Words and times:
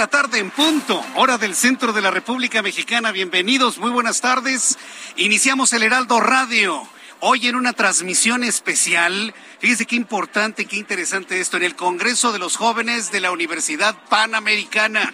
La 0.00 0.06
tarde 0.06 0.38
en 0.38 0.50
punto, 0.50 1.04
hora 1.16 1.36
del 1.36 1.54
centro 1.54 1.92
de 1.92 2.00
la 2.00 2.10
República 2.10 2.62
Mexicana. 2.62 3.12
Bienvenidos, 3.12 3.76
muy 3.76 3.90
buenas 3.90 4.22
tardes. 4.22 4.78
Iniciamos 5.16 5.74
el 5.74 5.82
Heraldo 5.82 6.20
Radio. 6.20 6.88
Hoy 7.20 7.48
en 7.48 7.54
una 7.54 7.74
transmisión 7.74 8.42
especial, 8.42 9.34
fíjese 9.58 9.84
qué 9.84 9.96
importante, 9.96 10.64
qué 10.64 10.76
interesante 10.76 11.38
esto, 11.38 11.58
en 11.58 11.64
el 11.64 11.76
Congreso 11.76 12.32
de 12.32 12.38
los 12.38 12.56
Jóvenes 12.56 13.12
de 13.12 13.20
la 13.20 13.30
Universidad 13.30 13.94
Panamericana. 14.08 15.12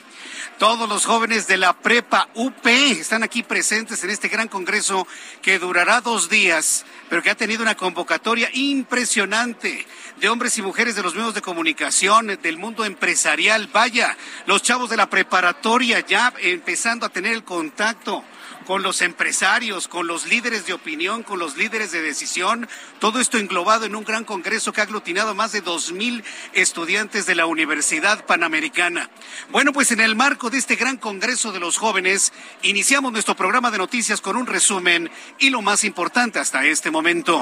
Todos 0.59 0.89
los 0.89 1.05
jóvenes 1.05 1.47
de 1.47 1.59
la 1.59 1.75
prepa 1.75 2.31
UP 2.33 2.67
están 2.67 3.23
aquí 3.23 3.43
presentes 3.43 4.03
en 4.05 4.09
este 4.09 4.29
gran 4.29 4.49
congreso 4.49 5.07
que 5.43 5.59
durará 5.59 6.01
dos 6.01 6.31
días, 6.31 6.87
pero 7.11 7.23
que 7.23 7.29
ha 7.29 7.35
tenido 7.35 7.63
una 7.63 7.75
convocatoria 7.75 8.49
impresionante 8.55 9.87
de 10.19 10.29
hombres 10.31 10.57
y 10.57 10.63
mujeres 10.63 10.97
de 10.97 11.03
los 11.03 11.15
medios 11.15 11.35
de 11.35 11.43
comunicación, 11.43 12.39
del 12.43 12.57
mundo 12.57 12.87
empresarial. 12.87 13.69
Vaya, 13.71 14.17
los 14.47 14.63
chavos 14.63 14.89
de 14.89 14.97
la 14.97 15.11
preparatoria 15.11 16.01
ya 16.01 16.33
empezando 16.39 17.05
a 17.05 17.11
tener 17.11 17.35
el 17.35 17.45
contacto 17.45 18.25
con 18.67 18.83
los 18.83 19.01
empresarios, 19.01 19.89
con 19.89 20.07
los 20.07 20.27
líderes 20.27 20.67
de 20.67 20.73
opinión, 20.73 21.23
con 21.23 21.39
los 21.39 21.57
líderes 21.57 21.93
de 21.93 22.03
decisión, 22.03 22.69
todo 22.99 23.21
esto 23.21 23.39
englobado 23.39 23.87
en 23.87 23.95
un 23.95 24.05
gran 24.05 24.25
congreso 24.25 24.73
que 24.73 24.81
ha 24.81 24.85
aglutinado 24.85 25.31
a 25.31 25.35
más 25.35 25.53
de 25.53 25.61
dos 25.61 25.93
mil 25.93 26.25
estudiantes 26.53 27.25
de 27.27 27.37
la 27.37 27.47
Universidad 27.47 28.27
Panamericana. 28.27 29.09
Bueno, 29.51 29.73
pues 29.73 29.93
en 29.93 30.01
el 30.01 30.17
marco 30.17 30.51
de 30.51 30.59
este 30.59 30.77
gran 30.77 30.97
congreso 30.97 31.53
de 31.53 31.61
los 31.61 31.79
jóvenes, 31.79 32.33
iniciamos 32.63 33.13
nuestro 33.13 33.37
programa 33.37 33.71
de 33.71 33.79
noticias 33.79 34.21
con 34.21 34.37
un 34.37 34.47
resumen 34.47 35.11
y 35.39 35.51
lo 35.51 35.63
más 35.63 35.85
importante 35.85 36.41
hasta 36.41 36.65
este 36.65 36.91
momento. 36.91 37.41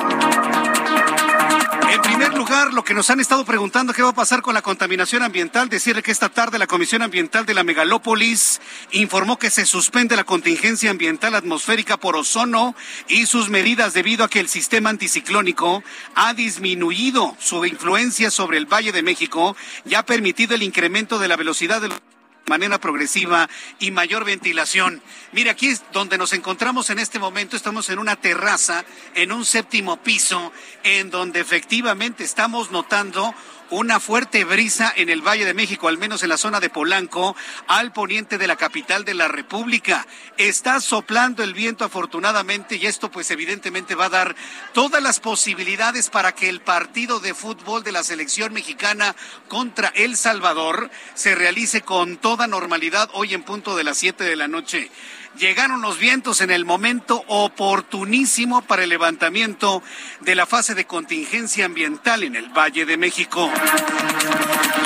En 1.95 2.03
primer 2.03 2.35
lugar, 2.35 2.75
lo 2.75 2.83
que 2.83 2.93
nos 2.93 3.09
han 3.11 3.21
estado 3.21 3.45
preguntando, 3.45 3.93
¿qué 3.93 4.03
va 4.03 4.09
a 4.09 4.15
pasar 4.15 4.43
con 4.43 4.53
la 4.53 4.63
contaminación 4.63 5.23
ambiental? 5.23 5.69
Decirle 5.69 6.03
que 6.03 6.11
esta 6.11 6.29
tarde 6.29 6.59
la 6.59 6.67
Comisión 6.67 7.03
Ambiental 7.03 7.47
de 7.47 7.55
la 7.55 7.63
Megalópolis 7.63 8.61
informó 8.91 9.39
que 9.39 9.49
se 9.49 9.65
suspende 9.65 10.17
la 10.17 10.25
contingencia 10.25 10.91
ambiental 10.91 11.37
atmosférica 11.37 11.97
por 11.97 12.17
ozono 12.17 12.75
y 13.07 13.27
sus 13.27 13.49
medidas 13.49 13.95
debido 13.95 14.25
a 14.25 14.29
que 14.29 14.41
el 14.41 14.49
sistema 14.49 14.91
anticiclónico 14.91 15.85
ha 16.17 16.35
disminuido 16.35 17.37
su 17.39 17.65
influencia 17.65 18.33
sobre 18.33 18.59
el 18.59 18.67
Valle 18.67 18.91
de 18.91 19.05
México 19.05 19.57
y 19.85 19.95
ha 19.95 20.05
permitido 20.05 20.57
el 20.57 20.65
incremento 20.65 21.21
de 21.21 21.29
la 21.29 21.37
velocidad 21.37 21.81
de 21.81 21.91
los 21.91 22.01
manera 22.47 22.79
progresiva 22.79 23.49
y 23.79 23.91
mayor 23.91 24.25
ventilación. 24.25 25.03
Mire, 25.33 25.51
aquí 25.51 25.69
es 25.69 25.83
donde 25.93 26.19
nos 26.19 26.33
encontramos 26.33 26.91
en 26.91 26.99
este 26.99 27.19
momento. 27.19 27.57
Estamos 27.57 27.89
en 27.91 27.99
una 27.99 28.17
terraza, 28.17 28.85
en 29.15 29.33
un 29.33 29.45
séptimo 29.45 29.97
piso, 29.99 30.53
en 30.83 31.11
donde 31.11 31.41
efectivamente 31.41 32.25
estamos 32.25 32.71
notando 32.71 33.35
una 33.71 34.01
fuerte 34.01 34.45
brisa 34.45 34.93
en 34.97 35.09
el 35.09 35.23
Valle 35.23 35.45
de 35.45 35.55
México, 35.55 35.89
al 35.89 35.99
menos 35.99 36.23
en 36.23 36.29
la 36.29 36.37
zona 36.37 36.61
de 36.61 36.71
Polanco, 36.71 37.37
al 37.67 37.93
poniente 37.93 38.39
de 38.39 38.47
la 38.47 38.57
capital 38.57 39.05
de 39.05 39.15
la 39.15 39.29
República. 39.29 40.07
Está 40.37 40.81
soplando 40.81 41.43
el 41.43 41.55
viento 41.55 41.85
afortunadamente 41.85 42.77
y 42.77 42.87
esto 42.87 43.11
pues 43.11 43.31
evidentemente 43.31 43.95
va 43.95 44.07
a 44.07 44.11
dar 44.11 44.37
todas 44.73 45.03
las 45.03 45.21
posibilidades 45.21 46.11
para 46.11 46.35
que 46.35 46.49
el 46.49 46.61
partido 46.61 47.21
de 47.21 47.35
fútbol 47.35 47.83
de 47.83 47.93
la 47.93 48.05
selección 48.05 48.53
mexicana 48.53 49.15
contra 49.49 49.89
El 49.89 50.17
Salvador 50.17 50.91
se 51.15 51.35
realice 51.35 51.83
con 51.83 52.17
toda 52.17 52.47
normalidad 52.47 53.11
hoy 53.13 53.35
en 53.35 53.43
punto 53.43 53.77
de 53.77 53.85
las 53.85 53.99
7 53.99 54.25
de 54.25 54.37
la 54.37 54.49
noche. 54.49 54.91
Llegaron 55.39 55.83
los 55.83 55.99
vientos 55.99 56.41
en 56.43 56.53
el 56.53 56.65
momento 56.65 57.25
oportunísimo 57.27 58.63
para 58.63 58.85
el 58.85 58.89
levantamiento 58.89 59.83
de 60.21 60.37
la 60.37 60.47
fase 60.47 60.77
de 60.77 60.85
contingencia 60.85 61.65
ambiental 61.65 62.23
en 62.23 62.37
el 62.37 62.51
Valle 62.51 62.87
de 62.87 62.97
México. 62.97 63.51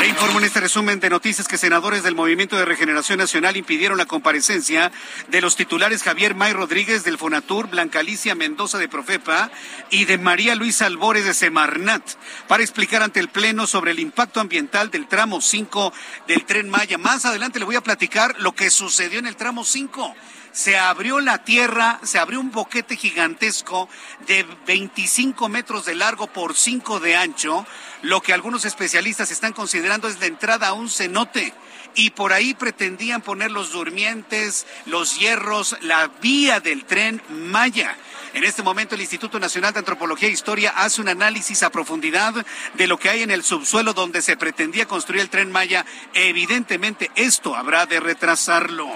Le 0.00 0.06
informo 0.06 0.38
en 0.38 0.46
este 0.46 0.60
resumen 0.60 1.00
de 1.00 1.10
noticias 1.10 1.48
que 1.48 1.58
senadores 1.58 2.02
del 2.02 2.14
Movimiento 2.14 2.56
de 2.56 2.64
Regeneración 2.64 3.18
Nacional 3.18 3.58
impidieron 3.58 3.98
la 3.98 4.06
comparecencia 4.06 4.90
de 5.28 5.40
los 5.42 5.54
titulares 5.54 6.02
Javier 6.02 6.34
May 6.34 6.54
Rodríguez 6.54 7.04
del 7.04 7.18
Fonatur, 7.18 7.68
Blanca 7.68 7.98
Alicia 7.98 8.34
Mendoza 8.34 8.78
de 8.78 8.88
Profepa 8.88 9.50
y 9.90 10.06
de 10.06 10.16
María 10.16 10.54
Luisa 10.54 10.86
Albores 10.86 11.26
de 11.26 11.34
Semarnat 11.34 12.02
para 12.46 12.62
explicar 12.62 13.02
ante 13.02 13.20
el 13.20 13.28
Pleno 13.28 13.66
sobre 13.66 13.90
el 13.90 13.98
impacto 13.98 14.40
ambiental 14.40 14.90
del 14.90 15.08
tramo 15.08 15.42
5 15.42 15.92
del 16.26 16.46
tren 16.46 16.70
Maya. 16.70 16.96
Más 16.96 17.26
adelante 17.26 17.58
le 17.58 17.66
voy 17.66 17.76
a 17.76 17.82
platicar 17.82 18.34
lo 18.38 18.54
que 18.54 18.70
sucedió 18.70 19.18
en 19.18 19.26
el 19.26 19.36
tramo 19.36 19.62
5 19.62 20.14
se 20.52 20.76
abrió 20.76 21.20
la 21.20 21.44
tierra, 21.44 22.00
se 22.02 22.18
abrió 22.18 22.40
un 22.40 22.50
boquete 22.50 22.96
gigantesco 22.96 23.88
de 24.26 24.46
25 24.66 25.48
metros 25.48 25.84
de 25.84 25.94
largo 25.94 26.26
por 26.26 26.56
5 26.56 27.00
de 27.00 27.16
ancho. 27.16 27.66
Lo 28.02 28.20
que 28.20 28.32
algunos 28.32 28.64
especialistas 28.64 29.30
están 29.30 29.52
considerando 29.52 30.08
es 30.08 30.20
la 30.20 30.26
entrada 30.26 30.68
a 30.68 30.72
un 30.72 30.90
cenote. 30.90 31.54
Y 31.94 32.10
por 32.10 32.32
ahí 32.32 32.54
pretendían 32.54 33.22
poner 33.22 33.50
los 33.50 33.72
durmientes, 33.72 34.66
los 34.86 35.18
hierros, 35.18 35.76
la 35.80 36.08
vía 36.20 36.60
del 36.60 36.84
tren 36.84 37.22
Maya. 37.28 37.96
En 38.34 38.44
este 38.44 38.62
momento 38.62 38.94
el 38.94 39.00
Instituto 39.00 39.40
Nacional 39.40 39.72
de 39.72 39.80
Antropología 39.80 40.28
e 40.28 40.32
Historia 40.32 40.72
hace 40.76 41.00
un 41.00 41.08
análisis 41.08 41.62
a 41.62 41.70
profundidad 41.70 42.34
de 42.74 42.86
lo 42.86 42.98
que 42.98 43.08
hay 43.08 43.22
en 43.22 43.30
el 43.30 43.42
subsuelo 43.42 43.94
donde 43.94 44.22
se 44.22 44.36
pretendía 44.36 44.86
construir 44.86 45.22
el 45.22 45.30
tren 45.30 45.50
Maya. 45.50 45.84
Evidentemente 46.14 47.10
esto 47.14 47.54
habrá 47.54 47.86
de 47.86 48.00
retrasarlo. 48.00 48.88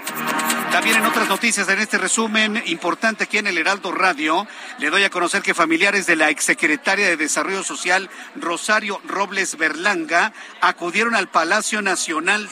También 0.70 0.96
en 0.96 1.06
otras 1.06 1.28
noticias 1.28 1.68
en 1.68 1.80
este 1.80 1.98
resumen 1.98 2.62
importante 2.66 3.24
aquí 3.24 3.38
en 3.38 3.46
el 3.46 3.58
Heraldo 3.58 3.92
Radio, 3.92 4.46
le 4.78 4.90
doy 4.90 5.04
a 5.04 5.10
conocer 5.10 5.42
que 5.42 5.54
familiares 5.54 6.06
de 6.06 6.16
la 6.16 6.30
exsecretaria 6.30 7.06
de 7.06 7.16
Desarrollo 7.16 7.62
Social, 7.62 8.08
Rosario 8.36 9.00
Robles 9.04 9.56
Berlanga, 9.56 10.32
acudieron 10.60 11.14
al 11.14 11.28
Palacio 11.28 11.82
Nacional 11.82 12.48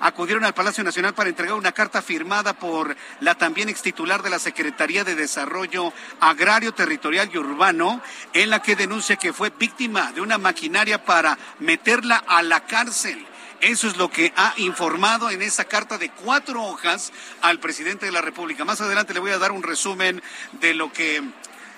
acudieron 0.00 0.44
al 0.44 0.54
Palacio 0.54 0.84
Nacional 0.84 1.14
para 1.14 1.28
entregar 1.30 1.56
una 1.56 1.72
carta 1.72 2.02
firmada 2.02 2.52
por 2.52 2.96
la 3.20 3.34
también 3.34 3.68
extitular 3.68 4.22
de 4.22 4.30
la 4.30 4.38
Secretaría 4.38 5.04
de 5.04 5.14
Desarrollo 5.14 5.92
Agrario, 6.20 6.72
Territorial 6.72 7.30
y 7.32 7.38
Urbano, 7.38 8.00
en 8.32 8.50
la 8.50 8.62
que 8.62 8.76
denuncia 8.76 9.16
que 9.16 9.32
fue 9.32 9.50
víctima 9.50 10.12
de 10.12 10.20
una 10.20 10.38
maquinaria 10.38 11.04
para 11.04 11.38
meterla 11.58 12.16
a 12.26 12.42
la 12.42 12.66
cárcel. 12.66 13.26
Eso 13.60 13.88
es 13.88 13.96
lo 13.96 14.08
que 14.08 14.32
ha 14.36 14.54
informado 14.58 15.30
en 15.30 15.42
esa 15.42 15.64
carta 15.64 15.98
de 15.98 16.10
cuatro 16.10 16.62
hojas 16.62 17.12
al 17.42 17.58
presidente 17.58 18.06
de 18.06 18.12
la 18.12 18.20
República. 18.20 18.64
Más 18.64 18.80
adelante 18.80 19.14
le 19.14 19.20
voy 19.20 19.32
a 19.32 19.38
dar 19.38 19.50
un 19.50 19.64
resumen 19.64 20.22
de 20.60 20.74
lo 20.74 20.92
que 20.92 21.22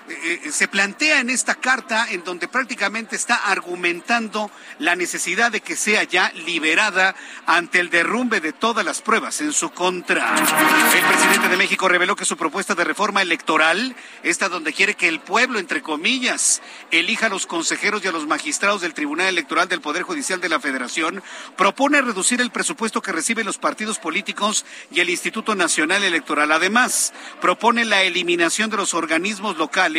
eh, 0.09 0.41
eh, 0.45 0.51
se 0.51 0.67
plantea 0.67 1.19
en 1.19 1.29
esta 1.29 1.55
carta 1.55 2.07
en 2.09 2.23
donde 2.23 2.47
prácticamente 2.47 3.15
está 3.15 3.35
argumentando 3.35 4.49
la 4.79 4.95
necesidad 4.95 5.51
de 5.51 5.61
que 5.61 5.75
sea 5.75 6.03
ya 6.03 6.31
liberada 6.31 7.15
ante 7.45 7.79
el 7.79 7.91
derrumbe 7.91 8.41
de 8.41 8.51
todas 8.51 8.83
las 8.83 9.01
pruebas 9.01 9.41
en 9.41 9.53
su 9.53 9.69
contra. 9.69 10.35
El 10.35 11.05
presidente 11.05 11.49
de 11.49 11.57
México 11.57 11.87
reveló 11.87 12.15
que 12.15 12.25
su 12.25 12.35
propuesta 12.35 12.73
de 12.73 12.83
reforma 12.83 13.21
electoral, 13.21 13.95
esta 14.23 14.49
donde 14.49 14.73
quiere 14.73 14.95
que 14.95 15.07
el 15.07 15.19
pueblo, 15.19 15.59
entre 15.59 15.83
comillas, 15.83 16.61
elija 16.89 17.27
a 17.27 17.29
los 17.29 17.45
consejeros 17.45 18.03
y 18.03 18.07
a 18.07 18.11
los 18.11 18.25
magistrados 18.25 18.81
del 18.81 18.95
Tribunal 18.95 19.27
Electoral 19.27 19.69
del 19.69 19.81
Poder 19.81 20.01
Judicial 20.01 20.41
de 20.41 20.49
la 20.49 20.59
Federación, 20.59 21.21
propone 21.57 22.01
reducir 22.01 22.41
el 22.41 22.51
presupuesto 22.51 23.03
que 23.03 23.11
reciben 23.11 23.45
los 23.45 23.59
partidos 23.59 23.99
políticos 23.99 24.65
y 24.91 24.99
el 24.99 25.11
Instituto 25.11 25.53
Nacional 25.53 26.03
Electoral. 26.03 26.51
Además, 26.51 27.13
propone 27.39 27.85
la 27.85 28.01
eliminación 28.01 28.71
de 28.71 28.77
los 28.77 28.95
organismos 28.95 29.57
locales 29.57 29.90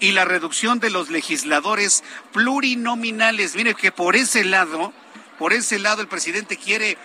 y 0.00 0.12
la 0.12 0.24
reducción 0.24 0.80
de 0.80 0.90
los 0.90 1.10
legisladores 1.10 2.02
plurinominales. 2.32 3.54
Mire 3.54 3.74
que 3.74 3.92
por 3.92 4.16
ese 4.16 4.44
lado, 4.44 4.92
por 5.38 5.52
ese 5.52 5.78
lado 5.78 6.02
el 6.02 6.08
presidente 6.08 6.56
quiere 6.56 6.98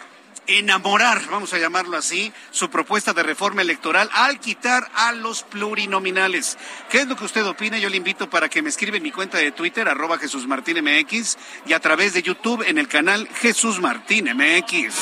enamorar, 0.48 1.22
vamos 1.30 1.54
a 1.54 1.58
llamarlo 1.58 1.98
así, 1.98 2.34
su 2.52 2.70
propuesta 2.70 3.14
de 3.14 3.24
reforma 3.24 3.62
electoral 3.62 4.10
al 4.14 4.40
quitar 4.40 4.90
a 4.96 5.12
los 5.12 5.44
plurinominales. 5.44 6.58
¿Qué 6.90 7.00
es 7.00 7.08
lo 7.08 7.16
que 7.16 7.26
usted 7.26 7.46
opina? 7.46 7.78
Yo 7.78 7.90
le 7.90 7.98
invito 7.98 8.30
para 8.30 8.50
que 8.50 8.62
me 8.62 8.70
escriba 8.70 8.98
en 8.98 9.04
mi 9.04 9.12
cuenta 9.12 9.38
de 9.38 9.52
Twitter, 9.52 9.88
arroba 9.88 10.18
Jesús 10.18 10.48
Martín 10.48 10.84
MX, 10.84 11.38
y 11.66 11.74
a 11.74 11.80
través 11.80 12.14
de 12.14 12.24
YouTube 12.24 12.64
en 12.68 12.78
el 12.78 12.88
canal 12.88 13.28
Jesús 13.42 13.80
Martín 13.80 14.30
MX. 14.34 14.96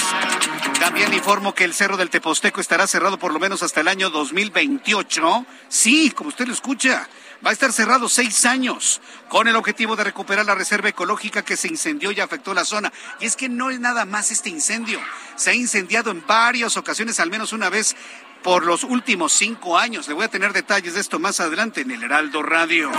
También 0.80 1.14
informo 1.14 1.54
que 1.54 1.64
el 1.64 1.74
Cerro 1.74 1.98
del 1.98 2.10
Teposteco 2.10 2.62
estará 2.62 2.88
cerrado 2.88 3.18
por 3.18 3.34
lo 3.34 3.40
menos 3.40 3.64
hasta 3.64 3.82
el 3.82 3.88
año 3.88 4.10
2028. 4.10 5.46
Sí, 5.70 6.12
como 6.12 6.30
usted 6.30 6.48
lo 6.48 6.54
escucha 6.54 7.08
va 7.46 7.50
a 7.50 7.54
estar 7.54 7.72
cerrado 7.74 8.10
seis 8.10 8.46
años 8.46 9.02
con 9.30 9.48
el 9.48 9.56
objetivo 9.56 9.96
de 9.96 10.04
recuperar 10.04 10.46
la 10.46 10.56
reserva 10.56 10.90
ecológica 10.90 11.44
que 11.44 11.58
se 11.58 11.68
incendió 11.68 12.12
y 12.12 12.20
afectó 12.20 12.54
la 12.54 12.66
zona. 12.66 12.92
Y 13.20 13.26
es 13.26 13.36
que 13.36 13.50
no 13.50 13.70
es 13.70 13.80
nada 13.80 14.06
más 14.06 14.32
este 14.32 14.50
incendio. 14.50 15.00
Se 15.36 15.52
ha 15.52 15.54
incendiado 15.54 16.12
en 16.12 16.26
varias 16.26 16.78
ocasiones, 16.78 17.20
al 17.20 17.30
menos 17.30 17.54
una 17.54 17.70
vez 17.70 17.96
por 18.44 18.66
los 18.66 18.84
últimos 18.84 19.34
cinco 19.34 19.78
años. 19.78 20.08
Le 20.08 20.14
voy 20.14 20.26
a 20.26 20.30
tener 20.30 20.54
detalles 20.54 20.96
de 20.96 21.02
esto 21.02 21.20
más 21.20 21.40
adelante 21.40 21.82
en 21.82 21.92
el 21.92 22.04
Heraldo 22.04 22.42
Radio. 22.42 22.92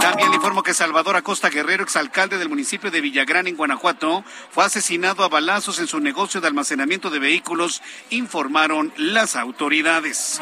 También 0.00 0.30
le 0.30 0.36
informo 0.36 0.62
que 0.62 0.74
Salvador 0.74 1.16
Acosta 1.16 1.48
Guerrero, 1.48 1.84
exalcalde 1.84 2.38
del 2.38 2.48
municipio 2.48 2.90
de 2.90 3.00
Villagrán, 3.00 3.46
en 3.46 3.56
Guanajuato, 3.56 4.24
fue 4.50 4.64
asesinado 4.64 5.24
a 5.24 5.28
balazos 5.28 5.78
en 5.78 5.86
su 5.86 6.00
negocio 6.00 6.40
de 6.40 6.48
almacenamiento 6.48 7.10
de 7.10 7.18
vehículos, 7.18 7.82
informaron 8.10 8.92
las 8.96 9.36
autoridades. 9.36 10.40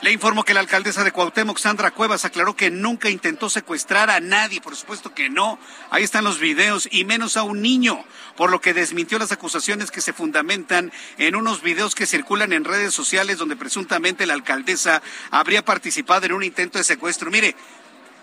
Le 0.00 0.12
informo 0.12 0.44
que 0.44 0.54
la 0.54 0.60
alcaldesa 0.60 1.02
de 1.02 1.10
Cuauhtémoc, 1.10 1.58
Sandra 1.58 1.90
Cuevas, 1.90 2.24
aclaró 2.24 2.54
que 2.54 2.70
nunca 2.70 3.10
intentó 3.10 3.50
secuestrar 3.50 4.10
a 4.10 4.20
nadie, 4.20 4.60
por 4.60 4.76
supuesto 4.76 5.12
que 5.12 5.28
no. 5.28 5.58
Ahí 5.90 6.04
están 6.04 6.22
los 6.22 6.38
videos, 6.38 6.88
y 6.92 7.04
menos 7.04 7.36
a 7.36 7.42
un 7.42 7.62
niño, 7.62 8.04
por 8.36 8.50
lo 8.50 8.60
que 8.60 8.74
desmintió 8.74 9.18
las 9.18 9.32
acusaciones 9.32 9.90
que 9.90 10.00
se 10.00 10.12
fundamentan 10.12 10.92
en 11.16 11.34
unos 11.34 11.62
videos 11.62 11.96
que 11.96 12.06
circulan 12.06 12.52
en 12.52 12.62
redes 12.62 12.94
sociales 12.94 13.38
donde 13.38 13.56
presuntamente 13.56 14.24
la 14.24 14.34
alcaldesa 14.34 15.02
habría 15.32 15.64
participado 15.64 16.26
en 16.26 16.32
un 16.32 16.44
intento 16.44 16.78
de 16.78 16.84
secuestro. 16.84 17.32
Mire, 17.32 17.56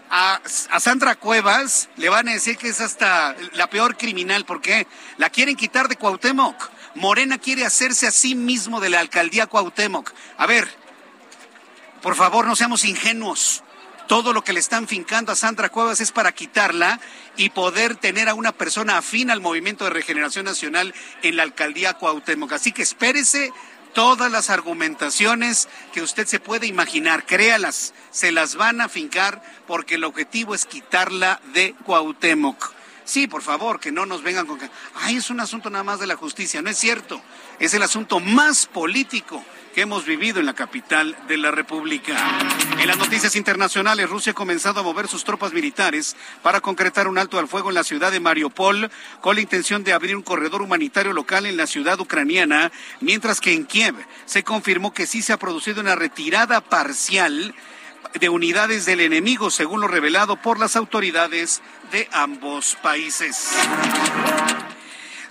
a, 0.10 0.40
Sandra 0.80 1.16
Cuevas 1.16 1.90
le 1.98 2.08
van 2.08 2.30
a 2.30 2.34
decir 2.34 2.56
que 2.56 2.70
es 2.70 2.80
hasta 2.80 3.36
la 3.52 3.70
peor 3.70 3.98
criminal, 3.98 4.46
porque 4.46 4.88
la 5.18 5.30
quieren 5.30 5.58
quitar 5.58 5.90
de 5.90 5.98
Cuauhtémoc. 5.98 6.70
Morena 6.96 7.38
quiere 7.38 7.66
hacerse 7.66 8.08
a 8.08 8.12
sí 8.12 8.34
mismo 8.34 8.80
de 8.80 8.90
la 8.90 9.02
alcaldía 9.02 9.48
Cuauhtémoc. 9.48 10.14
A 10.38 10.46
ver, 10.46 10.85
por 12.06 12.14
favor, 12.14 12.46
no 12.46 12.56
seamos 12.56 12.86
ingenuos. 12.86 13.64
Todo 14.08 14.32
lo 14.32 14.44
que 14.44 14.54
le 14.54 14.60
están 14.60 14.88
fincando 14.88 15.32
a 15.32 15.36
Sandra 15.36 15.70
Cuevas 15.70 16.02
es 16.02 16.12
para 16.12 16.34
quitarla 16.34 17.00
y 17.36 17.50
poder 17.50 17.96
tener 17.96 18.30
a 18.30 18.36
una 18.36 18.52
persona 18.52 19.00
afín 19.00 19.32
al 19.32 19.42
Movimiento 19.42 19.86
de 19.86 19.90
Regeneración 19.90 20.46
Nacional 20.46 20.94
en 21.24 21.36
la 21.36 21.42
alcaldía 21.42 21.96
Cuauhtémoc. 21.96 22.52
Así 22.52 22.72
que 22.72 22.84
espérese 22.84 23.52
todas 23.96 24.32
las 24.32 24.52
argumentaciones 24.52 25.68
que 25.94 26.04
usted 26.04 26.28
se 26.28 26.40
puede 26.40 26.68
imaginar, 26.68 27.26
créalas, 27.26 27.96
se 28.12 28.32
las 28.32 28.54
van 28.54 28.82
a 28.82 28.88
fincar 28.88 29.42
porque 29.66 29.96
el 29.96 30.04
objetivo 30.04 30.54
es 30.54 30.68
quitarla 30.68 31.42
de 31.56 31.74
Cuauhtémoc. 31.86 32.72
Sí, 33.04 33.28
por 33.28 33.42
favor, 33.42 33.80
que 33.80 33.92
no 33.92 34.06
nos 34.06 34.22
vengan 34.22 34.46
con 34.46 34.60
que, 34.60 34.70
ay, 34.96 35.18
es 35.18 35.32
un 35.32 35.40
asunto 35.40 35.72
nada 35.72 35.84
más 35.84 36.00
de 36.00 36.06
la 36.06 36.16
justicia. 36.16 36.62
No 36.62 36.70
es 36.70 36.78
cierto, 36.78 37.20
es 37.60 37.74
el 37.74 37.84
asunto 37.84 38.20
más 38.20 38.66
político 38.66 39.44
que 39.76 39.82
hemos 39.82 40.06
vivido 40.06 40.40
en 40.40 40.46
la 40.46 40.54
capital 40.54 41.18
de 41.28 41.38
la 41.38 41.52
República. 41.52 42.16
En 42.80 42.88
las 42.88 42.98
noticias 42.98 43.36
internacionales, 43.36 44.10
Rusia 44.10 44.32
ha 44.32 44.36
comenzado 44.36 44.80
a 44.80 44.84
mover 44.84 45.10
sus 45.10 45.26
tropas 45.26 45.52
militares 45.52 46.16
para 46.42 46.62
concretar 46.62 47.10
un 47.10 47.18
alto 47.18 47.38
al 47.38 47.50
fuego 47.50 47.68
en 47.70 47.76
la 47.76 47.84
ciudad 47.84 48.10
de 48.10 48.22
Mariupol 48.22 48.90
con 49.20 49.36
la 49.36 49.42
intención 49.42 49.84
de 49.84 49.92
abrir 49.92 50.16
un 50.16 50.22
corredor 50.22 50.62
humanitario 50.62 51.12
local 51.12 51.46
en 51.46 51.58
la 51.58 51.68
ciudad 51.68 52.00
ucraniana, 52.00 52.72
mientras 53.02 53.42
que 53.42 53.52
en 53.52 53.66
Kiev 53.66 53.96
se 54.26 54.44
confirmó 54.44 54.94
que 54.94 55.08
sí 55.08 55.22
se 55.22 55.34
ha 55.34 55.40
producido 55.40 55.82
una 55.82 55.96
retirada 55.96 56.62
parcial 56.62 57.54
de 58.18 58.30
unidades 58.30 58.86
del 58.86 59.02
enemigo, 59.02 59.52
según 59.52 59.82
lo 59.82 59.90
revelado 59.90 60.38
por 60.38 60.58
las 60.58 60.78
autoridades 60.78 61.62
de 61.92 62.08
ambos 62.14 62.78
países. 62.82 63.50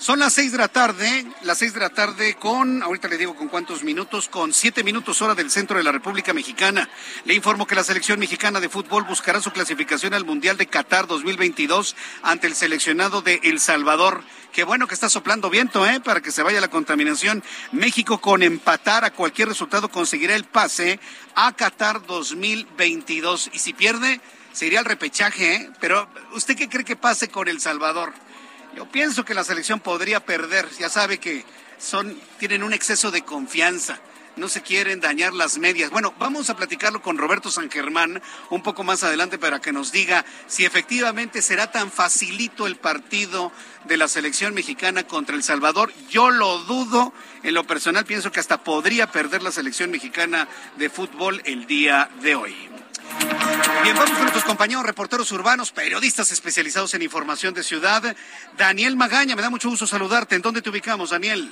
Son 0.05 0.19
las 0.19 0.35
seis 0.35 0.53
de 0.53 0.59
la 0.59 0.69
tarde, 0.69 1.25
las 1.45 1.57
seis 1.57 1.73
de 1.73 1.81
la 1.81 1.89
tarde 1.89 2.35
con, 2.35 2.83
ahorita 2.83 3.09
le 3.09 3.17
digo 3.17 3.35
con 3.35 3.49
cuántos 3.49 3.83
minutos, 3.83 4.29
con 4.29 4.53
siete 4.53 4.85
minutos 4.85 5.23
hora 5.23 5.35
del 5.35 5.51
centro 5.51 5.79
de 5.79 5.83
la 5.83 5.93
República 5.93 6.35
Mexicana. 6.35 6.91
Le 7.25 7.33
informo 7.33 7.67
que 7.67 7.75
la 7.75 7.85
selección 7.85 8.19
mexicana 8.19 8.61
de 8.61 8.69
fútbol 8.69 9.05
buscará 9.05 9.41
su 9.41 9.51
clasificación 9.51 10.13
al 10.13 10.27
Mundial 10.27 10.59
de 10.59 10.67
Qatar 10.67 11.07
2022 11.07 11.97
ante 12.23 12.49
el 12.49 12.55
seleccionado 12.55 13.23
de 13.23 13.41
El 13.45 13.61
Salvador. 13.61 14.23
Qué 14.53 14.65
bueno 14.65 14.87
que 14.87 14.93
está 14.93 15.09
soplando 15.09 15.49
viento, 15.49 15.87
¿eh? 15.87 16.01
Para 16.01 16.21
que 16.21 16.33
se 16.33 16.43
vaya 16.43 16.61
la 16.61 16.69
contaminación. 16.69 17.43
México 17.73 18.21
con 18.21 18.43
empatar 18.43 19.07
a 19.07 19.11
cualquier 19.11 19.49
resultado 19.49 19.89
conseguirá 19.89 20.37
el 20.37 20.45
pase 20.45 21.01
a 21.35 21.51
Qatar 21.53 22.05
2022. 22.07 23.49
Y 23.55 23.59
si 23.59 23.73
pierde, 23.73 24.21
se 24.53 24.67
iría 24.67 24.81
al 24.81 24.85
repechaje, 24.85 25.55
¿eh? 25.55 25.71
Pero, 25.81 26.07
¿usted 26.35 26.59
qué 26.59 26.69
cree 26.69 26.85
que 26.85 26.95
pase 26.95 27.29
con 27.29 27.49
El 27.49 27.59
Salvador? 27.59 28.13
Yo 28.75 28.87
pienso 28.87 29.25
que 29.25 29.35
la 29.35 29.45
selección 29.45 29.81
podría 29.81 30.25
perder. 30.25 30.69
Ya 30.79 30.89
sabe 30.89 31.19
que 31.19 31.45
son, 31.79 32.19
tienen 32.39 32.63
un 32.63 32.73
exceso 32.73 33.11
de 33.11 33.23
confianza. 33.23 34.01
No 34.37 34.49
se 34.49 34.63
quieren 34.63 34.99
dañar 34.99 35.33
las 35.33 35.59
medias. 35.59 35.91
Bueno, 35.91 36.13
vamos 36.19 36.51
a 36.51 36.57
platicarlo 36.57 37.01
con 37.01 37.19
Roberto 37.19 37.53
San 37.53 37.71
Germán 37.71 38.21
un 38.51 38.65
poco 38.65 38.83
más 38.83 39.05
adelante 39.05 39.39
para 39.39 39.61
que 39.61 39.73
nos 39.73 39.93
diga 39.93 40.25
si 40.49 40.65
efectivamente 40.65 41.41
será 41.41 41.71
tan 41.71 41.93
facilito 41.93 42.67
el 42.67 42.75
partido 42.75 43.53
de 43.85 43.97
la 43.97 44.09
selección 44.09 44.53
mexicana 44.53 45.07
contra 45.07 45.37
El 45.37 45.45
Salvador. 45.45 45.93
Yo 46.11 46.31
lo 46.31 46.59
dudo. 46.65 47.13
En 47.45 47.55
lo 47.55 47.65
personal 47.65 48.05
pienso 48.05 48.33
que 48.33 48.41
hasta 48.41 48.65
podría 48.65 49.13
perder 49.13 49.45
la 49.45 49.53
selección 49.53 49.93
mexicana 49.93 50.49
de 50.79 50.91
fútbol 50.91 51.41
el 51.45 51.67
día 51.67 52.11
de 52.23 52.35
hoy. 52.35 52.74
Bien, 53.83 53.97
vamos 53.97 54.13
con 54.13 54.21
nuestros 54.21 54.45
compañeros 54.45 54.85
reporteros 54.85 55.31
urbanos, 55.33 55.73
periodistas 55.73 56.33
especializados 56.33 56.95
en 56.95 57.03
información 57.03 57.53
de 57.53 57.63
ciudad. 57.63 58.03
Daniel 58.57 58.97
Magaña, 58.97 59.37
me 59.37 59.43
da 59.43 59.51
mucho 59.51 59.69
gusto 59.69 59.87
saludarte. 59.87 60.37
¿En 60.37 60.43
dónde 60.43 60.63
te 60.63 60.71
ubicamos, 60.71 61.11
Daniel? 61.11 61.51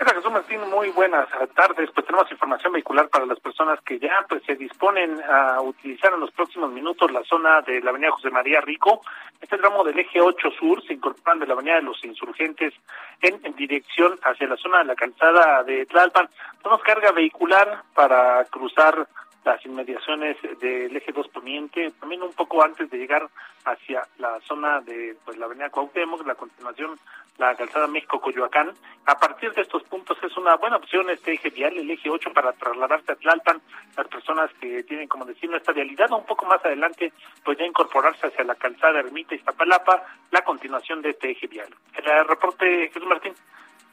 Hola 0.00 0.14
Jesús 0.14 0.32
Martín, 0.32 0.60
muy 0.68 0.88
buenas 0.88 1.28
tardes. 1.54 1.88
Pues 1.94 2.04
tenemos 2.04 2.28
información 2.32 2.72
vehicular 2.72 3.08
para 3.08 3.24
las 3.24 3.38
personas 3.38 3.80
que 3.82 4.00
ya 4.00 4.26
pues 4.28 4.42
se 4.44 4.56
disponen 4.56 5.22
a 5.22 5.60
utilizar 5.60 6.12
en 6.12 6.18
los 6.18 6.32
próximos 6.32 6.72
minutos 6.72 7.12
la 7.12 7.22
zona 7.22 7.60
de 7.60 7.80
la 7.80 7.90
avenida 7.90 8.10
José 8.10 8.30
María 8.30 8.60
Rico. 8.60 9.02
Este 9.40 9.58
tramo 9.58 9.84
del 9.84 9.96
eje 10.00 10.20
8 10.20 10.50
sur 10.58 10.82
se 10.84 10.94
incorporan 10.94 11.38
de 11.38 11.46
la 11.46 11.52
avenida 11.54 11.76
de 11.76 11.82
los 11.82 12.04
insurgentes 12.04 12.74
en, 13.20 13.38
en 13.44 13.54
dirección 13.54 14.18
hacia 14.24 14.48
la 14.48 14.56
zona 14.56 14.78
de 14.78 14.86
la 14.86 14.96
calzada 14.96 15.62
de 15.62 15.86
Tlalpan. 15.86 16.28
Tenemos 16.60 16.82
carga 16.82 17.12
vehicular 17.12 17.84
para 17.94 18.44
cruzar 18.46 19.06
las 19.44 19.64
inmediaciones 19.66 20.36
del 20.60 20.94
eje 20.96 21.12
2 21.12 21.28
poniente, 21.28 21.90
también 21.98 22.22
un 22.22 22.32
poco 22.32 22.62
antes 22.62 22.88
de 22.90 22.98
llegar 22.98 23.28
hacia 23.64 24.06
la 24.18 24.40
zona 24.40 24.80
de 24.80 25.16
pues 25.24 25.36
la 25.36 25.46
avenida 25.46 25.70
Cuauhtémoc, 25.70 26.26
la 26.26 26.34
continuación 26.34 26.98
la 27.38 27.54
calzada 27.54 27.86
México-Coyoacán. 27.86 28.72
A 29.06 29.18
partir 29.18 29.52
de 29.52 29.62
estos 29.62 29.82
puntos 29.84 30.16
es 30.22 30.36
una 30.36 30.56
buena 30.56 30.76
opción 30.76 31.10
este 31.10 31.32
eje 31.32 31.50
vial, 31.50 31.76
el 31.76 31.90
eje 31.90 32.10
8, 32.10 32.32
para 32.32 32.52
trasladarse 32.52 33.12
a 33.12 33.16
Tlalpan, 33.16 33.60
las 33.96 34.08
personas 34.08 34.50
que 34.60 34.82
tienen 34.84 35.08
como 35.08 35.24
destino 35.24 35.56
esta 35.56 35.72
vialidad, 35.72 36.10
un 36.12 36.26
poco 36.26 36.46
más 36.46 36.64
adelante, 36.64 37.12
pues 37.44 37.58
ya 37.58 37.64
incorporarse 37.64 38.26
hacia 38.26 38.44
la 38.44 38.54
calzada 38.54 39.00
Ermita 39.00 39.34
Iztapalapa, 39.34 40.04
la 40.30 40.42
continuación 40.42 41.02
de 41.02 41.10
este 41.10 41.30
eje 41.30 41.46
vial. 41.46 41.68
El 41.94 42.28
reporte, 42.28 42.90
Jesús 42.92 43.08
Martín. 43.08 43.34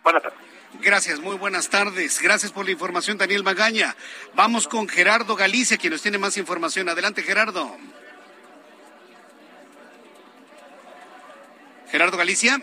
Buenas 0.04 0.24
tardes. 0.24 0.40
Gracias, 0.82 1.20
muy 1.20 1.36
buenas 1.36 1.70
tardes. 1.70 2.22
Gracias 2.22 2.52
por 2.52 2.66
la 2.66 2.72
información, 2.72 3.18
Daniel 3.18 3.44
Magaña. 3.44 3.96
Vamos 4.34 4.68
con 4.68 4.88
Gerardo 4.88 5.36
Galicia, 5.36 5.78
quien 5.78 5.92
nos 5.92 6.02
tiene 6.02 6.18
más 6.18 6.38
información. 6.38 6.88
Adelante, 6.88 7.24
Gerardo. 7.24 7.76
Gerardo 11.92 12.18
Galicia. 12.18 12.62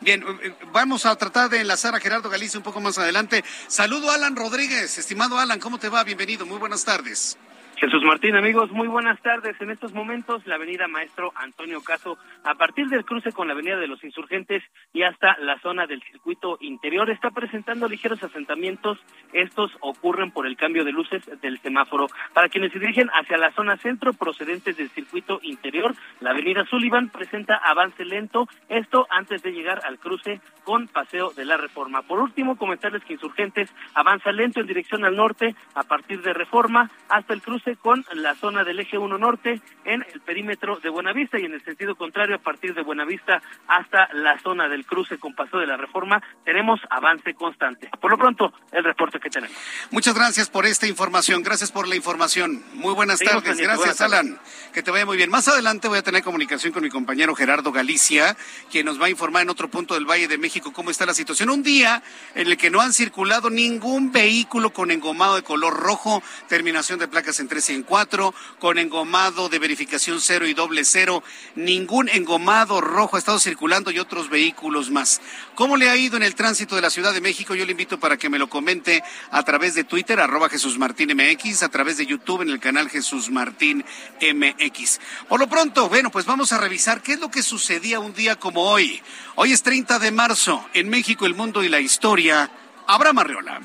Bien, 0.00 0.24
eh, 0.42 0.54
vamos 0.72 1.06
a 1.06 1.16
tratar 1.16 1.48
de 1.48 1.60
enlazar 1.60 1.94
a 1.94 2.00
Gerardo 2.00 2.28
Galicia 2.28 2.58
un 2.58 2.64
poco 2.64 2.80
más 2.80 2.98
adelante. 2.98 3.44
Saludo 3.68 4.10
a 4.10 4.14
Alan 4.14 4.36
Rodríguez. 4.36 4.98
Estimado 4.98 5.38
Alan, 5.38 5.58
¿cómo 5.58 5.78
te 5.78 5.88
va? 5.88 6.04
Bienvenido. 6.04 6.44
Muy 6.44 6.58
buenas 6.58 6.84
tardes. 6.84 7.38
Jesús 7.82 8.04
Martín, 8.04 8.36
amigos, 8.36 8.70
muy 8.70 8.86
buenas 8.86 9.20
tardes. 9.22 9.60
En 9.60 9.68
estos 9.68 9.92
momentos, 9.92 10.46
la 10.46 10.54
avenida 10.54 10.86
Maestro 10.86 11.32
Antonio 11.34 11.82
Caso, 11.82 12.16
a 12.44 12.54
partir 12.54 12.86
del 12.86 13.04
cruce 13.04 13.32
con 13.32 13.48
la 13.48 13.54
avenida 13.54 13.76
de 13.76 13.88
los 13.88 14.04
Insurgentes 14.04 14.62
y 14.92 15.02
hasta 15.02 15.36
la 15.38 15.58
zona 15.58 15.88
del 15.88 16.00
circuito 16.00 16.58
interior, 16.60 17.10
está 17.10 17.32
presentando 17.32 17.88
ligeros 17.88 18.22
asentamientos. 18.22 19.00
Estos 19.32 19.72
ocurren 19.80 20.30
por 20.30 20.46
el 20.46 20.56
cambio 20.56 20.84
de 20.84 20.92
luces 20.92 21.28
del 21.40 21.58
semáforo. 21.58 22.06
Para 22.32 22.48
quienes 22.48 22.70
se 22.70 22.78
dirigen 22.78 23.10
hacia 23.20 23.36
la 23.36 23.50
zona 23.50 23.76
centro 23.78 24.12
procedentes 24.12 24.76
del 24.76 24.90
circuito 24.90 25.40
interior, 25.42 25.92
la 26.20 26.30
avenida 26.30 26.64
Sullivan 26.66 27.08
presenta 27.08 27.56
avance 27.56 28.04
lento, 28.04 28.46
esto 28.68 29.08
antes 29.10 29.42
de 29.42 29.50
llegar 29.50 29.80
al 29.84 29.98
cruce 29.98 30.40
con 30.62 30.86
Paseo 30.86 31.32
de 31.32 31.46
la 31.46 31.56
Reforma. 31.56 32.02
Por 32.02 32.20
último, 32.20 32.56
comentarles 32.56 33.02
que 33.02 33.14
Insurgentes 33.14 33.74
avanza 33.94 34.30
lento 34.30 34.60
en 34.60 34.68
dirección 34.68 35.04
al 35.04 35.16
norte 35.16 35.56
a 35.74 35.82
partir 35.82 36.22
de 36.22 36.32
Reforma 36.32 36.88
hasta 37.08 37.34
el 37.34 37.42
cruce 37.42 37.71
con 37.76 38.04
la 38.14 38.34
zona 38.34 38.64
del 38.64 38.80
eje 38.80 38.98
1 38.98 39.18
norte 39.18 39.60
en 39.84 40.04
el 40.12 40.20
perímetro 40.20 40.78
de 40.80 40.88
Buenavista 40.88 41.38
y 41.38 41.44
en 41.44 41.54
el 41.54 41.64
sentido 41.64 41.94
contrario 41.94 42.36
a 42.36 42.38
partir 42.38 42.74
de 42.74 42.82
Buenavista 42.82 43.42
hasta 43.68 44.08
la 44.14 44.38
zona 44.40 44.68
del 44.68 44.86
cruce 44.86 45.18
con 45.18 45.34
Paso 45.34 45.58
de 45.58 45.66
la 45.66 45.76
Reforma 45.76 46.22
tenemos 46.44 46.80
avance 46.90 47.34
constante. 47.34 47.88
Por 48.00 48.10
lo 48.10 48.18
pronto, 48.18 48.52
el 48.72 48.84
reporte 48.84 49.18
que 49.18 49.30
tenemos. 49.30 49.56
Muchas 49.90 50.14
gracias 50.14 50.48
por 50.48 50.66
esta 50.66 50.86
información, 50.86 51.42
gracias 51.42 51.72
por 51.72 51.88
la 51.88 51.96
información. 51.96 52.62
Muy 52.74 52.94
buenas 52.94 53.20
tardes, 53.20 53.58
gracias 53.58 54.00
Alan. 54.00 54.38
Que 54.72 54.82
te 54.82 54.90
vaya 54.90 55.06
muy 55.06 55.16
bien. 55.16 55.30
Más 55.30 55.48
adelante 55.48 55.88
voy 55.88 55.98
a 55.98 56.02
tener 56.02 56.22
comunicación 56.22 56.72
con 56.72 56.82
mi 56.82 56.90
compañero 56.90 57.34
Gerardo 57.34 57.72
Galicia, 57.72 58.36
quien 58.70 58.86
nos 58.86 59.00
va 59.00 59.06
a 59.06 59.10
informar 59.10 59.42
en 59.42 59.50
otro 59.50 59.68
punto 59.68 59.94
del 59.94 60.06
Valle 60.06 60.28
de 60.28 60.38
México 60.38 60.72
cómo 60.72 60.90
está 60.90 61.06
la 61.06 61.14
situación. 61.14 61.50
Un 61.50 61.62
día 61.62 62.02
en 62.34 62.46
el 62.46 62.56
que 62.56 62.70
no 62.70 62.80
han 62.80 62.92
circulado 62.92 63.50
ningún 63.50 64.12
vehículo 64.12 64.72
con 64.72 64.90
engomado 64.90 65.36
de 65.36 65.42
color 65.42 65.74
rojo, 65.74 66.22
terminación 66.48 66.98
de 66.98 67.08
placas 67.08 67.40
en 67.40 67.48
104, 67.62 68.34
con 68.58 68.78
engomado 68.78 69.48
de 69.48 69.58
verificación 69.58 70.20
cero 70.20 70.46
y 70.46 70.54
doble 70.54 70.84
cero. 70.84 71.22
Ningún 71.54 72.08
engomado 72.08 72.80
rojo 72.80 73.16
ha 73.16 73.18
estado 73.18 73.38
circulando 73.38 73.90
y 73.90 73.98
otros 73.98 74.28
vehículos 74.28 74.90
más. 74.90 75.20
¿Cómo 75.54 75.76
le 75.76 75.88
ha 75.88 75.96
ido 75.96 76.16
en 76.16 76.22
el 76.22 76.34
tránsito 76.34 76.76
de 76.76 76.82
la 76.82 76.90
Ciudad 76.90 77.14
de 77.14 77.20
México? 77.20 77.54
Yo 77.54 77.64
le 77.64 77.72
invito 77.72 77.98
para 77.98 78.16
que 78.16 78.28
me 78.28 78.38
lo 78.38 78.48
comente 78.48 79.02
a 79.30 79.42
través 79.42 79.74
de 79.74 79.84
Twitter, 79.84 80.20
arroba 80.20 80.48
Jesús 80.48 80.78
Martín 80.78 81.16
MX, 81.16 81.62
a 81.62 81.68
través 81.68 81.96
de 81.96 82.06
YouTube 82.06 82.42
en 82.42 82.50
el 82.50 82.60
canal 82.60 82.90
Jesús 82.90 83.30
Martín 83.30 83.84
MX. 84.20 85.00
Por 85.28 85.40
lo 85.40 85.48
pronto, 85.48 85.88
bueno, 85.88 86.10
pues 86.10 86.26
vamos 86.26 86.52
a 86.52 86.58
revisar 86.58 87.02
qué 87.02 87.14
es 87.14 87.20
lo 87.20 87.30
que 87.30 87.42
sucedía 87.42 88.00
un 88.00 88.12
día 88.12 88.36
como 88.36 88.62
hoy. 88.62 89.00
Hoy 89.36 89.52
es 89.52 89.62
30 89.62 89.98
de 89.98 90.10
marzo, 90.10 90.64
en 90.74 90.88
México, 90.88 91.26
el 91.26 91.34
mundo 91.34 91.62
y 91.62 91.68
la 91.68 91.80
historia. 91.80 92.50
Abraham 92.86 93.18
Arreola. 93.20 93.60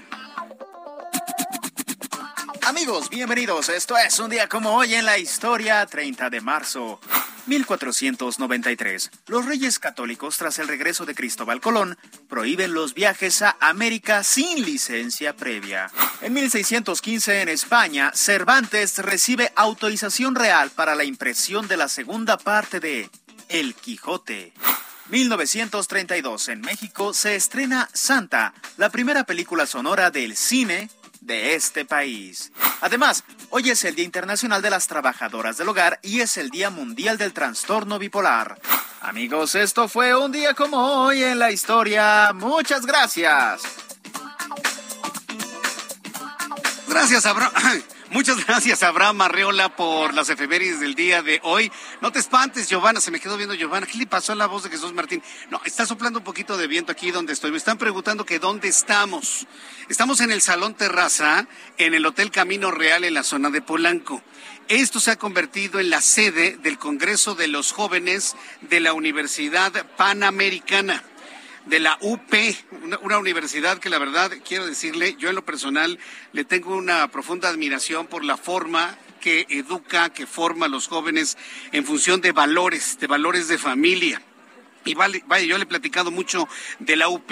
Amigos, 2.68 3.10
bienvenidos. 3.10 3.70
Esto 3.70 3.96
es 3.98 4.20
un 4.20 4.30
día 4.30 4.50
como 4.50 4.76
hoy 4.76 4.94
en 4.94 5.06
la 5.06 5.18
historia, 5.18 5.86
30 5.86 6.30
de 6.30 6.42
marzo. 6.42 7.00
1493. 7.46 9.10
Los 9.28 9.46
reyes 9.46 9.80
católicos, 9.80 10.36
tras 10.36 10.60
el 10.60 10.68
regreso 10.68 11.06
de 11.06 11.16
Cristóbal 11.16 11.62
Colón, 11.62 11.98
prohíben 12.28 12.74
los 12.74 12.94
viajes 12.94 13.42
a 13.42 13.56
América 13.62 14.22
sin 14.26 14.66
licencia 14.66 15.34
previa. 15.34 15.90
En 16.20 16.34
1615, 16.34 17.42
en 17.42 17.48
España, 17.48 18.12
Cervantes 18.14 18.98
recibe 18.98 19.54
autorización 19.56 20.36
real 20.36 20.70
para 20.70 20.94
la 20.96 21.06
impresión 21.06 21.70
de 21.70 21.78
la 21.78 21.88
segunda 21.88 22.38
parte 22.38 22.82
de 22.82 23.10
El 23.48 23.76
Quijote. 23.76 24.52
1932, 25.10 26.50
en 26.50 26.60
México, 26.60 27.14
se 27.14 27.38
estrena 27.38 27.90
Santa, 27.94 28.54
la 28.76 28.90
primera 28.90 29.24
película 29.24 29.66
sonora 29.66 30.12
del 30.12 30.36
cine 30.36 30.90
de 31.22 31.56
este 31.56 31.86
país. 31.86 32.52
Además, 32.82 33.24
hoy 33.50 33.70
es 33.70 33.84
el 33.84 33.96
Día 33.96 34.06
Internacional 34.06 34.62
de 34.62 34.70
las 34.70 34.88
Trabajadoras 34.88 35.58
del 35.58 35.70
Hogar 35.70 36.00
y 36.02 36.22
es 36.22 36.38
el 36.38 36.50
Día 36.50 36.70
Mundial 36.70 37.18
del 37.18 37.34
Trastorno 37.34 38.00
Bipolar. 38.00 38.60
Amigos, 39.02 39.56
esto 39.56 39.88
fue 39.88 40.16
un 40.16 40.32
día 40.32 40.54
como 40.54 40.78
hoy 40.78 41.24
en 41.24 41.40
la 41.40 41.52
historia. 41.52 42.32
Muchas 42.34 42.86
gracias. 42.86 43.62
Gracias, 46.88 47.26
Abraham. 47.26 47.54
Muchas 48.10 48.46
gracias, 48.46 48.84
Abraham 48.84 49.22
Arreola, 49.22 49.76
por 49.76 50.14
las 50.14 50.30
efemérides 50.30 50.80
del 50.80 50.96
día 50.96 51.22
de 51.22 51.42
hoy. 51.44 51.70
No 52.00 52.10
te 52.10 52.20
espantes, 52.20 52.70
Giovanna, 52.70 53.02
se 53.02 53.12
me 53.12 53.20
quedó 53.20 53.36
viendo 53.36 53.54
Giovanna. 53.54 53.86
¿Qué 53.86 53.98
le 53.98 54.08
pasó 54.08 54.32
a 54.32 54.36
la 54.36 54.46
voz 54.46 54.64
de 54.64 54.70
Jesús 54.70 54.94
Martín? 54.94 55.22
No, 55.52 55.60
está 55.66 55.86
soplando 55.86 56.20
un 56.20 56.24
poquito 56.24 56.56
de 56.56 56.68
viento 56.68 56.94
aquí 56.94 57.12
donde 57.12 57.34
estoy. 57.34 57.52
Me 57.52 57.58
están 57.58 57.78
preguntando 57.78 58.26
que 58.26 58.40
dónde 58.40 58.70
estamos. 58.70 59.46
Estamos 59.90 60.22
en 60.22 60.32
el 60.32 60.42
Salón 60.42 60.74
Terraza, 60.74 61.48
en 61.78 61.94
el 61.94 62.06
Hotel 62.06 62.32
Camino 62.32 62.72
Real, 62.72 63.04
en 63.04 63.14
la 63.14 63.24
zona 63.24 63.50
de 63.50 63.62
Polanco. 63.62 64.24
Esto 64.70 65.02
se 65.02 65.12
ha 65.12 65.18
convertido 65.18 65.82
en 65.82 65.90
la 65.90 66.00
sede 66.00 66.58
del 66.58 66.78
Congreso 66.78 67.36
de 67.36 67.50
los 67.50 67.74
Jóvenes 67.74 68.38
de 68.62 68.80
la 68.80 68.94
Universidad 68.94 69.86
Panamericana 69.98 71.04
de 71.68 71.80
la 71.80 71.98
UP, 72.02 72.34
una, 73.04 73.18
universidad 73.18 73.80
que 73.80 73.90
la 73.90 74.00
verdad 74.00 74.32
quiero 74.48 74.66
decirle, 74.66 75.16
yo 75.20 75.30
en 75.30 75.36
lo 75.36 75.44
personal 75.44 76.00
le 76.32 76.46
tengo 76.46 76.76
una 76.76 77.10
profunda 77.10 77.50
admiración 77.50 78.08
por 78.08 78.24
la 78.24 78.38
forma 78.38 78.98
que 79.20 79.46
educa, 79.50 80.10
que 80.10 80.26
forma 80.26 80.68
a 80.68 80.70
los 80.70 80.88
jóvenes 80.88 81.38
en 81.72 81.86
función 81.86 82.22
de 82.22 82.32
valores, 82.32 82.98
de 83.00 83.08
valores 83.08 83.48
de 83.48 83.58
familia. 83.58 84.22
Y 84.86 84.94
vale, 84.94 85.24
vaya, 85.28 85.46
yo 85.46 85.58
le 85.58 85.64
he 85.64 85.68
platicado 85.68 86.12
mucho 86.12 86.48
de 86.80 86.96
la 86.96 87.10
UP, 87.10 87.32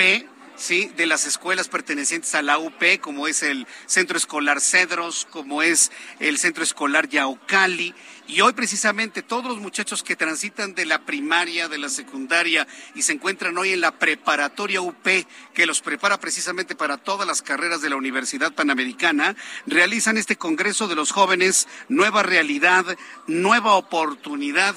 sí, 0.57 0.91
de 0.97 1.05
las 1.05 1.25
escuelas 1.25 1.69
pertenecientes 1.69 2.35
a 2.35 2.41
la 2.41 2.57
UP, 2.57 2.99
como 2.99 3.27
es 3.27 3.43
el 3.43 3.65
Centro 3.85 4.17
Escolar 4.17 4.59
Cedros, 4.59 5.25
como 5.29 5.61
es 5.61 5.91
el 6.19 6.37
Centro 6.37 6.63
Escolar 6.63 7.07
Yaucali, 7.07 7.95
y 8.27 8.41
hoy 8.41 8.53
precisamente 8.53 9.21
todos 9.21 9.45
los 9.45 9.59
muchachos 9.59 10.03
que 10.03 10.15
transitan 10.15 10.73
de 10.73 10.85
la 10.85 11.05
primaria, 11.05 11.67
de 11.67 11.77
la 11.77 11.89
secundaria 11.89 12.67
y 12.95 13.03
se 13.03 13.13
encuentran 13.13 13.57
hoy 13.57 13.71
en 13.71 13.81
la 13.81 13.91
preparatoria 13.91 14.81
UP, 14.81 15.07
que 15.53 15.65
los 15.65 15.81
prepara 15.81 16.19
precisamente 16.19 16.75
para 16.75 16.97
todas 16.97 17.27
las 17.27 17.41
carreras 17.41 17.81
de 17.81 17.89
la 17.89 17.95
Universidad 17.95 18.53
Panamericana, 18.53 19.35
realizan 19.67 20.17
este 20.17 20.37
Congreso 20.37 20.87
de 20.87 20.95
los 20.95 21.11
Jóvenes, 21.11 21.67
Nueva 21.87 22.23
Realidad, 22.23 22.85
Nueva 23.27 23.73
Oportunidad 23.73 24.75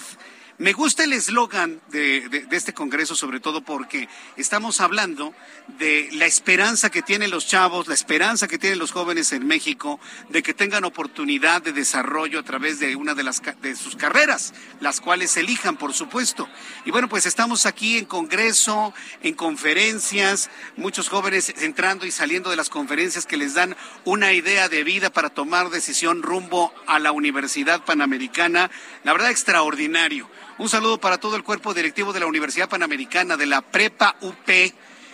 me 0.59 0.73
gusta 0.73 1.05
el 1.05 1.13
eslogan 1.13 1.81
de, 1.91 2.49
este 2.51 2.75
Congreso, 2.75 3.15
sobre 3.15 3.39
todo 3.39 3.61
porque 3.61 4.09
estamos 4.37 4.81
hablando 4.81 5.33
de 5.79 6.09
la 6.15 6.27
esperanza 6.27 6.91
que 6.91 7.01
tienen 7.01 7.31
los 7.31 7.47
chavos, 7.47 7.87
la 7.87 7.95
esperanza 7.95 8.49
que 8.49 8.59
tienen 8.59 8.81
los 8.81 8.91
jóvenes 8.91 9.33
en 9.33 9.47
México 9.47 10.01
de 10.31 10.43
que 10.43 10.55
tengan 10.55 10.83
oportunidad 10.83 11.63
de 11.63 11.73
desarrollo 11.73 12.41
a 12.41 12.43
través 12.43 12.81
de 12.81 12.97
una 12.97 13.15
de, 13.15 13.23
las, 13.23 13.41
de 13.63 13.77
sus 13.77 13.95
carreras, 13.95 14.53
las 14.81 15.01
cuales 15.01 15.37
elijan, 15.37 15.77
por 15.77 15.95
supuesto. 15.95 16.49
Y 16.85 16.91
bueno, 16.91 17.09
pues 17.09 17.25
estamos 17.27 17.65
aquí 17.65 17.97
en 17.97 18.05
Congreso, 18.05 18.93
en 19.23 19.35
conferencias, 19.35 20.51
muchos 20.77 21.09
jóvenes 21.09 21.55
entrando 21.59 22.05
y 22.05 22.11
saliendo 22.11 22.51
de 22.51 22.57
las 22.57 22.69
conferencias 22.69 23.27
que 23.27 23.37
les 23.37 23.55
dan 23.55 23.77
una 24.05 24.33
idea 24.33 24.69
de 24.69 24.83
vida 24.83 25.11
para 25.11 25.31
tomar 25.31 25.71
decisión 25.71 26.21
rumbo 26.21 26.75
a 26.89 26.99
la 26.99 27.13
Universidad 27.13 27.85
Panamericana. 27.85 28.73
La 29.05 29.13
verdad, 29.13 29.31
extraordinario. 29.31 30.29
Un 30.59 30.69
saludo 30.69 30.99
para 30.99 31.19
todo 31.19 31.37
el 31.37 31.45
cuerpo 31.45 31.73
directivo 31.73 32.13
de 32.13 32.19
la 32.19 32.27
Universidad 32.27 32.69
Panamericana, 32.69 33.37
de 33.37 33.47
la 33.47 33.63
Prepa 33.63 34.17
UP, 34.23 34.49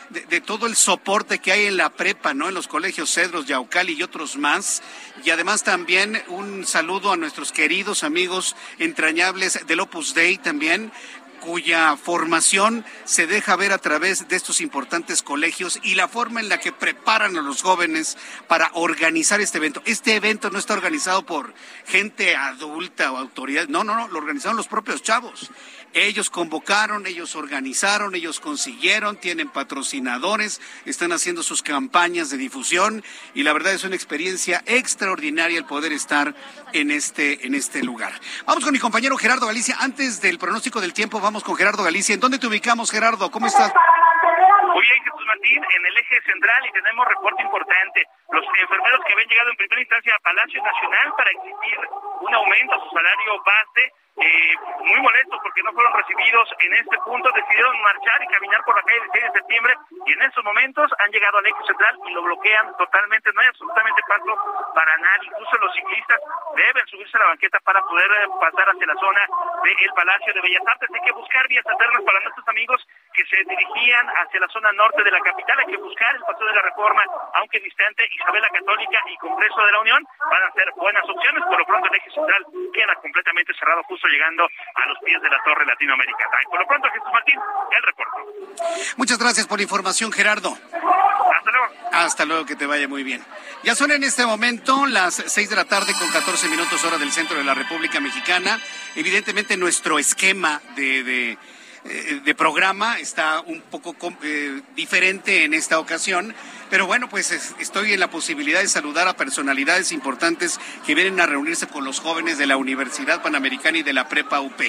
de, 0.08 0.40
todo 0.40 0.66
el 0.66 0.74
soporte 0.74 1.38
que 1.38 1.52
hay 1.52 1.66
en 1.66 1.76
la 1.76 1.90
prepa, 1.90 2.32
¿no? 2.32 2.48
En 2.48 2.54
los 2.54 2.66
colegios 2.66 3.12
Cedros, 3.12 3.44
Yaucali 3.44 3.92
y 3.92 4.02
otros 4.02 4.38
más. 4.38 4.82
Y 5.22 5.28
además 5.28 5.62
también 5.62 6.22
un 6.28 6.64
saludo 6.66 7.12
a 7.12 7.18
nuestros 7.18 7.52
queridos 7.52 8.04
amigos 8.04 8.56
entrañables 8.78 9.66
del 9.66 9.80
Opus 9.80 10.14
Dei 10.14 10.38
también, 10.38 10.90
cuya 11.44 11.96
formación 11.98 12.86
se 13.04 13.26
deja 13.26 13.54
ver 13.54 13.72
a 13.72 13.78
través 13.78 14.26
de 14.28 14.36
estos 14.36 14.62
importantes 14.62 15.22
colegios 15.22 15.78
y 15.82 15.94
la 15.94 16.08
forma 16.08 16.40
en 16.40 16.48
la 16.48 16.58
que 16.58 16.72
preparan 16.72 17.36
a 17.36 17.42
los 17.42 17.62
jóvenes 17.62 18.16
para 18.48 18.70
organizar 18.72 19.42
este 19.42 19.58
evento. 19.58 19.82
Este 19.84 20.14
evento 20.14 20.48
no 20.48 20.58
está 20.58 20.72
organizado 20.72 21.26
por 21.26 21.52
gente 21.86 22.34
adulta 22.34 23.12
o 23.12 23.18
autoridad, 23.18 23.68
no, 23.68 23.84
no, 23.84 23.94
no, 23.94 24.08
lo 24.08 24.18
organizaron 24.18 24.56
los 24.56 24.68
propios 24.68 25.02
chavos. 25.02 25.50
Ellos 25.94 26.28
convocaron, 26.28 27.06
ellos 27.06 27.36
organizaron, 27.36 28.16
ellos 28.16 28.40
consiguieron, 28.40 29.16
tienen 29.16 29.48
patrocinadores, 29.48 30.60
están 30.86 31.12
haciendo 31.12 31.44
sus 31.44 31.62
campañas 31.62 32.30
de 32.30 32.36
difusión 32.36 33.04
y 33.32 33.44
la 33.44 33.52
verdad 33.52 33.74
es 33.74 33.84
una 33.84 33.94
experiencia 33.94 34.60
extraordinaria 34.66 35.56
el 35.56 35.66
poder 35.66 35.92
estar 35.92 36.34
en 36.72 36.90
este, 36.90 37.46
en 37.46 37.54
este 37.54 37.84
lugar. 37.84 38.12
Vamos 38.44 38.64
con 38.64 38.72
mi 38.72 38.80
compañero 38.80 39.16
Gerardo 39.16 39.46
Galicia. 39.46 39.76
Antes 39.78 40.20
del 40.20 40.36
pronóstico 40.36 40.80
del 40.80 40.92
tiempo, 40.92 41.20
vamos 41.20 41.44
con 41.44 41.54
Gerardo 41.54 41.84
Galicia. 41.84 42.12
¿En 42.12 42.20
dónde 42.20 42.40
te 42.40 42.48
ubicamos, 42.48 42.90
Gerardo? 42.90 43.30
¿Cómo 43.30 43.46
estás? 43.46 43.72
Muy 44.74 44.82
bien, 44.82 44.98
Jesús 44.98 45.26
Martín, 45.28 45.62
en 45.62 45.86
el 45.86 45.96
eje 45.96 46.20
central 46.26 46.66
y 46.66 46.72
tenemos 46.72 47.06
reporte 47.06 47.40
importante. 47.40 48.02
los 48.32 48.44
enfermeros 48.62 49.00
que 49.06 49.12
habían 49.12 49.28
llegado 49.28 49.50
en 49.50 49.56
primera 49.56 49.80
instancia 49.80 50.12
a 50.16 50.18
Palacio 50.18 50.60
Nacional 50.60 51.14
para 51.16 51.30
exigir 51.30 51.78
un 52.20 52.34
aumento 52.34 52.74
a 52.74 52.82
su 52.82 52.90
salario 52.90 53.38
base 53.46 54.03
eh, 54.16 54.54
muy 54.84 55.00
molestos 55.00 55.40
porque 55.42 55.62
no 55.62 55.72
fueron 55.72 55.92
recibidos 55.92 56.48
en 56.60 56.72
este 56.74 56.96
punto, 56.98 57.30
decidieron 57.34 57.82
marchar 57.82 58.22
y 58.22 58.26
caminar 58.28 58.62
por 58.64 58.76
la 58.76 58.82
calle 58.82 59.00
16 59.10 59.24
de 59.24 59.38
septiembre 59.40 59.74
y 60.06 60.12
en 60.12 60.22
estos 60.22 60.44
momentos 60.44 60.90
han 60.98 61.10
llegado 61.10 61.38
al 61.38 61.46
eje 61.46 61.64
central 61.66 61.98
y 62.06 62.12
lo 62.12 62.22
bloquean 62.22 62.76
totalmente, 62.76 63.32
no 63.34 63.40
hay 63.40 63.48
absolutamente 63.48 64.02
paso 64.06 64.70
para 64.74 64.96
nadie, 64.98 65.26
incluso 65.34 65.58
los 65.58 65.74
ciclistas 65.74 66.20
deben 66.54 66.86
subirse 66.86 67.16
a 67.16 67.20
la 67.20 67.26
banqueta 67.34 67.58
para 67.60 67.82
poder 67.82 68.10
eh, 68.12 68.28
pasar 68.38 68.70
hacia 68.70 68.86
la 68.86 68.94
zona 68.94 69.20
del 69.64 69.92
Palacio 69.94 70.32
de 70.32 70.40
Bellas 70.40 70.62
Artes, 70.66 70.90
hay 70.94 71.00
que 71.00 71.12
buscar 71.12 71.48
vías 71.48 71.66
alternas 71.66 72.02
para 72.02 72.20
nuestros 72.20 72.48
amigos 72.48 72.86
que 73.14 73.26
se 73.26 73.42
dirigían 73.42 74.06
hacia 74.22 74.40
la 74.40 74.48
zona 74.48 74.70
norte 74.72 75.02
de 75.02 75.10
la 75.10 75.20
capital, 75.20 75.58
hay 75.58 75.74
que 75.74 75.82
buscar 75.82 76.14
el 76.14 76.22
Paseo 76.22 76.46
de 76.46 76.54
la 76.54 76.62
Reforma, 76.62 77.02
aunque 77.34 77.58
distante, 77.58 78.06
Isabel 78.14 78.42
la 78.42 78.50
Católica 78.50 79.00
y 79.06 79.16
Congreso 79.16 79.64
de 79.64 79.72
la 79.72 79.80
Unión 79.80 80.04
van 80.30 80.42
a 80.42 80.52
ser 80.52 80.70
buenas 80.76 81.02
opciones, 81.08 81.42
por 81.44 81.58
lo 81.58 81.66
pronto 81.66 81.88
el 81.88 81.96
eje 81.96 82.10
central 82.10 82.46
queda 82.72 82.94
completamente 82.96 83.54
cerrado 83.54 83.82
justo 83.84 84.03
llegando 84.08 84.44
a 84.44 84.86
los 84.86 84.98
pies 85.04 85.20
de 85.20 85.30
la 85.30 85.40
Torre 85.44 85.66
Latinoamericana. 85.66 86.36
Y 86.42 86.50
por 86.50 86.60
lo 86.60 86.66
pronto, 86.66 86.88
Jesús 86.88 87.08
Martín, 87.12 87.40
el 87.76 87.82
reporte. 87.82 88.94
Muchas 88.96 89.18
gracias 89.18 89.46
por 89.46 89.58
la 89.58 89.62
información, 89.62 90.12
Gerardo. 90.12 90.52
Hasta 90.52 91.50
luego. 91.50 91.74
Hasta 91.92 92.24
luego, 92.24 92.46
que 92.46 92.56
te 92.56 92.66
vaya 92.66 92.88
muy 92.88 93.02
bien. 93.02 93.24
Ya 93.62 93.74
son 93.74 93.90
en 93.90 94.04
este 94.04 94.26
momento 94.26 94.86
las 94.86 95.14
6 95.14 95.50
de 95.50 95.56
la 95.56 95.64
tarde 95.64 95.92
con 95.98 96.10
14 96.10 96.48
minutos 96.48 96.84
hora 96.84 96.98
del 96.98 97.12
centro 97.12 97.36
de 97.36 97.44
la 97.44 97.54
República 97.54 98.00
Mexicana. 98.00 98.58
Evidentemente 98.94 99.56
nuestro 99.56 99.98
esquema 99.98 100.60
de, 100.76 101.02
de 101.02 101.38
eh, 101.86 102.22
de 102.24 102.34
programa 102.34 102.98
está 102.98 103.40
un 103.42 103.60
poco 103.60 103.94
eh, 104.22 104.62
diferente 104.74 105.44
en 105.44 105.52
esta 105.52 105.78
ocasión, 105.78 106.34
pero 106.74 106.88
bueno, 106.88 107.08
pues 107.08 107.30
estoy 107.60 107.92
en 107.92 108.00
la 108.00 108.10
posibilidad 108.10 108.58
de 108.58 108.66
saludar 108.66 109.06
a 109.06 109.16
personalidades 109.16 109.92
importantes 109.92 110.58
que 110.84 110.96
vienen 110.96 111.20
a 111.20 111.26
reunirse 111.26 111.68
con 111.68 111.84
los 111.84 112.00
jóvenes 112.00 112.36
de 112.36 112.48
la 112.48 112.56
Universidad 112.56 113.22
Panamericana 113.22 113.78
y 113.78 113.84
de 113.84 113.92
la 113.92 114.08
Prepa 114.08 114.40
UP. 114.40 114.60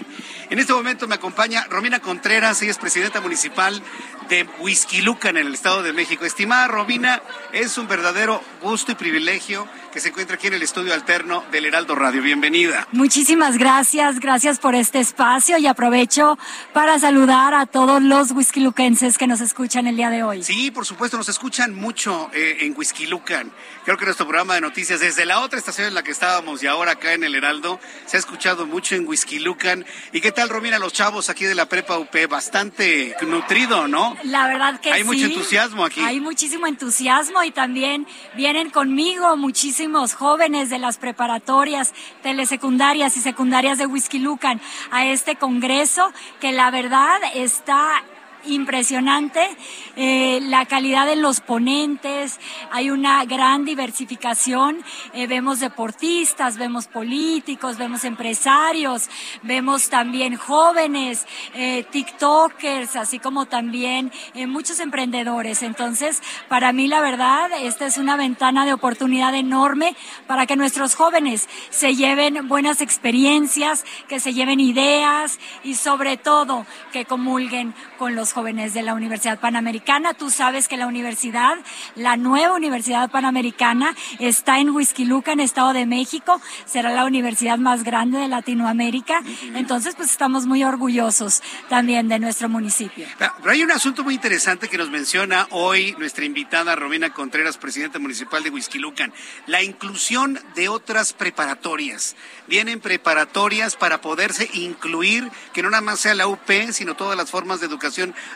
En 0.52 0.60
este 0.60 0.72
momento 0.72 1.08
me 1.08 1.16
acompaña 1.16 1.66
Romina 1.68 2.00
Contreras, 2.02 2.62
ella 2.62 2.70
es 2.70 2.78
presidenta 2.78 3.22
municipal 3.22 3.82
de 4.30 4.48
Huizquilucan 4.60 5.38
en 5.38 5.48
el 5.48 5.56
Estado 5.56 5.82
de 5.82 5.94
México. 5.94 6.26
Estimada 6.26 6.68
Romina, 6.68 7.24
es 7.54 7.76
un 7.80 7.88
verdadero 7.88 8.40
gusto 8.62 8.92
y 8.92 8.96
privilegio 8.96 9.68
que 9.92 10.00
se 10.00 10.10
encuentra 10.10 10.36
aquí 10.36 10.48
en 10.48 10.54
el 10.54 10.62
estudio 10.62 10.94
alterno 10.94 11.44
del 11.52 11.66
Heraldo 11.66 11.96
Radio. 11.96 12.22
Bienvenida. 12.22 12.88
Muchísimas 12.92 13.58
gracias, 13.58 14.20
gracias 14.20 14.60
por 14.60 14.76
este 14.76 15.00
espacio 15.00 15.58
y 15.58 15.68
aprovecho 15.68 16.38
para 16.74 17.00
saludar 17.00 17.54
a 17.54 17.66
todos 17.66 18.04
los 18.04 18.32
whiskyluquenses 18.32 19.18
que 19.18 19.26
nos 19.26 19.42
escuchan 19.42 19.88
el 19.88 19.96
día 19.96 20.10
de 20.10 20.22
hoy. 20.22 20.44
Sí, 20.44 20.70
por 20.70 20.86
supuesto, 20.86 21.18
nos 21.18 21.30
escuchan 21.30 21.74
mucho 21.74 21.95
eh, 22.34 22.58
en 22.62 22.74
Whiskylucan. 22.76 23.52
Creo 23.86 23.98
que 23.98 24.06
nuestro 24.06 24.28
programa 24.28 24.56
de 24.56 24.62
noticias, 24.62 25.00
desde 25.00 25.26
la 25.26 25.40
otra 25.42 25.60
estación 25.60 25.88
en 25.88 25.94
la 25.94 26.04
que 26.04 26.12
estábamos 26.12 26.62
y 26.62 26.68
ahora 26.68 26.94
acá 26.94 27.14
en 27.14 27.24
el 27.24 27.36
Heraldo, 27.36 27.80
se 28.06 28.18
ha 28.18 28.20
escuchado 28.20 28.66
mucho 28.66 28.96
en 28.96 29.08
Whiskylucan. 29.08 29.86
¿Y 30.12 30.22
qué 30.22 30.32
tal, 30.32 30.50
Romina, 30.50 30.78
los 30.78 30.94
chavos 30.94 31.30
aquí 31.30 31.46
de 31.46 31.56
la 31.56 31.68
Prepa 31.68 31.98
UP? 31.98 32.14
Bastante 32.30 33.16
nutrido, 33.26 33.88
¿no? 33.88 34.18
La 34.24 34.48
verdad 34.48 34.80
que 34.80 34.92
Hay 34.92 35.04
mucho 35.04 35.26
entusiasmo 35.26 35.86
aquí. 35.86 36.02
Hay 36.02 36.20
muchísimo 36.20 36.68
entusiasmo 36.68 37.44
y 37.44 37.52
también 37.52 38.08
vienen 38.36 38.70
conmigo 38.70 39.38
muchísimo 39.38 40.06
jóvenes 40.14 40.70
de 40.70 40.80
las 40.80 40.98
preparatorias, 40.98 41.94
telesecundarias 42.22 43.16
y 43.18 43.22
secundarias 43.22 43.78
de 43.78 43.86
Whisky 43.86 44.20
Lucan 44.20 44.60
a 44.92 45.06
este 45.06 45.36
congreso 45.36 46.12
que 46.40 46.52
la 46.52 46.70
verdad 46.72 47.20
está 47.34 48.04
impresionante 48.48 49.48
eh, 49.96 50.40
la 50.44 50.66
calidad 50.66 51.06
de 51.06 51.16
los 51.16 51.40
ponentes, 51.40 52.40
hay 52.72 52.90
una 52.90 53.24
gran 53.26 53.66
diversificación, 53.66 54.84
eh, 55.14 55.28
vemos 55.28 55.60
deportistas, 55.60 56.58
vemos 56.58 56.88
políticos, 56.88 57.78
vemos 57.78 58.04
empresarios, 58.04 59.10
vemos 59.44 59.90
también 59.90 60.36
jóvenes, 60.36 61.26
eh, 61.54 61.86
TikTokers, 61.90 62.96
así 62.96 63.20
como 63.20 63.46
también 63.46 64.12
muchos 64.48 64.80
emprendedores. 64.80 65.64
Entonces, 65.64 66.22
para 66.50 66.74
mí 66.74 66.88
la 66.88 67.02
verdad, 67.02 67.50
esta 67.62 67.86
es 67.86 67.98
una 67.98 68.18
ventana 68.18 68.66
de 68.66 68.74
oportunidad 68.74 69.34
enorme 69.34 69.96
para 70.28 70.46
que 70.46 70.56
nuestros 70.56 70.96
jóvenes 70.96 71.48
se 71.70 71.96
lleven 71.96 72.48
buenas 72.48 72.82
experiencias, 72.82 73.86
que 74.08 74.20
se 74.20 74.34
lleven 74.34 74.60
ideas 74.60 75.40
y 75.64 75.76
sobre 75.76 76.18
todo 76.18 76.66
que 76.92 77.06
comulguen 77.06 77.74
con 77.98 78.16
los 78.16 78.34
jóvenes 78.34 78.74
de 78.74 78.82
la 78.82 78.94
Universidad 78.94 79.40
Panamericana. 79.40 80.14
Tú 80.14 80.30
sabes 80.30 80.68
que 80.68 80.78
la 80.78 80.88
universidad, 80.88 81.56
la 81.96 82.18
nueva 82.18 82.56
Universidad 82.56 83.10
Panamericana, 83.10 83.96
está 84.20 84.60
en 84.60 84.70
Huizquiluca, 84.70 85.32
en 85.32 85.40
Estado 85.40 85.74
de 85.74 85.86
México. 85.86 86.42
Será 86.66 86.92
la 86.92 87.06
universidad 87.06 87.58
más 87.58 87.84
grande 87.84 88.20
de 88.20 88.28
Latinoamérica. 88.28 89.22
Entonces, 89.54 89.96
pues 89.96 90.12
estamos 90.12 90.46
muy 90.46 90.64
orgullosos 90.64 91.42
también 91.70 92.08
de 92.08 92.20
nuestro 92.20 92.50
municipio. 92.50 93.08
Pero 93.18 93.52
hay 93.52 93.64
un 93.64 93.72
asunto 93.72 94.04
muy 94.04 94.16
interesante 94.16 94.68
que 94.68 94.78
nos 94.78 94.90
menciona 94.90 95.48
hoy 95.52 95.96
nuestra 95.98 96.26
invitada 96.26 96.76
Romina 96.76 97.14
Contreras, 97.14 97.58
presidenta 97.58 98.00
municipal 98.00 98.44
de 98.44 98.50
Huizquilucan, 98.50 99.14
la 99.48 99.64
inclusión 99.64 100.40
de 100.56 100.70
otras 100.70 101.14
preparatorias. 101.14 102.16
Vienen 102.48 102.80
preparatorias 102.80 103.76
para 103.76 104.02
poderse 104.02 104.50
incluir, 104.54 105.32
que 105.54 105.64
no 105.64 105.70
nada 105.70 105.82
más 105.82 106.00
sea 106.00 106.14
la 106.16 106.28
UP, 106.28 106.40
sino 106.72 106.96
todas 106.96 107.18
las 107.18 107.32
formas 107.32 107.60
de 107.60 107.68
educación 107.68 107.85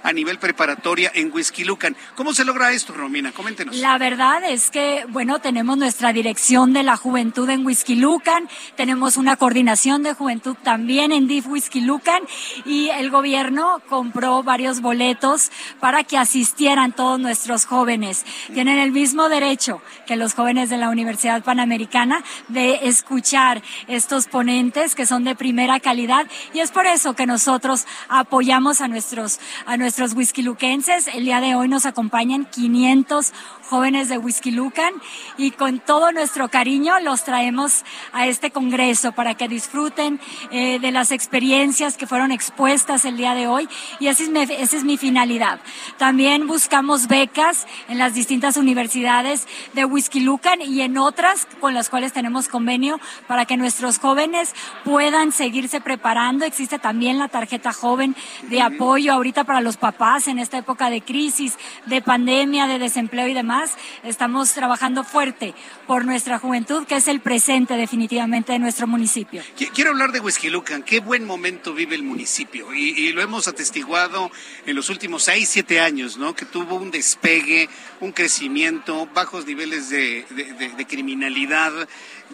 a 0.04 0.14
nivel 0.14 0.38
preparatoria 0.38 1.12
en 1.14 1.32
Lucan. 1.66 1.96
¿Cómo 2.16 2.34
se 2.34 2.46
logra 2.46 2.72
esto, 2.72 2.94
Romina? 2.94 3.32
Coméntenos. 3.32 3.76
La 3.78 3.98
verdad 3.98 4.44
es 4.44 4.70
que, 4.70 5.06
bueno, 5.10 5.40
tenemos 5.40 5.78
nuestra 5.78 6.14
dirección 6.14 6.74
de 6.74 6.84
la 6.84 6.98
juventud 6.98 7.50
en 7.50 7.66
Lucan, 8.00 8.48
tenemos 8.76 9.18
una 9.18 9.36
coordinación 9.36 10.04
de 10.04 10.14
juventud 10.14 10.56
también 10.64 11.12
en 11.12 11.28
DIF 11.28 11.48
Lucan 11.76 12.22
y 12.66 12.90
el 12.90 13.10
gobierno 13.10 13.82
compró 13.90 14.44
varios 14.44 14.82
boletos 14.82 15.52
para 15.80 16.04
que 16.04 16.18
asistieran 16.18 16.94
todos 16.94 17.20
nuestros 17.20 17.66
jóvenes. 17.66 18.26
Tienen 18.54 18.80
el 18.80 18.92
mismo 18.92 19.30
derecho 19.30 19.82
que 20.06 20.16
los 20.16 20.34
jóvenes 20.34 20.70
de 20.70 20.78
la 20.78 20.90
Universidad 20.90 21.44
Panamericana 21.44 22.24
de 22.48 22.88
escuchar 22.88 23.62
estos 23.88 24.28
ponentes 24.28 24.96
que 24.96 25.06
son 25.06 25.24
de 25.24 25.36
primera 25.36 25.80
calidad 25.80 26.28
y 26.54 26.60
es 26.60 26.72
por 26.72 26.86
eso 26.86 27.14
que 27.14 27.26
nosotros 27.26 27.86
apoyamos 28.08 28.82
a 28.82 28.88
nuestros 28.88 29.39
a 29.66 29.78
nuestros 29.78 30.14
whiskyluquenses. 30.14 31.08
El 31.08 31.26
día 31.26 31.42
de 31.42 31.56
hoy 31.56 31.68
nos 31.68 31.86
acompañan 31.86 32.46
500 32.46 33.34
jóvenes 33.70 34.10
de 34.10 34.18
Whisky 34.18 34.50
Lucan 34.50 34.94
y 35.38 35.52
con 35.52 35.80
todo 35.80 36.12
nuestro 36.12 36.50
cariño 36.50 37.00
los 37.02 37.24
traemos 37.24 37.86
a 38.14 38.26
este 38.26 38.50
congreso 38.50 39.12
para 39.12 39.36
que 39.36 39.48
disfruten 39.48 40.20
eh, 40.50 40.80
de 40.80 40.92
las 40.92 41.12
experiencias 41.12 41.96
que 41.96 42.08
fueron 42.08 42.32
expuestas 42.32 43.06
el 43.06 43.16
día 43.16 43.36
de 43.36 43.46
hoy 43.46 43.70
y 44.00 44.08
esa 44.08 44.24
es, 44.24 44.50
esa 44.50 44.76
es 44.76 44.84
mi 44.84 44.98
finalidad. 44.98 45.60
También 45.98 46.48
buscamos 46.48 47.08
becas 47.08 47.68
en 47.88 48.00
las 48.00 48.16
distintas 48.16 48.58
universidades 48.58 49.48
de 49.74 49.86
Whisky 49.86 50.22
Lucan 50.22 50.62
y 50.62 50.82
en 50.82 50.98
otras 50.98 51.48
con 51.60 51.76
las 51.76 51.90
cuales 51.90 52.12
tenemos 52.12 52.48
convenio 52.48 53.00
para 53.28 53.46
que 53.46 53.56
nuestros 53.56 54.00
jóvenes 54.00 54.56
puedan 54.84 55.32
seguirse 55.32 55.80
preparando. 55.80 56.44
Existe 56.44 56.80
también 56.80 57.20
la 57.20 57.28
tarjeta 57.28 57.72
joven 57.72 58.16
de 58.50 58.64
apoyo 58.64 59.14
ahorita 59.14 59.44
para 59.44 59.62
los 59.62 59.78
papás 59.78 60.28
en 60.28 60.40
esta 60.40 60.58
época 60.58 60.90
de 60.90 61.02
crisis, 61.02 61.60
de 61.86 62.02
pandemia, 62.02 62.66
de 62.66 62.80
desempleo 62.80 63.28
y 63.28 63.36
demás 63.36 63.59
estamos 64.04 64.54
trabajando 64.54 65.04
fuerte 65.04 65.54
por 65.88 66.06
nuestra 66.06 66.40
juventud, 66.40 66.86
que 66.86 66.96
es 66.96 67.08
el 67.08 67.20
presente 67.20 67.76
definitivamente 67.76 68.54
de 68.54 68.60
nuestro 68.60 68.88
municipio. 68.88 69.42
Quiero 69.74 69.92
hablar 69.92 70.12
de 70.12 70.20
Huesquilucan. 70.20 70.84
Qué 70.84 71.00
buen 71.00 71.26
momento 71.26 71.74
vive 71.74 71.96
el 71.96 72.04
municipio 72.04 72.74
y, 72.74 73.10
lo 73.14 73.22
hemos 73.22 73.48
atestiguado 73.48 74.32
en 74.66 74.76
los 74.76 74.90
últimos 74.90 75.24
seis, 75.24 75.50
siete 75.50 75.80
años, 75.80 76.18
¿no? 76.18 76.36
Que 76.36 76.46
tuvo 76.46 76.76
un 76.76 76.92
despegue, 76.92 77.70
un 78.02 78.12
crecimiento, 78.12 79.08
bajos 79.14 79.46
niveles 79.46 79.90
de 79.90 80.86
criminalidad 80.88 81.72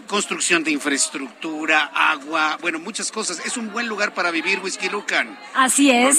construcción 0.08 0.63
de 0.63 0.71
infraestructura, 0.71 1.91
agua, 1.93 2.58
bueno, 2.62 2.80
muchas 2.80 3.12
cosas. 3.12 3.41
Es 3.43 3.58
un 3.58 3.71
buen 3.71 3.88
lugar 3.88 4.13
para 4.13 4.30
vivir 4.30 4.60
Whisky 4.60 4.89
Lucan. 4.89 5.38
Así 5.56 5.89
es. 5.89 6.17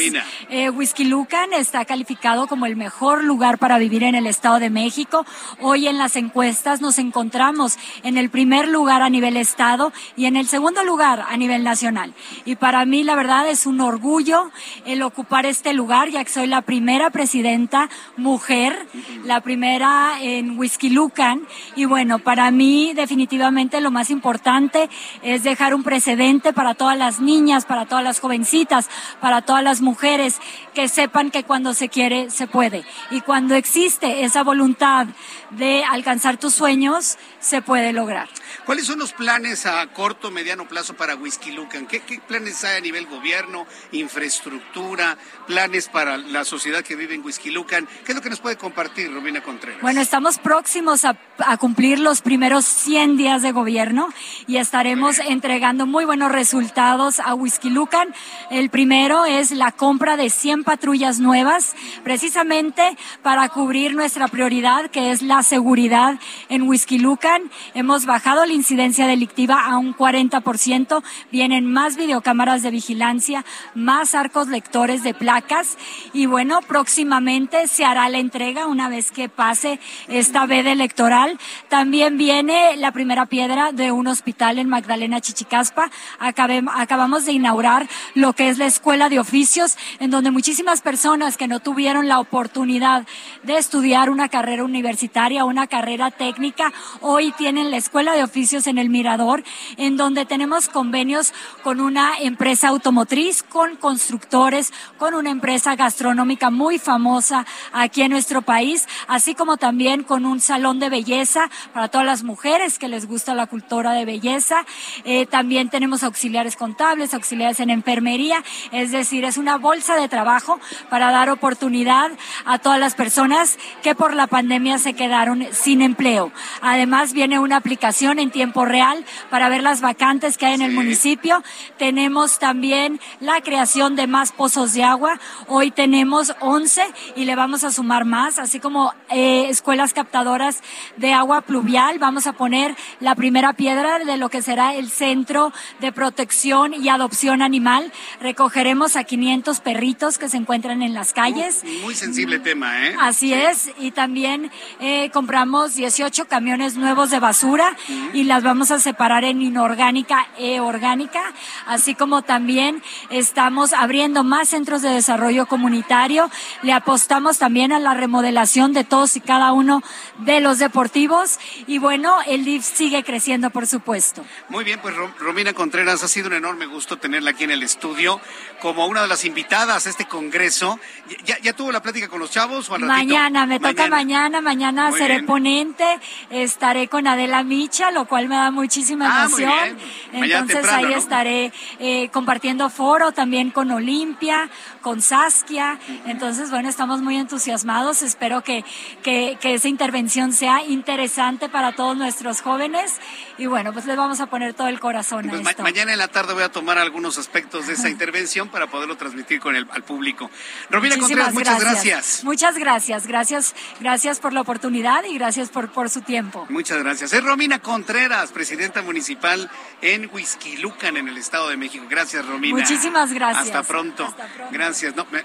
Eh, 0.51 0.71
Whisky 0.71 1.05
Lucan 1.05 1.53
está 1.53 1.85
calificado 1.85 2.49
como 2.49 2.67
el 2.67 2.75
mejor 2.75 3.23
lugar 3.23 3.59
para 3.59 3.79
vivir 3.79 4.03
en 4.03 4.17
el 4.17 4.27
Estado 4.27 4.59
de 4.59 4.71
México. 4.71 5.25
Hoy 5.61 5.87
en 5.87 5.99
las 5.99 6.17
encuestas 6.17 6.81
nos 6.81 6.99
encontramos 6.99 7.79
en 8.03 8.19
el 8.19 8.29
primer 8.29 8.67
lugar 8.67 9.03
a 9.03 9.11
nivel 9.11 9.37
Estado 9.37 9.93
y 10.17 10.27
en 10.27 10.37
el 10.37 10.49
segundo 10.49 10.85
lugar 10.85 11.25
a 11.29 11.37
nivel 11.37 11.63
nacional. 11.63 12.13
Y 12.45 12.57
para 12.57 12.85
mí, 12.87 13.05
la 13.05 13.15
verdad, 13.15 13.49
es 13.49 13.67
un 13.67 13.81
orgullo 13.81 14.51
el 14.85 15.03
ocupar 15.03 15.47
este 15.47 15.75
lugar, 15.75 16.11
ya 16.11 16.25
que 16.25 16.31
soy 16.31 16.49
la 16.49 16.63
primera 16.63 17.11
presidenta 17.11 17.89
mujer, 18.17 18.87
la 19.25 19.36
primera 19.40 20.20
en 20.20 20.59
Whisky 20.59 20.90
Lucan. 20.90 21.46
Y 21.75 21.85
bueno, 21.85 22.18
para 22.18 22.51
mí, 22.51 22.92
definitivamente, 22.94 23.81
lo 23.81 23.90
más 23.90 24.11
importante 24.11 24.88
es 25.22 25.42
dejar 25.42 25.75
un 25.75 25.83
precedente 25.83 26.53
para 26.53 26.75
todas 26.75 26.96
las 26.96 27.20
niñas, 27.20 27.64
para 27.64 27.87
todas 27.87 28.05
las 28.05 28.20
jovencitas, 28.20 28.88
para 29.20 29.42
todas 29.42 29.62
las 29.62 29.81
mujeres 29.81 30.40
que 30.75 30.88
sepan 30.88 31.31
que 31.31 31.44
cuando 31.44 31.75
se 31.75 31.88
quiere, 31.88 32.31
se 32.31 32.46
puede. 32.46 32.85
Y 33.11 33.20
cuando 33.20 33.55
existe 33.55 34.25
esa 34.25 34.42
voluntad 34.42 35.07
de 35.51 35.85
alcanzar 35.85 36.37
tus 36.37 36.55
sueños, 36.55 37.18
se 37.40 37.62
puede 37.62 37.92
lograr. 37.92 38.29
¿Cuáles 38.65 38.87
son 38.87 38.99
los 38.99 39.13
planes 39.13 39.67
a 39.67 39.87
corto, 39.89 40.31
mediano 40.31 40.67
plazo 40.69 40.95
para 40.95 41.15
Whisky 41.15 41.53
Lucan? 41.53 41.87
¿Qué, 41.87 42.01
planes 42.27 42.65
hay 42.65 42.79
a 42.79 42.81
nivel 42.81 43.07
gobierno, 43.07 43.67
infraestructura, 43.93 45.17
planes 45.47 45.89
para 45.89 46.17
la 46.17 46.45
sociedad 46.45 46.83
que 46.83 46.97
vive 46.97 47.15
en 47.15 47.25
Whisky 47.25 47.51
Lucan? 47.51 47.87
¿Qué 48.05 48.13
es 48.13 48.17
lo 48.17 48.23
que 48.23 48.31
nos 48.31 48.41
puede 48.41 48.57
compartir, 48.57 49.13
Romina 49.13 49.43
Contreras? 49.43 49.81
Bueno, 49.83 50.01
estamos 50.01 50.39
próximos 50.39 51.05
a, 51.05 51.17
cumplir 51.59 51.99
los 51.99 52.23
primeros 52.23 52.65
100 52.65 53.17
días 53.17 53.43
de 53.43 53.53
gobierno 53.53 54.09
y 54.47 54.57
estaremos 54.57 55.19
entregando 55.19 55.87
muy 55.87 56.05
buenos 56.05 56.33
resultados 56.33 57.21
a 57.21 57.35
Whisky 57.35 57.71
Lucan. 57.71 58.15
El 58.51 58.71
primero 58.71 59.27
es 59.27 59.51
la 59.51 59.73
compra 59.73 60.17
de 60.17 60.31
100 60.31 60.65
patrullas 60.65 61.19
nuevas, 61.21 61.75
precisamente 62.05 62.97
para 63.23 63.49
cubrir 63.49 63.95
nuestra 63.95 64.29
prioridad, 64.29 64.91
que 64.91 65.11
es 65.11 65.23
la 65.23 65.43
seguridad 65.43 66.19
en 66.49 66.63
Whisky 66.63 66.99
Lucan. 66.99 67.51
Hemos 67.75 68.07
bajado 68.07 68.46
la 68.47 68.53
incidencia 68.53 69.07
delictiva 69.07 69.65
a 69.65 69.79
un 69.79 69.95
40%, 69.95 71.03
vienen 71.31 71.67
más 71.67 71.97
videocámaras 71.97 72.63
de 72.63 72.71
vigilancia, 72.71 73.45
más 73.75 74.15
arcos 74.15 74.49
lectores 74.49 75.03
de 75.03 75.15
placas 75.15 75.77
y 76.13 76.27
bueno, 76.27 76.61
próximamente 76.63 77.67
se 77.69 77.85
hará 77.85 78.09
la 78.09 78.19
entrega 78.19 78.67
una 78.67 78.89
vez 78.89 79.11
que 79.11 79.29
pase 79.29 79.81
esta 80.09 80.47
veda 80.47 80.73
electoral. 80.73 81.39
También 81.69 82.19
viene 82.19 82.77
la 82.77 82.93
primera 82.93 83.27
piedra 83.27 83.73
de 83.73 83.93
un 83.93 84.07
hospital 84.07 84.59
en 84.59 84.69
Magdalena 84.69 85.21
Chichicaspa. 85.21 85.91
acabamos 86.19 87.27
de 87.27 87.33
inaugurar 87.33 87.89
lo 88.15 88.33
que 88.33 88.49
es 88.49 88.59
la 88.59 88.67
escuela 88.67 89.09
de 89.09 89.19
oficios, 89.19 89.77
en 89.99 90.11
donde 90.11 90.31
muchísimas 90.31 90.81
personas 90.81 91.37
que 91.37 91.49
no 91.49 91.61
tuvieron 91.61 92.09
la 92.09 92.21
oportunidad 92.21 93.07
de 93.43 93.57
estudiar 93.57 94.11
una 94.11 94.29
carrera 94.29 94.65
universitaria, 94.65 95.45
una 95.45 95.67
carrera 95.67 96.11
técnica, 96.11 96.73
hoy 97.01 97.33
tienen 97.33 97.71
la 97.71 97.77
escuela 97.77 98.15
de 98.15 98.23
oficios 98.27 98.67
en 98.67 98.77
el 98.77 98.91
Mirador, 98.91 99.43
en 99.79 99.97
donde 99.97 100.27
tenemos 100.27 100.69
convenios 100.69 101.33
con 101.62 101.81
una 101.81 102.19
empresa 102.19 102.69
automotriz, 102.69 103.43
con 103.43 103.77
constructores, 103.77 104.73
con 104.99 105.15
una 105.15 105.31
empresa 105.31 105.75
gastronómica 105.77 106.51
muy 106.51 106.79
famosa 106.79 107.47
aquí 107.73 108.03
en 108.03 108.11
nuestro 108.11 108.43
país, 108.43 108.87
así 109.09 109.35
como 109.35 109.57
también 109.57 110.03
con 110.03 110.27
un 110.27 110.41
salón 110.41 110.79
de 110.79 110.91
belleza 110.91 111.49
para 111.73 111.89
todas 111.89 112.07
las 112.07 112.23
mujeres 112.23 112.79
que 112.79 112.89
les 112.89 113.07
gusta 113.07 113.35
la 113.35 113.47
cultura 113.47 113.93
de 113.93 114.05
belleza. 114.05 114.67
Eh, 115.05 115.27
también 115.27 115.71
tenemos 115.71 116.03
auxiliares 116.03 116.57
contables, 116.57 117.15
auxiliares 117.15 117.61
en 117.61 117.71
enfermería, 117.71 118.43
es 118.73 118.91
decir, 118.93 119.25
es 119.25 119.39
una 119.39 119.57
bolsa 119.57 119.97
de 119.97 120.09
trabajo 120.09 120.61
para 120.91 121.11
dar 121.11 121.31
oportunidad 121.31 122.11
a 122.45 122.59
todas 122.59 122.79
las 122.79 122.95
personas 122.95 123.59
que 123.83 123.95
por 123.95 124.15
la 124.15 124.27
pandemia 124.27 124.79
se 124.79 124.95
quedaron 124.95 125.47
sin 125.53 125.83
empleo. 125.83 126.33
Además, 126.61 127.12
viene 127.12 127.39
una 127.39 127.57
aplicación 127.57 128.16
en 128.19 128.31
tiempo 128.31 128.65
real 128.65 129.05
para 129.31 129.49
ver 129.49 129.63
las 129.63 129.81
vacantes 129.81 130.39
que 130.39 130.47
hay 130.47 130.55
en 130.55 130.63
el 130.63 130.73
municipio. 130.73 131.43
Tenemos 131.79 132.39
también 132.39 133.01
la 133.21 133.41
creación 133.41 133.97
de 133.97 134.07
más 134.07 134.33
pozos 134.33 134.75
de 134.75 134.85
agua. 134.85 135.19
Hoy 135.49 135.71
tenemos 135.71 136.35
11 136.41 136.83
y 137.17 137.25
le 137.25 137.37
vamos 137.37 137.65
a 137.65 137.71
sumar 137.71 138.05
más, 138.05 138.39
así 138.39 138.61
como 138.61 138.93
eh, 139.11 139.47
escuelas 139.49 139.93
captadoras 139.93 140.63
de 140.97 141.13
agua 141.13 141.43
pluvial. 141.43 141.99
Vamos 141.99 142.27
a 142.27 142.33
poner 142.33 142.77
la 143.01 143.15
primera 143.15 143.53
piedra 143.53 143.99
de 143.99 144.17
lo 144.17 144.29
que 144.29 144.43
será 144.43 144.75
el 144.75 144.91
centro 144.91 145.53
de 145.81 145.93
protección 145.93 146.75
y 146.75 146.89
adopción 146.89 147.43
animal. 147.43 147.93
Recogeremos 148.21 148.97
a 148.97 149.05
500 149.05 149.61
perritos 149.61 150.19
que 150.19 150.29
se 150.29 150.37
encuentran 150.37 150.83
en 150.83 150.95
las 150.95 151.13
calles. 151.13 151.65
Muy, 151.83 151.95
sensible 151.95 152.39
tema, 152.39 152.87
¿eh? 152.87 152.97
Así 153.01 153.33
es. 153.33 153.71
Y 153.79 153.91
también 153.91 154.51
eh, 154.81 155.11
compramos 155.11 155.75
18 155.75 156.27
camiones 156.27 156.77
nuevos 156.77 157.11
de 157.11 157.21
basura 157.21 157.77
y 158.12 158.25
las 158.25 158.42
vamos 158.42 158.71
a 158.71 158.79
separar 158.79 159.25
en 159.25 159.42
inorgánica 159.42 160.29
e 160.38 160.61
orgánica, 160.61 161.23
así 161.66 161.95
como 161.95 162.23
también 162.23 162.83
estamos 163.11 163.73
abriendo 163.73 164.25
más 164.25 164.49
centros 164.49 164.83
de 164.83 164.90
desarrollo 164.90 165.47
comunitario. 165.47 166.31
Le 166.62 166.73
apostamos 166.73 167.38
también 167.38 167.73
a 167.73 167.79
la 167.79 167.95
remodelación 167.95 168.73
de 168.73 168.85
todos 168.85 169.16
y 169.16 169.21
cada 169.21 169.53
uno 169.53 169.83
de 170.19 170.40
los 170.40 170.59
deportivos 170.59 171.38
y 171.66 171.79
bueno, 171.79 172.16
el 172.27 172.45
DIF 172.45 172.64
sigue 172.64 173.05
creciendo, 173.05 173.51
por 173.51 173.66
supuesto. 173.66 174.25
Muy 174.49 174.64
bien, 174.64 174.81
pues 174.81 174.95
Romina 175.19 175.53
Contreras, 175.53 176.03
ha 176.03 176.09
sido 176.09 176.29
un 176.29 176.35
enorme 176.35 176.66
gusto 176.66 176.99
tenerla 176.99 177.31
aquí 177.31 177.45
en 177.45 177.51
el 177.51 177.62
estudio 177.62 178.21
como 178.61 178.87
una 178.87 179.03
de 179.03 179.09
las 179.09 179.25
invitadas 179.25 179.87
a 179.87 179.90
este 179.90 180.07
congreso. 180.07 180.79
¿Ya, 181.25 181.53
tuvo 181.53 181.73
la 181.73 181.83
plática 181.83 182.09
con 182.09 182.21
los 182.21 182.31
chavos 182.31 182.69
o 182.71 182.75
al 182.75 182.83
Mañana, 182.83 183.47
me 183.47 183.61
toca 183.61 183.88
mañana, 183.88 184.40
mañana 184.40 184.92
seré 184.92 185.23
ponente, 185.23 185.85
estaré 186.31 186.88
con 186.88 187.07
Adela 187.07 187.42
Micha, 187.42 187.90
lo 187.97 188.05
cual 188.07 188.29
me 188.29 188.37
da 188.37 188.51
muchísima 188.51 189.07
ah, 189.09 189.25
emoción. 189.25 189.79
Entonces 190.13 190.69
ahí 190.69 190.93
estaré 190.93 191.53
eh, 191.79 192.09
compartiendo 192.11 192.69
foro 192.69 193.13
también 193.13 193.51
con 193.51 193.71
Olimpia, 193.71 194.51
con 194.87 195.03
Saskia. 195.03 195.81
Entonces, 196.07 196.53
bueno, 196.53 196.68
estamos 196.68 197.03
muy 197.03 197.16
entusiasmados. 197.16 198.03
Espero 198.03 198.44
que, 198.44 198.64
que, 199.03 199.37
esa 199.42 199.66
intervención 199.66 200.33
sea 200.33 200.62
interesante 200.62 201.49
para 201.49 201.75
todos 201.75 201.96
nuestros 201.96 202.40
jóvenes. 202.40 203.01
Y 203.37 203.46
bueno, 203.46 203.72
pues 203.72 203.85
les 203.87 203.96
vamos 203.96 204.20
a 204.20 204.27
poner 204.27 204.55
todo 204.55 204.68
el 204.68 204.79
corazón 204.79 205.29
a 205.29 205.33
pues 205.33 205.59
mañana 205.59 205.92
en 205.92 205.99
la 205.99 206.07
tarde 206.07 206.35
voy 206.35 206.44
a 206.44 206.53
tomar 206.53 206.79
algunos 206.79 207.18
aspectos 207.18 207.66
de 207.66 207.72
esa 207.72 207.88
intervención 207.96 208.49
para 208.49 208.68
poderlo 208.68 208.96
transmitir 208.96 209.40
con 209.40 209.57
el 209.57 209.66
al 209.72 209.83
público. 209.83 210.31
Romina 210.70 210.96
Contreras, 210.99 211.35
muchas 211.35 211.61
gracias. 211.61 212.22
Muchas 212.22 212.57
gracias. 212.57 213.09
Gracias, 213.09 213.57
gracias 213.81 214.20
por 214.20 214.33
la 214.33 214.42
oportunidad 214.42 215.03
y 215.05 215.14
gracias 215.14 215.49
por, 215.49 215.68
por 215.68 215.90
su 215.90 216.03
tiempo. 216.03 216.46
Muchas 216.49 216.79
gracias. 216.79 217.12
Es 217.12 217.25
Romina 217.25 217.59
Contreras 217.59 218.31
presidenta 218.31 218.83
municipal 218.83 219.51
en 219.83 220.09
Huizquilucan, 220.12 220.96
en 220.96 221.09
el 221.09 221.18
Estado 221.18 221.49
de 221.49 221.57
México. 221.57 221.87
Gracias, 221.90 222.25
Romina. 222.25 222.57
Muchísimas 222.57 223.12
gracias. 223.12 223.46
Hasta 223.46 223.64
pronto. 223.64 224.14
Gracias. 224.53 224.76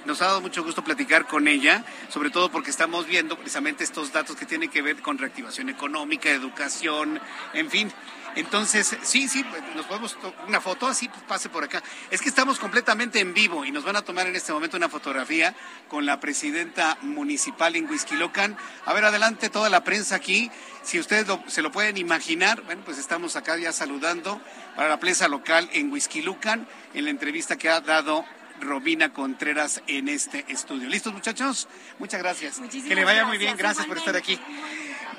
Nos 0.06 0.22
ha 0.22 0.26
dado 0.26 0.42
mucho 0.42 0.64
gusto 0.64 0.84
platicar 0.84 1.28
con 1.28 1.48
ella, 1.48 1.84
sobre 2.10 2.30
todo 2.30 2.52
porque 2.52 2.70
estamos 2.70 3.08
viendo 3.08 3.38
precisamente 3.38 3.84
estos 3.84 4.12
datos 4.12 4.36
que 4.36 4.46
tienen 4.46 4.70
que 4.70 4.82
ver 4.82 5.02
con 5.02 5.18
reactivación 5.18 5.70
económica, 5.70 6.30
educación, 6.30 7.20
en 7.54 7.70
fin. 7.70 7.92
Entonces, 8.36 8.96
sí, 9.02 9.28
sí, 9.28 9.44
pues, 9.44 9.62
nos 9.76 9.86
podemos 9.86 10.18
una 10.48 10.62
foto, 10.62 10.88
así 10.88 11.10
pues, 11.10 11.22
pase 11.24 11.50
por 11.50 11.64
acá. 11.64 11.84
Es 12.10 12.22
que 12.22 12.30
estamos 12.30 12.60
completamente 12.60 13.20
en 13.20 13.34
vivo 13.34 13.66
y 13.66 13.72
nos 13.72 13.84
van 13.84 13.98
a 13.98 14.04
tomar 14.04 14.28
en 14.28 14.36
este 14.36 14.54
momento 14.54 14.78
una 14.78 14.88
fotografía 14.88 15.54
con 15.90 16.06
la 16.06 16.20
presidenta 16.20 16.98
municipal 17.02 17.76
en 17.76 17.90
Huizquilocan. 17.90 18.58
A 18.86 18.94
ver, 18.94 19.04
adelante 19.04 19.50
toda 19.50 19.70
la 19.70 19.84
prensa 19.84 20.16
aquí. 20.16 20.50
Si 20.82 20.98
ustedes 20.98 21.28
se 21.48 21.62
lo 21.62 21.72
pueden 21.72 21.98
imaginar, 21.98 22.62
bueno, 22.62 22.84
pues 22.86 22.98
estamos 22.98 23.36
acá 23.36 23.58
ya 23.58 23.74
saludando 23.74 24.42
para 24.76 24.88
la 24.88 25.00
prensa 25.00 25.28
local 25.28 25.70
en 25.74 25.92
Huizquilucan 25.92 26.68
en 26.94 27.04
la 27.04 27.10
entrevista 27.10 27.58
que 27.58 27.70
ha 27.70 27.82
dado 27.82 28.26
Robina 28.62 29.12
Contreras 29.12 29.82
en 29.88 30.08
este 30.08 30.46
estudio. 30.48 30.88
¿Listos, 30.88 31.14
muchachos? 31.14 31.68
Muchas 32.00 32.22
gracias. 32.22 32.62
que 32.88 32.96
le 32.96 33.04
vaya 33.04 33.26
muy 33.26 33.38
bien. 33.38 33.58
Gracias 33.58 33.86
por 33.86 33.98
estar 33.98 34.16
aquí. 34.16 34.40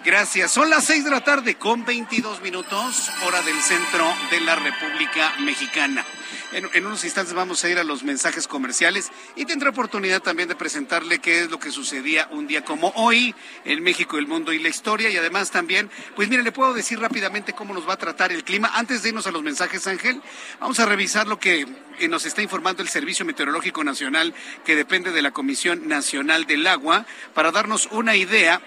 Gracias. 0.04 0.50
Son 0.50 0.70
las 0.70 0.84
seis 0.84 1.04
de 1.04 1.10
la 1.10 1.22
tarde 1.22 1.56
con 1.56 1.84
22 1.84 2.40
minutos, 2.40 3.10
hora 3.26 3.42
del 3.42 3.60
centro 3.60 4.12
de 4.30 4.40
la 4.40 4.56
República 4.56 5.32
Mexicana. 5.40 6.04
En, 6.52 6.86
unos 6.86 7.02
instantes 7.04 7.32
vamos 7.32 7.64
a 7.64 7.70
ir 7.70 7.78
a 7.78 7.84
los 7.84 8.02
mensajes 8.02 8.46
comerciales 8.46 9.10
y 9.36 9.46
tendré 9.46 9.70
oportunidad 9.70 10.20
también 10.20 10.48
de 10.50 10.54
presentarle 10.54 11.18
qué 11.18 11.42
es 11.42 11.50
lo 11.50 11.58
que 11.58 11.70
sucedía 11.70 12.28
un 12.30 12.46
día 12.46 12.62
como 12.62 12.92
hoy 12.94 13.34
en 13.64 13.82
México, 13.82 14.18
el 14.18 14.26
mundo 14.26 14.52
y 14.52 14.58
la 14.58 14.68
historia. 14.68 15.08
Y 15.08 15.16
además 15.16 15.50
también, 15.50 15.90
pues 16.14 16.28
mire, 16.28 16.42
le 16.42 16.52
puedo 16.52 16.74
decir 16.74 17.00
rápidamente 17.00 17.54
cómo 17.54 17.72
nos 17.72 17.88
va 17.88 17.94
a 17.94 17.98
tratar 17.98 18.32
el 18.32 18.44
clima. 18.44 18.70
Antes 18.74 19.02
de 19.02 19.08
irnos 19.08 19.26
a 19.26 19.30
los 19.30 19.42
mensajes, 19.42 19.86
Ángel, 19.86 20.20
vamos 20.60 20.78
a 20.78 20.84
revisar 20.84 21.26
lo 21.26 21.38
que 21.38 21.66
eh, 21.98 22.08
nos 22.08 22.26
está 22.26 22.42
informando 22.42 22.82
el 22.82 22.88
Servicio 22.88 23.24
Meteorológico 23.24 23.82
Nacional, 23.82 24.34
que 24.64 24.76
depende 24.76 25.10
de 25.10 25.22
la 25.22 25.30
Comisión 25.30 25.88
Nacional 25.88 26.44
del 26.44 26.66
Agua, 26.66 27.06
para 27.32 27.50
darnos 27.50 27.88
una 27.92 28.14
idea 28.14 28.60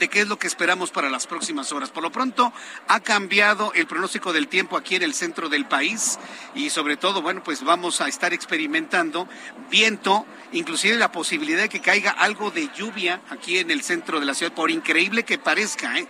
de 0.00 0.08
qué 0.08 0.22
es 0.22 0.28
lo 0.28 0.38
que 0.38 0.46
esperamos 0.46 0.90
para 0.90 1.10
las 1.10 1.26
próximas 1.26 1.70
horas. 1.72 1.90
Por 1.90 2.02
lo 2.02 2.10
pronto, 2.10 2.52
ha 2.88 3.00
cambiado 3.00 3.72
el 3.74 3.86
pronóstico 3.86 4.32
del 4.32 4.48
tiempo 4.48 4.76
aquí 4.76 4.96
en 4.96 5.02
el 5.02 5.12
centro 5.12 5.50
del 5.50 5.66
país 5.66 6.18
y 6.54 6.70
sobre 6.70 6.96
todo, 6.96 7.20
bueno, 7.22 7.44
pues 7.44 7.62
vamos 7.62 8.00
a 8.00 8.08
estar 8.08 8.32
experimentando 8.32 9.28
viento, 9.70 10.26
inclusive 10.52 10.96
la 10.96 11.12
posibilidad 11.12 11.60
de 11.60 11.68
que 11.68 11.80
caiga 11.80 12.10
algo 12.10 12.50
de 12.50 12.70
lluvia 12.74 13.20
aquí 13.28 13.58
en 13.58 13.70
el 13.70 13.82
centro 13.82 14.18
de 14.18 14.26
la 14.26 14.32
ciudad, 14.32 14.52
por 14.54 14.70
increíble 14.70 15.22
que 15.24 15.38
parezca. 15.38 15.98
¿eh? 15.98 16.06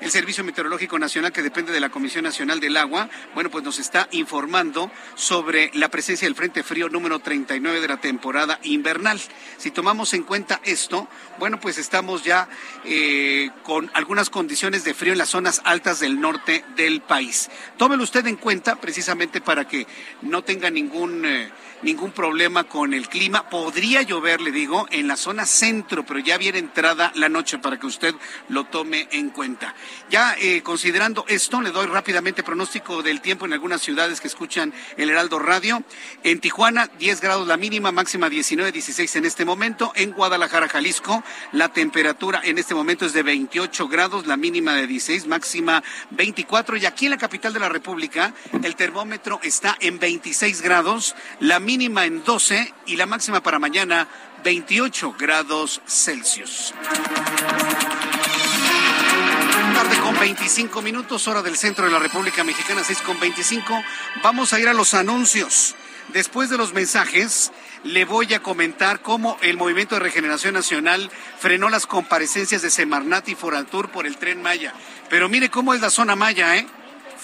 El 0.00 0.10
Servicio 0.10 0.42
Meteorológico 0.42 0.98
Nacional, 0.98 1.30
que 1.30 1.42
depende 1.42 1.70
de 1.70 1.80
la 1.80 1.90
Comisión 1.90 2.24
Nacional 2.24 2.60
del 2.60 2.78
Agua, 2.78 3.10
bueno, 3.34 3.50
pues 3.50 3.62
nos 3.62 3.78
está 3.78 4.08
informando 4.12 4.90
sobre 5.16 5.70
la 5.74 5.90
presencia 5.90 6.26
del 6.26 6.34
Frente 6.34 6.62
Frío 6.62 6.88
número 6.88 7.18
39 7.18 7.82
de 7.82 7.88
la 7.88 7.98
temporada 7.98 8.58
invernal. 8.62 9.20
Si 9.58 9.70
tomamos 9.70 10.14
en 10.14 10.22
cuenta 10.22 10.60
esto, 10.64 11.08
bueno, 11.38 11.60
pues 11.60 11.76
estamos 11.76 12.24
ya... 12.24 12.48
Eh, 12.86 13.33
eh, 13.34 13.50
con 13.64 13.90
algunas 13.94 14.30
condiciones 14.30 14.84
de 14.84 14.94
frío 14.94 15.12
en 15.12 15.18
las 15.18 15.30
zonas 15.30 15.60
altas 15.64 15.98
del 15.98 16.20
norte 16.20 16.64
del 16.76 17.00
país. 17.00 17.50
Tómelo 17.76 18.04
usted 18.04 18.24
en 18.28 18.36
cuenta 18.36 18.76
precisamente 18.76 19.40
para 19.40 19.66
que 19.66 19.86
no 20.22 20.42
tenga 20.42 20.70
ningún... 20.70 21.24
Eh, 21.24 21.50
ningún 21.82 22.12
problema 22.12 22.64
con 22.64 22.94
el 22.94 23.08
clima. 23.08 23.48
Podría 23.50 24.02
llover, 24.02 24.40
le 24.40 24.50
digo, 24.50 24.86
en 24.90 25.08
la 25.08 25.16
zona 25.16 25.46
centro, 25.46 26.04
pero 26.04 26.18
ya 26.18 26.38
viene 26.38 26.58
entrada 26.58 27.12
la 27.14 27.28
noche 27.28 27.58
para 27.58 27.78
que 27.78 27.86
usted 27.86 28.14
lo 28.48 28.64
tome 28.64 29.08
en 29.12 29.30
cuenta. 29.30 29.74
Ya 30.10 30.34
eh, 30.38 30.62
considerando 30.62 31.24
esto, 31.28 31.60
le 31.60 31.70
doy 31.70 31.86
rápidamente 31.86 32.42
pronóstico 32.42 33.02
del 33.02 33.20
tiempo 33.20 33.46
en 33.46 33.52
algunas 33.52 33.82
ciudades 33.82 34.20
que 34.20 34.28
escuchan 34.28 34.72
el 34.96 35.10
Heraldo 35.10 35.38
Radio. 35.38 35.82
En 36.22 36.40
Tijuana, 36.40 36.90
10 36.98 37.20
grados 37.20 37.46
la 37.46 37.56
mínima, 37.56 37.92
máxima 37.92 38.28
19, 38.28 38.72
16 38.72 39.16
en 39.16 39.24
este 39.24 39.44
momento. 39.44 39.92
En 39.94 40.12
Guadalajara, 40.12 40.68
Jalisco, 40.68 41.22
la 41.52 41.72
temperatura 41.72 42.40
en 42.44 42.58
este 42.58 42.74
momento 42.74 43.06
es 43.06 43.12
de 43.12 43.22
28 43.22 43.88
grados, 43.88 44.26
la 44.26 44.36
mínima 44.36 44.74
de 44.74 44.86
16, 44.86 45.26
máxima 45.26 45.82
24. 46.10 46.76
Y 46.76 46.86
aquí 46.86 47.06
en 47.06 47.12
la 47.12 47.18
capital 47.18 47.52
de 47.52 47.60
la 47.60 47.68
República, 47.68 48.34
el 48.62 48.76
termómetro 48.76 49.40
está 49.42 49.76
en 49.80 49.98
26 49.98 50.62
grados, 50.62 51.14
la 51.40 51.60
mínima 51.64 52.04
en 52.04 52.22
12 52.22 52.74
y 52.86 52.96
la 52.96 53.06
máxima 53.06 53.42
para 53.42 53.58
mañana 53.58 54.06
28 54.44 55.16
grados 55.18 55.80
Celsius. 55.86 56.74
Tarde 59.74 59.96
con 60.02 60.18
25 60.18 60.82
minutos, 60.82 61.26
hora 61.26 61.42
del 61.42 61.56
centro 61.56 61.86
de 61.86 61.90
la 61.90 61.98
República 61.98 62.44
Mexicana, 62.44 62.82
6 62.84 63.00
con 63.00 63.18
25. 63.18 63.82
Vamos 64.22 64.52
a 64.52 64.60
ir 64.60 64.68
a 64.68 64.74
los 64.74 64.94
anuncios. 64.94 65.74
Después 66.12 66.50
de 66.50 66.58
los 66.58 66.74
mensajes, 66.74 67.50
le 67.82 68.04
voy 68.04 68.34
a 68.34 68.42
comentar 68.42 69.00
cómo 69.00 69.38
el 69.40 69.56
Movimiento 69.56 69.94
de 69.94 70.00
Regeneración 70.00 70.54
Nacional 70.54 71.10
frenó 71.38 71.70
las 71.70 71.86
comparecencias 71.86 72.62
de 72.62 72.70
Semarnat 72.70 73.28
y 73.30 73.34
Foratur 73.34 73.88
por 73.88 74.06
el 74.06 74.18
tren 74.18 74.42
Maya. 74.42 74.74
Pero 75.08 75.28
mire 75.28 75.48
cómo 75.48 75.74
es 75.74 75.80
la 75.80 75.90
zona 75.90 76.14
Maya, 76.14 76.56
¿eh? 76.56 76.66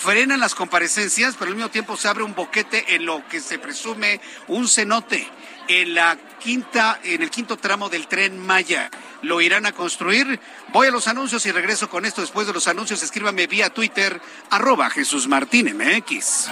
Frenan 0.01 0.41
las 0.41 0.55
comparecencias, 0.55 1.37
pero 1.39 1.51
al 1.51 1.57
mismo 1.57 1.71
tiempo 1.71 1.97
se 1.97 2.09
abre 2.09 2.25
un 2.25 2.35
boquete 2.35 2.95
en 2.95 3.05
lo 3.05 3.27
que 3.29 3.39
se 3.41 3.59
presume 3.59 4.21
un 4.49 4.67
cenote 4.67 5.29
en 5.69 5.95
la 5.95 6.17
quinta, 6.41 6.99
en 7.05 7.23
el 7.23 7.31
quinto 7.31 7.59
tramo 7.59 7.91
del 7.91 8.09
tren 8.09 8.39
Maya. 8.39 8.91
Lo 9.23 9.43
irán 9.43 9.67
a 9.67 9.73
construir. 9.73 10.41
Voy 10.73 10.89
a 10.89 10.91
los 10.91 11.07
anuncios 11.07 11.45
y 11.45 11.53
regreso 11.53 11.91
con 11.91 12.07
esto 12.07 12.23
después 12.23 12.47
de 12.47 12.55
los 12.55 12.67
anuncios. 12.67 13.03
Escríbame 13.03 13.47
vía 13.47 13.69
Twitter, 13.69 14.21
arroba 14.49 14.89
Jesús 14.89 15.29
Martín 15.29 15.77
MX. 15.77 16.49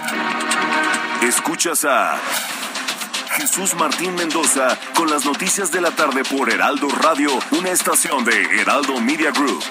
Escuchas 1.23 1.85
a 1.85 2.19
Jesús 3.31 3.73
Martín 3.73 4.13
Mendoza 4.13 4.77
con 4.93 5.09
las 5.09 5.25
noticias 5.25 5.71
de 5.71 5.81
la 5.81 5.91
tarde 5.91 6.23
por 6.23 6.51
Heraldo 6.51 6.87
Radio, 6.89 7.31
una 7.51 7.71
estación 7.71 8.23
de 8.23 8.61
Heraldo 8.61 9.01
Media 9.01 9.31
Group. 9.31 9.63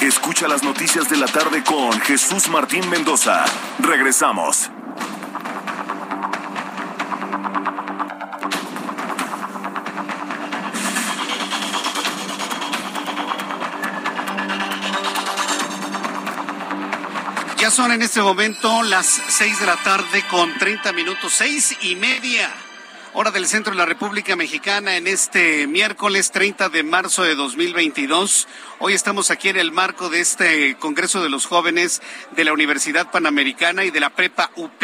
Escucha 0.00 0.48
las 0.48 0.62
noticias 0.62 1.10
de 1.10 1.18
la 1.18 1.26
tarde 1.26 1.62
con 1.62 1.92
Jesús 2.00 2.48
Martín 2.48 2.88
Mendoza. 2.88 3.44
Regresamos. 3.80 4.70
Ya 17.58 17.70
son 17.70 17.92
en 17.92 18.00
este 18.00 18.22
momento 18.22 18.82
las 18.82 19.06
seis 19.28 19.60
de 19.60 19.66
la 19.66 19.76
tarde 19.76 20.24
con 20.30 20.56
treinta 20.58 20.92
minutos, 20.92 21.30
seis 21.34 21.76
y 21.82 21.94
media 21.96 22.50
hora 23.12 23.30
del 23.32 23.46
centro 23.46 23.72
de 23.72 23.78
la 23.78 23.86
República 23.86 24.36
Mexicana 24.36 24.96
en 24.96 25.06
este 25.06 25.66
miércoles 25.66 26.30
30 26.30 26.68
de 26.68 26.82
marzo 26.84 27.24
de 27.24 27.34
2022. 27.34 28.46
Hoy 28.78 28.92
estamos 28.92 29.30
aquí 29.30 29.48
en 29.48 29.56
el 29.56 29.72
marco 29.72 30.08
de 30.08 30.20
este 30.20 30.76
Congreso 30.76 31.22
de 31.22 31.28
los 31.28 31.46
Jóvenes 31.46 32.02
de 32.36 32.44
la 32.44 32.52
Universidad 32.52 33.10
Panamericana 33.10 33.84
y 33.84 33.90
de 33.90 34.00
la 34.00 34.10
Prepa 34.10 34.52
UP 34.54 34.82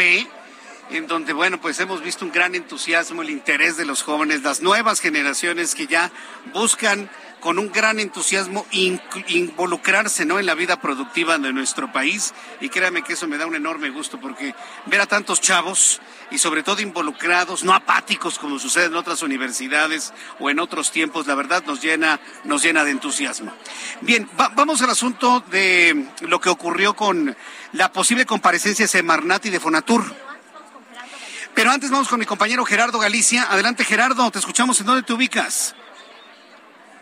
en 0.89 1.07
donde, 1.07 1.33
bueno, 1.33 1.59
pues 1.59 1.79
hemos 1.79 2.01
visto 2.01 2.25
un 2.25 2.31
gran 2.31 2.55
entusiasmo, 2.55 3.21
el 3.21 3.29
interés 3.29 3.77
de 3.77 3.85
los 3.85 4.03
jóvenes, 4.03 4.43
las 4.43 4.61
nuevas 4.61 5.01
generaciones 5.01 5.75
que 5.75 5.87
ya 5.87 6.11
buscan 6.53 7.09
con 7.39 7.59
un 7.59 7.71
gran 7.71 7.99
entusiasmo 7.99 8.65
involucrarse 8.71 10.25
¿no? 10.25 10.39
en 10.39 10.45
la 10.45 10.55
vida 10.55 10.81
productiva 10.81 11.37
de 11.37 11.53
nuestro 11.53 11.91
país 11.91 12.33
y 12.61 12.69
créame 12.69 13.03
que 13.03 13.13
eso 13.13 13.27
me 13.27 13.37
da 13.37 13.45
un 13.45 13.55
enorme 13.55 13.89
gusto 13.89 14.19
porque 14.19 14.55
ver 14.85 15.01
a 15.01 15.05
tantos 15.05 15.39
chavos 15.41 16.01
y 16.31 16.39
sobre 16.39 16.63
todo 16.63 16.81
involucrados, 16.81 17.63
no 17.63 17.73
apáticos 17.73 18.37
como 18.39 18.59
sucede 18.59 18.85
en 18.85 18.95
otras 18.95 19.21
universidades 19.21 20.13
o 20.39 20.49
en 20.49 20.59
otros 20.59 20.91
tiempos, 20.91 21.27
la 21.27 21.35
verdad 21.35 21.63
nos 21.65 21.81
llena, 21.81 22.19
nos 22.43 22.63
llena 22.63 22.83
de 22.83 22.91
entusiasmo. 22.91 23.53
Bien, 24.01 24.29
vamos 24.55 24.81
al 24.81 24.89
asunto 24.89 25.43
de 25.51 26.07
lo 26.21 26.41
que 26.41 26.49
ocurrió 26.49 26.95
con 26.95 27.35
la 27.73 27.91
posible 27.91 28.25
comparecencia 28.25 28.83
de 28.83 28.89
Semarnat 28.89 29.45
y 29.45 29.49
de 29.49 29.59
Fonatur. 29.59 30.03
Pero 31.53 31.71
antes 31.71 31.89
vamos 31.89 32.07
con 32.07 32.19
mi 32.19 32.25
compañero 32.25 32.63
Gerardo 32.65 32.99
Galicia. 32.99 33.47
Adelante 33.49 33.83
Gerardo, 33.83 34.29
te 34.29 34.37
escuchamos. 34.37 34.79
¿En 34.79 34.85
dónde 34.85 35.01
te 35.01 35.13
ubicas? 35.13 35.75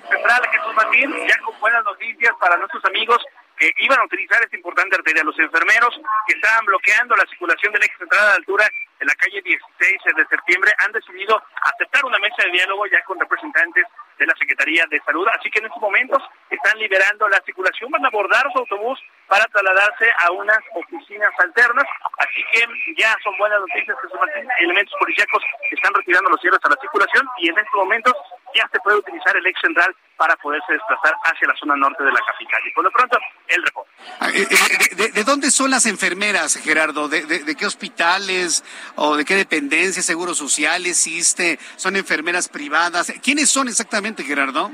Central 0.09 0.41
Jesús 0.51 0.73
Martín, 0.75 1.27
ya 1.27 1.37
con 1.43 1.59
buenas 1.59 1.83
noticias 1.83 2.33
para 2.39 2.57
nuestros 2.57 2.83
amigos 2.85 3.23
que 3.57 3.71
iban 3.79 3.99
a 3.99 4.05
utilizar 4.05 4.41
esta 4.43 4.55
importante 4.55 4.95
arteria. 4.95 5.23
Los 5.23 5.37
enfermeros 5.39 5.99
que 6.27 6.35
estaban 6.35 6.65
bloqueando 6.65 7.15
la 7.15 7.25
circulación 7.25 7.73
del 7.73 7.83
eje 7.83 7.97
central 7.97 8.21
a 8.21 8.29
la 8.29 8.35
altura 8.35 8.67
de 8.99 9.05
la 9.05 9.15
calle 9.15 9.41
16 9.41 10.01
de 10.15 10.25
septiembre 10.27 10.71
han 10.79 10.91
decidido 10.91 11.41
aceptar 11.61 12.05
una 12.05 12.19
mesa 12.19 12.43
de 12.43 12.51
diálogo 12.51 12.85
ya 12.87 13.03
con 13.03 13.19
representantes 13.19 13.85
de 14.17 14.25
la 14.25 14.33
Secretaría 14.35 14.85
de 14.89 15.01
Salud. 15.01 15.27
Así 15.27 15.49
que 15.49 15.59
en 15.59 15.65
estos 15.65 15.81
momentos 15.81 16.23
están 16.49 16.77
liberando 16.79 17.27
la 17.27 17.41
circulación, 17.45 17.91
van 17.91 18.05
a 18.05 18.07
abordar 18.07 18.45
su 18.51 18.59
autobús 18.59 18.99
para 19.27 19.45
trasladarse 19.45 20.11
a 20.19 20.31
unas 20.31 20.59
oficinas 20.73 21.31
alternas. 21.39 21.85
Así 22.19 22.43
que 22.51 22.67
ya 22.97 23.15
son 23.23 23.37
buenas 23.37 23.59
noticias, 23.59 23.97
Jesús 24.01 24.19
Martín. 24.19 24.47
Elementos 24.59 24.95
policíacos 24.99 25.43
están 25.71 25.93
retirando 25.93 26.29
los 26.29 26.39
cierres 26.39 26.59
a 26.63 26.69
la 26.69 26.77
circulación 26.79 27.27
y 27.39 27.49
en 27.49 27.57
estos 27.57 27.75
momentos 27.75 28.13
ya 28.55 28.67
se 28.71 28.79
puede 28.79 28.97
utilizar 28.97 29.35
el 29.35 29.45
ex 29.45 29.59
central 29.59 29.95
para 30.17 30.35
poderse 30.37 30.73
desplazar 30.73 31.13
hacia 31.23 31.47
la 31.47 31.55
zona 31.55 31.75
norte 31.75 32.03
de 32.03 32.11
la 32.11 32.19
capital. 32.25 32.61
Y 32.65 32.71
por 32.71 32.83
lo 32.83 32.91
pronto, 32.91 33.19
el 33.47 33.63
reporte. 33.63 33.91
Ah, 34.19 34.29
eh, 34.33 34.47
eh, 34.49 35.11
¿De, 35.11 35.23
dónde 35.23 35.51
son 35.51 35.69
las 35.71 35.85
enfermeras, 35.85 36.55
Gerardo? 36.55 37.09
¿De, 37.09 37.25
de, 37.25 37.55
qué 37.55 37.65
hospitales 37.65 38.63
o 38.95 39.17
de 39.17 39.25
qué 39.25 39.35
dependencias, 39.35 40.05
seguros 40.05 40.37
sociales, 40.37 41.05
existe? 41.05 41.59
¿Son 41.75 41.95
enfermeras 41.95 42.47
privadas? 42.47 43.13
¿Quiénes 43.21 43.49
son 43.49 43.67
exactamente, 43.67 44.23
Gerardo? 44.23 44.71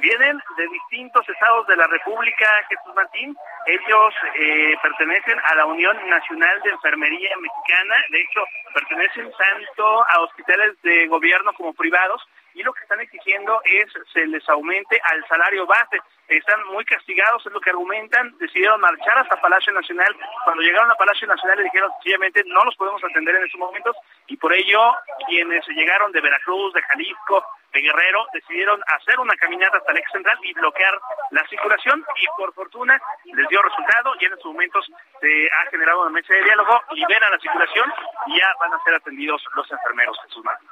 Vienen 0.00 0.38
de 0.56 0.68
distintos 0.68 1.28
estados 1.28 1.66
de 1.66 1.76
la 1.76 1.86
República, 1.88 2.46
Jesús 2.68 2.94
Martín. 2.94 3.36
Ellos 3.66 4.14
eh, 4.38 4.74
pertenecen 4.80 5.38
a 5.44 5.56
la 5.56 5.66
Unión 5.66 5.96
Nacional 6.08 6.60
de 6.62 6.70
Enfermería 6.70 7.30
Mexicana. 7.36 7.96
De 8.10 8.20
hecho, 8.20 8.44
pertenecen 8.72 9.30
tanto 9.36 10.04
a 10.08 10.20
hospitales 10.20 10.80
de 10.82 11.08
gobierno 11.08 11.52
como 11.54 11.74
privados 11.74 12.22
y 12.58 12.62
lo 12.64 12.72
que 12.72 12.82
están 12.82 13.00
exigiendo 13.00 13.60
es 13.64 13.86
se 14.12 14.26
les 14.26 14.46
aumente 14.48 15.00
al 15.04 15.24
salario 15.28 15.64
base. 15.64 15.98
Están 16.28 16.62
muy 16.72 16.84
castigados, 16.84 17.44
es 17.46 17.52
lo 17.52 17.60
que 17.60 17.70
argumentan, 17.70 18.36
decidieron 18.38 18.78
marchar 18.80 19.18
hasta 19.18 19.40
Palacio 19.40 19.72
Nacional. 19.72 20.14
Cuando 20.44 20.62
llegaron 20.62 20.90
a 20.90 20.94
Palacio 20.94 21.26
Nacional 21.26 21.56
le 21.56 21.64
dijeron 21.64 21.90
sencillamente 21.94 22.42
no 22.46 22.64
los 22.64 22.76
podemos 22.76 23.02
atender 23.02 23.34
en 23.36 23.44
estos 23.46 23.58
momentos 23.58 23.96
y 24.26 24.36
por 24.36 24.52
ello 24.52 24.92
quienes 25.26 25.66
llegaron 25.68 26.12
de 26.12 26.20
Veracruz, 26.20 26.74
de 26.74 26.82
Jalisco, 26.82 27.44
de 27.72 27.80
Guerrero, 27.80 28.26
decidieron 28.34 28.78
hacer 28.88 29.18
una 29.18 29.34
caminata 29.36 29.78
hasta 29.78 29.92
el 29.92 29.98
ex 29.98 30.12
central 30.12 30.38
y 30.42 30.52
bloquear 30.52 31.00
la 31.30 31.46
circulación 31.48 32.04
y 32.16 32.26
por 32.36 32.52
fortuna 32.52 33.00
les 33.24 33.48
dio 33.48 33.62
resultado 33.62 34.12
y 34.20 34.24
en 34.26 34.32
estos 34.34 34.52
momentos 34.52 34.86
se 35.20 35.48
ha 35.48 35.70
generado 35.70 36.02
una 36.02 36.10
mesa 36.10 36.34
de 36.34 36.44
diálogo, 36.44 36.78
liberan 36.92 37.30
la 37.32 37.38
circulación 37.38 37.90
y 38.26 38.38
ya 38.38 38.46
van 38.60 38.74
a 38.74 38.82
ser 38.84 38.94
atendidos 38.94 39.42
los 39.54 39.70
enfermeros 39.70 40.18
en 40.24 40.30
sus 40.30 40.44
manos. 40.44 40.62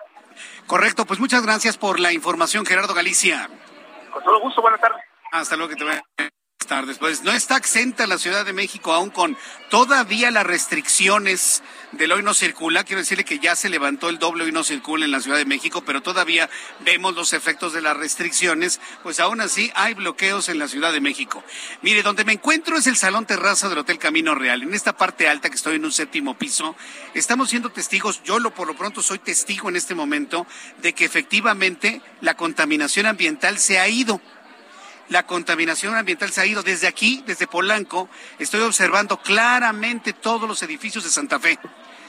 Correcto, 0.67 1.07
pues 1.07 1.19
muchas 1.19 1.43
gracias 1.43 1.79
por 1.79 1.99
la 1.99 2.13
información, 2.13 2.67
Gerardo 2.67 2.93
Galicia. 2.93 3.49
Con 4.11 4.23
todo 4.23 4.39
gusto, 4.41 4.61
buenas 4.61 4.81
tardes. 4.81 5.16
Hasta 5.41 5.55
luego, 5.55 5.69
que 5.69 5.77
te 5.77 5.85
vaya 5.85 6.03
tardes. 6.67 6.99
Pues 6.99 7.23
no 7.23 7.33
está 7.33 7.57
exenta 7.57 8.07
la 8.07 8.19
Ciudad 8.19 8.45
de 8.45 8.53
México 8.53 8.93
aún 8.93 9.11
con 9.11 9.37
todavía 9.71 10.31
las 10.31 10.45
restricciones 10.45 11.63
del 11.93 12.13
hoy 12.13 12.23
no 12.23 12.35
circula. 12.35 12.85
Quiero 12.85 13.01
decirle 13.01 13.25
que 13.25 13.39
ya 13.39 13.55
se 13.55 13.69
levantó 13.69 14.09
el 14.09 14.19
doble 14.19 14.45
hoy 14.45 14.53
no 14.53 14.65
circula 14.65 15.05
en 15.05 15.13
la 15.13 15.21
Ciudad 15.21 15.39
de 15.39 15.45
México, 15.45 15.83
pero 15.87 16.03
todavía 16.03 16.51
vemos 16.81 17.15
los 17.15 17.33
efectos 17.33 17.73
de 17.73 17.83
las 17.83 17.97
restricciones. 17.97 18.81
Pues 19.03 19.21
aún 19.21 19.41
así 19.41 19.71
hay 19.75 19.95
bloqueos 19.95 20.49
en 20.49 20.59
la 20.59 20.69
Ciudad 20.69 20.93
de 20.93 21.01
México. 21.01 21.45
Mire, 21.83 22.03
donde 22.03 22.25
me 22.25 22.33
encuentro 22.33 22.77
es 22.77 22.87
el 22.87 22.97
Salón 22.97 23.27
Terraza 23.27 23.69
del 23.69 23.79
Hotel 23.79 23.99
Camino 23.99 24.35
Real. 24.35 24.63
En 24.63 24.75
esta 24.75 24.97
parte 24.97 25.29
alta 25.29 25.49
que 25.49 25.57
estoy 25.57 25.77
en 25.77 25.85
un 25.85 25.93
séptimo 25.93 26.37
piso, 26.37 26.77
estamos 27.15 27.51
siendo 27.51 27.71
testigos, 27.71 28.23
yo 28.25 28.39
lo 28.39 28.53
por 28.53 28.67
lo 28.67 28.77
pronto 28.77 29.03
soy 29.03 29.19
testigo 29.19 29.69
en 29.69 29.77
este 29.77 29.95
momento, 29.95 30.47
de 30.83 30.93
que 30.93 31.05
efectivamente 31.05 32.03
la 32.21 32.35
contaminación 32.35 33.07
ambiental 33.07 33.59
se 33.59 33.79
ha 33.79 33.89
ido 33.89 34.21
la 35.09 35.27
contaminación 35.27 35.95
ambiental 35.95 36.33
se 36.33 36.41
ha 36.41 36.47
ido. 36.47 36.63
Desde 36.63 36.87
aquí, 36.87 37.23
desde 37.27 37.47
Polanco, 37.47 38.09
estoy 38.39 38.61
observando 38.61 39.19
claramente 39.19 40.13
todos 40.13 40.49
los 40.49 40.63
edificios 40.63 41.05
de 41.05 41.11
Santa 41.11 41.39
Fe. 41.39 41.59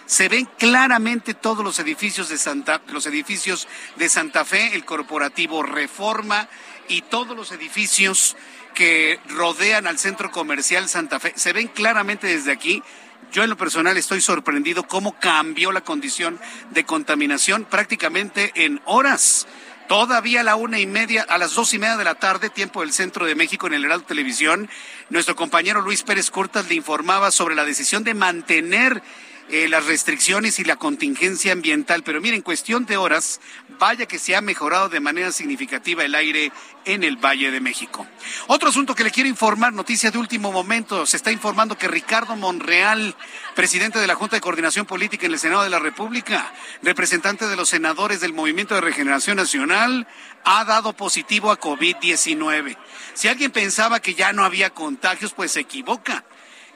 Se 0.06 0.30
ven 0.30 0.48
claramente 0.58 1.34
todos 1.34 1.64
los 1.64 1.80
edificios 1.80 2.30
de 2.30 2.38
Santa, 2.38 2.82
los 2.88 3.06
edificios 3.08 3.68
de 3.98 4.08
Santa 4.08 4.46
Fe, 4.46 4.74
el 4.74 4.86
corporativo 4.86 5.64
Reforma 5.64 6.48
y 6.88 7.02
todos 7.02 7.36
los 7.36 7.52
edificios 7.52 8.38
que 8.74 9.20
rodean 9.28 9.86
al 9.86 10.00
centro 10.00 10.32
comercial 10.32 10.88
Santa 10.88 11.20
Fe. 11.20 11.34
Se 11.36 11.52
ven 11.52 11.68
claramente 11.68 12.28
desde 12.28 12.52
aquí 12.52 12.84
Yo 13.32 13.44
en 13.44 13.50
lo 13.50 13.58
personal 13.58 13.98
estoy 13.98 14.22
sorprendido 14.22 14.88
cómo 14.88 15.20
cambió 15.20 15.72
la 15.72 15.82
condición 15.82 16.40
de 16.72 16.86
contaminación 16.86 17.66
prácticamente 17.66 18.52
en 18.56 18.82
horas. 18.86 19.48
Todavía 19.88 20.42
a 20.42 20.44
la 20.44 20.58
una 20.58 20.80
y 20.80 20.86
media, 20.86 21.26
a 21.30 21.38
las 21.38 21.56
dos 21.56 21.74
y 21.74 21.80
media 21.80 21.96
de 21.96 22.04
la 22.04 22.16
tarde, 22.16 22.50
tiempo 22.50 22.82
del 22.82 22.92
centro 22.92 23.26
de 23.26 23.36
México 23.36 23.68
en 23.68 23.74
el 23.74 23.86
Heraldo 23.86 24.06
Televisión, 24.06 24.70
nuestro 25.10 25.38
compañero 25.38 25.80
Luis 25.80 26.04
Pérez 26.04 26.30
Curtas 26.30 26.68
le 26.68 26.76
informaba 26.76 27.32
sobre 27.32 27.56
la 27.56 27.64
decisión 27.64 28.04
de 28.04 28.14
mantener 28.14 29.02
eh, 29.50 29.70
las 29.70 29.86
restricciones 29.86 30.60
y 30.60 30.66
la 30.66 30.76
contingencia 30.76 31.54
ambiental. 31.54 32.04
Pero 32.04 32.20
miren, 32.20 32.36
en 32.36 32.42
cuestión 32.42 32.86
de 32.86 32.98
horas, 32.98 33.40
vaya 33.78 34.06
que 34.06 34.20
se 34.20 34.36
ha 34.36 34.42
mejorado 34.42 34.90
de 34.90 35.00
manera 35.00 35.32
significativa 35.32 36.04
el 36.04 36.16
aire 36.16 36.52
en 36.86 37.04
el 37.04 37.18
Valle 37.18 37.52
de 37.52 37.60
México. 37.60 38.08
Otro 38.48 38.70
asunto 38.70 38.96
que 38.96 39.04
le 39.04 39.12
quiero 39.12 39.30
informar, 39.30 39.74
noticia 39.74 40.12
de 40.12 40.18
último 40.18 40.52
momento, 40.52 41.06
se 41.06 41.18
está 41.18 41.32
informando 41.32 41.78
que 41.78 41.88
Ricardo 41.88 42.36
Monreal, 42.36 43.16
presidente 43.56 44.00
de 44.00 44.08
la 44.08 44.16
Junta 44.16 44.36
de 44.36 44.42
Coordinación 44.42 44.86
Política 44.86 45.26
en 45.26 45.34
el 45.34 45.40
Senado 45.40 45.64
de 45.64 45.70
la 45.70 45.80
República, 45.80 46.52
representante 46.82 47.48
de 47.48 47.56
los 47.56 47.70
senadores 47.70 48.22
del 48.22 48.34
Movimiento 48.34 48.76
de 48.76 48.82
Regeneración 48.82 49.38
Nacional, 49.38 50.08
ha 50.44 50.64
dado 50.66 50.94
positivo 50.94 51.52
a 51.52 51.60
COVID-19. 51.60 52.78
Si 53.14 53.28
alguien 53.28 53.52
pensaba 53.52 54.00
que 54.00 54.16
ya 54.16 54.34
no 54.34 54.46
había 54.46 54.70
contagios, 54.70 55.34
pues 55.34 55.52
se 55.52 55.62
equivoca. 55.62 56.24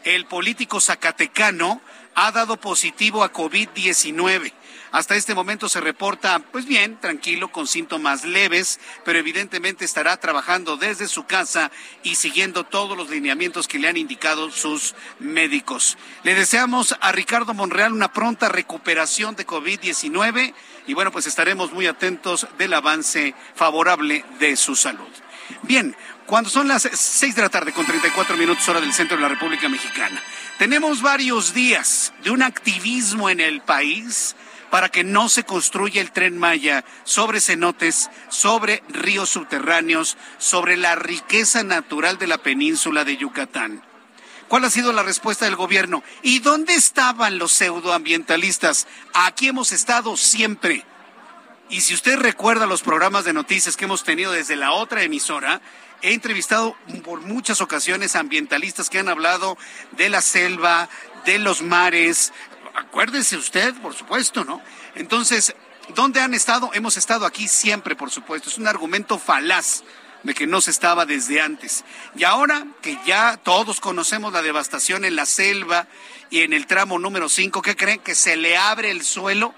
El 0.04 0.26
político 0.26 0.82
zacatecano 0.82 1.82
ha 2.16 2.32
dado 2.32 2.58
positivo 2.58 3.24
a 3.24 3.32
COVID-19. 3.32 4.54
Hasta 4.92 5.16
este 5.16 5.34
momento 5.34 5.70
se 5.70 5.80
reporta, 5.80 6.40
pues 6.40 6.66
bien, 6.66 7.00
tranquilo, 7.00 7.50
con 7.50 7.66
síntomas 7.66 8.26
leves, 8.26 8.78
pero 9.06 9.20
evidentemente 9.20 9.86
estará 9.86 10.18
trabajando 10.18 10.76
desde 10.76 11.08
su 11.08 11.24
casa 11.24 11.72
y 12.04 12.16
siguiendo 12.16 12.66
todos 12.66 12.98
los 12.98 13.10
lineamientos 13.10 13.70
que 13.70 13.80
le 13.80 13.88
han 13.88 13.96
indicado 13.96 14.52
sus 14.52 14.94
médicos. 15.20 15.98
Le 16.24 16.36
deseamos 16.36 16.94
a 17.00 17.14
Ricardo 17.14 17.54
Monreal 17.54 17.94
una 17.94 18.12
pronta 18.12 18.50
recuperación 18.50 19.38
de 19.38 19.48
COVID-19 19.48 20.54
y 20.88 20.94
bueno, 20.94 21.12
pues 21.12 21.26
estaremos 21.26 21.72
muy 21.72 21.88
atentos 21.88 22.48
del 22.58 22.74
avance 22.74 23.34
favorable 23.56 24.26
de 24.40 24.58
su 24.58 24.76
salud. 24.76 25.08
Bien, 25.64 25.96
cuando 26.26 26.50
son 26.50 26.68
las 26.68 26.90
seis 26.94 27.36
de 27.36 27.42
la 27.42 27.50
tarde 27.50 27.72
con 27.72 27.86
34 27.86 28.36
minutos 28.36 28.68
hora 28.68 28.82
del 28.82 28.94
centro 28.94 29.16
de 29.16 29.24
la 29.24 29.30
República 29.30 29.70
Mexicana. 29.70 30.22
Tenemos 30.58 31.02
varios 31.02 31.54
días 31.54 32.14
de 32.24 32.32
un 32.32 32.44
activismo 32.44 33.30
en 33.30 33.40
el 33.40 33.62
país 33.62 34.36
para 34.72 34.90
que 34.90 35.04
no 35.04 35.30
se 35.30 35.44
construya 35.44 36.02
el 36.02 36.12
tren 36.12 36.40
Maya 36.40 36.84
sobre 37.04 37.42
cenotes, 37.42 38.10
sobre 38.30 38.82
ríos 38.88 39.30
subterráneos, 39.30 40.18
sobre 40.40 40.78
la 40.78 40.96
riqueza 40.96 41.64
natural 41.64 42.18
de 42.18 42.26
la 42.26 42.40
península 42.40 43.04
de 43.04 43.18
Yucatán. 43.18 43.84
¿Cuál 44.48 44.66
ha 44.66 44.70
sido 44.70 44.92
la 44.92 45.04
respuesta 45.04 45.46
del 45.46 45.56
gobierno? 45.56 46.04
¿Y 46.24 46.40
dónde 46.40 46.74
estaban 46.74 47.38
los 47.38 47.54
pseudoambientalistas? 47.54 48.88
Aquí 49.14 49.48
hemos 49.48 49.72
estado 49.72 50.18
siempre. 50.18 50.84
Y 51.70 51.82
si 51.82 51.94
usted 51.94 52.18
recuerda 52.18 52.66
los 52.66 52.82
programas 52.82 53.24
de 53.24 53.32
noticias 53.34 53.78
que 53.78 53.86
hemos 53.86 54.04
tenido 54.04 54.32
desde 54.32 54.58
la 54.58 54.72
otra 54.72 55.04
emisora, 55.04 55.62
he 56.02 56.14
entrevistado 56.14 56.76
por 57.04 57.22
muchas 57.22 57.62
ocasiones 57.62 58.16
ambientalistas 58.16 58.90
que 58.90 59.00
han 59.00 59.08
hablado 59.08 59.58
de 59.92 60.10
la 60.10 60.22
selva, 60.22 60.90
de 61.26 61.40
los 61.40 61.62
mares. 61.62 62.34
Acuérdese 62.82 63.38
usted, 63.38 63.76
por 63.76 63.94
supuesto, 63.94 64.44
¿no? 64.44 64.60
Entonces, 64.96 65.56
¿dónde 65.94 66.20
han 66.20 66.34
estado? 66.34 66.72
Hemos 66.74 66.98
estado 66.98 67.28
aquí 67.28 67.48
siempre, 67.48 67.96
por 67.96 68.10
supuesto. 68.10 68.50
Es 68.50 68.58
un 68.58 68.68
argumento 68.68 69.20
falaz 69.20 69.84
de 70.24 70.34
que 70.34 70.48
no 70.48 70.62
se 70.62 70.72
estaba 70.72 71.06
desde 71.06 71.42
antes. 71.42 71.86
Y 72.16 72.24
ahora 72.24 72.66
que 72.82 72.98
ya 73.06 73.38
todos 73.38 73.80
conocemos 73.80 74.34
la 74.34 74.42
devastación 74.42 75.06
en 75.06 75.16
la 75.16 75.28
selva 75.28 75.88
y 76.32 76.40
en 76.40 76.54
el 76.54 76.66
tramo 76.66 76.98
número 76.98 77.30
5, 77.30 77.62
¿qué 77.62 77.76
creen? 77.76 78.00
Que 78.00 78.16
se 78.16 78.36
le 78.36 78.58
abre 78.58 78.90
el 78.90 79.04
suelo 79.04 79.54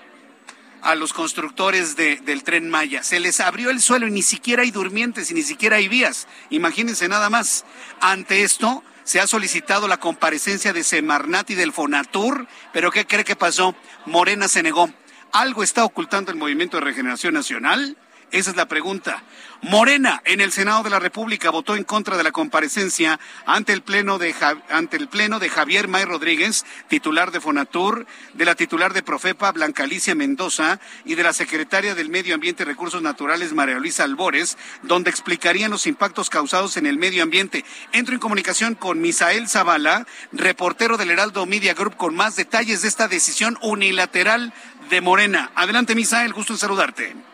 a 0.82 0.96
los 0.96 1.14
constructores 1.14 1.96
del 1.96 2.44
tren 2.44 2.70
Maya. 2.70 3.04
Se 3.04 3.22
les 3.22 3.40
abrió 3.40 3.70
el 3.70 3.82
suelo 3.82 4.06
y 4.06 4.12
ni 4.12 4.22
siquiera 4.22 4.64
hay 4.64 4.72
durmientes 4.72 5.32
y 5.32 5.34
ni 5.34 5.44
siquiera 5.44 5.78
hay 5.78 5.88
vías. 5.88 6.28
Imagínense 6.50 7.08
nada 7.08 7.30
más. 7.30 7.64
Ante 8.02 8.44
esto, 8.44 8.84
se 9.04 9.20
ha 9.20 9.28
solicitado 9.28 9.88
la 9.88 10.00
comparecencia 10.00 10.74
de 10.74 10.84
Semarnat 10.84 11.50
y 11.50 11.56
del 11.56 11.74
Fonatur, 11.74 12.48
pero 12.72 12.92
¿qué 12.92 13.06
cree 13.06 13.24
que 13.24 13.36
pasó? 13.36 13.76
Morena 14.06 14.48
se 14.48 14.64
negó. 14.64 14.90
¿Algo 15.32 15.64
está 15.64 15.84
ocultando 15.84 16.32
el 16.32 16.38
Movimiento 16.38 16.78
de 16.78 16.82
Regeneración 16.86 17.34
Nacional? 17.34 17.98
Esa 18.34 18.50
es 18.50 18.58
la 18.58 18.68
pregunta. 18.68 19.22
Morena 19.62 20.24
en 20.26 20.42
el 20.42 20.52
Senado 20.52 20.82
de 20.82 20.90
la 20.90 20.98
República 20.98 21.52
votó 21.52 21.76
en 21.76 21.84
contra 21.84 22.18
de 22.18 22.24
la 22.24 22.32
comparecencia 22.32 23.20
ante 23.46 23.74
el 23.74 23.84
pleno 23.84 24.18
de 24.18 24.34
ante 24.70 24.98
el 24.98 25.08
pleno 25.08 25.38
de 25.38 25.50
Javier 25.50 25.88
May 25.88 26.04
Rodríguez, 26.06 26.66
titular 26.88 27.30
de 27.30 27.40
Fonatur, 27.40 28.08
de 28.34 28.46
la 28.46 28.56
titular 28.56 28.92
de 28.92 29.04
Profepa 29.04 29.52
Blanca 29.52 29.84
Alicia 29.84 30.16
Mendoza 30.16 30.80
y 31.06 31.14
de 31.14 31.22
la 31.22 31.32
secretaria 31.32 31.94
del 31.94 32.10
Medio 32.10 32.34
Ambiente 32.34 32.64
y 32.64 32.66
Recursos 32.66 33.04
Naturales 33.04 33.54
María 33.54 33.78
Luisa 33.78 34.04
Albores, 34.04 34.58
donde 34.82 35.12
explicarían 35.12 35.70
los 35.70 35.86
impactos 35.86 36.32
causados 36.32 36.76
en 36.78 36.88
el 36.88 36.98
medio 36.98 37.22
ambiente. 37.22 37.64
Entro 37.92 38.16
en 38.16 38.20
comunicación 38.20 38.74
con 38.74 39.00
Misael 39.00 39.48
Zavala, 39.48 40.08
reportero 40.32 40.98
del 40.98 41.12
Heraldo 41.12 41.46
Media 41.46 41.76
Group 41.76 41.98
con 41.98 42.16
más 42.16 42.36
detalles 42.36 42.82
de 42.82 42.88
esta 42.88 43.08
decisión 43.08 43.60
unilateral 43.62 44.56
de 44.90 45.02
Morena. 45.02 45.52
Adelante 45.54 45.94
Misael, 45.94 46.34
gusto 46.34 46.54
en 46.54 46.60
saludarte. 46.60 47.33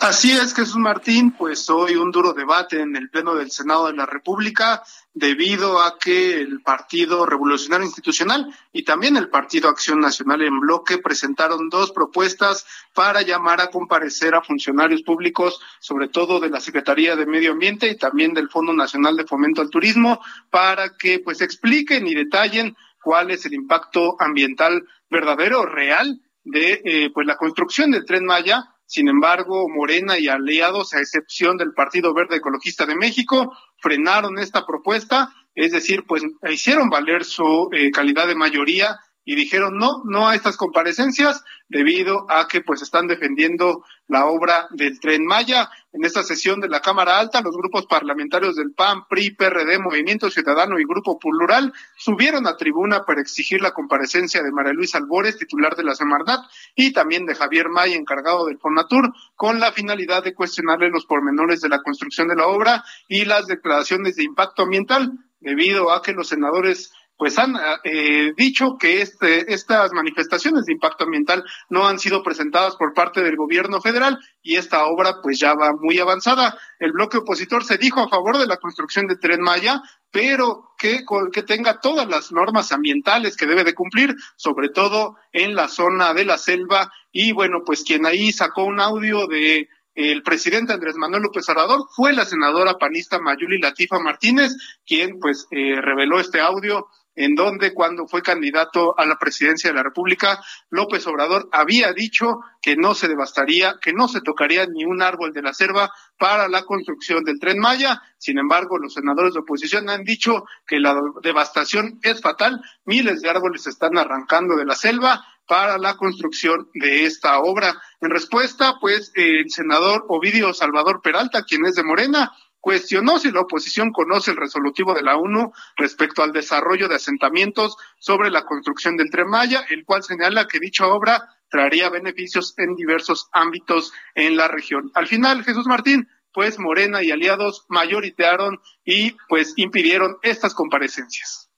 Así 0.00 0.32
es, 0.32 0.54
Jesús 0.54 0.76
Martín, 0.76 1.30
pues 1.30 1.70
hoy 1.70 1.94
un 1.94 2.10
duro 2.10 2.32
debate 2.32 2.80
en 2.80 2.96
el 2.96 3.08
Pleno 3.08 3.36
del 3.36 3.50
Senado 3.50 3.86
de 3.86 3.94
la 3.94 4.04
República 4.04 4.82
debido 5.14 5.80
a 5.80 5.98
que 5.98 6.40
el 6.40 6.60
Partido 6.62 7.24
Revolucionario 7.24 7.86
Institucional 7.86 8.52
y 8.72 8.82
también 8.82 9.16
el 9.16 9.30
Partido 9.30 9.68
Acción 9.68 10.00
Nacional 10.00 10.42
en 10.42 10.58
bloque 10.60 10.98
presentaron 10.98 11.70
dos 11.70 11.92
propuestas 11.92 12.66
para 12.92 13.22
llamar 13.22 13.60
a 13.60 13.68
comparecer 13.68 14.34
a 14.34 14.42
funcionarios 14.42 15.02
públicos, 15.02 15.60
sobre 15.78 16.08
todo 16.08 16.40
de 16.40 16.50
la 16.50 16.60
Secretaría 16.60 17.14
de 17.14 17.26
Medio 17.26 17.52
Ambiente 17.52 17.88
y 17.88 17.96
también 17.96 18.34
del 18.34 18.50
Fondo 18.50 18.72
Nacional 18.72 19.16
de 19.16 19.26
Fomento 19.26 19.62
al 19.62 19.70
Turismo, 19.70 20.20
para 20.50 20.96
que 20.96 21.20
pues 21.20 21.40
expliquen 21.40 22.06
y 22.06 22.14
detallen 22.14 22.76
cuál 23.00 23.30
es 23.30 23.46
el 23.46 23.54
impacto 23.54 24.16
ambiental 24.18 24.84
verdadero, 25.08 25.64
real 25.64 26.20
de 26.42 26.82
eh, 26.84 27.10
pues 27.14 27.26
la 27.26 27.36
construcción 27.36 27.92
del 27.92 28.04
Tren 28.04 28.26
Maya 28.26 28.73
sin 28.86 29.08
embargo, 29.08 29.68
Morena 29.68 30.18
y 30.18 30.28
aliados, 30.28 30.94
a 30.94 31.00
excepción 31.00 31.56
del 31.56 31.72
Partido 31.72 32.12
Verde 32.14 32.36
Ecologista 32.36 32.86
de 32.86 32.96
México, 32.96 33.56
frenaron 33.78 34.38
esta 34.38 34.66
propuesta, 34.66 35.32
es 35.54 35.72
decir, 35.72 36.04
pues 36.06 36.22
hicieron 36.50 36.90
valer 36.90 37.24
su 37.24 37.68
eh, 37.72 37.90
calidad 37.90 38.26
de 38.26 38.34
mayoría 38.34 38.98
y 39.24 39.34
dijeron 39.34 39.78
no, 39.78 40.02
no 40.04 40.28
a 40.28 40.34
estas 40.34 40.56
comparecencias 40.56 41.42
debido 41.68 42.26
a 42.30 42.46
que 42.46 42.60
pues 42.60 42.82
están 42.82 43.06
defendiendo 43.06 43.84
la 44.06 44.26
obra 44.26 44.68
del 44.70 45.00
tren 45.00 45.24
Maya. 45.24 45.70
En 45.92 46.04
esta 46.04 46.22
sesión 46.22 46.60
de 46.60 46.68
la 46.68 46.80
Cámara 46.80 47.18
Alta, 47.18 47.40
los 47.40 47.56
grupos 47.56 47.86
parlamentarios 47.86 48.56
del 48.56 48.72
PAN, 48.72 49.06
PRI, 49.08 49.30
PRD, 49.30 49.78
Movimiento 49.78 50.28
Ciudadano 50.30 50.78
y 50.78 50.84
Grupo 50.84 51.18
Plural 51.18 51.72
subieron 51.96 52.46
a 52.46 52.56
tribuna 52.56 53.04
para 53.04 53.20
exigir 53.20 53.62
la 53.62 53.72
comparecencia 53.72 54.42
de 54.42 54.52
María 54.52 54.72
Luisa 54.72 54.98
Albores, 54.98 55.38
titular 55.38 55.74
de 55.76 55.84
la 55.84 55.94
Semarnat, 55.94 56.40
y 56.74 56.92
también 56.92 57.26
de 57.26 57.34
Javier 57.34 57.68
Maya, 57.68 57.96
encargado 57.96 58.46
del 58.46 58.58
Fonatur, 58.58 59.12
con 59.36 59.60
la 59.60 59.72
finalidad 59.72 60.22
de 60.22 60.34
cuestionarle 60.34 60.90
los 60.90 61.06
pormenores 61.06 61.60
de 61.60 61.68
la 61.68 61.82
construcción 61.82 62.28
de 62.28 62.36
la 62.36 62.46
obra 62.46 62.84
y 63.08 63.24
las 63.24 63.46
declaraciones 63.46 64.16
de 64.16 64.24
impacto 64.24 64.62
ambiental, 64.62 65.12
debido 65.40 65.92
a 65.92 66.02
que 66.02 66.12
los 66.12 66.28
senadores 66.28 66.92
pues 67.16 67.38
han 67.38 67.54
eh, 67.84 68.32
dicho 68.36 68.76
que 68.78 69.00
este, 69.00 69.52
estas 69.52 69.92
manifestaciones 69.92 70.64
de 70.64 70.72
impacto 70.72 71.04
ambiental 71.04 71.44
no 71.68 71.86
han 71.86 71.98
sido 71.98 72.22
presentadas 72.22 72.76
por 72.76 72.92
parte 72.92 73.22
del 73.22 73.36
gobierno 73.36 73.80
federal 73.80 74.18
y 74.42 74.56
esta 74.56 74.84
obra 74.86 75.20
pues 75.22 75.38
ya 75.38 75.54
va 75.54 75.72
muy 75.78 75.98
avanzada. 75.98 76.58
El 76.78 76.92
bloque 76.92 77.18
opositor 77.18 77.64
se 77.64 77.78
dijo 77.78 78.00
a 78.00 78.08
favor 78.08 78.38
de 78.38 78.46
la 78.46 78.56
construcción 78.56 79.06
de 79.06 79.16
Tren 79.16 79.40
Maya, 79.40 79.80
pero 80.10 80.74
que, 80.78 81.04
que 81.32 81.42
tenga 81.42 81.80
todas 81.80 82.08
las 82.08 82.32
normas 82.32 82.72
ambientales 82.72 83.36
que 83.36 83.46
debe 83.46 83.64
de 83.64 83.74
cumplir, 83.74 84.14
sobre 84.36 84.68
todo 84.68 85.16
en 85.32 85.54
la 85.54 85.68
zona 85.68 86.14
de 86.14 86.24
la 86.24 86.38
selva. 86.38 86.92
Y 87.12 87.32
bueno, 87.32 87.62
pues 87.64 87.84
quien 87.84 88.06
ahí 88.06 88.32
sacó 88.32 88.64
un 88.64 88.80
audio 88.80 89.26
de 89.26 89.68
el 89.94 90.24
presidente 90.24 90.72
Andrés 90.72 90.96
Manuel 90.96 91.22
López 91.22 91.48
Obrador 91.48 91.86
fue 91.94 92.12
la 92.12 92.24
senadora 92.24 92.74
panista 92.74 93.20
Mayuli 93.20 93.60
Latifa 93.60 94.00
Martínez, 94.00 94.52
quien 94.84 95.20
pues 95.20 95.46
eh, 95.52 95.80
reveló 95.80 96.18
este 96.18 96.40
audio 96.40 96.88
en 97.16 97.34
donde 97.34 97.72
cuando 97.72 98.06
fue 98.06 98.22
candidato 98.22 98.98
a 98.98 99.06
la 99.06 99.16
presidencia 99.16 99.70
de 99.70 99.76
la 99.76 99.82
República, 99.82 100.40
López 100.70 101.06
Obrador 101.06 101.48
había 101.52 101.92
dicho 101.92 102.40
que 102.60 102.76
no 102.76 102.94
se 102.94 103.08
devastaría, 103.08 103.76
que 103.80 103.92
no 103.92 104.08
se 104.08 104.20
tocaría 104.20 104.66
ni 104.66 104.84
un 104.84 105.02
árbol 105.02 105.32
de 105.32 105.42
la 105.42 105.54
selva 105.54 105.92
para 106.18 106.48
la 106.48 106.64
construcción 106.64 107.24
del 107.24 107.38
tren 107.38 107.58
Maya. 107.58 108.02
Sin 108.18 108.38
embargo, 108.38 108.78
los 108.78 108.94
senadores 108.94 109.34
de 109.34 109.40
oposición 109.40 109.90
han 109.90 110.04
dicho 110.04 110.44
que 110.66 110.80
la 110.80 110.96
devastación 111.22 111.98
es 112.02 112.20
fatal. 112.20 112.60
Miles 112.84 113.20
de 113.20 113.30
árboles 113.30 113.62
se 113.62 113.70
están 113.70 113.98
arrancando 113.98 114.56
de 114.56 114.64
la 114.64 114.74
selva 114.74 115.24
para 115.46 115.78
la 115.78 115.96
construcción 115.96 116.68
de 116.74 117.04
esta 117.04 117.38
obra. 117.38 117.74
En 118.00 118.10
respuesta, 118.10 118.76
pues, 118.80 119.12
el 119.14 119.50
senador 119.50 120.04
Ovidio 120.08 120.54
Salvador 120.54 121.00
Peralta, 121.02 121.42
quien 121.42 121.66
es 121.66 121.74
de 121.74 121.84
Morena, 121.84 122.32
cuestionó 122.64 123.18
si 123.18 123.30
la 123.30 123.42
oposición 123.42 123.92
conoce 123.92 124.30
el 124.30 124.38
resolutivo 124.38 124.94
de 124.94 125.02
la 125.02 125.18
ONU 125.18 125.52
respecto 125.76 126.22
al 126.22 126.32
desarrollo 126.32 126.88
de 126.88 126.94
asentamientos 126.94 127.76
sobre 127.98 128.30
la 128.30 128.46
construcción 128.46 128.96
del 128.96 129.10
Tren 129.10 129.28
Maya, 129.28 129.66
el 129.68 129.84
cual 129.84 130.02
señala 130.02 130.48
que 130.48 130.60
dicha 130.60 130.86
obra 130.86 131.28
traería 131.50 131.90
beneficios 131.90 132.54
en 132.56 132.74
diversos 132.74 133.28
ámbitos 133.32 133.92
en 134.14 134.38
la 134.38 134.48
región. 134.48 134.90
Al 134.94 135.06
final, 135.06 135.44
Jesús 135.44 135.66
Martín, 135.66 136.08
pues 136.32 136.58
Morena 136.58 137.02
y 137.02 137.10
aliados 137.10 137.66
mayoritearon 137.68 138.58
y 138.82 139.14
pues 139.28 139.52
impidieron 139.56 140.16
estas 140.22 140.54
comparecencias. 140.54 141.50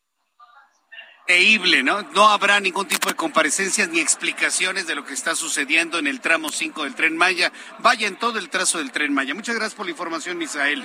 Increíble, 1.28 1.84
¿no? 1.84 2.02
No 2.02 2.28
habrá 2.28 2.58
ningún 2.60 2.86
tipo 2.86 3.08
de 3.08 3.16
comparecencias 3.16 3.88
ni 3.88 3.98
explicaciones 3.98 4.86
de 4.86 4.94
lo 4.96 5.04
que 5.04 5.14
está 5.14 5.34
sucediendo 5.34 5.98
en 5.98 6.06
el 6.06 6.20
tramo 6.20 6.50
5 6.50 6.84
del 6.84 6.94
Tren 6.94 7.16
Maya. 7.16 7.52
Vaya 7.80 8.06
en 8.06 8.16
todo 8.16 8.38
el 8.38 8.48
trazo 8.48 8.78
del 8.78 8.92
Tren 8.92 9.12
Maya. 9.12 9.34
Muchas 9.34 9.56
gracias 9.56 9.74
por 9.74 9.86
la 9.86 9.90
información, 9.90 10.38
Misael. 10.38 10.84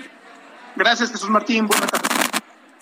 Gracias, 0.75 1.11
Jesús 1.11 1.29
Martín. 1.29 1.67
Buenas 1.67 1.91
tardes. 1.91 2.11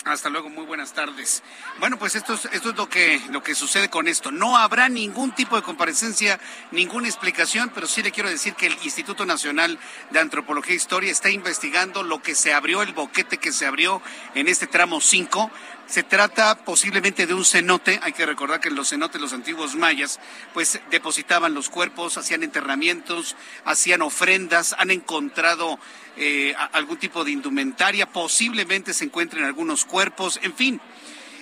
Hasta 0.06 0.30
luego, 0.30 0.50
muy 0.50 0.66
buenas 0.66 0.94
tardes. 0.94 1.44
Bueno, 1.80 2.00
pues 2.00 2.16
esto 2.16 2.34
es, 2.34 2.46
esto 2.52 2.70
es 2.70 2.76
lo 2.76 2.90
que, 2.90 3.22
lo 3.32 3.44
que 3.44 3.54
sucede 3.54 3.90
con 3.90 4.08
esto. 4.08 4.32
No 4.32 4.58
habrá 4.58 4.90
ningún 4.90 5.32
tipo 5.34 5.56
de 5.56 5.62
comparecencia, 5.62 6.40
ninguna 6.72 7.08
explicación, 7.08 7.70
pero 7.76 7.86
sí 7.86 8.02
le 8.02 8.12
quiero 8.12 8.30
decir 8.30 8.56
que 8.56 8.68
el 8.68 8.78
Instituto 8.82 9.26
Nacional 9.26 9.78
de 10.10 10.20
Antropología 10.20 10.74
e 10.74 10.78
Historia 10.78 11.12
está 11.12 11.30
investigando 11.30 12.02
lo 12.02 12.24
que 12.24 12.34
se 12.34 12.54
abrió, 12.54 12.82
el 12.82 12.94
boquete 12.94 13.38
que 13.38 13.52
se 13.52 13.68
abrió 13.68 14.02
en 14.34 14.48
este 14.48 14.68
tramo 14.68 15.00
5 15.00 15.52
se 15.90 16.04
trata 16.04 16.64
posiblemente 16.64 17.26
de 17.26 17.34
un 17.34 17.44
cenote. 17.44 18.00
Hay 18.04 18.14
que 18.14 18.26
recordar 18.26 18.60
que 18.60 18.70
los 18.70 18.90
cenotes, 18.90 19.20
los 19.20 19.34
antiguos 19.34 19.76
mayas, 19.76 20.20
pues 20.54 20.80
depositaban 20.92 21.56
los 21.56 21.70
cuerpos, 21.70 22.18
hacían 22.18 22.44
enterramientos, 22.44 23.36
hacían 23.66 24.04
ofrendas, 24.04 24.76
han 24.78 24.92
encontrado 24.92 25.80
eh, 26.16 26.54
algún 26.74 26.98
tipo 26.98 27.24
de 27.24 27.32
indumentaria, 27.32 28.06
posiblemente 28.06 28.94
se 28.94 29.06
encuentren 29.06 29.46
algunos 29.46 29.86
cuerpos, 29.86 30.40
en 30.44 30.54
fin. 30.54 30.82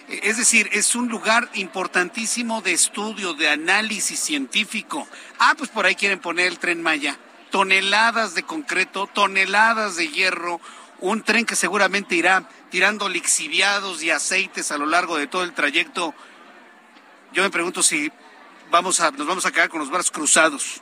Es 0.07 0.37
decir, 0.37 0.69
es 0.71 0.95
un 0.95 1.09
lugar 1.09 1.49
importantísimo 1.55 2.61
de 2.61 2.71
estudio, 2.71 3.33
de 3.33 3.49
análisis 3.49 4.17
científico. 4.17 5.05
Ah, 5.39 5.55
pues 5.57 5.69
por 5.69 5.85
ahí 5.85 5.95
quieren 5.95 6.19
poner 6.19 6.47
el 6.47 6.59
tren 6.59 6.81
Maya. 6.81 7.19
Toneladas 7.51 8.33
de 8.33 8.43
concreto, 8.43 9.07
toneladas 9.07 9.97
de 9.97 10.07
hierro, 10.07 10.61
un 10.99 11.23
tren 11.23 11.45
que 11.45 11.55
seguramente 11.55 12.15
irá 12.15 12.47
tirando 12.69 13.09
lixiviados 13.09 14.03
y 14.03 14.11
aceites 14.11 14.71
a 14.71 14.77
lo 14.77 14.85
largo 14.85 15.17
de 15.17 15.27
todo 15.27 15.43
el 15.43 15.53
trayecto. 15.53 16.13
Yo 17.33 17.43
me 17.43 17.49
pregunto 17.49 17.83
si 17.83 18.11
vamos 18.69 18.99
a, 18.99 19.11
nos 19.11 19.27
vamos 19.27 19.45
a 19.45 19.51
quedar 19.51 19.69
con 19.69 19.79
los 19.79 19.89
brazos 19.89 20.11
cruzados. 20.11 20.81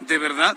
¿De 0.00 0.18
verdad? 0.18 0.56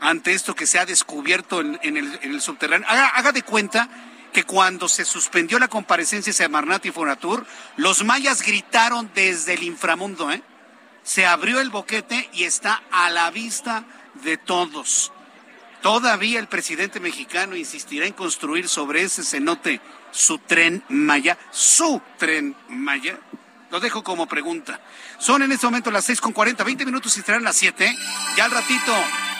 Ante 0.00 0.32
esto 0.32 0.54
que 0.54 0.66
se 0.66 0.78
ha 0.78 0.86
descubierto 0.86 1.60
en, 1.60 1.78
el, 1.82 2.40
subterráneo. 2.40 2.88
Haga, 2.88 3.32
de 3.32 3.42
cuenta 3.42 3.88
que 4.32 4.44
cuando 4.44 4.88
se 4.88 5.04
suspendió 5.04 5.58
la 5.58 5.68
comparecencia 5.68 6.30
de 6.30 6.36
Semarnat 6.36 6.84
y 6.86 6.90
Fonatur, 6.90 7.46
los 7.76 8.04
mayas 8.04 8.42
gritaron 8.42 9.10
desde 9.14 9.54
el 9.54 9.62
inframundo, 9.62 10.32
¿eh? 10.32 10.42
Se 11.04 11.26
abrió 11.26 11.60
el 11.60 11.70
boquete 11.70 12.28
y 12.32 12.44
está 12.44 12.82
a 12.90 13.10
la 13.10 13.30
vista 13.30 13.84
de 14.24 14.36
todos. 14.38 15.12
Todavía 15.84 16.40
el 16.40 16.46
presidente 16.46 16.98
mexicano 16.98 17.56
insistirá 17.56 18.06
en 18.06 18.14
construir 18.14 18.70
sobre 18.70 19.02
ese 19.02 19.22
cenote 19.22 19.82
su 20.12 20.38
tren 20.38 20.82
Maya, 20.88 21.36
su 21.50 22.00
tren 22.16 22.56
Maya. 22.70 23.18
Lo 23.70 23.80
dejo 23.80 24.02
como 24.02 24.26
pregunta. 24.26 24.80
Son 25.18 25.42
en 25.42 25.52
este 25.52 25.66
momento 25.66 25.90
las 25.90 26.06
seis 26.06 26.22
con 26.22 26.32
cuarenta, 26.32 26.64
veinte 26.64 26.86
minutos 26.86 27.14
y 27.18 27.20
estarán 27.20 27.44
las 27.44 27.56
siete. 27.56 27.94
Ya 28.34 28.46
al 28.46 28.50
ratito, 28.50 28.94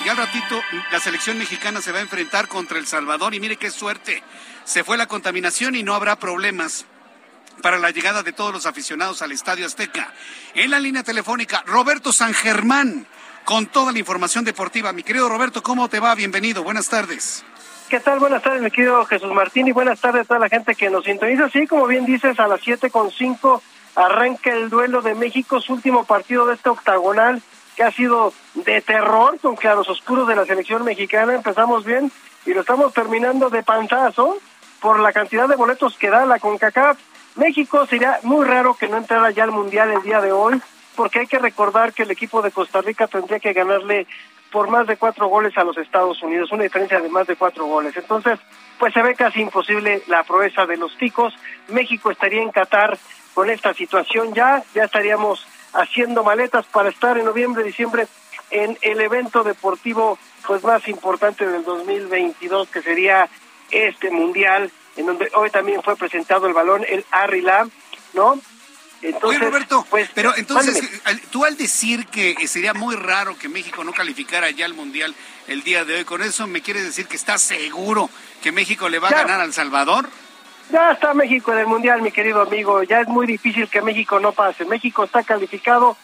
ya 0.04 0.10
al 0.10 0.18
ratito 0.18 0.60
la 0.92 1.00
selección 1.00 1.38
mexicana 1.38 1.80
se 1.80 1.92
va 1.92 2.00
a 2.00 2.02
enfrentar 2.02 2.46
contra 2.46 2.78
El 2.78 2.86
Salvador 2.86 3.32
y 3.32 3.40
mire 3.40 3.56
qué 3.56 3.70
suerte. 3.70 4.22
Se 4.66 4.84
fue 4.84 4.98
la 4.98 5.06
contaminación 5.06 5.74
y 5.76 5.82
no 5.82 5.94
habrá 5.94 6.18
problemas 6.18 6.84
para 7.62 7.78
la 7.78 7.90
llegada 7.90 8.22
de 8.22 8.34
todos 8.34 8.52
los 8.52 8.66
aficionados 8.66 9.22
al 9.22 9.32
Estadio 9.32 9.64
Azteca. 9.64 10.12
En 10.52 10.70
la 10.70 10.78
línea 10.78 11.04
telefónica, 11.04 11.62
Roberto 11.64 12.12
San 12.12 12.34
Germán 12.34 13.06
con 13.44 13.66
toda 13.66 13.92
la 13.92 13.98
información 13.98 14.44
deportiva. 14.44 14.92
Mi 14.92 15.02
querido 15.02 15.28
Roberto, 15.28 15.62
¿cómo 15.62 15.88
te 15.88 16.00
va? 16.00 16.14
Bienvenido, 16.14 16.64
buenas 16.64 16.88
tardes. 16.88 17.44
¿Qué 17.88 18.00
tal? 18.00 18.18
Buenas 18.18 18.42
tardes, 18.42 18.62
mi 18.62 18.70
querido 18.70 19.04
Jesús 19.04 19.32
Martín, 19.32 19.68
y 19.68 19.72
buenas 19.72 20.00
tardes 20.00 20.22
a 20.22 20.24
toda 20.24 20.40
la 20.40 20.48
gente 20.48 20.74
que 20.74 20.90
nos 20.90 21.04
sintoniza. 21.04 21.48
Sí, 21.50 21.66
como 21.66 21.86
bien 21.86 22.06
dices, 22.06 22.40
a 22.40 22.48
las 22.48 22.60
siete 22.60 22.90
con 22.90 23.10
cinco 23.10 23.62
arranca 23.94 24.50
el 24.50 24.70
duelo 24.70 25.02
de 25.02 25.14
México, 25.14 25.60
su 25.60 25.74
último 25.74 26.04
partido 26.04 26.46
de 26.46 26.54
este 26.54 26.70
octagonal, 26.70 27.42
que 27.76 27.84
ha 27.84 27.92
sido 27.92 28.32
de 28.54 28.80
terror, 28.80 29.38
con 29.40 29.56
claros 29.56 29.88
oscuros 29.88 30.26
de 30.26 30.34
la 30.34 30.46
selección 30.46 30.84
mexicana. 30.84 31.34
Empezamos 31.34 31.84
bien 31.84 32.10
y 32.46 32.54
lo 32.54 32.62
estamos 32.62 32.92
terminando 32.92 33.50
de 33.50 33.62
panzazo 33.62 34.38
por 34.80 34.98
la 34.98 35.12
cantidad 35.12 35.48
de 35.48 35.56
boletos 35.56 35.96
que 35.96 36.10
da 36.10 36.24
la 36.26 36.38
CONCACAF. 36.38 36.98
México 37.36 37.86
sería 37.86 38.18
muy 38.22 38.44
raro 38.44 38.74
que 38.74 38.88
no 38.88 38.96
entrara 38.96 39.30
ya 39.30 39.44
al 39.44 39.50
Mundial 39.50 39.90
el 39.90 40.02
día 40.02 40.20
de 40.20 40.32
hoy 40.32 40.60
porque 40.94 41.20
hay 41.20 41.26
que 41.26 41.38
recordar 41.38 41.92
que 41.92 42.04
el 42.04 42.10
equipo 42.10 42.42
de 42.42 42.50
Costa 42.50 42.80
Rica 42.80 43.06
tendría 43.06 43.40
que 43.40 43.52
ganarle 43.52 44.06
por 44.50 44.68
más 44.68 44.86
de 44.86 44.96
cuatro 44.96 45.26
goles 45.26 45.56
a 45.58 45.64
los 45.64 45.76
Estados 45.78 46.22
Unidos, 46.22 46.52
una 46.52 46.62
diferencia 46.62 47.00
de 47.00 47.08
más 47.08 47.26
de 47.26 47.34
cuatro 47.34 47.66
goles. 47.66 47.96
Entonces, 47.96 48.38
pues 48.78 48.94
se 48.94 49.02
ve 49.02 49.14
casi 49.14 49.40
imposible 49.40 50.02
la 50.06 50.22
proeza 50.22 50.64
de 50.64 50.76
los 50.76 50.96
ticos. 50.96 51.34
México 51.68 52.10
estaría 52.10 52.40
en 52.40 52.52
Qatar 52.52 52.96
con 53.34 53.50
esta 53.50 53.74
situación 53.74 54.32
ya, 54.32 54.62
ya 54.74 54.84
estaríamos 54.84 55.44
haciendo 55.72 56.22
maletas 56.22 56.66
para 56.66 56.88
estar 56.88 57.18
en 57.18 57.24
noviembre, 57.24 57.64
diciembre 57.64 58.06
en 58.50 58.78
el 58.82 59.00
evento 59.00 59.42
deportivo 59.42 60.18
pues 60.46 60.62
más 60.62 60.86
importante 60.86 61.46
del 61.46 61.64
2022 61.64 62.68
que 62.68 62.82
sería 62.82 63.28
este 63.72 64.10
mundial 64.10 64.70
en 64.96 65.06
donde 65.06 65.30
hoy 65.34 65.50
también 65.50 65.82
fue 65.82 65.96
presentado 65.96 66.46
el 66.46 66.52
balón 66.52 66.84
el 66.88 67.04
Arrila, 67.10 67.66
¿no? 68.12 68.38
Oye, 69.22 69.38
Roberto, 69.38 69.86
pues, 69.90 70.10
pero 70.14 70.34
entonces, 70.36 70.80
tú 71.30 71.44
al 71.44 71.56
decir 71.56 72.06
que 72.06 72.34
sería 72.48 72.74
muy 72.74 72.96
raro 72.96 73.36
que 73.36 73.48
México 73.48 73.84
no 73.84 73.92
calificara 73.92 74.50
ya 74.50 74.64
al 74.64 74.74
Mundial 74.74 75.14
el 75.46 75.62
día 75.62 75.84
de 75.84 75.96
hoy, 75.96 76.04
¿con 76.04 76.22
eso 76.22 76.46
me 76.46 76.62
quieres 76.62 76.84
decir 76.84 77.06
que 77.06 77.16
estás 77.16 77.42
seguro 77.42 78.08
que 78.42 78.52
México 78.52 78.88
le 78.88 78.98
va 78.98 79.08
a 79.08 79.12
ganar 79.12 79.40
al 79.40 79.52
Salvador? 79.52 80.08
Ya 80.70 80.92
está 80.92 81.12
México 81.12 81.52
en 81.52 81.58
el 81.58 81.66
Mundial, 81.66 82.00
mi 82.00 82.10
querido 82.10 82.40
amigo. 82.40 82.82
Ya 82.82 83.00
es 83.00 83.08
muy 83.08 83.26
difícil 83.26 83.68
que 83.68 83.82
México 83.82 84.18
no 84.18 84.32
pase. 84.32 84.64
México 84.64 85.04
está 85.04 85.22
calificado 85.22 85.96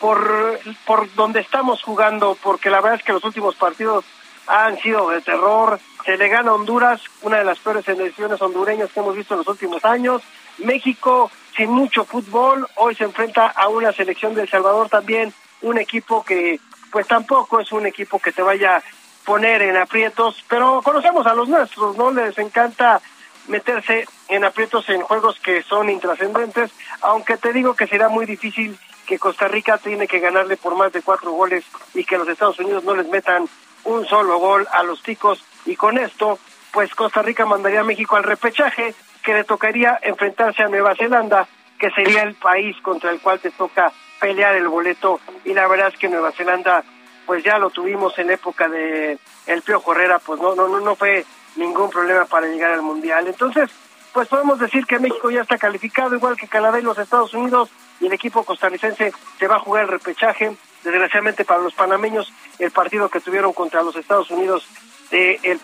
por, 0.00 0.60
por 0.86 1.12
donde 1.14 1.40
estamos 1.40 1.82
jugando, 1.82 2.38
porque 2.42 2.70
la 2.70 2.80
verdad 2.80 3.00
es 3.00 3.04
que 3.04 3.12
los 3.12 3.24
últimos 3.24 3.56
partidos 3.56 4.04
han 4.46 4.78
sido 4.78 5.10
de 5.10 5.20
terror. 5.20 5.80
Se 6.04 6.16
le 6.16 6.28
gana 6.28 6.50
a 6.50 6.54
Honduras, 6.54 7.00
una 7.22 7.38
de 7.38 7.44
las 7.44 7.58
peores 7.58 7.84
selecciones 7.84 8.40
hondureñas 8.40 8.90
que 8.92 9.00
hemos 9.00 9.16
visto 9.16 9.34
en 9.34 9.38
los 9.38 9.48
últimos 9.48 9.84
años. 9.84 10.22
México 10.58 11.30
sin 11.56 11.70
mucho 11.70 12.04
fútbol, 12.04 12.66
hoy 12.76 12.94
se 12.94 13.04
enfrenta 13.04 13.46
a 13.46 13.68
una 13.68 13.92
selección 13.92 14.34
de 14.34 14.42
El 14.42 14.48
Salvador 14.48 14.88
también, 14.88 15.32
un 15.62 15.78
equipo 15.78 16.24
que 16.24 16.60
pues 16.90 17.06
tampoco 17.06 17.60
es 17.60 17.72
un 17.72 17.86
equipo 17.86 18.18
que 18.18 18.32
te 18.32 18.42
vaya 18.42 18.76
a 18.76 18.82
poner 19.24 19.62
en 19.62 19.76
aprietos, 19.76 20.44
pero 20.48 20.80
conocemos 20.82 21.26
a 21.26 21.34
los 21.34 21.48
nuestros, 21.48 21.96
¿no? 21.96 22.10
Les 22.10 22.38
encanta 22.38 23.00
meterse 23.48 24.06
en 24.28 24.44
aprietos 24.44 24.88
en 24.88 25.02
juegos 25.02 25.38
que 25.40 25.62
son 25.62 25.90
intrascendentes, 25.90 26.70
aunque 27.00 27.36
te 27.36 27.52
digo 27.52 27.74
que 27.74 27.86
será 27.86 28.08
muy 28.08 28.26
difícil 28.26 28.78
que 29.06 29.18
Costa 29.18 29.48
Rica 29.48 29.78
tiene 29.78 30.06
que 30.06 30.20
ganarle 30.20 30.56
por 30.56 30.76
más 30.76 30.92
de 30.92 31.02
cuatro 31.02 31.32
goles 31.32 31.64
y 31.94 32.04
que 32.04 32.16
los 32.16 32.28
Estados 32.28 32.58
Unidos 32.58 32.84
no 32.84 32.94
les 32.94 33.08
metan 33.08 33.46
un 33.84 34.06
solo 34.06 34.38
gol 34.38 34.66
a 34.72 34.82
los 34.82 35.02
ticos 35.02 35.44
y 35.66 35.76
con 35.76 35.98
esto 35.98 36.38
pues 36.72 36.94
Costa 36.94 37.22
Rica 37.22 37.44
mandaría 37.44 37.80
a 37.80 37.84
México 37.84 38.16
al 38.16 38.24
repechaje 38.24 38.94
que 39.24 39.34
le 39.34 39.44
tocaría 39.44 39.98
enfrentarse 40.02 40.62
a 40.62 40.68
Nueva 40.68 40.94
Zelanda, 40.94 41.48
que 41.78 41.90
sería 41.90 42.22
el 42.22 42.34
país 42.34 42.76
contra 42.82 43.10
el 43.10 43.20
cual 43.20 43.40
te 43.40 43.50
toca 43.50 43.92
pelear 44.20 44.54
el 44.54 44.68
boleto 44.68 45.18
y 45.44 45.54
la 45.54 45.66
verdad 45.66 45.88
es 45.88 45.98
que 45.98 46.08
Nueva 46.08 46.30
Zelanda 46.30 46.84
pues 47.26 47.42
ya 47.42 47.58
lo 47.58 47.70
tuvimos 47.70 48.16
en 48.18 48.30
época 48.30 48.68
de 48.68 49.18
el 49.46 49.62
Pío 49.62 49.82
Herrera, 49.90 50.18
pues 50.18 50.40
no 50.40 50.54
no 50.54 50.68
no 50.68 50.94
fue 50.94 51.24
ningún 51.56 51.90
problema 51.90 52.26
para 52.26 52.46
llegar 52.46 52.72
al 52.72 52.82
mundial. 52.82 53.26
Entonces, 53.26 53.70
pues 54.12 54.28
podemos 54.28 54.58
decir 54.58 54.86
que 54.86 54.98
México 54.98 55.30
ya 55.30 55.42
está 55.42 55.56
calificado 55.58 56.14
igual 56.14 56.36
que 56.36 56.46
Canadá 56.46 56.78
y 56.78 56.82
los 56.82 56.98
Estados 56.98 57.32
Unidos 57.34 57.70
y 58.00 58.06
el 58.06 58.12
equipo 58.12 58.44
costarricense 58.44 59.12
se 59.38 59.48
va 59.48 59.56
a 59.56 59.60
jugar 59.60 59.84
el 59.84 59.90
repechaje. 59.90 60.54
Desgraciadamente 60.82 61.46
para 61.46 61.62
los 61.62 61.72
panameños 61.72 62.30
el 62.58 62.70
partido 62.70 63.08
que 63.08 63.20
tuvieron 63.20 63.54
contra 63.54 63.82
los 63.82 63.96
Estados 63.96 64.30
Unidos 64.30 64.68
de 65.10 65.40
el, 65.42 65.60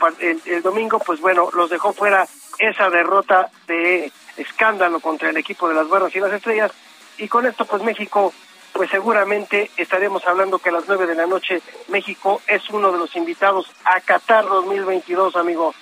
el 0.46 0.62
domingo, 0.62 0.98
pues 0.98 1.20
bueno, 1.20 1.50
los 1.52 1.68
dejó 1.68 1.92
fuera 1.92 2.26
esa 2.60 2.90
derrota 2.90 3.50
de 3.66 4.12
escándalo 4.36 5.00
contra 5.00 5.30
el 5.30 5.36
equipo 5.36 5.68
de 5.68 5.74
las 5.74 5.88
Barras 5.88 6.14
y 6.14 6.20
las 6.20 6.32
Estrellas. 6.32 6.70
Y 7.18 7.26
con 7.28 7.46
esto, 7.46 7.64
pues 7.64 7.82
México, 7.82 8.32
pues 8.72 8.90
seguramente 8.90 9.70
estaremos 9.76 10.26
hablando 10.26 10.58
que 10.58 10.68
a 10.68 10.72
las 10.72 10.84
nueve 10.86 11.06
de 11.06 11.14
la 11.14 11.26
noche 11.26 11.60
México 11.88 12.40
es 12.46 12.68
uno 12.70 12.92
de 12.92 12.98
los 12.98 13.16
invitados 13.16 13.70
a 13.84 14.00
Qatar 14.00 14.44
2022, 14.44 15.36
amigo. 15.36 15.74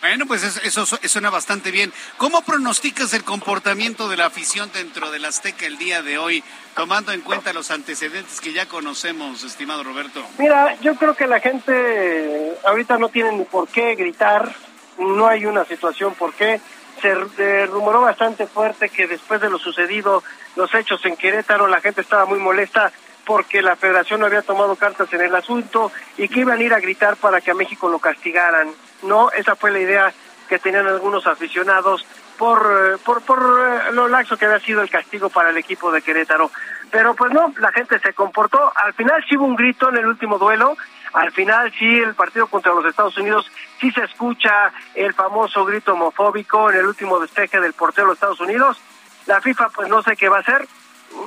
Bueno, 0.00 0.26
pues 0.26 0.42
eso, 0.42 0.84
suena 0.84 1.30
bastante 1.30 1.70
bien. 1.70 1.90
¿Cómo 2.18 2.42
pronosticas 2.42 3.14
el 3.14 3.24
comportamiento 3.24 4.06
de 4.06 4.18
la 4.18 4.26
afición 4.26 4.70
dentro 4.74 5.10
del 5.10 5.24
Azteca 5.24 5.64
el 5.64 5.78
día 5.78 6.02
de 6.02 6.18
hoy, 6.18 6.44
tomando 6.76 7.10
en 7.12 7.22
cuenta 7.22 7.54
los 7.54 7.70
antecedentes 7.70 8.38
que 8.42 8.52
ya 8.52 8.66
conocemos, 8.66 9.42
estimado 9.44 9.82
Roberto? 9.82 10.22
Mira, 10.38 10.76
yo 10.82 10.94
creo 10.96 11.14
que 11.14 11.26
la 11.26 11.40
gente 11.40 12.52
ahorita 12.64 12.98
no 12.98 13.08
tiene 13.08 13.32
ni 13.32 13.44
por 13.44 13.66
qué 13.68 13.94
gritar, 13.94 14.54
no 14.98 15.26
hay 15.26 15.46
una 15.46 15.64
situación 15.64 16.14
por 16.14 16.34
qué. 16.34 16.60
Se 17.00 17.66
rumoró 17.66 18.00
bastante 18.00 18.46
fuerte 18.46 18.88
que 18.88 19.06
después 19.06 19.40
de 19.40 19.50
lo 19.50 19.58
sucedido, 19.58 20.22
los 20.56 20.74
hechos 20.74 21.04
en 21.04 21.16
Querétaro, 21.16 21.66
la 21.66 21.80
gente 21.80 22.00
estaba 22.00 22.24
muy 22.24 22.38
molesta 22.38 22.92
porque 23.26 23.62
la 23.62 23.76
federación 23.76 24.20
no 24.20 24.26
había 24.26 24.42
tomado 24.42 24.76
cartas 24.76 25.12
en 25.12 25.20
el 25.20 25.34
asunto 25.34 25.90
y 26.16 26.28
que 26.28 26.40
iban 26.40 26.58
a 26.58 26.62
ir 26.62 26.72
a 26.74 26.80
gritar 26.80 27.16
para 27.16 27.40
que 27.40 27.50
a 27.50 27.54
México 27.54 27.88
lo 27.88 27.98
castigaran. 27.98 28.70
No, 29.02 29.30
esa 29.32 29.56
fue 29.56 29.70
la 29.70 29.80
idea 29.80 30.14
que 30.48 30.58
tenían 30.58 30.86
algunos 30.86 31.26
aficionados 31.26 32.06
por, 32.38 32.98
por, 33.04 33.22
por 33.22 33.38
eh, 33.38 33.92
lo 33.92 34.08
laxo 34.08 34.36
que 34.36 34.46
había 34.46 34.60
sido 34.60 34.82
el 34.82 34.90
castigo 34.90 35.30
para 35.30 35.50
el 35.50 35.56
equipo 35.56 35.90
de 35.90 36.02
Querétaro. 36.02 36.50
Pero 36.90 37.14
pues 37.14 37.32
no, 37.32 37.52
la 37.58 37.72
gente 37.72 37.98
se 37.98 38.12
comportó. 38.12 38.72
Al 38.74 38.92
final 38.94 39.24
sí 39.28 39.36
hubo 39.36 39.46
un 39.46 39.56
grito 39.56 39.88
en 39.88 39.96
el 39.96 40.06
último 40.06 40.38
duelo. 40.38 40.76
Al 41.14 41.30
final 41.30 41.72
sí 41.78 41.98
el 41.98 42.14
partido 42.14 42.48
contra 42.48 42.74
los 42.74 42.84
Estados 42.84 43.16
Unidos 43.16 43.50
sí 43.80 43.90
se 43.92 44.02
escucha 44.02 44.72
el 44.94 45.14
famoso 45.14 45.64
grito 45.64 45.92
homofóbico 45.92 46.70
en 46.70 46.78
el 46.78 46.86
último 46.86 47.20
despeje 47.20 47.60
del 47.60 47.72
portero 47.72 48.08
de 48.08 48.14
Estados 48.14 48.40
Unidos. 48.40 48.80
La 49.26 49.40
FIFA 49.40 49.68
pues 49.70 49.88
no 49.88 50.02
sé 50.02 50.16
qué 50.16 50.28
va 50.28 50.38
a 50.38 50.40
hacer. 50.40 50.66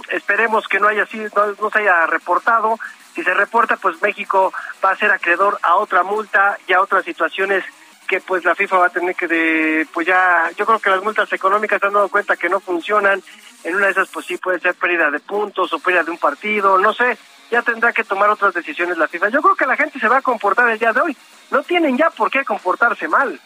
Esperemos 0.10 0.68
que 0.68 0.82
no 0.82 0.90
haya 0.90 1.06
sido, 1.06 1.56
no 1.62 1.70
se 1.70 1.80
haya 1.80 2.06
reportado. 2.06 2.78
Si 3.16 3.24
se 3.24 3.34
reporta, 3.34 3.78
pues 3.78 4.02
México 4.02 4.54
va 4.84 4.92
a 4.92 4.98
ser 4.98 5.10
acreedor 5.10 5.58
a 5.64 5.76
otra 5.76 6.04
multa 6.04 6.58
y 6.68 6.74
a 6.74 6.82
otras 6.82 7.06
situaciones 7.06 7.64
que 8.08 8.20
pues 8.20 8.44
la 8.44 8.56
FIFA 8.56 8.78
va 8.78 8.86
a 8.88 8.90
tener 8.90 9.16
que 9.16 9.28
de, 9.28 9.88
pues 9.94 10.06
ya, 10.06 10.50
yo 10.56 10.66
creo 10.66 10.80
que 10.80 10.90
las 10.90 11.04
multas 11.04 11.32
económicas 11.34 11.80
se 11.80 11.88
han 11.88 11.94
dado 11.94 12.10
cuenta 12.10 12.38
que 12.38 12.50
no 12.50 12.60
funcionan, 12.60 13.22
en 13.64 13.76
una 13.76 13.86
de 13.86 13.92
esas 13.92 14.08
pues 14.10 14.26
sí 14.26 14.38
puede 14.38 14.60
ser 14.60 14.76
pérdida 14.76 15.12
de 15.12 15.20
puntos 15.20 15.74
o 15.74 15.80
pérdida 15.80 16.04
de 16.04 16.12
un 16.12 16.18
partido, 16.18 16.78
no 16.78 16.94
sé, 16.94 17.18
ya 17.52 17.62
tendrá 17.62 17.94
que 17.94 18.04
tomar 18.04 18.30
otras 18.30 18.54
decisiones 18.54 18.98
la 18.98 19.08
FIFA. 19.08 19.30
Yo 19.30 19.42
creo 19.42 19.56
que 19.56 19.66
la 19.66 19.78
gente 19.78 20.00
se 20.00 20.08
va 20.08 20.18
a 20.18 20.22
comportar 20.22 20.70
el 20.70 20.80
día 20.80 20.94
de 20.94 21.02
hoy, 21.02 21.18
no 21.52 21.64
tienen 21.64 21.98
ya 21.98 22.10
por 22.10 22.30
qué 22.30 22.44
comportarse 22.44 23.08
mal. 23.08 23.40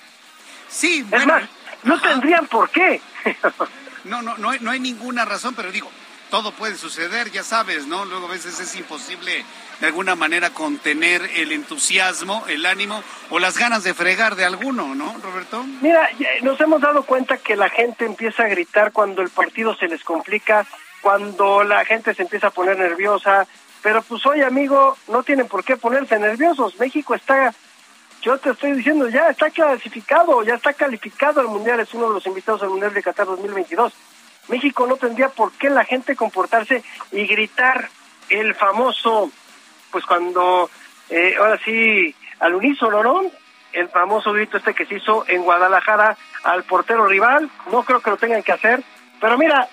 Sí, 0.69 1.05
es 1.11 1.25
más, 1.25 1.43
no 1.83 1.99
tendrían 1.99 2.47
por 2.47 2.69
qué. 2.69 3.01
no, 4.05 4.21
no, 4.21 4.37
no 4.37 4.49
hay, 4.51 4.59
no 4.59 4.71
hay 4.71 4.79
ninguna 4.79 5.25
razón, 5.25 5.53
pero 5.55 5.71
digo, 5.71 5.89
todo 6.31 6.53
puede 6.53 6.75
suceder, 6.75 7.29
ya 7.29 7.43
sabes, 7.43 7.85
¿no? 7.85 8.05
Luego 8.05 8.27
a 8.27 8.31
veces 8.31 8.59
es 8.59 8.75
imposible 8.75 9.43
de 9.81 9.87
alguna 9.87 10.15
manera 10.15 10.51
contener 10.51 11.29
el 11.35 11.51
entusiasmo, 11.51 12.45
el 12.47 12.65
ánimo 12.65 13.03
o 13.29 13.39
las 13.39 13.57
ganas 13.57 13.83
de 13.83 13.93
fregar 13.93 14.35
de 14.35 14.45
alguno, 14.45 14.95
¿no, 14.95 15.17
Roberto? 15.21 15.63
Mira, 15.81 16.09
nos 16.41 16.59
hemos 16.61 16.81
dado 16.81 17.03
cuenta 17.03 17.37
que 17.37 17.55
la 17.55 17.69
gente 17.69 18.05
empieza 18.05 18.43
a 18.43 18.47
gritar 18.47 18.91
cuando 18.93 19.21
el 19.21 19.29
partido 19.29 19.75
se 19.75 19.87
les 19.87 20.03
complica, 20.03 20.65
cuando 21.01 21.63
la 21.63 21.83
gente 21.83 22.13
se 22.13 22.21
empieza 22.21 22.47
a 22.47 22.51
poner 22.51 22.77
nerviosa, 22.77 23.47
pero 23.81 24.01
pues 24.01 24.25
hoy, 24.25 24.41
amigo, 24.41 24.97
no 25.07 25.23
tienen 25.23 25.47
por 25.47 25.63
qué 25.63 25.77
ponerse 25.77 26.19
nerviosos. 26.19 26.79
México 26.79 27.15
está 27.15 27.53
yo 28.21 28.37
te 28.37 28.51
estoy 28.51 28.73
diciendo, 28.73 29.09
ya 29.09 29.29
está 29.29 29.49
clasificado, 29.49 30.43
ya 30.43 30.53
está 30.53 30.73
calificado 30.73 31.41
al 31.41 31.47
Mundial, 31.47 31.79
es 31.79 31.93
uno 31.93 32.07
de 32.07 32.13
los 32.13 32.27
invitados 32.27 32.61
al 32.61 32.69
Mundial 32.69 32.93
de 32.93 33.01
Qatar 33.01 33.25
2022. 33.25 33.93
México 34.47 34.85
no 34.85 34.97
tendría 34.97 35.29
por 35.29 35.51
qué 35.53 35.69
la 35.69 35.83
gente 35.85 36.15
comportarse 36.15 36.83
y 37.11 37.25
gritar 37.25 37.89
el 38.29 38.53
famoso, 38.53 39.31
pues 39.91 40.05
cuando, 40.05 40.69
eh, 41.09 41.35
ahora 41.39 41.59
sí, 41.65 42.15
al 42.39 42.55
unísono, 42.55 43.01
¿no? 43.01 43.23
El 43.73 43.89
famoso 43.89 44.33
grito 44.33 44.57
este 44.57 44.75
que 44.75 44.85
se 44.85 44.95
hizo 44.95 45.25
en 45.27 45.41
Guadalajara 45.43 46.15
al 46.43 46.63
portero 46.63 47.07
rival, 47.07 47.49
no 47.71 47.83
creo 47.83 48.01
que 48.01 48.11
lo 48.11 48.17
tengan 48.17 48.43
que 48.43 48.51
hacer, 48.51 48.83
pero 49.19 49.37
mira, 49.37 49.67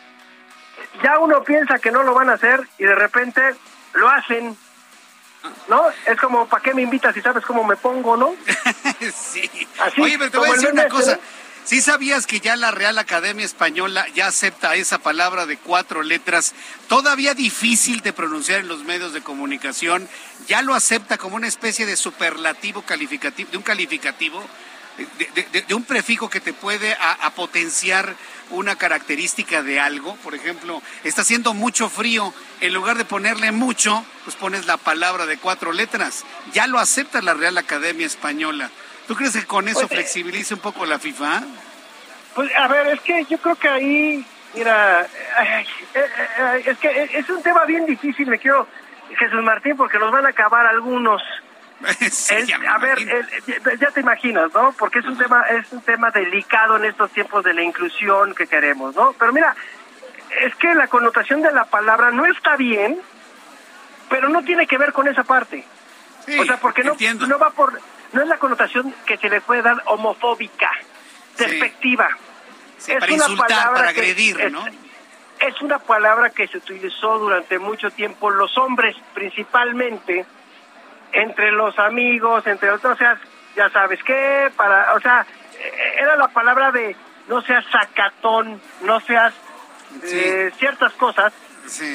ya 1.03 1.19
uno 1.19 1.43
piensa 1.43 1.79
que 1.79 1.91
no 1.91 2.03
lo 2.03 2.15
van 2.15 2.31
a 2.31 2.35
hacer 2.35 2.61
y 2.79 2.85
de 2.85 2.95
repente 2.95 3.43
lo 3.99 4.09
hacen, 4.09 4.57
¿no? 5.69 5.83
Es 6.07 6.19
como, 6.19 6.47
¿para 6.47 6.63
qué 6.63 6.75
me 6.75 6.83
invitas 6.83 7.15
si 7.15 7.21
sabes 7.21 7.45
cómo 7.45 7.65
me 7.65 7.77
pongo, 7.77 8.17
no? 8.17 8.35
sí. 9.15 9.49
Oye, 9.99 10.19
pero 10.19 10.31
te 10.31 10.39
voy 10.39 10.49
a 10.49 10.53
decir 10.53 10.73
una 10.73 10.89
cosa. 10.89 11.19
¿Sí 11.65 11.83
sabías 11.83 12.27
que 12.27 12.41
ya 12.41 12.57
la 12.57 12.71
Real 12.71 12.97
Academia 12.97 13.45
Española 13.45 14.07
ya 14.15 14.27
acepta 14.27 14.75
esa 14.75 15.01
palabra 15.01 15.45
de 15.45 15.59
cuatro 15.59 16.03
letras, 16.03 16.55
todavía 16.89 17.35
difícil 17.35 18.01
de 18.01 18.15
pronunciar 18.15 18.61
en 18.61 18.69
los 18.69 18.85
medios 18.85 19.13
de 19.13 19.21
comunicación? 19.21 20.09
Ya 20.47 20.63
lo 20.63 20.75
acepta 20.75 21.19
como 21.19 21.37
una 21.37 21.47
especie 21.47 21.85
de 21.85 21.97
superlativo 21.97 22.81
calificativo, 22.81 23.51
de 23.51 23.59
un 23.59 23.63
calificativo, 23.63 24.43
de, 24.99 25.75
un 25.75 25.85
prefijo 25.85 26.29
que 26.29 26.41
te 26.41 26.53
puede 26.53 26.97
a, 27.01 27.31
potenciar 27.31 28.15
una 28.51 28.77
característica 28.77 29.63
de 29.63 29.81
algo. 29.81 30.17
Por 30.17 30.35
ejemplo, 30.35 30.83
está 31.05 31.23
haciendo 31.23 31.55
mucho 31.55 31.89
frío, 31.89 32.33
en 32.61 32.75
lugar 32.75 32.97
de 32.97 33.05
ponerle 33.05 33.53
mucho, 33.53 34.05
pues 34.25 34.37
pones 34.37 34.67
la 34.67 34.77
palabra 34.77 35.27
de 35.27 35.39
cuatro 35.39 35.73
letras. 35.73 36.25
Ya 36.53 36.67
lo 36.67 36.79
acepta 36.79 37.23
la 37.23 37.35
Real 37.35 37.59
Academia 37.59 38.07
Española. 38.07 38.71
¿Tú 39.07 39.15
crees 39.15 39.37
que 39.37 39.47
con 39.47 39.69
eso 39.69 39.81
pues, 39.81 39.93
eh, 39.93 39.95
flexibilice 39.97 40.55
un 40.55 40.61
poco 40.61 40.85
la 40.85 40.99
FIFA? 40.99 41.43
Pues 42.35 42.51
a 42.57 42.69
ver, 42.69 42.89
es 42.89 43.01
que 43.01 43.25
yo 43.25 43.39
creo 43.39 43.55
que 43.57 43.69
ahí, 43.69 44.27
mira, 44.55 45.03
eh, 45.03 45.67
eh, 45.95 46.63
es 46.67 46.79
que 46.79 47.11
es 47.15 47.29
un 47.31 47.43
tema 47.43 47.65
bien 47.65 47.87
difícil, 47.87 48.27
me 48.27 48.39
quiero, 48.39 48.67
Jesús 49.19 49.43
Martín, 49.43 49.77
porque 49.77 49.99
nos 49.99 50.13
van 50.13 50.27
a 50.27 50.31
acabar 50.31 50.67
algunos. 50.67 51.23
a 52.69 52.79
ver, 52.79 52.99
ya 53.79 53.91
te 53.91 54.01
imaginas, 54.01 54.53
¿no? 54.53 54.73
Porque 54.73 54.99
es 54.99 55.05
un 55.05 55.17
tema, 55.17 55.43
es 55.43 55.71
un 55.73 55.81
tema 55.83 56.11
delicado 56.11 56.77
en 56.77 56.85
estos 56.85 57.11
tiempos 57.13 57.45
de 57.45 57.55
la 57.55 57.63
inclusión 57.63 58.35
que 58.35 58.47
queremos, 58.47 58.95
¿no? 58.97 59.15
Pero 59.19 59.33
mira, 59.33 59.55
es 60.41 60.55
que 60.57 60.75
la 60.75 60.89
connotación 60.89 61.43
de 61.43 61.53
la 61.53 61.67
palabra 61.67 62.11
no 62.11 62.27
está 62.27 62.57
bien, 62.57 63.01
pero 64.09 64.29
no 64.29 64.43
tiene 64.43 64.67
que 64.67 64.79
ver 64.79 64.93
con 64.93 65.07
esa 65.07 65.25
parte. 65.25 65.65
o 66.39 66.45
sea, 66.45 66.57
porque 66.57 66.83
no, 66.83 66.97
no 67.27 67.39
va 67.39 67.51
por 67.51 67.81
no 68.13 68.23
es 68.23 68.29
la 68.29 68.39
connotación 68.39 68.95
que 69.07 69.19
se 69.19 69.29
le 69.29 69.41
puede 69.41 69.63
dar 69.63 69.83
homofóbica, 69.87 70.71
despectiva. 71.37 72.09
es 72.79 72.87
para 72.87 73.13
una 73.13 73.15
insultar, 73.15 73.49
palabra 73.49 73.75
para 73.75 73.89
agredir, 73.91 74.51
¿no? 74.51 74.67
Es, 75.41 75.61
una 75.61 75.79
palabra 75.79 76.31
que 76.31 76.49
se 76.49 76.57
utilizó 76.57 77.19
durante 77.19 77.59
mucho 77.59 77.91
tiempo 77.91 78.31
los 78.31 78.57
hombres, 78.59 78.97
principalmente 79.15 80.27
entre 81.13 81.53
los 81.53 81.79
amigos, 81.79 82.47
entre 82.47 82.71
otros, 82.71 82.95
o 82.95 82.97
sea, 82.97 83.19
ya 83.57 83.71
sabes 83.71 84.03
qué, 84.05 84.51
para, 84.57 84.95
o 84.95 85.01
sea, 85.01 85.27
era 85.99 86.17
la 86.17 86.29
palabra 86.29 86.71
de 86.73 86.97
no 87.29 87.43
seas 87.43 87.65
sacatón, 87.71 88.61
no 88.83 89.01
seas 89.01 89.35
eh, 90.05 90.51
ciertas 90.59 90.93
cosas, 90.95 91.33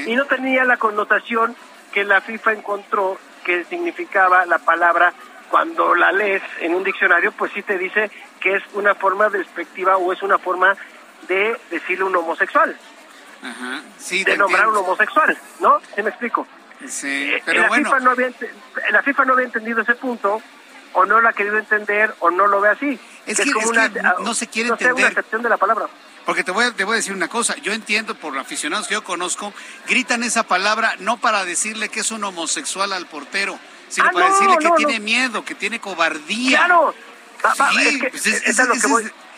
y 0.05 0.15
no 0.15 0.25
tenía 0.25 0.65
la 0.65 0.77
connotación 0.77 1.55
que 1.91 2.03
la 2.03 2.21
FIFA 2.21 2.53
encontró 2.53 3.17
que 3.43 3.63
significaba 3.65 4.45
la 4.45 4.59
palabra 4.59 5.13
cuando 5.49 5.93
la 5.95 6.11
lees 6.11 6.41
en 6.61 6.73
un 6.73 6.83
diccionario, 6.83 7.31
pues 7.31 7.51
sí 7.53 7.61
te 7.61 7.77
dice 7.77 8.09
que 8.39 8.55
es 8.55 8.63
una 8.73 8.95
forma 8.95 9.29
despectiva 9.29 9.97
o 9.97 10.11
es 10.11 10.21
una 10.21 10.37
forma 10.37 10.75
de 11.27 11.59
decirle 11.69 12.05
un 12.05 12.15
homosexual. 12.15 12.75
Ajá. 13.43 13.81
Sí, 13.97 14.23
de 14.23 14.37
nombrar 14.37 14.67
un 14.67 14.77
homosexual, 14.77 15.37
¿no? 15.59 15.79
¿Sí 15.95 16.01
me 16.01 16.09
explico? 16.09 16.47
Sí, 16.87 17.31
eh, 17.31 17.41
pero 17.45 17.63
la 17.63 17.69
FIFA 17.69 17.99
no 17.99 18.11
había, 18.11 18.31
la 18.91 19.03
FIFA 19.03 19.25
no 19.25 19.33
había 19.33 19.45
entendido 19.45 19.81
ese 19.81 19.95
punto, 19.95 20.41
o 20.93 21.05
no 21.05 21.21
lo 21.21 21.29
ha 21.29 21.33
querido 21.33 21.57
entender, 21.57 22.13
o 22.19 22.29
no 22.31 22.47
lo 22.47 22.61
ve 22.61 22.69
así. 22.69 22.99
Es 23.25 23.37
que, 23.37 23.45
no 24.19 24.33
se 24.33 24.47
quiere 24.47 24.69
entender. 24.69 24.93
una 24.93 25.07
excepción 25.07 25.41
de 25.41 25.49
la 25.49 25.57
palabra. 25.57 25.87
Porque 26.25 26.43
te 26.43 26.51
voy, 26.51 26.65
a, 26.65 26.71
te 26.71 26.83
voy 26.83 26.93
a 26.93 26.95
decir 26.97 27.13
una 27.13 27.27
cosa, 27.27 27.55
yo 27.57 27.73
entiendo 27.73 28.15
por 28.15 28.37
aficionados 28.37 28.87
que 28.87 28.93
yo 28.93 29.03
conozco, 29.03 29.53
gritan 29.87 30.23
esa 30.23 30.43
palabra 30.43 30.95
no 30.99 31.17
para 31.17 31.43
decirle 31.43 31.89
que 31.89 31.99
es 31.99 32.11
un 32.11 32.23
homosexual 32.23 32.93
al 32.93 33.07
portero, 33.07 33.59
sino 33.89 34.07
ah, 34.07 34.11
para 34.13 34.29
decirle 34.29 34.57
que 34.57 34.69
tiene 34.77 34.99
miedo, 34.99 35.43
que 35.43 35.55
tiene 35.55 35.79
cobardía. 35.79 36.59
Claro. 36.59 36.95
esa, 38.45 38.67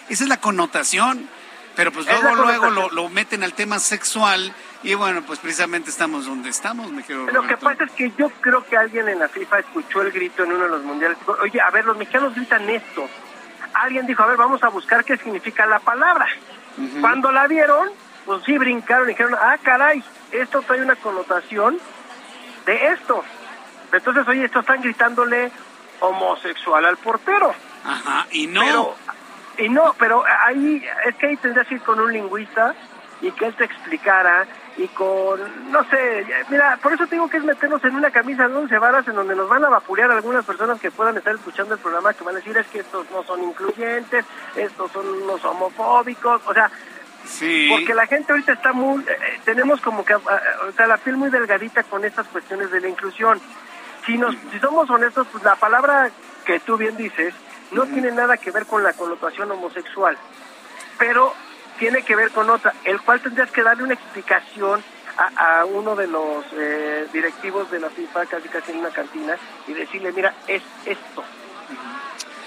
es 0.10 0.22
la 0.22 0.38
connotación. 0.38 1.28
Pero 1.76 1.92
pues 1.92 2.06
luego, 2.06 2.36
luego 2.36 2.90
lo, 2.90 3.10
meten 3.10 3.44
al 3.44 3.54
tema 3.54 3.80
sexual 3.80 4.54
y 4.84 4.94
bueno, 4.94 5.22
pues 5.24 5.40
precisamente 5.40 5.90
estamos 5.90 6.26
donde 6.26 6.50
estamos, 6.50 6.92
me 6.92 7.04
quiero 7.04 7.26
Lo 7.28 7.46
que 7.46 7.58
pasa 7.58 7.84
es 7.84 7.92
que 7.92 8.12
yo 8.18 8.30
creo 8.42 8.66
que 8.66 8.78
alguien 8.78 9.10
en 9.10 9.20
la 9.20 9.28
FIFA 9.28 9.60
escuchó 9.60 10.02
el 10.02 10.12
grito 10.12 10.44
en 10.44 10.54
uno 10.54 10.64
de 10.64 10.70
los 10.70 10.84
mundiales. 10.84 11.18
Oye, 11.42 11.60
a 11.60 11.70
ver, 11.72 11.86
los 11.86 11.98
mexicanos 11.98 12.34
gritan 12.34 12.70
esto. 12.70 13.10
Alguien 13.74 14.08
dijo, 14.08 14.24
a 14.24 14.28
ver, 14.28 14.38
vamos 14.38 14.64
a 14.64 14.70
buscar 14.70 15.04
qué 15.04 15.18
significa 15.18 15.66
la 15.66 15.80
palabra. 15.80 16.28
Cuando 17.02 17.32
la 17.32 17.48
vieron, 17.48 17.90
pues 18.26 18.44
sí 18.46 18.58
brincaron 18.58 19.08
y 19.08 19.14
dijeron, 19.14 19.36
ah, 19.36 19.58
caray, 19.62 20.04
esto 20.32 20.62
trae 20.62 20.82
una 20.82 20.96
connotación 20.96 21.78
de 22.66 22.88
esto. 22.94 23.24
Entonces, 23.92 24.28
oye, 24.28 24.46
esto 24.46 24.60
están 24.60 24.82
gritándole 24.82 25.52
homosexual 26.00 26.86
al 26.86 26.98
portero. 26.98 27.54
Ajá, 27.86 28.28
y 28.32 28.48
no. 28.48 28.96
Y 29.58 29.70
no, 29.70 29.96
pero 29.98 30.24
ahí, 30.46 30.84
es 31.06 31.16
que 31.16 31.28
ahí 31.28 31.38
tendrías 31.38 31.68
que 31.68 31.76
ir 31.76 31.82
con 31.82 32.00
un 32.00 32.12
lingüista 32.12 32.76
y 33.22 33.32
que 33.32 33.46
él 33.46 33.56
te 33.56 33.64
explicara 33.64 34.46
y 34.78 34.88
con, 34.90 35.40
no 35.72 35.84
sé, 35.90 36.26
mira, 36.50 36.78
por 36.82 36.94
eso 36.94 37.08
tengo 37.08 37.30
que 37.30 37.38
es 37.38 37.44
meternos 37.44 37.84
en 37.86 37.96
una 37.96 38.12
camisa 38.12 38.48
de 38.48 38.56
once 38.56 38.78
varas 38.78 39.08
en 39.08 39.16
donde 39.16 39.36
nos 39.36 39.48
van 39.48 39.64
a 39.64 39.70
vapulear 39.70 40.12
algunas 40.12 40.44
personas 40.46 40.80
que 40.82 40.92
puedan 40.92 41.16
estar 41.18 41.34
escuchando 41.34 41.76
el 41.76 41.80
programa 41.80 42.14
que 42.14 42.24
van 42.24 42.36
a 42.36 42.40
decir 42.40 42.58
es 42.58 42.68
que 42.68 42.80
estos 42.80 43.10
no 43.12 43.24
son 43.24 43.42
incluyentes, 43.44 44.26
estos 44.56 44.92
son 44.92 45.28
los 45.28 45.44
homofóbicos, 45.46 46.42
o 46.46 46.54
sea, 46.54 46.70
Sí. 47.26 47.70
Porque 47.72 47.96
la 47.96 48.06
gente 48.06 48.34
ahorita 48.34 48.54
está 48.54 48.72
muy, 48.72 49.02
eh, 49.02 49.08
eh, 49.10 49.40
tenemos 49.44 49.82
como 49.82 50.06
que, 50.06 50.14
o 50.14 50.22
sea, 50.78 50.86
la 50.86 50.98
piel 50.98 51.18
muy 51.18 51.32
delgadita 51.32 51.82
con 51.82 52.06
estas 52.06 52.28
cuestiones 52.28 52.70
de 52.70 52.80
la 52.80 52.88
inclusión 52.88 53.42
si, 54.06 54.18
nos, 54.18 54.36
si 54.52 54.60
somos 54.60 54.90
honestos, 54.90 55.28
pues 55.32 55.44
la 55.44 55.56
palabra 55.56 56.10
que 56.46 56.60
tú 56.60 56.78
bien 56.78 56.96
dices 56.96 57.34
No 57.72 57.86
tiene 57.86 58.12
nada 58.12 58.38
que 58.38 58.52
ver 58.52 58.66
con 58.66 58.84
la 58.84 58.94
connotación 58.94 59.52
homosexual, 59.52 60.18
pero 60.98 61.34
tiene 61.80 62.04
que 62.04 62.16
ver 62.16 62.32
con 62.32 62.50
otra, 62.50 62.74
el 62.84 63.02
cual 63.02 63.22
tendrías 63.22 63.52
que 63.52 63.64
darle 63.64 63.84
una 63.84 63.94
explicación 63.94 64.84
a, 65.18 65.66
uno 65.66 65.96
de 65.96 66.08
los 66.08 66.46
eh, 66.54 67.08
directivos 67.14 67.72
de 67.72 67.80
la 67.80 67.90
FIFA, 67.90 68.26
casi 68.26 68.50
casi 68.50 68.72
en 68.72 68.80
una 68.80 68.90
cantina, 68.90 69.38
y 69.68 69.74
decirle, 69.74 70.12
mira, 70.12 70.34
es 70.48 70.62
esto, 70.86 71.24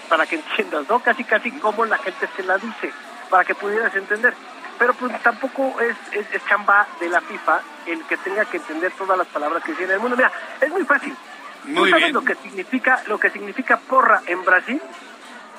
para 0.08 0.26
que 0.26 0.36
entiendas, 0.36 0.88
¿no? 0.88 1.00
Casi 1.00 1.24
casi 1.24 1.50
como 1.52 1.84
la 1.86 1.98
gente 1.98 2.28
se 2.36 2.42
la 2.42 2.58
dice, 2.58 2.92
para 3.30 3.44
que 3.44 3.54
pudieras 3.54 3.94
entender. 3.94 4.34
Pero 4.78 4.94
pues 4.94 5.20
tampoco 5.22 5.74
es, 5.80 5.96
es, 6.12 6.44
chamba 6.46 6.86
de 7.00 7.08
la 7.08 7.20
FIFA 7.20 7.60
el 7.86 8.04
que 8.04 8.16
tenga 8.18 8.44
que 8.44 8.58
entender 8.58 8.92
todas 8.92 9.18
las 9.18 9.26
palabras 9.26 9.64
que 9.64 9.72
tiene 9.72 9.94
el 9.94 10.00
mundo. 10.00 10.16
Mira, 10.16 10.30
es 10.60 10.70
muy 10.70 10.84
fácil. 10.84 11.16
Muy 11.64 11.90
sabes 11.90 12.12
lo 12.12 12.24
que 12.24 12.34
significa 12.36 13.02
lo 13.06 13.18
que 13.18 13.30
significa 13.30 13.78
porra 13.78 14.22
en 14.26 14.44
Brasil? 14.44 14.80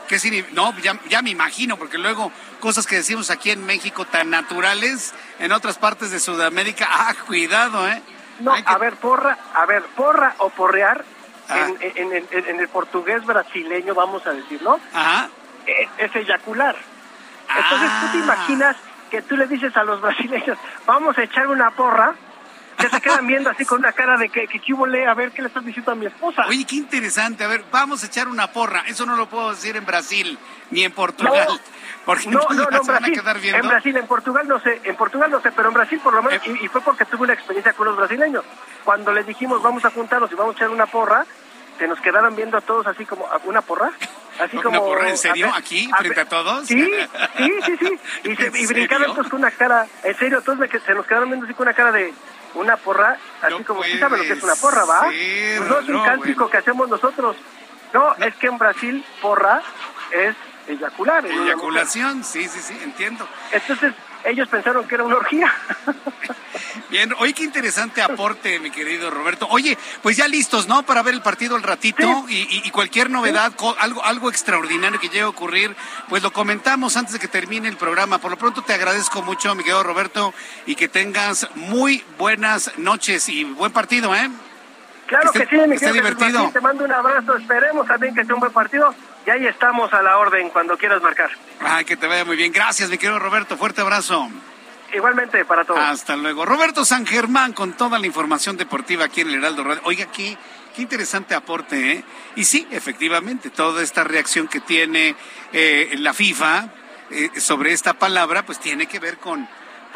¿Qué 0.10 0.46
No, 0.54 0.74
ya, 0.80 1.22
me 1.22 1.30
imagino, 1.30 1.78
porque 1.78 2.00
luego 2.00 2.32
cosas 2.60 2.88
que 2.88 2.96
decimos 2.96 3.30
aquí 3.30 3.52
en 3.52 3.64
México 3.64 4.06
tan 4.06 4.32
naturales, 4.32 5.14
en 5.38 5.52
otras 5.52 5.78
partes 5.78 6.10
de 6.10 6.20
Sudamérica, 6.20 6.88
ah, 6.92 7.14
cuidado, 7.28 7.88
¿eh? 7.88 8.02
No, 8.40 8.54
a 8.54 8.78
ver, 8.80 8.96
porra, 8.96 9.38
a 9.54 9.66
ver, 9.68 9.84
porra 9.96 10.34
o 10.40 10.50
porrear, 10.50 11.06
ah. 11.48 11.68
en, 11.80 12.12
en, 12.12 12.60
el 12.60 12.68
portugués 12.70 13.24
brasileño, 13.24 13.94
vamos 13.94 14.26
a 14.26 14.32
decirlo, 14.32 14.80
Ajá. 14.94 15.30
Es, 15.68 15.90
es 16.00 16.16
eyacular. 16.16 16.76
Entonces 17.56 17.90
tú 18.02 18.12
te 18.12 18.18
ah. 18.18 18.24
imaginas 18.24 18.78
que 19.12 19.22
tú 19.22 19.38
le 19.38 19.46
dices 19.46 19.78
a 19.78 19.84
los 19.84 20.02
brasileños, 20.02 20.58
vamos 20.88 21.20
a 21.20 21.24
echar 21.24 21.48
una 21.48 21.70
porra, 21.72 22.16
que 22.80 22.90
se 22.90 23.02
quedan 23.02 23.28
viendo 23.28 23.50
así 23.50 23.66
con 23.66 23.80
una 23.80 23.92
cara 23.92 24.18
de 24.18 24.30
que, 24.30 24.48
que, 24.48 24.60
a 25.06 25.14
ver 25.14 25.32
qué 25.32 25.42
le 25.42 25.50
estás 25.50 25.66
diciendo 25.66 25.92
a 25.92 25.96
mi 25.96 26.06
esposa. 26.06 26.46
Oye, 26.48 26.66
qué 26.66 26.78
interesante, 26.78 27.44
a 27.44 27.48
ver, 27.48 27.64
vamos 27.72 28.04
a 28.04 28.08
echar 28.08 28.28
una 28.28 28.52
porra, 28.52 28.84
eso 28.88 29.06
no 29.06 29.18
lo 29.18 29.28
puedo 29.28 29.50
decir 29.52 29.76
en 29.76 29.86
Brasil 29.86 30.40
ni 30.72 30.84
en 30.84 30.92
Portugal. 30.92 31.46
No. 31.50 31.60
Porque 32.06 32.30
no, 32.30 32.40
no, 32.50 32.66
no, 32.72 32.84
Brasil, 32.84 33.22
en 33.54 33.68
Brasil, 33.68 33.98
en 33.98 34.08
Portugal 34.08 34.48
no 34.48 34.60
sé, 34.62 34.82
en 34.84 34.96
Portugal 34.96 35.30
no 35.30 35.42
sé, 35.42 35.52
pero 35.52 35.68
en 35.68 35.74
Brasil 35.76 36.00
por 36.02 36.14
lo 36.14 36.24
menos, 36.24 36.42
eh. 36.48 36.58
y, 36.62 36.68
fue 36.68 36.82
porque 36.82 37.06
tuve 37.06 37.24
una 37.24 37.34
experiencia 37.34 37.74
con 37.74 37.88
los 37.88 37.98
brasileños. 37.98 38.44
Cuando 38.84 39.12
les 39.12 39.28
dijimos 39.28 39.62
vamos 39.62 39.84
a 39.86 39.92
juntarnos 39.92 40.32
y 40.32 40.36
vamos 40.36 40.56
a 40.56 40.58
echar 40.58 40.70
una 40.70 40.86
porra, 40.86 41.26
se 41.78 41.88
nos 41.88 42.00
quedaron 42.00 42.36
viendo 42.36 42.58
a 42.58 42.62
todos 42.62 42.88
así 42.88 43.06
como, 43.06 43.28
¿una 43.44 43.62
porra? 43.62 43.92
Así 44.40 44.58
como, 44.58 44.70
¿Una 44.70 44.80
porra 44.80 45.10
en 45.10 45.18
serio? 45.18 45.52
¿Aquí? 45.54 45.90
¿Frente 45.98 46.22
a, 46.22 46.26
todos? 46.26 46.66
Sí, 46.66 46.90
sí, 47.38 47.54
sí, 47.66 47.78
sí. 47.78 48.00
Y, 48.30 48.36
se, 48.36 48.60
y 48.60 48.66
brincaron 48.68 49.14
todos 49.14 49.28
con 49.28 49.40
una 49.40 49.52
cara, 49.52 49.86
en 50.04 50.18
serio, 50.18 50.42
todos 50.42 50.58
se 50.86 50.94
nos 50.94 51.06
quedaron 51.06 51.30
viendo 51.30 51.46
así 51.46 51.54
con 51.54 51.68
una 51.68 51.76
cara 51.76 51.92
de, 51.92 52.14
una 52.56 52.78
porra, 52.78 53.18
así 53.42 53.64
como, 53.64 53.84
¿sí 53.84 53.98
sabe 54.00 54.18
lo 54.18 54.24
que 54.24 54.34
es 54.34 54.44
una 54.44 54.56
porra, 54.56 54.86
va? 54.86 55.02
Pues 55.04 55.62
no 55.62 55.80
es 55.80 55.90
un 55.90 56.04
cántico 56.04 56.50
que 56.50 56.58
hacemos 56.58 56.90
nosotros. 56.90 57.36
No, 57.94 58.14
es 58.16 58.36
que 58.36 58.48
en 58.48 58.58
Brasil 58.58 59.06
porra 59.22 59.62
es 60.12 60.36
eyacular. 60.68 61.26
Eyaculación, 61.26 62.24
sí, 62.24 62.48
sí, 62.48 62.60
sí, 62.62 62.80
entiendo. 62.84 63.28
Entonces, 63.52 63.94
ellos 64.24 64.48
pensaron 64.48 64.88
que 64.88 64.96
era 64.96 65.04
una 65.04 65.16
orgía. 65.16 65.54
Bien, 66.90 67.14
oye, 67.20 67.34
qué 67.34 67.44
interesante 67.44 68.02
aporte, 68.02 68.60
mi 68.60 68.72
querido 68.72 69.10
Roberto. 69.10 69.48
Oye, 69.50 69.78
pues 70.02 70.18
ya 70.18 70.28
listos, 70.28 70.68
¿no? 70.68 70.84
Para 70.84 71.04
ver 71.04 71.14
el 71.14 71.22
partido 71.22 71.56
al 71.56 71.64
ratito 71.64 72.26
y, 72.28 72.70
cualquier 72.72 73.10
novedad, 73.10 73.54
algo, 73.80 74.04
algo 74.04 74.30
extraordinario 74.30 75.00
que 75.00 75.08
llegue 75.08 75.22
a 75.22 75.30
ocurrir, 75.30 75.76
pues 76.08 76.24
lo 76.24 76.34
comentamos 76.34 76.98
antes 76.98 77.14
de 77.14 77.20
que 77.20 77.28
termine 77.28 77.68
el 77.68 77.78
programa. 77.78 78.18
Por 78.18 78.32
lo 78.32 78.38
pronto 78.38 78.62
te 78.62 78.74
agradezco 78.74 79.22
mucho, 79.22 79.54
mi 79.56 79.64
querido 79.64 79.84
Roberto, 79.84 80.34
y 80.66 80.76
que 80.76 80.88
tengas 80.88 81.48
muy 81.56 82.04
buenas 82.18 82.78
noches 82.78 83.30
y 83.30 83.44
buen 83.44 83.72
partido, 83.72 84.16
¿eh? 84.16 84.30
Claro 85.08 85.32
que, 85.32 85.46
sí, 85.48 85.58
mi 85.68 85.78
querido. 85.78 86.52
te 86.52 86.62
mando 86.62 86.86
un 86.86 86.92
abrazo, 86.92 87.36
esperemos 87.36 87.88
también 87.88 88.14
que 88.14 88.24
sea 88.24 88.36
un 88.36 88.42
buen 88.42 88.52
partido 88.52 88.94
y 89.30 89.32
ahí 89.32 89.46
estamos 89.46 89.94
a 89.94 90.02
la 90.02 90.18
orden 90.18 90.50
cuando 90.50 90.76
quieras 90.76 91.04
marcar. 91.04 91.30
Ay, 91.60 91.86
que 91.86 91.96
te 91.96 92.08
vaya 92.08 92.26
muy 92.26 92.36
bien. 92.36 92.52
Gracias, 92.52 92.90
mi 92.90 92.98
querido 92.98 93.20
Roberto. 93.20 93.58
Fuerte 93.58 93.82
abrazo. 93.82 94.28
Igualmente 94.92 95.46
para 95.46 95.64
todos. 95.66 95.80
Hasta 95.80 96.16
luego. 96.16 96.46
Roberto 96.46 96.84
San 96.84 97.06
Germán 97.06 97.54
con 97.54 97.74
toda 97.74 98.00
la 98.00 98.08
información 98.08 98.58
deportiva 98.58 99.06
aquí 99.06 99.22
en 99.22 99.30
el 99.30 99.36
Heraldo 99.36 99.64
Radio. 99.64 99.82
Oiga, 99.86 100.06
aquí, 100.06 100.36
qué 100.76 100.82
interesante 100.82 101.36
aporte, 101.36 101.92
¿eh? 101.92 102.04
Y 102.38 102.46
sí, 102.46 102.68
efectivamente, 102.72 103.52
toda 103.52 103.84
esta 103.84 104.04
reacción 104.04 104.48
que 104.48 104.62
tiene 104.62 105.16
eh, 105.54 105.92
la 106.00 106.16
FIFA 106.16 106.70
eh, 107.12 107.30
sobre 107.40 107.74
esta 107.74 107.94
palabra, 107.94 108.44
pues 108.48 108.60
tiene 108.60 108.88
que 108.88 108.98
ver 108.98 109.20
con 109.20 109.48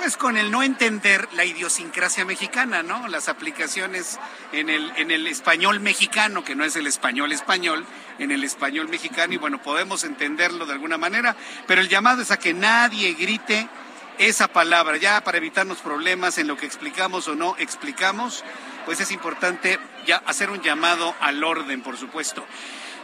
pues 0.03 0.17
con 0.17 0.35
el 0.35 0.51
no 0.51 0.63
entender 0.63 1.29
la 1.31 1.45
idiosincrasia 1.45 2.25
mexicana, 2.25 2.83
¿no? 2.83 3.07
Las 3.07 3.29
aplicaciones 3.29 4.19
en 4.51 4.69
el, 4.69 4.91
en 4.97 5.11
el 5.11 5.27
español 5.27 5.79
mexicano, 5.79 6.43
que 6.43 6.55
no 6.55 6.65
es 6.65 6.75
el 6.75 6.87
español 6.87 7.31
español, 7.31 7.85
en 8.19 8.31
el 8.31 8.43
español 8.43 8.89
mexicano, 8.89 9.33
y 9.33 9.37
bueno, 9.37 9.61
podemos 9.61 10.03
entenderlo 10.03 10.65
de 10.65 10.73
alguna 10.73 10.97
manera, 10.97 11.37
pero 11.67 11.79
el 11.79 11.87
llamado 11.87 12.21
es 12.21 12.31
a 12.31 12.37
que 12.37 12.53
nadie 12.53 13.13
grite 13.13 13.69
esa 14.17 14.49
palabra, 14.49 14.97
ya 14.97 15.23
para 15.23 15.37
evitarnos 15.37 15.77
problemas 15.77 16.37
en 16.37 16.47
lo 16.47 16.57
que 16.57 16.65
explicamos 16.65 17.29
o 17.29 17.35
no 17.35 17.55
explicamos, 17.57 18.43
pues 18.85 18.99
es 18.99 19.09
importante 19.09 19.79
ya 20.05 20.17
hacer 20.25 20.49
un 20.49 20.61
llamado 20.61 21.15
al 21.21 21.41
orden, 21.45 21.81
por 21.81 21.95
supuesto. 21.95 22.45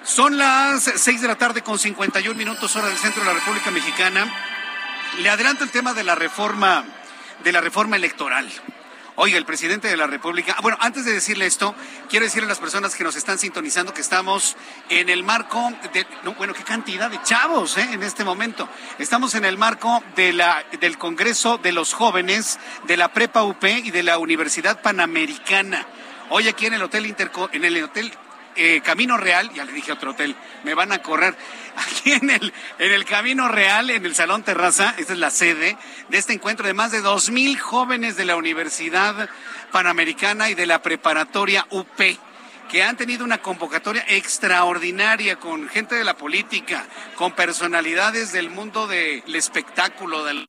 Son 0.03 0.37
las 0.37 0.83
seis 0.83 1.21
de 1.21 1.29
la 1.29 1.35
tarde 1.35 1.61
con 1.61 1.79
51 1.79 2.37
minutos 2.37 2.75
hora 2.75 2.89
del 2.89 2.97
centro 2.97 3.21
de 3.21 3.27
la 3.27 3.35
República 3.35 3.71
Mexicana. 3.71 4.57
Le 5.17 5.29
adelanto 5.29 5.63
el 5.63 5.71
tema 5.71 5.93
de 5.93 6.03
la 6.03 6.15
reforma, 6.15 6.85
de 7.43 7.51
la 7.51 7.59
reforma 7.59 7.97
electoral. 7.97 8.49
Oiga, 9.15 9.37
el 9.37 9.45
presidente 9.45 9.89
de 9.89 9.97
la 9.97 10.07
República. 10.07 10.55
Bueno, 10.61 10.77
antes 10.79 11.03
de 11.03 11.11
decirle 11.11 11.45
esto, 11.45 11.75
quiero 12.09 12.23
decirle 12.23 12.45
a 12.45 12.49
las 12.49 12.59
personas 12.59 12.95
que 12.95 13.03
nos 13.03 13.17
están 13.17 13.37
sintonizando 13.37 13.93
que 13.93 13.99
estamos 13.99 14.55
en 14.87 15.09
el 15.09 15.23
marco 15.23 15.73
de. 15.91 16.07
bueno, 16.37 16.53
qué 16.53 16.63
cantidad 16.63 17.09
de 17.09 17.21
chavos 17.23 17.77
¿eh? 17.77 17.89
en 17.91 18.01
este 18.01 18.23
momento. 18.23 18.69
Estamos 18.97 19.35
en 19.35 19.43
el 19.43 19.57
marco 19.57 20.01
de 20.15 20.31
la, 20.31 20.63
del 20.79 20.97
Congreso 20.97 21.57
de 21.57 21.73
los 21.73 21.93
Jóvenes, 21.93 22.59
de 22.87 22.95
la 22.95 23.11
Prepa 23.11 23.43
UP 23.43 23.61
y 23.65 23.91
de 23.91 24.03
la 24.03 24.19
Universidad 24.19 24.81
Panamericana. 24.81 25.85
Hoy 26.29 26.47
aquí 26.47 26.67
en 26.67 26.75
el 26.75 26.83
Hotel 26.83 27.05
Interco, 27.05 27.49
en 27.51 27.65
el 27.65 27.83
Hotel 27.83 28.13
eh, 28.55 28.81
Camino 28.83 29.17
Real, 29.17 29.51
ya 29.53 29.65
le 29.65 29.71
dije 29.71 29.91
otro 29.91 30.11
hotel, 30.11 30.35
me 30.63 30.73
van 30.73 30.91
a 30.91 31.01
correr. 31.01 31.35
Aquí 31.75 32.11
en 32.11 32.29
el, 32.29 32.53
en 32.77 32.91
el 32.91 33.05
Camino 33.05 33.47
Real, 33.47 33.89
en 33.89 34.05
el 34.05 34.15
Salón 34.15 34.43
Terraza, 34.43 34.95
esta 34.97 35.13
es 35.13 35.19
la 35.19 35.29
sede 35.29 35.77
de 36.09 36.17
este 36.17 36.33
encuentro 36.33 36.67
de 36.67 36.73
más 36.73 36.91
de 36.91 37.01
dos 37.01 37.29
mil 37.29 37.57
jóvenes 37.59 38.17
de 38.17 38.25
la 38.25 38.35
Universidad 38.35 39.29
Panamericana 39.71 40.49
y 40.49 40.55
de 40.55 40.65
la 40.65 40.81
Preparatoria 40.81 41.65
UP 41.69 42.01
que 42.69 42.83
han 42.83 42.95
tenido 42.95 43.25
una 43.25 43.39
convocatoria 43.39 44.05
extraordinaria 44.07 45.37
con 45.37 45.67
gente 45.67 45.95
de 45.95 46.03
la 46.03 46.15
política, 46.15 46.85
con 47.15 47.33
personalidades 47.33 48.31
del 48.31 48.51
mundo 48.51 48.87
del 48.87 49.35
espectáculo, 49.35 50.23
de 50.23 50.33
los 50.35 50.45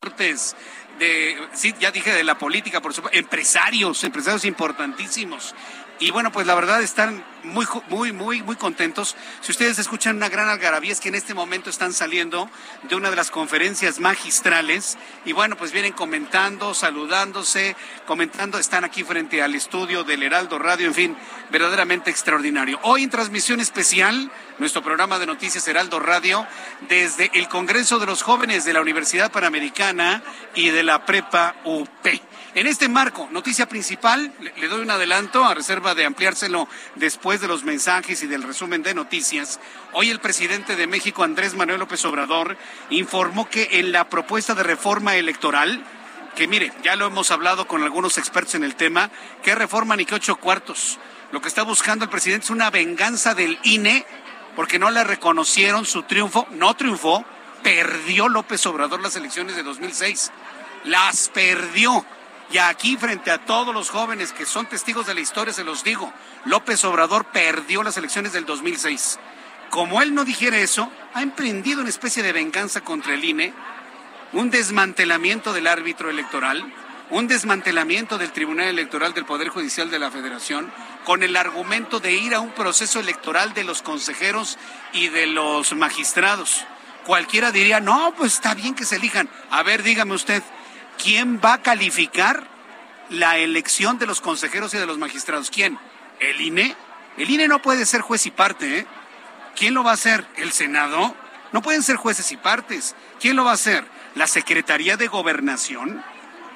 deportes, 0.00 0.56
de, 0.98 1.38
sí, 1.54 1.72
ya 1.78 1.92
dije 1.92 2.12
de 2.12 2.24
la 2.24 2.36
política, 2.36 2.80
por 2.80 2.92
supuesto, 2.92 3.16
empresarios, 3.16 4.02
empresarios 4.04 4.44
importantísimos. 4.44 5.54
Y 6.02 6.10
bueno, 6.10 6.32
pues 6.32 6.48
la 6.48 6.56
verdad 6.56 6.82
están 6.82 7.24
muy, 7.44 7.64
muy, 7.88 8.10
muy, 8.10 8.42
muy 8.42 8.56
contentos. 8.56 9.14
Si 9.40 9.52
ustedes 9.52 9.78
escuchan 9.78 10.16
una 10.16 10.28
gran 10.28 10.48
algarabía, 10.48 10.90
es 10.90 10.98
que 10.98 11.10
en 11.10 11.14
este 11.14 11.32
momento 11.32 11.70
están 11.70 11.92
saliendo 11.92 12.50
de 12.88 12.96
una 12.96 13.08
de 13.08 13.14
las 13.14 13.30
conferencias 13.30 14.00
magistrales 14.00 14.98
y 15.24 15.32
bueno, 15.32 15.56
pues 15.56 15.70
vienen 15.70 15.92
comentando, 15.92 16.74
saludándose, 16.74 17.76
comentando, 18.04 18.58
están 18.58 18.82
aquí 18.82 19.04
frente 19.04 19.42
al 19.42 19.54
estudio 19.54 20.02
del 20.02 20.24
Heraldo 20.24 20.58
Radio, 20.58 20.88
en 20.88 20.94
fin, 20.94 21.16
verdaderamente 21.52 22.10
extraordinario. 22.10 22.80
Hoy 22.82 23.04
en 23.04 23.10
transmisión 23.10 23.60
especial, 23.60 24.28
nuestro 24.58 24.82
programa 24.82 25.20
de 25.20 25.26
noticias 25.26 25.68
Heraldo 25.68 26.00
Radio, 26.00 26.44
desde 26.88 27.30
el 27.34 27.46
Congreso 27.46 28.00
de 28.00 28.06
los 28.06 28.22
Jóvenes 28.22 28.64
de 28.64 28.72
la 28.72 28.80
Universidad 28.80 29.30
Panamericana 29.30 30.20
y 30.56 30.70
de 30.70 30.82
la 30.82 31.06
Prepa 31.06 31.54
UP. 31.62 31.88
En 32.54 32.66
este 32.66 32.86
marco, 32.86 33.28
noticia 33.30 33.66
principal, 33.66 34.30
le, 34.38 34.68
doy 34.68 34.82
un 34.82 34.90
adelanto 34.90 35.42
a 35.42 35.54
reserva 35.54 35.94
de 35.94 36.04
ampliárselo 36.04 36.68
después 36.96 37.40
de 37.40 37.48
los 37.48 37.64
mensajes 37.64 38.22
y 38.22 38.26
del 38.26 38.42
resumen 38.42 38.82
de 38.82 38.92
noticias. 38.92 39.58
Hoy 39.94 40.10
el 40.10 40.20
presidente 40.20 40.76
de 40.76 40.86
México, 40.86 41.24
Andrés 41.24 41.54
Manuel 41.54 41.80
López 41.80 42.04
Obrador, 42.04 42.58
informó 42.90 43.48
que 43.48 43.68
en 43.72 43.90
la 43.90 44.10
propuesta 44.10 44.54
de 44.54 44.64
reforma 44.64 45.16
electoral, 45.16 45.82
que 46.36 46.46
mire, 46.46 46.72
ya 46.84 46.94
lo 46.94 47.06
hemos 47.06 47.30
hablado 47.30 47.66
con 47.66 47.82
algunos 47.82 48.18
expertos 48.18 48.54
en 48.54 48.64
el 48.64 48.74
tema, 48.74 49.10
que 49.42 49.54
reforma 49.54 49.96
ni 49.96 50.04
que 50.04 50.16
ocho 50.16 50.36
cuartos. 50.36 50.98
Lo 51.30 51.40
que 51.40 51.48
está 51.48 51.62
buscando 51.62 52.04
el 52.04 52.10
presidente 52.10 52.44
es 52.44 52.50
una 52.50 52.68
venganza 52.68 53.34
del 53.34 53.58
INE 53.62 54.04
porque 54.54 54.78
no 54.78 54.90
le 54.90 55.04
reconocieron 55.04 55.86
su 55.86 56.02
triunfo, 56.02 56.46
no 56.50 56.74
triunfó, 56.74 57.24
perdió 57.62 58.28
López 58.28 58.66
Obrador 58.66 59.00
las 59.00 59.16
elecciones 59.16 59.56
de 59.56 59.62
2006. 59.62 60.30
Las 60.84 61.30
perdió. 61.30 62.04
Y 62.52 62.58
aquí, 62.58 62.98
frente 62.98 63.30
a 63.30 63.38
todos 63.38 63.74
los 63.74 63.88
jóvenes 63.88 64.32
que 64.32 64.44
son 64.44 64.66
testigos 64.66 65.06
de 65.06 65.14
la 65.14 65.20
historia, 65.20 65.54
se 65.54 65.64
los 65.64 65.82
digo, 65.82 66.12
López 66.44 66.84
Obrador 66.84 67.24
perdió 67.26 67.82
las 67.82 67.96
elecciones 67.96 68.34
del 68.34 68.44
2006. 68.44 69.18
Como 69.70 70.02
él 70.02 70.14
no 70.14 70.26
dijera 70.26 70.58
eso, 70.58 70.92
ha 71.14 71.22
emprendido 71.22 71.80
una 71.80 71.88
especie 71.88 72.22
de 72.22 72.32
venganza 72.32 72.82
contra 72.82 73.14
el 73.14 73.24
INE, 73.24 73.54
un 74.34 74.50
desmantelamiento 74.50 75.54
del 75.54 75.66
árbitro 75.66 76.10
electoral, 76.10 76.62
un 77.08 77.26
desmantelamiento 77.26 78.18
del 78.18 78.32
Tribunal 78.32 78.68
Electoral 78.68 79.14
del 79.14 79.24
Poder 79.24 79.48
Judicial 79.48 79.90
de 79.90 79.98
la 79.98 80.10
Federación 80.10 80.70
con 81.04 81.22
el 81.22 81.36
argumento 81.36 82.00
de 82.00 82.12
ir 82.12 82.34
a 82.34 82.40
un 82.40 82.50
proceso 82.50 83.00
electoral 83.00 83.54
de 83.54 83.64
los 83.64 83.80
consejeros 83.80 84.58
y 84.92 85.08
de 85.08 85.26
los 85.26 85.74
magistrados. 85.74 86.66
Cualquiera 87.06 87.50
diría, 87.50 87.80
no, 87.80 88.14
pues 88.16 88.34
está 88.34 88.54
bien 88.54 88.74
que 88.74 88.84
se 88.84 88.96
elijan. 88.96 89.28
A 89.50 89.62
ver, 89.62 89.82
dígame 89.82 90.14
usted, 90.14 90.42
¿quién 91.00 91.40
va 91.44 91.54
a 91.54 91.62
calificar 91.62 92.46
la 93.10 93.38
elección 93.38 93.98
de 93.98 94.06
los 94.06 94.20
consejeros 94.20 94.74
y 94.74 94.78
de 94.78 94.86
los 94.86 94.98
magistrados? 94.98 95.50
¿Quién? 95.50 95.78
¿El 96.20 96.40
INE? 96.40 96.76
El 97.16 97.30
INE 97.30 97.48
no 97.48 97.60
puede 97.60 97.86
ser 97.86 98.00
juez 98.00 98.26
y 98.26 98.30
parte, 98.30 98.78
¿eh? 98.78 98.86
¿Quién 99.54 99.74
lo 99.74 99.84
va 99.84 99.90
a 99.90 99.94
hacer? 99.94 100.26
¿El 100.36 100.52
Senado? 100.52 101.14
No 101.52 101.60
pueden 101.60 101.82
ser 101.82 101.96
jueces 101.96 102.32
y 102.32 102.36
partes. 102.36 102.96
¿Quién 103.20 103.36
lo 103.36 103.44
va 103.44 103.50
a 103.50 103.54
hacer? 103.54 103.84
¿La 104.14 104.26
Secretaría 104.26 104.96
de 104.96 105.08
Gobernación? 105.08 106.02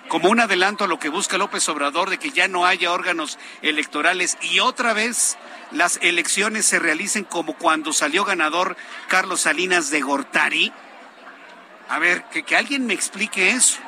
como 0.09 0.30
un 0.30 0.41
adelanto 0.41 0.84
a 0.84 0.89
lo 0.89 0.99
que 0.99 1.09
busca 1.09 1.39
López 1.39 1.68
Obrador 1.68 2.11
de 2.11 2.18
que 2.18 2.30
ya 2.30 2.49
no 2.49 2.64
haya 2.64 2.93
órganos 2.93 3.39
electorales 3.62 4.39
y 4.41 4.61
otra 4.61 4.93
vez 4.93 5.37
las 5.72 5.99
elecciones 6.03 6.64
se 6.66 6.78
realicen 6.78 7.24
como 7.24 7.55
cuando 7.55 7.93
salió 7.93 8.24
ganador 8.24 8.76
Carlos 9.09 9.43
Salinas 9.43 9.91
de 9.91 10.01
Gortari. 10.01 10.72
A 11.89 11.99
ver, 11.99 12.24
que, 12.30 12.45
que 12.45 12.57
alguien 12.57 12.87
me 12.87 12.95
explique 12.95 13.51
eso. 13.51 13.78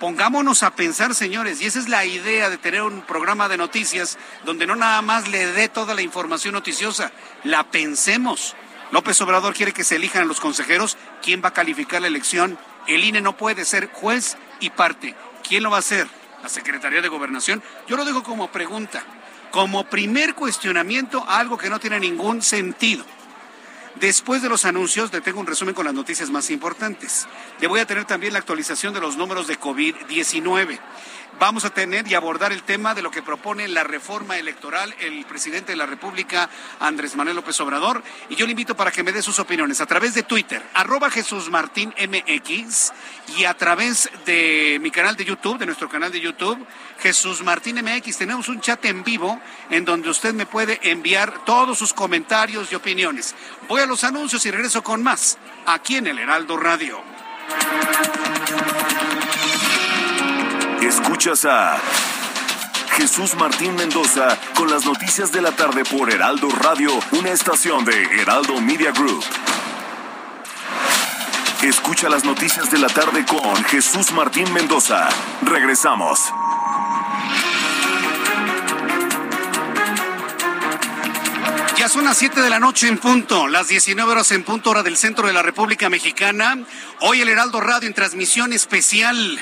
Pongámonos 0.00 0.62
a 0.62 0.76
pensar, 0.76 1.12
señores, 1.12 1.60
y 1.60 1.66
esa 1.66 1.80
es 1.80 1.88
la 1.88 2.04
idea 2.04 2.50
de 2.50 2.56
tener 2.56 2.82
un 2.82 3.02
programa 3.02 3.48
de 3.48 3.56
noticias 3.56 4.16
donde 4.44 4.64
no 4.64 4.76
nada 4.76 5.02
más 5.02 5.26
le 5.26 5.46
dé 5.46 5.68
toda 5.68 5.92
la 5.94 6.02
información 6.02 6.54
noticiosa, 6.54 7.10
la 7.42 7.64
pensemos. 7.64 8.54
López 8.92 9.20
Obrador 9.20 9.54
quiere 9.54 9.72
que 9.72 9.82
se 9.82 9.96
elijan 9.96 10.22
a 10.22 10.26
los 10.26 10.38
consejeros. 10.38 10.96
¿Quién 11.20 11.42
va 11.44 11.48
a 11.48 11.52
calificar 11.52 12.00
la 12.00 12.06
elección? 12.06 12.58
El 12.86 13.02
INE 13.02 13.20
no 13.20 13.36
puede 13.36 13.64
ser 13.64 13.90
juez 13.92 14.36
y 14.60 14.70
parte. 14.70 15.16
¿Quién 15.46 15.64
lo 15.64 15.70
va 15.70 15.76
a 15.76 15.80
hacer? 15.80 16.06
¿La 16.44 16.48
Secretaría 16.48 17.02
de 17.02 17.08
Gobernación? 17.08 17.60
Yo 17.88 17.96
lo 17.96 18.04
dejo 18.04 18.22
como 18.22 18.52
pregunta, 18.52 19.02
como 19.50 19.84
primer 19.84 20.34
cuestionamiento, 20.36 21.24
algo 21.28 21.58
que 21.58 21.70
no 21.70 21.80
tiene 21.80 21.98
ningún 21.98 22.40
sentido. 22.40 23.04
Después 24.00 24.42
de 24.42 24.48
los 24.48 24.64
anuncios, 24.64 25.12
le 25.12 25.20
tengo 25.20 25.40
un 25.40 25.46
resumen 25.46 25.74
con 25.74 25.84
las 25.84 25.94
noticias 25.94 26.30
más 26.30 26.50
importantes. 26.50 27.26
Le 27.60 27.66
voy 27.66 27.80
a 27.80 27.86
tener 27.86 28.04
también 28.04 28.32
la 28.32 28.38
actualización 28.38 28.94
de 28.94 29.00
los 29.00 29.16
números 29.16 29.48
de 29.48 29.58
COVID-19 29.58 30.78
vamos 31.38 31.64
a 31.64 31.70
tener 31.70 32.06
y 32.08 32.14
abordar 32.14 32.52
el 32.52 32.62
tema 32.62 32.94
de 32.94 33.02
lo 33.02 33.10
que 33.10 33.22
propone 33.22 33.68
la 33.68 33.84
reforma 33.84 34.38
electoral 34.38 34.94
el 35.00 35.24
presidente 35.24 35.72
de 35.72 35.76
la 35.76 35.86
República, 35.86 36.48
Andrés 36.80 37.16
Manuel 37.16 37.36
López 37.36 37.60
Obrador. 37.60 38.02
Y 38.28 38.36
yo 38.36 38.46
le 38.46 38.52
invito 38.52 38.76
para 38.76 38.90
que 38.90 39.02
me 39.02 39.12
dé 39.12 39.22
sus 39.22 39.38
opiniones 39.38 39.80
a 39.80 39.86
través 39.86 40.14
de 40.14 40.22
Twitter, 40.22 40.62
arroba 40.74 41.10
Jesús 41.10 41.50
Martín 41.50 41.94
MX, 41.98 42.92
y 43.36 43.44
a 43.44 43.54
través 43.54 44.10
de 44.24 44.78
mi 44.80 44.90
canal 44.90 45.16
de 45.16 45.24
YouTube, 45.24 45.58
de 45.58 45.66
nuestro 45.66 45.88
canal 45.88 46.10
de 46.10 46.20
YouTube, 46.20 46.58
Jesús 47.00 47.42
Martín 47.42 47.76
MX. 47.82 48.18
Tenemos 48.18 48.48
un 48.48 48.60
chat 48.60 48.84
en 48.84 49.04
vivo 49.04 49.40
en 49.70 49.84
donde 49.84 50.10
usted 50.10 50.34
me 50.34 50.46
puede 50.46 50.80
enviar 50.90 51.44
todos 51.44 51.78
sus 51.78 51.92
comentarios 51.92 52.72
y 52.72 52.74
opiniones. 52.74 53.34
Voy 53.68 53.82
a 53.82 53.86
los 53.86 54.04
anuncios 54.04 54.44
y 54.46 54.50
regreso 54.50 54.82
con 54.82 55.02
más 55.02 55.38
aquí 55.66 55.96
en 55.96 56.06
el 56.06 56.18
Heraldo 56.18 56.56
Radio. 56.56 57.02
Escuchas 60.88 61.44
a 61.44 61.76
Jesús 62.96 63.34
Martín 63.34 63.74
Mendoza 63.74 64.38
con 64.56 64.70
las 64.70 64.86
noticias 64.86 65.30
de 65.30 65.42
la 65.42 65.52
tarde 65.52 65.84
por 65.84 66.10
Heraldo 66.10 66.48
Radio, 66.48 66.90
una 67.12 67.28
estación 67.28 67.84
de 67.84 68.04
Heraldo 68.22 68.58
Media 68.62 68.90
Group. 68.92 69.22
Escucha 71.62 72.08
las 72.08 72.24
noticias 72.24 72.70
de 72.70 72.78
la 72.78 72.88
tarde 72.88 73.26
con 73.26 73.62
Jesús 73.64 74.12
Martín 74.12 74.50
Mendoza. 74.54 75.10
Regresamos. 75.42 76.20
Ya 81.76 81.90
son 81.90 82.06
las 82.06 82.16
7 82.16 82.40
de 82.40 82.48
la 82.48 82.60
noche 82.60 82.88
en 82.88 82.96
punto, 82.96 83.46
las 83.46 83.68
19 83.68 84.10
horas 84.10 84.32
en 84.32 84.42
punto 84.42 84.70
hora 84.70 84.82
del 84.82 84.96
centro 84.96 85.26
de 85.26 85.34
la 85.34 85.42
República 85.42 85.90
Mexicana. 85.90 86.56
Hoy 87.00 87.20
el 87.20 87.28
Heraldo 87.28 87.60
Radio 87.60 87.88
en 87.88 87.94
transmisión 87.94 88.54
especial 88.54 89.38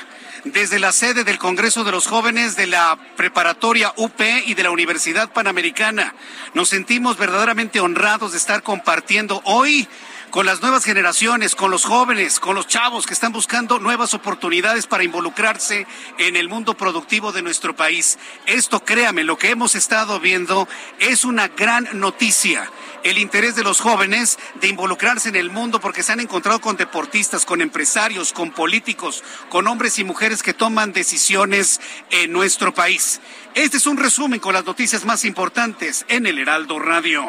desde 0.52 0.78
la 0.78 0.92
sede 0.92 1.24
del 1.24 1.38
Congreso 1.38 1.84
de 1.84 1.92
los 1.92 2.06
Jóvenes 2.06 2.56
de 2.56 2.66
la 2.66 2.98
Preparatoria 3.16 3.92
UP 3.96 4.20
y 4.46 4.54
de 4.54 4.62
la 4.62 4.70
Universidad 4.70 5.32
Panamericana. 5.32 6.14
Nos 6.54 6.68
sentimos 6.68 7.18
verdaderamente 7.18 7.80
honrados 7.80 8.32
de 8.32 8.38
estar 8.38 8.62
compartiendo 8.62 9.40
hoy 9.44 9.88
con 10.30 10.46
las 10.46 10.60
nuevas 10.60 10.84
generaciones, 10.84 11.54
con 11.54 11.70
los 11.70 11.84
jóvenes, 11.84 12.40
con 12.40 12.54
los 12.54 12.66
chavos 12.66 13.06
que 13.06 13.14
están 13.14 13.32
buscando 13.32 13.78
nuevas 13.78 14.14
oportunidades 14.14 14.86
para 14.86 15.04
involucrarse 15.04 15.86
en 16.18 16.36
el 16.36 16.48
mundo 16.48 16.74
productivo 16.74 17.32
de 17.32 17.42
nuestro 17.42 17.74
país. 17.74 18.18
Esto, 18.46 18.84
créame, 18.84 19.24
lo 19.24 19.38
que 19.38 19.50
hemos 19.50 19.74
estado 19.74 20.20
viendo 20.20 20.68
es 20.98 21.24
una 21.24 21.48
gran 21.48 21.88
noticia 21.94 22.70
el 23.10 23.18
interés 23.18 23.54
de 23.54 23.62
los 23.62 23.80
jóvenes 23.80 24.36
de 24.60 24.66
involucrarse 24.66 25.28
en 25.28 25.36
el 25.36 25.48
mundo 25.48 25.80
porque 25.80 26.02
se 26.02 26.10
han 26.10 26.18
encontrado 26.18 26.60
con 26.60 26.76
deportistas, 26.76 27.44
con 27.44 27.60
empresarios, 27.60 28.32
con 28.32 28.50
políticos, 28.50 29.22
con 29.48 29.68
hombres 29.68 30.00
y 30.00 30.04
mujeres 30.04 30.42
que 30.42 30.54
toman 30.54 30.92
decisiones 30.92 31.80
en 32.10 32.32
nuestro 32.32 32.74
país. 32.74 33.20
Este 33.56 33.76
es 33.78 33.86
un 33.86 33.96
resumen 33.96 34.38
con 34.38 34.52
las 34.52 34.66
noticias 34.66 35.06
más 35.06 35.24
importantes 35.24 36.04
en 36.08 36.26
el 36.26 36.38
Heraldo 36.38 36.78
Radio. 36.78 37.24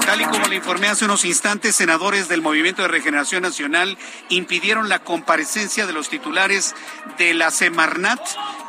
Tal 0.05 0.21
y 0.21 0.25
como 0.25 0.47
le 0.47 0.55
informé 0.55 0.87
hace 0.87 1.05
unos 1.05 1.25
instantes, 1.25 1.75
senadores 1.75 2.27
del 2.29 2.41
Movimiento 2.41 2.81
de 2.81 2.87
Regeneración 2.87 3.43
Nacional 3.43 3.97
impidieron 4.29 4.89
la 4.89 4.99
comparecencia 4.99 5.85
de 5.85 5.93
los 5.93 6.09
titulares 6.09 6.75
de 7.17 7.33
la 7.33 7.51
Semarnat 7.51 8.19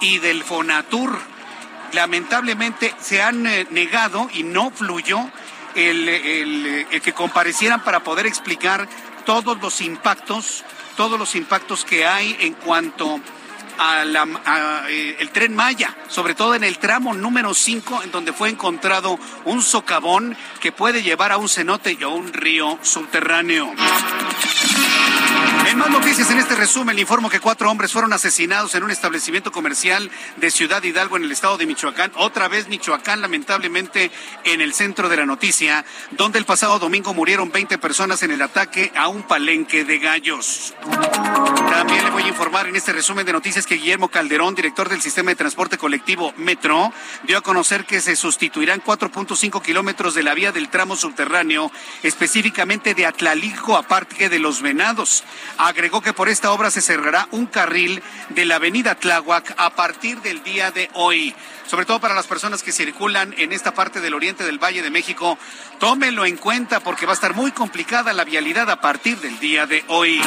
y 0.01 0.19
del 0.19 0.43
Fonatur. 0.43 1.19
Lamentablemente 1.93 2.95
se 3.01 3.23
han 3.23 3.47
eh, 3.47 3.67
negado 3.71 4.29
y 4.35 4.43
no 4.43 4.71
fluyó 4.71 5.19
el, 5.75 6.09
el 6.09 7.01
que 7.01 7.13
comparecieran 7.13 7.83
para 7.85 8.01
poder 8.01 8.27
explicar 8.27 8.89
todos 9.25 9.61
los 9.61 9.81
impactos 9.81 10.65
todos 10.97 11.19
los 11.19 11.35
impactos 11.35 11.87
que 11.87 12.05
hay 12.05 12.37
en 12.41 12.53
cuanto 12.53 13.21
eh, 14.89 15.17
el 15.19 15.31
tren 15.31 15.55
Maya, 15.55 15.97
sobre 16.09 16.35
todo 16.35 16.55
en 16.55 16.65
el 16.65 16.79
tramo 16.79 17.15
número 17.15 17.55
5, 17.55 18.03
en 18.05 18.11
donde 18.11 18.33
fue 18.33 18.49
encontrado 18.49 19.19
un 19.45 19.63
socavón 19.63 20.37
que 20.61 20.73
puede 20.73 21.03
llevar 21.03 21.33
a 21.33 21.39
un 21.39 21.49
cenote 21.49 21.97
y 21.99 22.03
a 22.03 22.09
un 22.09 22.33
río 22.33 22.79
subterráneo. 22.83 23.73
En 25.71 25.79
más 25.79 25.91
noticias 25.91 26.29
en 26.31 26.39
este 26.39 26.57
resumen, 26.57 26.97
le 26.97 27.03
informo 27.03 27.31
que 27.31 27.39
cuatro 27.39 27.71
hombres 27.71 27.93
fueron 27.93 28.13
asesinados 28.13 28.75
en 28.75 28.83
un 28.83 28.91
establecimiento 28.91 29.53
comercial 29.53 30.11
de 30.37 30.51
Ciudad 30.51 30.83
Hidalgo 30.83 31.17
en 31.17 31.23
el 31.23 31.31
estado 31.31 31.59
de 31.59 31.67
Michoacán. 31.67 32.11
Otra 32.17 32.49
vez 32.49 32.67
Michoacán, 32.67 33.21
lamentablemente, 33.21 34.11
en 34.43 34.61
el 34.61 34.75
centro 34.75 35.09
de 35.09 35.17
la 35.17 35.27
noticia, 35.27 35.85
donde 36.11 36.41
el 36.41 36.45
pasado 36.45 36.81
domingo 36.81 37.15
murieron 37.15 37.53
20 37.53 37.79
personas 37.79 38.23
en 38.25 38.33
el 38.33 38.43
ataque 38.43 38.91
a 38.97 39.07
un 39.07 39.23
palenque 39.23 39.85
de 39.85 40.01
gallos. 40.01 40.75
También 41.71 42.05
le 42.05 42.11
voy 42.11 42.25
a 42.25 42.29
informar 42.29 42.67
en 42.67 42.75
este 42.75 42.93
resumen 42.93 43.25
de 43.25 43.33
noticias 43.33 43.65
que 43.65 43.77
Guillermo 43.77 44.09
Calderón, 44.09 44.57
director 44.57 44.89
del 44.89 45.01
sistema 45.01 45.31
de 45.31 45.37
transporte 45.37 45.79
colectivo 45.79 46.35
Metro, 46.37 46.93
dio 47.29 47.39
a 47.39 47.43
conocer 47.43 47.85
que 47.85 48.01
se 48.01 48.17
sustituirán 48.17 48.83
4.5 48.83 49.63
kilómetros 49.63 50.15
de 50.15 50.25
la 50.25 50.35
vía 50.35 50.51
del 50.51 50.69
tramo 50.69 50.97
subterráneo, 50.97 51.71
específicamente 52.03 52.95
de 52.95 53.07
Atlalijo 53.07 53.77
a 53.77 53.83
Parque 53.85 54.29
de 54.29 54.41
los 54.41 54.63
Venados. 54.63 54.90
Agregó 55.59 56.01
que 56.01 56.13
por 56.13 56.29
esta 56.29 56.53
obra 56.53 56.71
se 56.71 56.81
cerrará 56.81 57.29
un 57.31 57.47
carril 57.47 58.03
de 58.31 58.45
la 58.45 58.57
avenida 58.57 58.95
Tláhuac 58.95 59.55
a 59.57 59.71
partir 59.71 60.21
del 60.21 60.43
día 60.43 60.71
de 60.71 60.91
hoy 60.95 61.35
sobre 61.71 61.87
todo 61.87 62.01
para 62.01 62.17
las 62.17 62.27
personas 62.27 62.65
que 62.65 62.73
circulan 62.73 63.33
en 63.39 63.53
esta 63.53 63.73
parte 63.73 64.01
del 64.01 64.15
oriente 64.15 64.43
del 64.43 64.59
Valle 64.59 64.83
de 64.83 64.91
México, 64.91 65.39
tómelo 65.79 66.27
en 66.27 66.37
cuenta 66.37 66.81
porque 66.81 67.07
va 67.07 67.13
a 67.13 67.15
estar 67.15 67.33
muy 67.33 67.53
complicada 67.53 68.13
la 68.13 68.25
vialidad 68.25 68.69
a 68.71 68.81
partir 68.81 69.19
del 69.21 69.39
día 69.39 69.67
de 69.67 69.85
hoy. 69.87 70.21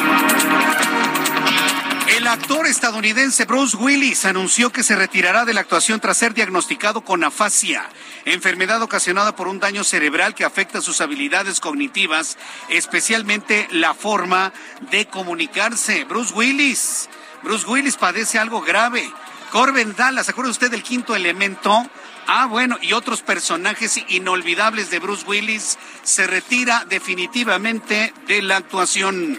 El 2.06 2.26
actor 2.26 2.66
estadounidense 2.66 3.46
Bruce 3.46 3.76
Willis 3.76 4.26
anunció 4.26 4.70
que 4.70 4.82
se 4.82 4.94
retirará 4.94 5.44
de 5.44 5.54
la 5.54 5.62
actuación 5.62 6.00
tras 6.00 6.18
ser 6.18 6.34
diagnosticado 6.34 7.00
con 7.00 7.24
afasia, 7.24 7.88
enfermedad 8.26 8.82
ocasionada 8.82 9.34
por 9.34 9.48
un 9.48 9.58
daño 9.58 9.84
cerebral 9.84 10.34
que 10.34 10.44
afecta 10.44 10.82
sus 10.82 11.00
habilidades 11.00 11.60
cognitivas, 11.60 12.36
especialmente 12.68 13.66
la 13.70 13.94
forma 13.94 14.52
de 14.90 15.06
comunicarse. 15.06 16.04
Bruce 16.04 16.34
Willis, 16.34 17.08
Bruce 17.42 17.66
Willis 17.66 17.96
padece 17.96 18.38
algo 18.38 18.60
grave 18.60 19.10
Corben 19.54 19.94
Dallas, 19.94 20.26
¿se 20.26 20.32
acuerda 20.32 20.50
usted 20.50 20.68
del 20.68 20.82
quinto 20.82 21.14
elemento? 21.14 21.88
Ah, 22.26 22.46
bueno, 22.46 22.78
y 22.80 22.94
otros 22.94 23.20
personajes 23.20 24.00
inolvidables 24.08 24.90
de 24.90 24.98
Bruce 24.98 25.26
Willis 25.26 25.78
se 26.02 26.26
retira 26.26 26.86
definitivamente 26.88 28.14
de 28.26 28.40
la 28.40 28.56
actuación. 28.56 29.38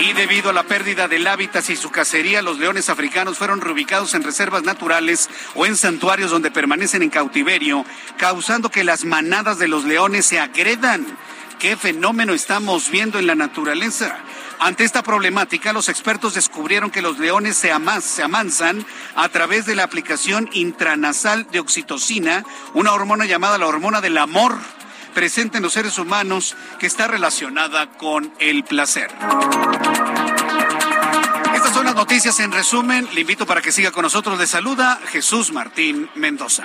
Y 0.00 0.12
debido 0.14 0.50
a 0.50 0.52
la 0.52 0.64
pérdida 0.64 1.06
del 1.06 1.26
hábitat 1.28 1.68
y 1.70 1.76
su 1.76 1.90
cacería, 1.90 2.42
los 2.42 2.58
leones 2.58 2.88
africanos 2.88 3.38
fueron 3.38 3.60
reubicados 3.60 4.14
en 4.14 4.24
reservas 4.24 4.64
naturales 4.64 5.30
o 5.54 5.64
en 5.64 5.76
santuarios 5.76 6.32
donde 6.32 6.50
permanecen 6.50 7.02
en 7.02 7.10
cautiverio, 7.10 7.84
causando 8.18 8.70
que 8.70 8.82
las 8.82 9.04
manadas 9.04 9.58
de 9.58 9.68
los 9.68 9.84
leones 9.84 10.26
se 10.26 10.40
agredan. 10.40 11.06
¿Qué 11.60 11.76
fenómeno 11.76 12.34
estamos 12.34 12.90
viendo 12.90 13.20
en 13.20 13.28
la 13.28 13.36
naturaleza? 13.36 14.18
Ante 14.60 14.84
esta 14.84 15.02
problemática, 15.02 15.72
los 15.72 15.88
expertos 15.88 16.34
descubrieron 16.34 16.90
que 16.90 17.02
los 17.02 17.18
leones 17.18 17.56
se, 17.56 17.72
amansan 17.72 18.86
a 19.14 19.28
través 19.28 19.66
de 19.66 19.74
la 19.74 19.84
aplicación 19.84 20.48
intranasal 20.52 21.46
de 21.50 21.60
oxitocina, 21.60 22.44
una 22.72 22.92
hormona 22.92 23.26
llamada 23.26 23.58
la 23.58 23.66
hormona 23.66 24.00
del 24.00 24.18
amor, 24.18 24.56
presente 25.14 25.58
en 25.58 25.62
los 25.62 25.72
seres 25.72 25.98
humanos 25.98 26.56
que 26.78 26.86
está 26.86 27.06
relacionada 27.06 27.90
con 27.90 28.32
el 28.38 28.64
placer. 28.64 29.10
Estas 31.54 31.72
son 31.72 31.86
las 31.86 31.94
noticias 31.94 32.38
en 32.40 32.52
resumen. 32.52 33.08
Le 33.14 33.20
invito 33.20 33.46
para 33.46 33.62
que 33.62 33.72
siga 33.72 33.90
con 33.90 34.02
nosotros. 34.02 34.38
Le 34.38 34.46
saluda 34.46 35.00
Jesús 35.10 35.52
Martín 35.52 36.10
Mendoza. 36.14 36.64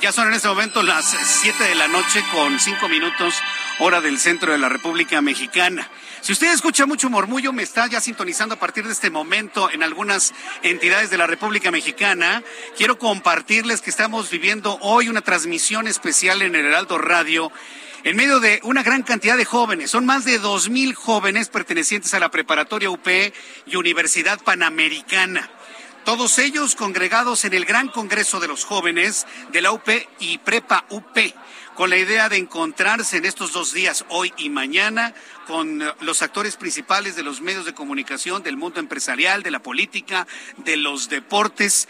Ya 0.00 0.10
son 0.10 0.26
en 0.26 0.34
este 0.34 0.48
momento 0.48 0.82
las 0.82 1.04
7 1.04 1.62
de 1.62 1.74
la 1.76 1.86
noche 1.86 2.24
con 2.32 2.58
5 2.58 2.88
minutos, 2.88 3.34
hora 3.78 4.00
del 4.00 4.18
centro 4.18 4.50
de 4.50 4.58
la 4.58 4.68
República 4.68 5.20
Mexicana. 5.20 5.88
Si 6.20 6.32
usted 6.32 6.52
escucha 6.52 6.84
mucho 6.84 7.10
murmullo, 7.10 7.52
me 7.52 7.62
está 7.62 7.86
ya 7.86 8.00
sintonizando 8.00 8.56
a 8.56 8.58
partir 8.58 8.84
de 8.86 8.92
este 8.92 9.08
momento 9.08 9.70
en 9.70 9.84
algunas 9.84 10.34
entidades 10.62 11.10
de 11.10 11.18
la 11.18 11.28
República 11.28 11.70
Mexicana. 11.70 12.42
Quiero 12.76 12.98
compartirles 12.98 13.82
que 13.82 13.90
estamos 13.90 14.30
viviendo 14.30 14.78
hoy 14.80 15.08
una 15.08 15.20
transmisión 15.20 15.86
especial 15.86 16.42
en 16.42 16.56
el 16.56 16.66
Heraldo 16.66 16.98
Radio 16.98 17.52
en 18.02 18.16
medio 18.16 18.40
de 18.40 18.58
una 18.64 18.82
gran 18.82 19.04
cantidad 19.04 19.36
de 19.36 19.44
jóvenes. 19.44 19.92
Son 19.92 20.06
más 20.06 20.24
de 20.24 20.38
dos 20.38 20.70
mil 20.70 20.92
jóvenes 20.94 21.50
pertenecientes 21.50 22.14
a 22.14 22.20
la 22.20 22.32
preparatoria 22.32 22.90
UP 22.90 23.06
y 23.66 23.76
Universidad 23.76 24.40
Panamericana. 24.40 25.48
Todos 26.04 26.38
ellos 26.38 26.74
congregados 26.76 27.44
en 27.44 27.54
el 27.54 27.64
Gran 27.64 27.88
Congreso 27.88 28.40
de 28.40 28.48
los 28.48 28.64
Jóvenes 28.64 29.26
de 29.52 29.60
la 29.60 29.72
UP 29.72 29.88
y 30.18 30.38
Prepa 30.38 30.86
UP, 30.88 31.16
con 31.74 31.90
la 31.90 31.98
idea 31.98 32.28
de 32.28 32.36
encontrarse 32.36 33.18
en 33.18 33.26
estos 33.26 33.52
dos 33.52 33.72
días, 33.72 34.04
hoy 34.08 34.32
y 34.38 34.48
mañana, 34.48 35.14
con 35.46 35.82
eh, 35.82 35.92
los 36.00 36.22
actores 36.22 36.56
principales 36.56 37.16
de 37.16 37.22
los 37.22 37.40
medios 37.40 37.64
de 37.66 37.74
comunicación, 37.74 38.42
del 38.42 38.56
mundo 38.56 38.80
empresarial, 38.80 39.42
de 39.42 39.50
la 39.50 39.62
política, 39.62 40.26
de 40.56 40.76
los 40.76 41.08
deportes, 41.08 41.86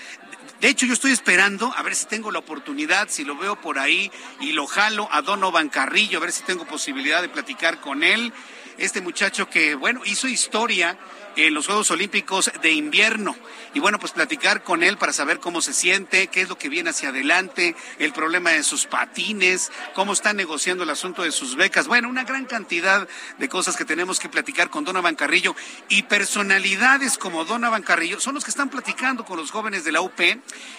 de 0.61 0.69
hecho, 0.69 0.85
yo 0.85 0.93
estoy 0.93 1.13
esperando 1.13 1.73
a 1.75 1.83
ver 1.83 1.97
si 1.97 2.05
tengo 2.05 2.31
la 2.31 2.39
oportunidad, 2.39 3.09
si 3.09 3.25
lo 3.25 3.35
veo 3.35 3.59
por 3.59 3.79
ahí 3.79 4.13
y 4.41 4.53
lo 4.53 4.67
jalo 4.67 5.09
a 5.11 5.23
Donovan 5.23 5.71
Carrillo, 5.71 6.19
a 6.19 6.21
ver 6.21 6.33
si 6.33 6.43
tengo 6.43 6.67
posibilidad 6.67 7.23
de 7.23 7.31
platicar 7.31 7.81
con 7.81 8.03
él. 8.03 8.31
Este 8.77 9.01
muchacho 9.01 9.49
que, 9.49 9.75
bueno, 9.75 10.03
hizo 10.05 10.29
historia 10.29 10.99
en 11.37 11.55
los 11.55 11.67
Juegos 11.67 11.91
Olímpicos 11.91 12.51
de 12.63 12.73
invierno. 12.73 13.37
Y 13.73 13.81
bueno, 13.81 13.99
pues 13.99 14.13
platicar 14.13 14.65
con 14.65 14.83
él 14.83 14.97
para 14.97 15.13
saber 15.13 15.39
cómo 15.39 15.63
se 15.63 15.73
siente, 15.73 16.27
qué 16.27 16.41
es 16.43 16.49
lo 16.49 16.59
que 16.59 16.69
viene 16.69 16.91
hacia 16.91 17.11
adelante, 17.11 17.77
el 17.99 18.13
problema 18.13 18.51
de 18.51 18.65
sus 18.65 18.87
patines, 18.87 19.71
cómo 19.95 20.13
está 20.13 20.33
negociando 20.33 20.83
el 20.83 20.91
asunto 20.91 21.23
de 21.23 21.31
sus 21.31 21.55
becas. 21.55 21.87
Bueno, 21.87 22.09
una 22.09 22.25
gran 22.25 22.47
cantidad 22.47 23.07
de 23.39 23.49
cosas 23.49 23.77
que 23.77 23.85
tenemos 23.85 24.19
que 24.19 24.29
platicar 24.29 24.71
con 24.71 24.85
Donovan 24.85 25.15
Carrillo 25.15 25.55
y 25.89 26.03
personalidades 26.03 27.17
como 27.17 27.45
Donovan 27.45 27.83
Carrillo 27.83 28.19
son 28.19 28.35
los 28.35 28.45
que 28.45 28.51
están 28.51 28.71
platicando 28.71 29.25
con 29.25 29.37
los 29.37 29.53
jóvenes 29.53 29.85
de 29.85 29.93
la 29.93 30.01
UP 30.01 30.21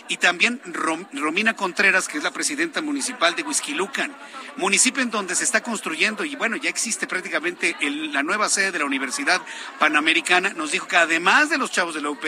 y 0.09 0.17
también 0.17 0.61
Romina 1.13 1.55
Contreras, 1.55 2.07
que 2.09 2.17
es 2.17 2.23
la 2.23 2.31
presidenta 2.31 2.81
municipal 2.81 3.35
de 3.35 3.43
Huizquilucan, 3.43 4.13
municipio 4.57 5.01
en 5.01 5.11
donde 5.11 5.35
se 5.35 5.45
está 5.45 5.63
construyendo 5.63 6.25
y 6.25 6.35
bueno, 6.35 6.57
ya 6.57 6.69
existe 6.69 7.07
prácticamente 7.07 7.75
la 7.79 8.23
nueva 8.23 8.49
sede 8.49 8.71
de 8.71 8.79
la 8.79 8.85
Universidad 8.85 9.41
Panamericana 9.79 10.40
nos 10.41 10.71
dijo 10.71 10.87
que 10.87 10.97
además 10.97 11.49
de 11.49 11.57
los 11.57 11.71
chavos 11.71 11.95
de 11.95 12.01
la 12.01 12.09
UP, 12.09 12.23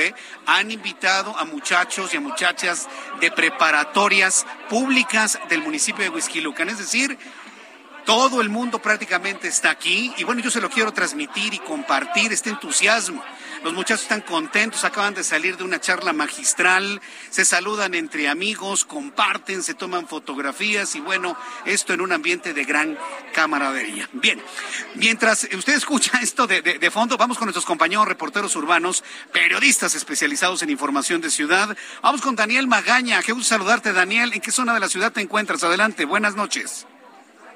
han 0.46 0.72
invitado 0.72 1.38
a 1.38 1.46
muchachos 1.46 2.14
y 2.14 2.18
a 2.18 2.22
muchachas 2.22 2.88
de 3.20 3.32
preparatorias 3.32 4.46
públicas 4.70 5.40
del 5.50 5.62
municipio 5.62 6.04
de 6.04 6.10
Huizquilucan. 6.10 6.70
Es 6.70 6.78
decir, 6.78 7.18
todo 8.06 8.42
el 8.42 8.50
mundo 8.50 8.80
prácticamente 8.80 9.48
está 9.48 9.70
aquí 9.70 10.14
y 10.18 10.24
bueno, 10.24 10.42
yo 10.42 10.52
se 10.52 10.62
lo 10.62 10.70
quiero 10.70 10.92
transmitir 10.92 11.54
y 11.54 11.60
compartir 11.60 12.34
este 12.34 12.50
entusiasmo. 12.50 13.24
Los 13.64 13.74
muchachos 13.74 14.02
están 14.02 14.22
contentos, 14.22 14.84
acaban 14.84 15.14
de 15.14 15.24
salir 15.24 15.56
de 15.56 15.64
una 15.64 15.80
charla 15.80 16.12
magistral, 16.12 17.02
se 17.30 17.46
saludan 17.46 17.94
entre 17.94 18.28
amigos, 18.28 18.84
comparten, 18.84 19.64
se 19.64 19.74
toman 19.74 20.06
fotografías 20.08 20.96
y 20.96 21.00
bueno, 21.00 21.38
esto 21.66 21.94
en 21.94 22.02
un 22.02 22.12
ambiente 22.12 22.54
de 22.54 22.66
gran 22.66 22.98
camaradería. 23.34 24.10
Bien, 24.14 24.42
mientras 24.96 25.48
usted 25.56 25.76
escucha 25.76 26.18
esto 26.22 26.46
de, 26.46 26.92
fondo, 26.92 27.16
vamos 27.16 27.38
con 27.38 27.46
nuestros 27.46 27.66
compañeros 27.66 28.06
reporteros 28.06 28.54
urbanos, 28.58 29.04
periodistas 29.32 29.96
especializados 29.96 30.62
en 30.62 30.70
información 30.70 31.22
de 31.22 31.32
ciudad. 31.32 31.78
Vamos 32.02 32.22
con 32.22 32.36
Daniel 32.36 32.68
Magaña. 32.68 33.24
Qué 33.24 33.32
gusto 33.32 33.50
saludarte, 33.50 33.94
Daniel. 33.94 34.34
¿En 34.34 34.42
qué 34.42 34.52
zona 34.52 34.74
de 34.74 34.82
la 34.82 34.90
ciudad 34.90 35.14
te 35.14 35.22
encuentras? 35.22 35.64
Adelante, 35.64 36.04
buenas 36.04 36.36
noches. 36.36 36.86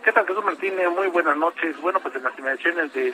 ¿Qué 0.08 0.14
tal, 0.14 0.26
Jesús 0.26 0.46
Martínez? 0.46 0.90
Muy 0.90 1.08
buenas 1.08 1.36
noches. 1.36 1.76
Bueno, 1.82 2.00
pues 2.00 2.16
en 2.16 2.24
las 2.24 2.40
inmediaciones 2.40 2.94
del 2.94 3.14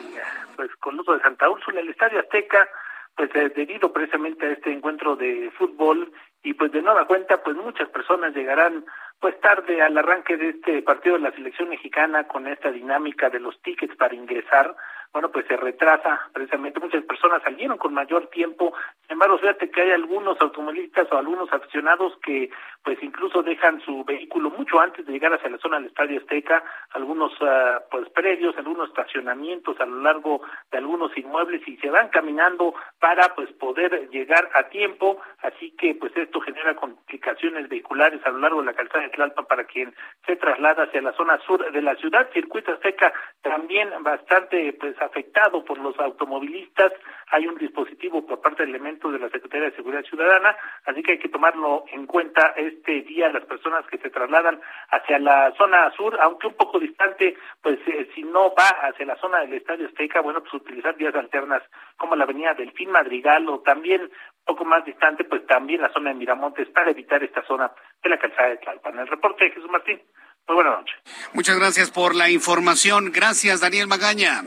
pues, 0.56 0.70
Coloso 0.76 1.14
de 1.14 1.22
Santa 1.22 1.50
Úrsula, 1.50 1.80
el 1.80 1.90
Estadio 1.90 2.20
Azteca, 2.20 2.70
pues 3.16 3.32
eh, 3.34 3.52
debido 3.56 3.92
precisamente 3.92 4.46
a 4.46 4.52
este 4.52 4.72
encuentro 4.72 5.16
de 5.16 5.50
fútbol 5.58 6.14
y 6.44 6.54
pues 6.54 6.72
de 6.72 6.84
nueva 6.84 7.08
cuenta, 7.08 7.42
pues 7.42 7.58
muchas 7.58 7.90
personas 7.90 8.36
llegarán 8.36 8.86
pues 9.20 9.42
tarde 9.42 9.82
al 9.82 9.98
arranque 9.98 10.38
de 10.38 10.50
este 10.50 10.84
partido 10.84 11.16
de 11.16 11.24
la 11.24 11.32
selección 11.32 11.70
mexicana 11.70 12.28
con 12.28 12.46
esta 12.46 12.70
dinámica 12.70 13.32
de 13.32 13.40
los 13.40 13.60
tickets 13.64 13.96
para 13.96 14.14
ingresar 14.14 14.76
bueno, 15.14 15.30
pues 15.30 15.46
se 15.46 15.56
retrasa 15.56 16.28
precisamente. 16.34 16.80
Muchas 16.80 17.04
personas 17.04 17.44
salieron 17.44 17.78
con 17.78 17.94
mayor 17.94 18.28
tiempo. 18.28 18.74
Sin 19.04 19.14
embargo, 19.14 19.38
fíjate 19.38 19.70
que 19.70 19.82
hay 19.82 19.92
algunos 19.92 20.42
automovilistas 20.42 21.08
o 21.12 21.18
algunos 21.18 21.54
aficionados 21.54 22.18
que 22.24 22.50
pues 22.84 22.98
incluso 23.02 23.44
dejan 23.44 23.80
su 23.82 24.04
vehículo 24.04 24.50
mucho 24.50 24.80
antes 24.80 25.06
de 25.06 25.12
llegar 25.14 25.32
hacia 25.32 25.52
la 25.52 25.60
zona 25.60 25.78
del 25.78 25.88
Estadio 25.88 26.20
Azteca, 26.20 26.64
algunos 26.92 27.32
uh, 27.42 27.80
pues 27.92 28.10
predios, 28.10 28.58
algunos 28.58 28.90
estacionamientos 28.90 29.80
a 29.80 29.86
lo 29.86 30.02
largo 30.02 30.42
de 30.72 30.80
algunos 30.80 31.16
inmuebles 31.16 31.66
y 31.68 31.78
se 31.78 31.92
van 31.92 32.10
caminando 32.10 32.74
para 33.00 33.36
pues 33.36 33.52
poder 33.54 34.10
llegar 34.10 34.50
a 34.56 34.64
tiempo. 34.70 35.22
Así 35.44 35.76
que 35.78 35.94
pues 35.94 36.12
esto 36.18 36.42
genera 36.42 36.76
complicaciones 36.76 37.70
vehiculares 37.70 38.20
a 38.26 38.32
lo 38.32 38.40
largo 38.40 38.62
de 38.62 38.66
la 38.66 38.74
calzada 38.74 39.04
de 39.04 39.10
Tlalpan 39.12 39.46
para 39.46 39.66
quien 39.66 39.94
se 40.26 40.36
traslada 40.38 40.86
hacia 40.86 41.04
la 41.04 41.14
zona 41.14 41.38
sur 41.46 41.72
de 41.72 41.82
la 41.84 41.96
ciudad. 41.98 42.30
Circuito 42.34 42.72
Azteca 42.72 43.14
también 43.44 43.92
bastante 44.02 44.74
pues 44.74 44.96
afectado 45.04 45.64
por 45.64 45.78
los 45.78 45.98
automovilistas. 46.00 46.92
Hay 47.32 47.48
un 47.48 47.58
dispositivo 47.58 48.26
por 48.26 48.42
parte 48.42 48.64
de 48.64 48.70
elementos 48.70 49.12
de 49.12 49.20
la 49.20 49.30
Secretaría 49.30 49.70
de 49.70 49.76
Seguridad 49.76 50.04
Ciudadana, 50.04 50.56
así 50.86 51.02
que 51.02 51.14
hay 51.14 51.20
que 51.20 51.30
tomarlo 51.30 51.86
en 51.92 52.06
cuenta 52.06 52.54
este 52.58 53.02
día 53.02 53.30
las 53.30 53.46
personas 53.46 53.86
que 53.88 53.98
se 53.98 54.10
trasladan 54.10 54.60
hacia 54.90 55.20
la 55.20 55.54
zona 55.58 55.92
sur, 55.92 56.18
aunque 56.22 56.48
un 56.48 56.56
poco 56.56 56.80
distante, 56.80 57.36
pues 57.62 57.80
eh, 57.88 58.10
si 58.14 58.24
no 58.24 58.54
va 58.54 58.68
hacia 58.88 59.06
la 59.06 59.16
zona 59.18 59.40
del 59.40 59.54
Estadio 59.54 59.88
Azteca, 59.88 60.22
bueno, 60.22 60.42
pues 60.42 60.54
utilizar 60.54 60.96
vías 60.96 61.16
alternas 61.16 61.64
como 61.98 62.16
la 62.16 62.24
avenida 62.24 62.54
Delfín 62.54 62.92
Madrigal 62.92 63.48
o 63.50 63.60
también 63.60 64.12
poco 64.46 64.66
más 64.66 64.84
distante, 64.86 65.24
pues 65.24 65.46
también 65.48 65.82
la 65.82 65.92
zona 65.92 66.10
de 66.10 66.16
Miramontes 66.16 66.68
para 66.70 66.92
evitar 66.92 67.24
esta 67.24 67.46
zona 67.46 67.72
de 68.04 68.10
la 68.10 68.18
calzada 68.18 68.50
de 68.50 68.58
Tlalpan. 68.58 69.00
El 69.00 69.08
reporte 69.08 69.46
de 69.46 69.52
Jesús 69.52 69.70
Martín. 69.70 70.02
Muy 70.48 70.56
buenas 70.56 70.80
noches. 70.80 70.96
Muchas 71.34 71.58
gracias 71.58 71.92
por 71.92 72.16
la 72.16 72.30
información. 72.30 73.12
Gracias, 73.14 73.62
Daniel 73.62 73.88
Magaña. 73.88 74.44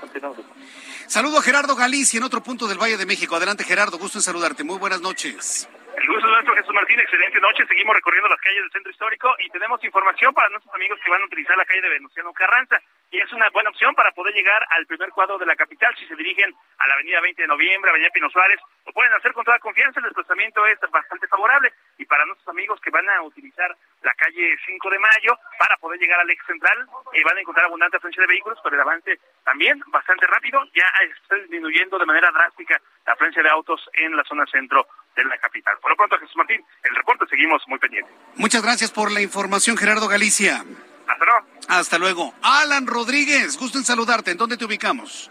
Continuamos. 0.00 0.38
Saludo 1.06 1.38
a 1.38 1.42
Gerardo 1.42 1.74
Galicia 1.74 2.18
en 2.18 2.24
otro 2.24 2.42
punto 2.42 2.66
del 2.66 2.78
Valle 2.78 2.96
de 2.96 3.06
México. 3.06 3.36
Adelante, 3.36 3.64
Gerardo. 3.64 3.98
Gusto 3.98 4.18
en 4.18 4.22
saludarte. 4.22 4.64
Muy 4.64 4.78
buenas 4.78 5.00
noches. 5.00 5.68
El 5.96 6.06
gusto 6.06 6.26
es 6.26 6.32
nuestro, 6.32 6.54
Jesús 6.54 6.74
Martín. 6.74 7.00
Excelente 7.00 7.40
noche. 7.40 7.66
Seguimos 7.66 7.94
recorriendo 7.94 8.28
las 8.28 8.40
calles 8.40 8.62
del 8.62 8.72
centro 8.72 8.92
histórico 8.92 9.34
y 9.44 9.50
tenemos 9.50 9.82
información 9.82 10.32
para 10.34 10.48
nuestros 10.50 10.74
amigos 10.74 10.98
que 11.04 11.10
van 11.10 11.22
a 11.22 11.26
utilizar 11.26 11.56
la 11.56 11.64
calle 11.64 11.82
de 11.82 11.88
Venustiano 11.88 12.32
Carranza. 12.32 12.80
Y 13.10 13.18
es 13.18 13.32
una 13.32 13.48
buena 13.50 13.70
opción 13.70 13.94
para 13.94 14.12
poder 14.12 14.34
llegar 14.34 14.66
al 14.68 14.84
primer 14.86 15.08
cuadro 15.10 15.38
de 15.38 15.46
la 15.46 15.56
capital 15.56 15.94
si 15.96 16.06
se 16.06 16.14
dirigen 16.14 16.54
a 16.78 16.88
la 16.88 16.94
avenida 16.94 17.20
20 17.22 17.40
de 17.40 17.48
noviembre, 17.48 17.90
avenida 17.90 18.10
Pino 18.12 18.28
Suárez. 18.28 18.60
Lo 18.84 18.92
pueden 18.92 19.12
hacer 19.14 19.32
con 19.32 19.44
toda 19.44 19.58
confianza. 19.60 20.00
El 20.00 20.04
desplazamiento 20.04 20.66
es 20.66 20.78
bastante 20.90 21.26
favorable. 21.26 21.72
Y 21.96 22.04
para 22.04 22.26
nuestros 22.26 22.48
amigos 22.48 22.78
que 22.80 22.90
van 22.90 23.08
a 23.08 23.22
utilizar 23.22 23.74
la 24.02 24.12
calle 24.12 24.56
5 24.66 24.90
de 24.90 24.98
mayo 24.98 25.38
para 25.58 25.76
poder 25.78 25.98
llegar 25.98 26.20
al 26.20 26.30
ex 26.30 26.44
central, 26.46 26.86
eh, 27.14 27.24
van 27.24 27.38
a 27.38 27.40
encontrar 27.40 27.66
abundante 27.66 27.96
afluencia 27.96 28.20
de 28.20 28.26
vehículos, 28.26 28.58
pero 28.62 28.76
el 28.76 28.82
avance 28.82 29.18
también 29.42 29.80
bastante 29.86 30.26
rápido. 30.26 30.60
Ya 30.74 30.86
está 31.00 31.36
disminuyendo 31.36 31.98
de 31.98 32.04
manera 32.04 32.30
drástica 32.30 32.78
la 33.06 33.14
afluencia 33.14 33.42
de 33.42 33.48
autos 33.48 33.88
en 33.94 34.14
la 34.16 34.24
zona 34.24 34.44
centro 34.46 34.86
de 35.16 35.24
la 35.24 35.38
capital. 35.38 35.78
Por 35.80 35.92
lo 35.92 35.96
pronto, 35.96 36.18
Jesús 36.18 36.36
Martín, 36.36 36.62
el 36.82 36.94
reporte 36.94 37.24
seguimos 37.26 37.62
muy 37.68 37.78
pendientes. 37.78 38.12
Muchas 38.36 38.62
gracias 38.62 38.92
por 38.92 39.10
la 39.10 39.22
información, 39.22 39.78
Gerardo 39.78 40.08
Galicia. 40.08 40.62
Hasta 41.06 41.24
luego. 41.24 41.57
Hasta 41.68 41.98
luego. 41.98 42.32
Alan 42.42 42.86
Rodríguez, 42.86 43.58
gusto 43.58 43.78
en 43.78 43.84
saludarte. 43.84 44.30
¿En 44.30 44.38
dónde 44.38 44.56
te 44.56 44.64
ubicamos? 44.64 45.30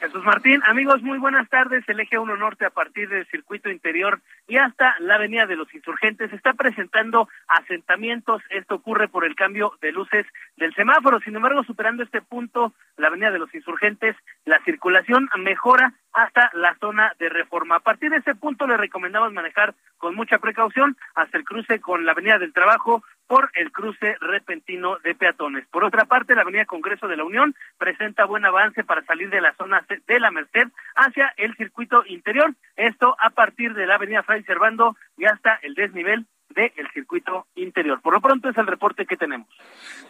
Jesús 0.00 0.24
Martín, 0.24 0.62
amigos, 0.66 1.02
muy 1.02 1.18
buenas 1.18 1.46
tardes. 1.50 1.84
El 1.86 2.00
eje 2.00 2.18
1 2.18 2.36
Norte 2.36 2.64
a 2.64 2.70
partir 2.70 3.08
del 3.10 3.26
circuito 3.26 3.68
interior 3.68 4.20
y 4.48 4.56
hasta 4.56 4.94
la 5.00 5.16
avenida 5.16 5.44
de 5.44 5.56
los 5.56 5.72
insurgentes 5.74 6.32
está 6.32 6.54
presentando 6.54 7.28
asentamientos. 7.48 8.42
Esto 8.48 8.76
ocurre 8.76 9.08
por 9.08 9.26
el 9.26 9.34
cambio 9.34 9.74
de 9.82 9.92
luces 9.92 10.26
del 10.56 10.74
semáforo. 10.74 11.20
Sin 11.20 11.36
embargo, 11.36 11.64
superando 11.64 12.02
este 12.02 12.22
punto, 12.22 12.72
la 12.96 13.08
avenida 13.08 13.30
de 13.30 13.40
los 13.40 13.54
insurgentes, 13.54 14.16
la 14.46 14.58
circulación 14.64 15.28
mejora 15.38 15.92
hasta 16.14 16.50
la 16.54 16.74
zona 16.80 17.12
de 17.18 17.28
reforma. 17.28 17.76
A 17.76 17.80
partir 17.80 18.10
de 18.10 18.18
ese 18.18 18.34
punto 18.34 18.66
le 18.66 18.78
recomendamos 18.78 19.32
manejar 19.34 19.74
con 19.98 20.14
mucha 20.14 20.38
precaución 20.38 20.96
hasta 21.14 21.36
el 21.36 21.44
cruce 21.44 21.78
con 21.78 22.06
la 22.06 22.12
avenida 22.12 22.38
del 22.38 22.54
trabajo 22.54 23.02
por 23.30 23.48
el 23.54 23.70
cruce 23.70 24.16
repentino 24.20 24.98
de 25.04 25.14
peatones. 25.14 25.64
Por 25.70 25.84
otra 25.84 26.04
parte, 26.04 26.34
la 26.34 26.42
avenida 26.42 26.64
Congreso 26.64 27.06
de 27.06 27.16
la 27.16 27.22
Unión 27.22 27.54
presenta 27.78 28.24
buen 28.24 28.44
avance 28.44 28.82
para 28.82 29.04
salir 29.04 29.30
de 29.30 29.40
la 29.40 29.54
zona 29.54 29.86
de 29.88 30.18
la 30.18 30.32
Merced 30.32 30.66
hacia 30.96 31.32
el 31.36 31.54
circuito 31.54 32.02
interior. 32.06 32.52
Esto 32.74 33.14
a 33.20 33.30
partir 33.30 33.74
de 33.74 33.86
la 33.86 33.94
avenida 33.94 34.24
Fray 34.24 34.42
Servando 34.42 34.96
y 35.16 35.26
hasta 35.26 35.60
el 35.62 35.74
desnivel 35.74 36.26
del 36.56 36.90
circuito 36.92 37.46
interior. 37.54 38.00
Por 38.00 38.14
lo 38.14 38.20
pronto 38.20 38.48
es 38.48 38.58
el 38.58 38.66
reporte 38.66 39.06
que 39.06 39.16
tenemos. 39.16 39.46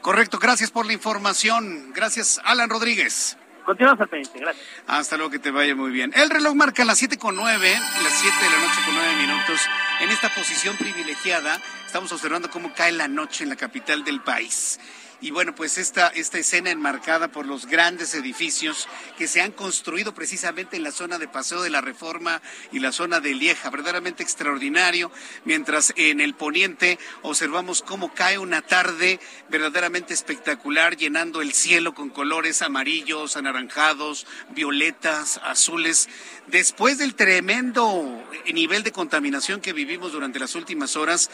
Correcto, 0.01 0.39
gracias 0.39 0.71
por 0.71 0.87
la 0.87 0.95
información. 0.95 1.93
Gracias, 1.93 2.41
Alan 2.47 2.71
Rodríguez. 2.71 3.37
Continuamos 3.71 4.01
al 4.01 4.09
pendiente, 4.09 4.41
gracias. 4.41 4.67
Hasta 4.89 5.17
luego, 5.17 5.31
que 5.31 5.39
te 5.39 5.53
vaya 5.53 5.77
muy 5.77 5.93
bien. 5.93 6.11
El 6.17 6.29
reloj 6.29 6.57
marca 6.57 6.85
las 6.85 6.99
siete 6.99 7.19
con 7.19 7.37
nueve, 7.37 7.73
las 8.03 8.13
siete 8.15 8.37
de 8.37 8.51
la 8.51 8.59
noche 8.67 8.81
con 8.85 8.97
nueve 8.97 9.15
minutos. 9.15 9.61
En 10.01 10.11
esta 10.11 10.29
posición 10.35 10.77
privilegiada, 10.77 11.57
estamos 11.87 12.11
observando 12.11 12.51
cómo 12.51 12.75
cae 12.75 12.91
la 12.91 13.07
noche 13.07 13.45
en 13.45 13.51
la 13.51 13.55
capital 13.55 14.03
del 14.03 14.23
país. 14.23 14.81
Y 15.23 15.33
bueno, 15.33 15.55
pues 15.55 15.77
esta, 15.77 16.09
esta 16.09 16.39
escena 16.39 16.71
enmarcada 16.71 17.29
por 17.29 17.45
los 17.45 17.67
grandes 17.67 18.15
edificios 18.15 18.89
que 19.19 19.29
se 19.29 19.43
han 19.43 19.53
construido 19.53 20.15
precisamente 20.15 20.77
en 20.77 20.83
la 20.83 20.93
zona 20.93 21.19
de 21.19 21.29
Paseo 21.29 21.61
de 21.61 21.69
la 21.69 21.83
Reforma 21.83 22.41
y 22.73 22.79
la 22.79 22.91
zona 22.91 23.21
de 23.21 23.35
Lieja, 23.35 23.69
verdaderamente 23.69 24.23
extraordinario, 24.23 25.13
mientras 25.45 25.93
en 25.97 26.21
el 26.23 26.35
poniente 26.35 26.99
observamos 27.21 27.83
cómo 27.83 28.15
cae 28.15 28.39
una 28.39 28.63
tarde 28.63 29.21
verdaderamente 29.51 30.15
espectacular, 30.15 30.97
llenando 30.97 31.43
el 31.43 31.53
cielo 31.53 31.95
con 31.95 32.09
colores 32.09 32.63
amarillos, 32.63 33.37
anaranjados, 33.37 34.27
violetas, 34.51 35.39
azules. 35.45 36.09
Después 36.47 36.97
del 36.97 37.15
tremendo 37.15 38.25
nivel 38.53 38.83
de 38.83 38.93
contaminación 38.93 39.61
que 39.61 39.75
vivimos 39.75 40.13
durante 40.13 40.39
las 40.39 40.55
últimas 40.55 40.97
horas, 40.97 41.31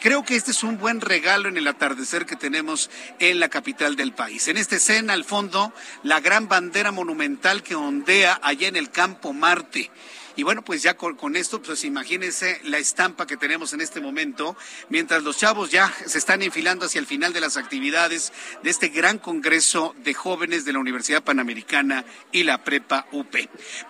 creo 0.00 0.22
que 0.22 0.36
este 0.36 0.50
es 0.50 0.62
un 0.62 0.78
buen 0.78 1.00
regalo 1.00 1.48
en 1.48 1.56
el 1.56 1.66
atardecer 1.66 2.26
que 2.26 2.36
tenemos 2.36 2.90
en 3.18 3.40
la 3.40 3.48
capital 3.48 3.96
del 3.96 4.12
país. 4.12 4.48
En 4.48 4.56
esta 4.56 4.76
escena, 4.76 5.12
al 5.12 5.24
fondo, 5.24 5.72
la 6.02 6.20
gran 6.20 6.48
bandera 6.48 6.92
monumental 6.92 7.62
que 7.62 7.74
ondea 7.74 8.38
allá 8.42 8.68
en 8.68 8.76
el 8.76 8.90
campo 8.90 9.32
Marte. 9.32 9.90
Y 10.36 10.42
bueno, 10.42 10.62
pues 10.62 10.82
ya 10.82 10.98
con, 10.98 11.34
esto, 11.34 11.62
pues 11.62 11.82
imagínense 11.84 12.60
la 12.64 12.76
estampa 12.76 13.26
que 13.26 13.38
tenemos 13.38 13.72
en 13.72 13.80
este 13.80 14.02
momento, 14.02 14.54
mientras 14.90 15.22
los 15.22 15.38
chavos 15.38 15.70
ya 15.70 15.92
se 16.06 16.18
están 16.18 16.42
enfilando 16.42 16.84
hacia 16.84 16.98
el 16.98 17.06
final 17.06 17.32
de 17.32 17.40
las 17.40 17.56
actividades 17.56 18.34
de 18.62 18.68
este 18.68 18.88
gran 18.88 19.18
congreso 19.18 19.94
de 20.04 20.12
jóvenes 20.12 20.66
de 20.66 20.74
la 20.74 20.78
Universidad 20.78 21.24
Panamericana 21.24 22.04
y 22.32 22.42
la 22.42 22.62
Prepa 22.62 23.06
UP. 23.12 23.34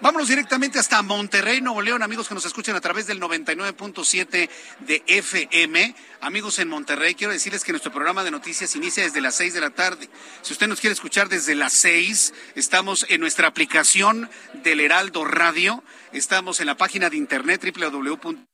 Vámonos 0.01 0.29
directamente 0.29 0.79
hasta 0.79 1.03
Monterrey, 1.03 1.61
Nuevo 1.61 1.83
León, 1.83 2.05
amigos 2.05 2.29
que 2.29 2.35
nos 2.35 2.47
escuchan 2.47 2.77
a 2.77 2.81
través 2.81 3.09
del 3.09 3.21
99.7 3.21 4.49
de 4.81 5.03
FM. 5.07 5.95
Amigos 6.21 6.61
en 6.61 6.69
Monterrey, 6.69 7.17
quiero 7.17 7.33
decirles 7.33 7.65
que 7.65 7.73
nuestro 7.73 7.93
programa 7.93 8.23
de 8.23 8.31
noticias 8.31 8.77
inicia 8.77 9.03
desde 9.03 9.21
las 9.21 9.35
6 9.35 9.53
de 9.53 9.61
la 9.61 9.71
tarde. 9.71 10.09
Si 10.43 10.53
usted 10.53 10.69
nos 10.69 10.81
quiere 10.81 10.95
escuchar 10.95 11.29
desde 11.29 11.57
las 11.57 11.73
6, 11.73 12.35
estamos 12.55 13.05
en 13.09 13.21
nuestra 13.21 13.49
aplicación 13.49 14.31
del 14.63 14.81
Heraldo 14.81 15.25
Radio. 15.25 15.83
Estamos 16.17 16.61
en 16.61 16.67
la 16.67 16.79
página 16.79 17.11
de 17.11 17.19
internet 17.19 17.62
www.com.mx 17.62 18.47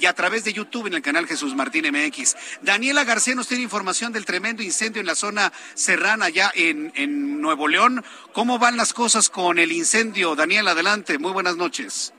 y 0.00 0.06
a 0.06 0.14
través 0.14 0.44
de 0.44 0.54
YouTube 0.54 0.86
en 0.86 0.94
el 0.94 1.02
canal 1.02 1.26
Jesús 1.26 1.54
Martín 1.54 1.84
MX. 1.92 2.36
Daniela 2.62 3.04
García 3.04 3.34
nos 3.34 3.48
tiene 3.48 3.62
información 3.62 4.14
del 4.14 4.24
tremendo 4.24 4.62
incendio 4.62 5.00
en 5.00 5.06
la 5.06 5.14
zona 5.14 5.52
serrana 5.74 6.24
allá 6.24 6.50
en, 6.54 6.90
en 6.94 7.42
Nuevo 7.42 7.68
León. 7.68 8.02
¿Cómo 8.32 8.58
van 8.58 8.78
las 8.78 8.94
cosas 8.94 9.28
con 9.28 9.58
el 9.58 9.72
incendio? 9.72 10.34
Daniela, 10.36 10.70
adelante. 10.70 11.18
Muy 11.18 11.32
buenas 11.32 11.58
noches. 11.58 12.14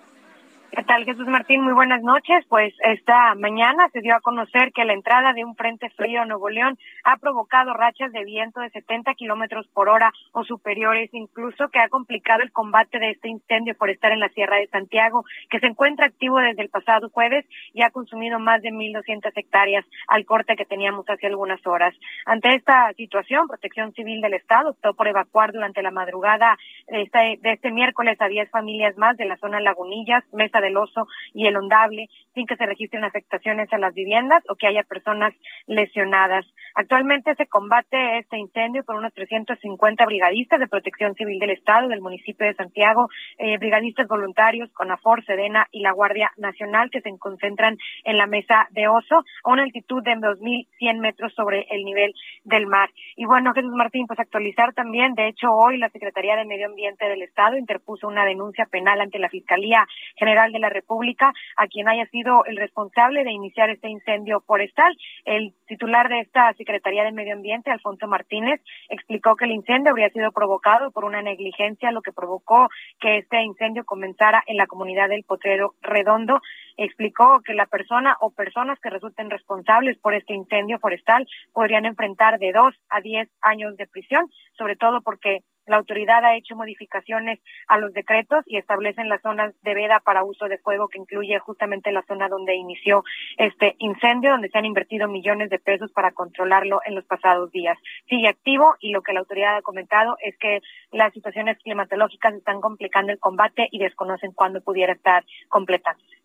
¿Qué 0.76 0.82
tal, 0.86 1.05
Jesús 1.05 1.28
Martín? 1.28 1.61
Muy 1.61 1.74
buenas 1.74 2.01
noches. 2.01 2.43
Pues 2.49 2.74
esta 2.80 3.36
mañana 3.36 3.89
se 3.93 4.01
dio 4.01 4.15
a 4.15 4.21
conocer 4.21 4.71
que 4.74 4.86
la 4.86 4.93
entrada 4.93 5.32
de 5.34 5.45
un 5.45 5.55
frente 5.55 5.91
frío 5.91 6.24
a 6.24 6.26
Nuevo 6.26 6.49
León 6.49 6.80
ha 7.03 7.17
provocado 7.17 7.76
rachas 7.76 8.11
de 8.11 8.26
viento 8.26 8.59
de 8.59 8.71
70 8.71 9.13
kilómetros 9.13 9.67
por 9.67 9.88
hora 9.88 10.11
o 10.32 10.43
superiores, 10.43 11.11
incluso 11.13 11.69
que 11.69 11.78
ha 11.78 11.89
complicado 11.89 12.41
el 12.41 12.51
combate 12.51 12.97
de 12.97 13.11
este 13.11 13.30
incendio 13.30 13.76
por 13.76 13.91
estar 13.91 14.11
en 14.13 14.19
la 14.19 14.30
Sierra 14.30 14.57
de 14.57 14.65
Santiago, 14.65 15.26
que 15.51 15.59
se 15.59 15.67
encuentra 15.67 16.07
activo 16.07 16.39
desde 16.39 16.63
el 16.63 16.69
pasado 16.69 17.11
jueves 17.11 17.45
y 17.71 17.84
ha 17.84 17.91
consumido 17.91 18.39
más 18.39 18.63
de 18.63 18.69
1.200 18.69 19.32
hectáreas 19.36 19.86
al 20.07 20.26
corte 20.26 20.55
que 20.55 20.65
teníamos 20.65 21.07
hace 21.07 21.28
algunas 21.28 21.63
horas. 21.67 21.93
Ante 22.26 22.55
esta 22.55 22.91
situación, 22.93 23.47
Protección 23.47 23.93
Civil 23.93 24.21
del 24.21 24.34
Estado 24.34 24.71
optó 24.71 24.95
por 24.95 25.07
evacuar 25.07 25.51
durante 25.51 25.84
la 25.84 25.91
madrugada 25.91 26.57
de 26.88 27.03
este, 27.03 27.38
de 27.43 27.51
este 27.53 27.71
miércoles 27.71 28.19
a 28.19 28.28
10 28.28 28.49
familias 28.49 28.97
más 28.97 29.15
de 29.17 29.26
la 29.26 29.38
zona 29.38 29.59
Lagunillas, 29.59 30.24
Mesa 30.34 30.62
del 30.64 30.78
Oso 30.78 31.07
y 31.34 31.47
el 31.47 31.57
Ondable, 31.57 32.07
sin 32.34 32.47
que 32.47 32.55
se 32.55 32.66
registren 32.66 33.03
afectaciones 33.03 33.72
a 33.72 33.78
las 33.78 33.93
viviendas 33.93 34.43
o 34.49 34.55
que 34.55 34.68
haya 34.68 34.84
personas 34.84 35.34
lesionadas. 35.68 36.45
Actualmente 36.76 37.36
se 37.36 37.47
combate 37.47 38.18
este 38.18 38.38
incendio 38.38 38.84
por 38.84 38.95
unos 38.95 39.14
350 39.14 40.05
brigadistas 40.05 40.59
de 40.59 40.68
Protección 40.68 41.14
Civil 41.16 41.39
del 41.39 41.51
Estado, 41.51 41.88
del 41.88 42.01
municipio 42.01 42.47
de 42.47 42.55
Santiago, 42.55 43.09
eh, 43.38 43.57
brigadistas 43.57 44.07
voluntarios, 44.07 44.72
con 44.74 44.91
AFOR, 44.91 45.24
Sedena 45.26 45.68
y 45.72 45.82
la 45.82 45.91
Guardia 45.91 46.32
Nacional 46.38 46.89
que 46.89 47.01
se 47.01 47.18
concentran 47.20 47.78
en 48.03 48.18
la 48.18 48.28
mesa 48.28 48.68
de 48.72 48.88
Oso 48.88 49.24
a 49.43 49.51
una 49.51 49.64
altitud 49.64 50.01
de 50.03 50.14
2.100 50.14 50.99
metros 50.99 51.34
sobre 51.36 51.68
el 51.70 51.84
nivel 51.84 52.14
del 52.43 52.66
mar. 52.68 52.89
Y 53.16 53.26
bueno, 53.26 53.53
Jesús 53.53 53.74
Martín, 53.74 54.07
pues 54.07 54.20
actualizar 54.20 54.74
también, 54.74 55.14
de 55.14 55.28
hecho 55.28 55.47
hoy 55.51 55.78
la 55.78 55.89
Secretaría 55.89 56.36
de 56.36 56.45
Medio 56.45 56.68
Ambiente 56.68 57.07
del 57.07 57.22
Estado 57.22 57.57
interpuso 57.57 58.07
una 58.07 58.26
denuncia 58.26 58.66
penal 58.66 59.01
ante 59.01 59.20
la 59.20 59.30
Fiscalía 59.30 59.86
General 60.16 60.51
de 60.53 60.59
la 60.59 60.69
República 60.69 61.33
a 61.57 61.67
quien 61.67 61.89
haya 61.89 62.05
sido 62.07 62.45
el 62.45 62.55
responsable 62.55 63.23
de 63.23 63.31
iniciar 63.31 63.69
este 63.69 63.89
incendio 63.89 64.41
forestal. 64.41 64.95
El 65.25 65.53
titular 65.67 66.07
de 66.07 66.21
esta 66.21 66.53
Secretaría 66.53 67.03
de 67.03 67.11
Medio 67.11 67.33
Ambiente, 67.33 67.71
Alfonso 67.71 68.07
Martínez, 68.07 68.61
explicó 68.89 69.35
que 69.35 69.45
el 69.45 69.51
incendio 69.51 69.91
habría 69.91 70.09
sido 70.09 70.31
provocado 70.31 70.91
por 70.91 71.03
una 71.03 71.21
negligencia, 71.21 71.91
lo 71.91 72.01
que 72.01 72.13
provocó 72.13 72.69
que 72.99 73.17
este 73.17 73.41
incendio 73.41 73.83
comenzara 73.83 74.43
en 74.47 74.57
la 74.57 74.67
comunidad 74.67 75.09
del 75.09 75.23
Potrero 75.23 75.73
Redondo. 75.81 76.39
Explicó 76.77 77.41
que 77.45 77.53
la 77.53 77.65
persona 77.65 78.15
o 78.19 78.31
personas 78.31 78.79
que 78.79 78.89
resulten 78.89 79.29
responsables 79.29 79.97
por 79.99 80.13
este 80.13 80.33
incendio 80.33 80.79
forestal 80.79 81.27
podrían 81.53 81.85
enfrentar 81.85 82.39
de 82.39 82.51
dos 82.51 82.73
a 82.89 83.01
diez 83.01 83.29
años 83.41 83.75
de 83.77 83.87
prisión, 83.87 84.29
sobre 84.57 84.75
todo 84.75 85.01
porque 85.01 85.41
la 85.66 85.78
autoridad 85.78 86.24
ha 86.26 86.36
hecho 86.36 86.55
modificaciones 86.55 87.39
a 87.68 87.78
los 87.78 87.93
decretos 87.93 88.43
y 88.45 88.57
establecen 88.57 89.09
las 89.09 89.22
zonas 89.22 89.53
de 89.61 89.74
veda 89.74 89.99
para 89.99 90.24
uso 90.24 90.47
de 90.47 90.57
fuego 90.57 90.88
que 90.88 90.99
incluye 90.99 91.38
justamente 91.39 91.91
la 91.91 92.03
zona 92.03 92.28
donde 92.28 92.55
inició 92.55 93.03
este 93.38 93.76
incendio, 93.80 94.32
donde 94.32 94.49
se 94.49 94.57
han 94.57 94.66
invertido 94.66 95.07
millones 95.07 95.49
de 95.49 95.59
pesos 95.59 95.91
para 95.91 96.11
controlarlo 96.11 96.82
en 96.86 96.95
los 96.95 97.05
pasados 97.05 97.51
días. 97.51 97.78
Sigue 98.09 98.28
activo 98.28 98.76
y 98.80 98.91
lo 98.91 99.01
que 99.01 99.14
la 99.14 99.22
autoridad 99.22 99.57
ha 99.57 99.61
comentado 99.61 100.18
es 100.22 100.38
que 100.38 100.61
las 100.91 101.14
situaciones 101.14 101.57
climatológicas 101.59 102.34
están 102.34 102.61
complicando 102.61 103.11
el 103.11 103.20
combate 103.20 103.68
y 103.72 103.80
desconocen 103.80 104.34
cuándo 104.34 104.61
pudiera 104.61 104.93
estar 104.93 105.24
completándose. 105.49 106.24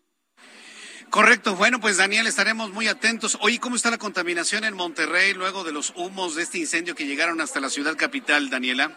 Correcto. 1.09 1.55
Bueno, 1.55 1.79
pues 1.79 1.97
Daniel, 1.97 2.27
estaremos 2.27 2.71
muy 2.71 2.87
atentos. 2.87 3.37
Oye, 3.41 3.59
¿cómo 3.59 3.75
está 3.75 3.89
la 3.89 3.97
contaminación 3.97 4.63
en 4.63 4.75
Monterrey 4.75 5.33
luego 5.33 5.63
de 5.63 5.71
los 5.71 5.91
humos 5.95 6.35
de 6.35 6.43
este 6.43 6.59
incendio 6.59 6.93
que 6.93 7.07
llegaron 7.07 7.41
hasta 7.41 7.59
la 7.59 7.69
ciudad 7.69 7.97
capital, 7.97 8.51
Daniela? 8.51 8.91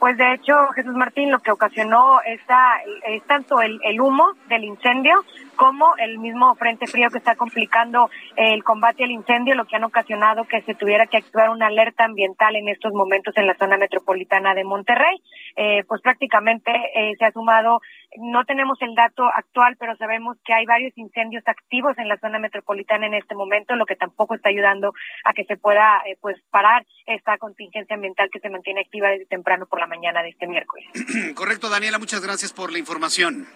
Pues 0.00 0.16
de 0.16 0.32
hecho, 0.32 0.54
Jesús 0.74 0.94
Martín, 0.94 1.30
lo 1.30 1.40
que 1.40 1.50
ocasionó 1.50 2.22
esta, 2.22 2.78
es 3.06 3.22
tanto 3.24 3.60
el, 3.60 3.78
el 3.84 4.00
humo 4.00 4.32
del 4.48 4.64
incendio 4.64 5.22
como 5.60 5.94
el 5.98 6.18
mismo 6.18 6.54
frente 6.54 6.86
frío 6.86 7.10
que 7.10 7.18
está 7.18 7.36
complicando 7.36 8.08
el 8.34 8.64
combate 8.64 9.04
al 9.04 9.10
incendio, 9.10 9.54
lo 9.54 9.66
que 9.66 9.76
han 9.76 9.84
ocasionado 9.84 10.44
que 10.44 10.62
se 10.62 10.74
tuviera 10.74 11.04
que 11.06 11.18
actuar 11.18 11.50
una 11.50 11.66
alerta 11.66 12.06
ambiental 12.06 12.56
en 12.56 12.70
estos 12.70 12.94
momentos 12.94 13.36
en 13.36 13.46
la 13.46 13.54
zona 13.58 13.76
metropolitana 13.76 14.54
de 14.54 14.64
Monterrey. 14.64 15.22
Eh, 15.56 15.84
pues 15.86 16.00
prácticamente 16.00 16.70
eh, 16.94 17.12
se 17.18 17.26
ha 17.26 17.32
sumado, 17.32 17.80
no 18.16 18.46
tenemos 18.46 18.80
el 18.80 18.94
dato 18.94 19.26
actual, 19.26 19.76
pero 19.78 19.94
sabemos 19.96 20.38
que 20.46 20.54
hay 20.54 20.64
varios 20.64 20.96
incendios 20.96 21.44
activos 21.46 21.92
en 21.98 22.08
la 22.08 22.16
zona 22.16 22.38
metropolitana 22.38 23.04
en 23.04 23.12
este 23.12 23.34
momento, 23.34 23.76
lo 23.76 23.84
que 23.84 23.96
tampoco 23.96 24.36
está 24.36 24.48
ayudando 24.48 24.94
a 25.26 25.34
que 25.34 25.44
se 25.44 25.58
pueda 25.58 26.00
eh, 26.06 26.16
pues 26.22 26.38
parar 26.50 26.86
esta 27.04 27.36
contingencia 27.36 27.96
ambiental 27.96 28.30
que 28.32 28.40
se 28.40 28.48
mantiene 28.48 28.80
activa 28.80 29.10
desde 29.10 29.26
temprano 29.26 29.66
por 29.66 29.78
la 29.78 29.86
mañana 29.86 30.22
de 30.22 30.30
este 30.30 30.46
miércoles. 30.46 30.88
Correcto, 31.34 31.68
Daniela, 31.68 31.98
muchas 31.98 32.24
gracias 32.24 32.50
por 32.50 32.72
la 32.72 32.78
información. 32.78 33.46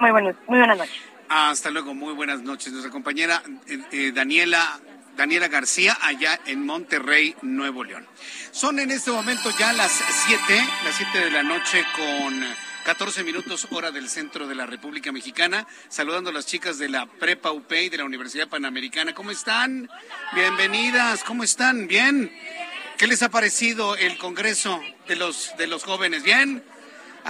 Muy 0.00 0.10
buenos, 0.10 0.34
muy 0.48 0.58
buenas 0.58 0.78
noches. 0.78 1.17
Hasta 1.28 1.70
luego, 1.70 1.94
muy 1.94 2.14
buenas 2.14 2.40
noches. 2.40 2.72
Nuestra 2.72 2.90
compañera 2.90 3.42
eh, 3.66 3.78
eh, 3.92 4.12
Daniela, 4.14 4.80
Daniela 5.14 5.48
García, 5.48 5.98
allá 6.00 6.40
en 6.46 6.64
Monterrey, 6.64 7.36
Nuevo 7.42 7.84
León. 7.84 8.06
Son 8.50 8.78
en 8.78 8.90
este 8.90 9.10
momento 9.10 9.50
ya 9.58 9.74
las 9.74 9.92
7, 10.26 10.42
las 10.84 10.94
7 10.96 11.26
de 11.26 11.30
la 11.30 11.42
noche 11.42 11.84
con 11.94 12.42
14 12.84 13.24
minutos 13.24 13.68
hora 13.72 13.90
del 13.90 14.08
centro 14.08 14.48
de 14.48 14.54
la 14.54 14.64
República 14.64 15.12
Mexicana. 15.12 15.66
Saludando 15.90 16.30
a 16.30 16.32
las 16.32 16.46
chicas 16.46 16.78
de 16.78 16.88
la 16.88 17.04
Prepa 17.04 17.52
UP 17.52 17.68
de 17.68 17.98
la 17.98 18.04
Universidad 18.04 18.48
Panamericana. 18.48 19.14
¿Cómo 19.14 19.30
están? 19.30 19.90
Bienvenidas, 20.34 21.24
¿cómo 21.24 21.44
están? 21.44 21.88
¿Bien? 21.88 22.32
¿Qué 22.96 23.06
les 23.06 23.22
ha 23.22 23.28
parecido 23.28 23.96
el 23.96 24.16
Congreso 24.16 24.80
de 25.06 25.16
los, 25.16 25.52
de 25.58 25.66
los 25.66 25.84
jóvenes? 25.84 26.22
¿Bien? 26.22 26.64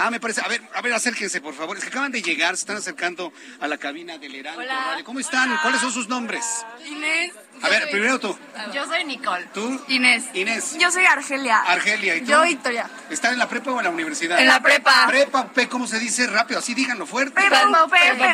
Ah, 0.01 0.09
me 0.09 0.19
parece. 0.21 0.39
A 0.39 0.47
ver, 0.47 0.61
a 0.73 0.81
ver, 0.81 0.93
acérquense, 0.93 1.41
por 1.41 1.53
favor. 1.53 1.75
Es 1.77 1.83
que 1.83 1.89
acaban 1.89 2.11
de 2.11 2.21
llegar, 2.21 2.55
se 2.55 2.61
están 2.61 2.77
acercando 2.77 3.33
a 3.59 3.67
la 3.67 3.77
cabina 3.77 4.17
del 4.17 4.33
Heraldo 4.33 4.63
¿Cómo 5.03 5.19
están? 5.19 5.53
¿Cuáles 5.61 5.81
son 5.81 5.91
sus 5.91 6.07
nombres? 6.07 6.65
Inés. 6.87 7.33
A 7.61 7.69
ver, 7.69 7.89
primero 7.89 8.19
tú. 8.19 8.37
Yo 8.73 8.85
soy 8.85 9.03
Nicole. 9.05 9.45
¿Tú? 9.53 9.83
Inés. 9.87 10.25
Inés. 10.33 10.77
Yo 10.79 10.91
soy 10.91 11.05
Argelia. 11.05 11.59
Argelia, 11.59 12.15
¿y 12.15 12.21
tú? 12.21 12.27
Yo 12.27 12.43
Victoria. 12.43 12.89
¿Están 13.09 13.33
en 13.33 13.39
la 13.39 13.47
prepa 13.47 13.71
o 13.71 13.77
en 13.79 13.85
la 13.85 13.89
universidad? 13.89 14.39
En 14.39 14.47
la 14.47 14.61
prepa. 14.61 15.07
Prepa, 15.07 15.47
P, 15.47 15.67
¿cómo 15.67 15.87
se 15.87 15.99
dice? 15.99 16.27
Rápido, 16.27 16.59
así 16.59 16.73
díganlo 16.73 17.05
fuerte. 17.05 17.33
Prepa, 17.33 17.87
Prepa, 17.87 18.33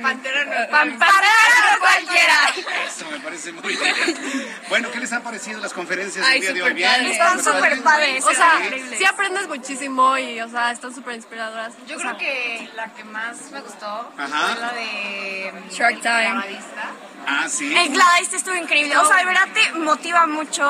Pantera 0.00 1.78
cualquiera. 1.78 2.34
Eso 2.86 3.10
me 3.10 3.20
parece 3.20 3.52
muy 3.52 3.76
bien. 3.76 3.94
Bueno, 4.68 4.90
¿qué 4.90 5.00
les 5.00 5.12
han 5.12 5.22
parecido 5.22 5.60
las 5.60 5.72
conferencias 5.72 6.26
del 6.26 6.40
día 6.40 6.52
de 6.52 6.62
hoy? 6.62 6.74
Bien. 6.74 7.06
Están 7.06 7.42
súper 7.42 7.82
padres. 7.82 8.24
O 8.24 8.32
sea, 8.32 8.60
sí 8.96 9.04
aprendes 9.04 9.48
muchísimo 9.48 10.16
y, 10.18 10.40
o 10.40 10.48
sea, 10.48 10.72
están 10.72 10.94
súper 10.94 11.14
inspiradoras. 11.14 11.74
Yo 11.86 11.96
creo 11.96 12.16
que 12.18 12.70
la 12.74 12.92
que 12.94 13.04
más 13.04 13.50
me 13.50 13.60
gustó 13.60 14.12
fue 14.14 14.28
la 14.28 14.72
de 14.72 15.52
Shark 15.70 16.00
Time. 16.00 16.42
Ah, 17.30 17.46
sí. 17.48 17.68
Gladys 17.68 18.32
estuvo 18.32 18.54
increíble. 18.54 18.96
O 18.96 19.04
sea, 19.06 19.16
de 19.16 19.26
verdad 19.26 19.48
te 19.52 19.78
motiva 19.78 20.26
mucho 20.26 20.66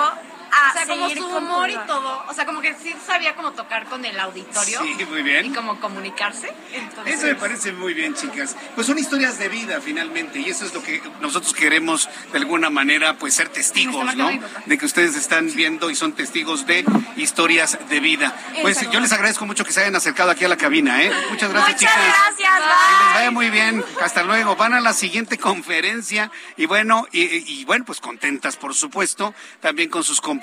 a 0.52 0.70
o 0.70 0.72
sea, 0.72 0.86
como 0.86 1.10
su 1.10 1.26
humor 1.26 1.70
y 1.70 1.76
todo. 1.86 2.24
O 2.28 2.34
sea, 2.34 2.46
como 2.46 2.60
que 2.60 2.74
sí 2.74 2.94
sabía 3.06 3.34
cómo 3.34 3.52
tocar 3.52 3.86
con 3.86 4.04
el 4.04 4.18
auditorio. 4.18 4.80
Sí, 4.82 5.04
muy 5.06 5.22
bien. 5.22 5.46
Y 5.46 5.50
como 5.54 5.80
comunicarse. 5.80 6.52
Entonces, 6.72 7.14
Eso 7.14 7.26
me 7.26 7.34
parece 7.34 7.72
muy 7.72 7.94
bien, 7.94 8.14
chicas. 8.14 8.56
Pues 8.74 8.86
son 8.86 8.98
historias 8.98 9.38
de 9.38 9.48
vida, 9.48 9.80
finalmente, 9.80 10.38
y 10.40 10.48
eso 10.50 10.64
es 10.64 10.74
lo 10.74 10.82
que 10.82 11.02
nosotros 11.20 11.52
queremos, 11.52 12.08
de 12.32 12.38
alguna 12.38 12.70
manera, 12.70 13.14
pues 13.18 13.34
ser 13.34 13.48
testigos, 13.48 14.14
¿no? 14.16 14.30
De 14.66 14.78
que 14.78 14.86
ustedes 14.86 15.14
están 15.16 15.46
viendo 15.54 15.90
y 15.90 15.94
son 15.94 16.12
testigos 16.12 16.66
de 16.66 16.84
historias 17.16 17.78
de 17.88 18.00
vida. 18.00 18.34
Pues 18.62 18.88
yo 18.90 19.00
les 19.00 19.12
agradezco 19.12 19.46
mucho 19.46 19.64
que 19.64 19.72
se 19.72 19.80
hayan 19.80 19.96
acercado 19.96 20.30
aquí 20.30 20.44
a 20.44 20.48
la 20.48 20.56
cabina, 20.56 21.02
¿eh? 21.02 21.12
Muchas 21.30 21.50
gracias, 21.50 21.80
Muchas 21.80 21.80
chicas. 21.80 21.96
gracias, 21.96 22.36
Que 22.36 22.60
les 22.60 23.04
bye. 23.06 23.14
vaya 23.14 23.30
muy 23.30 23.50
bien. 23.50 23.84
Hasta 24.02 24.22
luego. 24.22 24.56
Van 24.56 24.74
a 24.74 24.80
la 24.80 24.92
siguiente 24.92 25.38
conferencia 25.38 26.30
y 26.56 26.66
bueno, 26.66 27.06
y, 27.12 27.22
y 27.60 27.64
bueno, 27.64 27.84
pues 27.84 28.00
contentas, 28.00 28.56
por 28.56 28.74
supuesto, 28.74 29.34
también 29.60 29.88
con 29.90 30.02
sus 30.04 30.20
compañeros 30.20 30.37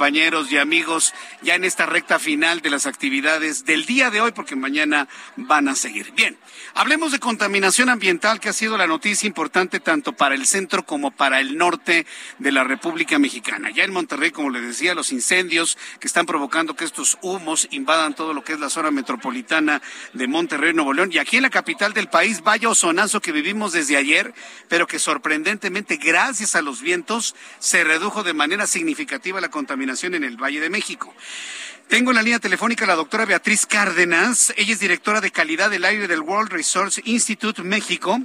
y 0.52 0.58
amigos 0.58 1.14
ya 1.42 1.56
en 1.56 1.64
esta 1.64 1.86
recta 1.86 2.20
final 2.20 2.62
de 2.62 2.70
las 2.70 2.86
actividades 2.86 3.66
del 3.66 3.86
día 3.86 4.10
de 4.12 4.22
hoy, 4.22 4.32
porque 4.34 4.56
mañana 4.56 5.08
van 5.36 5.68
a 5.68 5.76
seguir. 5.76 6.12
Bien, 6.12 6.38
hablemos 6.74 7.12
de 7.12 7.20
contaminación 7.20 7.90
ambiental, 7.90 8.40
que 8.40 8.50
ha 8.50 8.54
sido 8.54 8.78
la 8.78 8.88
noticia 8.88 9.26
importante 9.26 9.80
tanto 9.80 10.14
para 10.14 10.36
el 10.36 10.46
centro 10.46 10.86
como 10.86 11.12
para 11.12 11.40
el 11.40 11.58
norte 11.58 12.06
de 12.40 12.52
la 12.52 12.64
República 12.64 13.18
Mexicana. 13.18 13.72
Ya 13.72 13.84
en 13.84 13.94
Monterrey, 13.94 14.32
como 14.32 14.50
les 14.50 14.64
decía, 14.64 14.94
los 14.94 15.12
incendios 15.12 15.78
que 16.00 16.08
están 16.08 16.26
provocando 16.26 16.76
que 16.76 16.86
estos 16.86 17.18
humos 17.22 17.68
invadan 17.72 18.16
todo 18.16 18.34
lo 18.34 18.44
que 18.44 18.54
es 18.54 18.60
la 18.60 18.70
zona 18.70 18.92
metropolitana 18.92 19.82
de 20.14 20.28
Monterrey, 20.28 20.74
Nuevo 20.74 20.94
León. 20.94 21.10
Y 21.12 21.18
aquí 21.18 21.38
en 21.38 21.44
la 21.44 21.50
capital 21.50 21.94
del 21.94 22.10
país, 22.10 22.42
vaya 22.42 22.70
ozonazo 22.70 23.22
que 23.22 23.32
vivimos 23.32 23.72
desde 23.72 23.98
ayer, 23.98 24.34
pero 24.68 24.88
que 24.88 25.00
sorprendentemente, 25.00 25.98
gracias 25.98 26.56
a 26.56 26.62
los 26.62 26.82
vientos, 26.82 27.36
se 27.60 27.84
redujo 27.84 28.24
de 28.24 28.34
manera 28.34 28.68
significativa 28.68 29.42
la 29.42 29.50
contaminación 29.50 29.85
en 29.90 30.24
el 30.24 30.38
Valle 30.38 30.60
de 30.60 30.70
México. 30.70 31.14
Tengo 31.88 32.12
en 32.12 32.16
la 32.16 32.24
línea 32.24 32.40
telefónica 32.40 32.86
a 32.86 32.88
la 32.88 32.96
doctora 32.96 33.26
Beatriz 33.26 33.66
Cárdenas. 33.66 34.54
Ella 34.58 34.74
es 34.74 34.80
directora 34.80 35.22
de 35.22 35.32
calidad 35.32 35.70
del 35.70 35.86
aire 35.86 36.08
del 36.08 36.22
World 36.22 36.52
Resource 36.52 37.02
Institute 37.06 37.62
México 37.62 38.20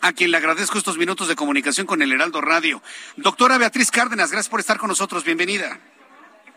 a 0.00 0.12
quien 0.12 0.30
le 0.32 0.36
agradezco 0.36 0.78
estos 0.78 0.98
minutos 0.98 1.28
de 1.28 1.36
comunicación 1.36 1.86
con 1.86 2.02
el 2.02 2.12
Heraldo 2.12 2.40
Radio. 2.40 2.82
Doctora 3.16 3.56
Beatriz 3.58 3.90
Cárdenas, 3.90 4.30
gracias 4.30 4.50
por 4.50 4.60
estar 4.60 4.78
con 4.78 4.88
nosotros. 4.88 5.24
Bienvenida. 5.24 5.78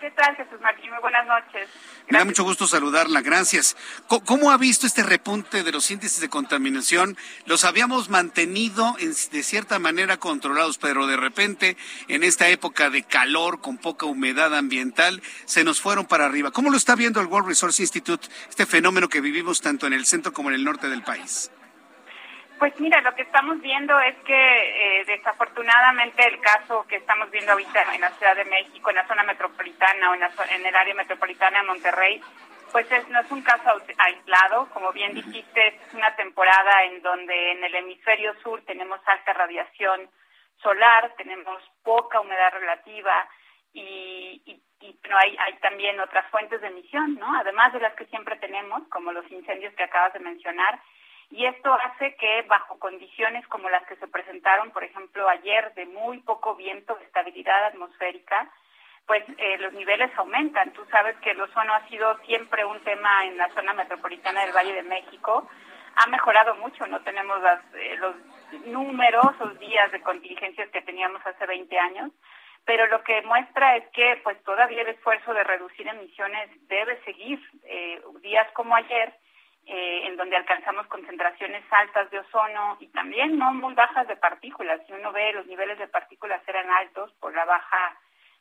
¿Qué 0.05 0.11
tal, 0.11 0.35
Jesús 0.35 0.61
Martín? 0.61 0.91
Muy 0.91 0.99
buenas 1.01 1.25
noches. 1.25 1.67
Me 2.09 2.19
da 2.19 2.25
mucho 2.25 2.43
gusto 2.43 2.67
saludarla, 2.67 3.21
gracias. 3.21 3.75
¿Cómo 4.05 4.51
ha 4.51 4.57
visto 4.57 4.85
este 4.85 5.01
repunte 5.01 5.63
de 5.63 5.71
los 5.71 5.89
índices 5.89 6.19
de 6.21 6.29
contaminación? 6.29 7.17
Los 7.47 7.65
habíamos 7.65 8.07
mantenido 8.07 8.95
en- 8.99 9.15
de 9.31 9.41
cierta 9.41 9.79
manera 9.79 10.17
controlados, 10.17 10.77
pero 10.77 11.07
de 11.07 11.17
repente, 11.17 11.75
en 12.07 12.23
esta 12.23 12.49
época 12.49 12.91
de 12.91 13.01
calor, 13.01 13.61
con 13.61 13.79
poca 13.79 14.05
humedad 14.05 14.55
ambiental, 14.55 15.23
se 15.45 15.63
nos 15.63 15.81
fueron 15.81 16.05
para 16.05 16.27
arriba. 16.27 16.51
¿Cómo 16.51 16.69
lo 16.69 16.77
está 16.77 16.93
viendo 16.93 17.19
el 17.19 17.25
World 17.25 17.47
Resource 17.47 17.81
Institute, 17.81 18.27
este 18.47 18.67
fenómeno 18.67 19.09
que 19.09 19.21
vivimos 19.21 19.59
tanto 19.59 19.87
en 19.87 19.93
el 19.93 20.05
centro 20.05 20.33
como 20.33 20.49
en 20.49 20.55
el 20.55 20.63
norte 20.63 20.87
del 20.87 21.01
país? 21.01 21.49
Pues 22.59 22.79
mira, 22.79 23.01
lo 23.01 23.13
que 23.13 23.23
estamos 23.23 23.59
viendo 23.61 23.99
es 23.99 24.15
que 24.19 25.01
eh, 25.01 25.05
desafortunadamente 25.05 26.25
el 26.25 26.39
caso 26.39 26.85
que 26.87 26.95
estamos 26.97 27.29
viendo 27.29 27.51
ahorita 27.51 27.93
en 27.93 28.01
la 28.01 28.11
Ciudad 28.11 28.35
de 28.35 28.45
México, 28.45 28.89
en 28.89 28.95
la 28.95 29.07
zona 29.07 29.23
metropolitana 29.23 30.11
o 30.11 30.13
en, 30.13 30.21
la 30.21 30.31
en 30.51 30.65
el 30.65 30.75
área 30.75 30.95
metropolitana 30.95 31.59
de 31.61 31.67
Monterrey, 31.67 32.21
pues 32.71 32.89
es- 32.91 33.07
no 33.09 33.19
es 33.19 33.29
un 33.31 33.41
caso 33.41 33.69
aislado. 33.97 34.69
Como 34.73 34.93
bien 34.93 35.13
dijiste, 35.13 35.67
es 35.67 35.93
una 35.93 36.15
temporada 36.15 36.83
en 36.85 37.01
donde 37.01 37.51
en 37.51 37.63
el 37.63 37.75
hemisferio 37.75 38.33
sur 38.41 38.61
tenemos 38.65 39.01
alta 39.05 39.33
radiación 39.33 40.09
solar, 40.61 41.13
tenemos 41.17 41.61
poca 41.83 42.21
humedad 42.21 42.53
relativa 42.53 43.27
y, 43.73 44.41
y, 44.45 44.63
y, 44.79 44.97
bueno, 45.01 45.17
hay, 45.17 45.35
hay 45.39 45.53
también 45.59 45.99
otras 45.99 46.25
fuentes 46.31 46.61
de 46.61 46.67
emisión, 46.67 47.15
¿no? 47.15 47.37
Además 47.37 47.73
de 47.73 47.81
las 47.81 47.93
que 47.95 48.05
siempre 48.05 48.37
tenemos, 48.37 48.87
como 48.87 49.11
los 49.11 49.29
incendios 49.29 49.73
que 49.75 49.83
acabas 49.83 50.13
de 50.13 50.19
mencionar. 50.19 50.79
Y 51.31 51.45
esto 51.45 51.73
hace 51.73 52.15
que 52.15 52.43
bajo 52.43 52.77
condiciones 52.79 53.45
como 53.47 53.69
las 53.69 53.85
que 53.87 53.95
se 53.97 54.07
presentaron, 54.07 54.71
por 54.71 54.83
ejemplo, 54.83 55.27
ayer 55.27 55.73
de 55.73 55.85
muy 55.85 56.19
poco 56.19 56.55
viento, 56.55 56.97
estabilidad 56.99 57.65
atmosférica, 57.65 58.49
pues 59.05 59.23
eh, 59.37 59.57
los 59.59 59.73
niveles 59.73 60.11
aumentan. 60.17 60.71
Tú 60.73 60.83
sabes 60.89 61.15
que 61.17 61.31
el 61.31 61.41
ozono 61.41 61.73
ha 61.73 61.87
sido 61.87 62.17
siempre 62.25 62.65
un 62.65 62.79
tema 62.81 63.25
en 63.25 63.37
la 63.37 63.49
zona 63.49 63.73
metropolitana 63.73 64.45
del 64.45 64.55
Valle 64.55 64.73
de 64.73 64.83
México. 64.83 65.47
ha 65.97 66.07
mejorado 66.07 66.55
mucho, 66.55 66.85
no 66.87 66.99
tenemos 67.01 67.41
las, 67.41 67.61
eh, 67.73 67.95
los 67.97 68.15
numerosos 68.65 69.57
días 69.59 69.91
de 69.91 70.01
contingencias 70.01 70.69
que 70.69 70.81
teníamos 70.81 71.25
hace 71.25 71.45
20 71.45 71.79
años, 71.79 72.11
pero 72.65 72.87
lo 72.87 73.03
que 73.03 73.21
muestra 73.21 73.77
es 73.77 73.87
que 73.91 74.19
pues 74.23 74.41
todavía 74.43 74.81
el 74.81 74.89
esfuerzo 74.89 75.33
de 75.33 75.43
reducir 75.43 75.87
emisiones 75.87 76.49
debe 76.67 77.01
seguir. 77.03 77.39
Eh, 77.63 78.01
días 78.21 78.47
como 78.53 78.75
ayer, 78.75 79.13
eh, 79.67 80.01
en 80.05 80.15
donde 80.15 80.35
alcanzamos 80.35 80.85
concentraciones 80.87 81.63
altas 81.71 82.11
de 82.11 82.19
ozono 82.19 82.77
y 82.79 82.87
también 82.89 83.37
no 83.37 83.51
muy 83.53 83.73
bajas 83.73 84.07
de 84.07 84.15
partículas. 84.15 84.79
Si 84.85 84.93
uno 84.93 85.11
ve 85.11 85.33
los 85.33 85.47
niveles 85.47 85.79
de 85.79 85.87
partículas 85.87 86.41
eran 86.47 86.69
altos 86.69 87.11
por 87.13 87.33
la 87.33 87.45
baja 87.45 87.97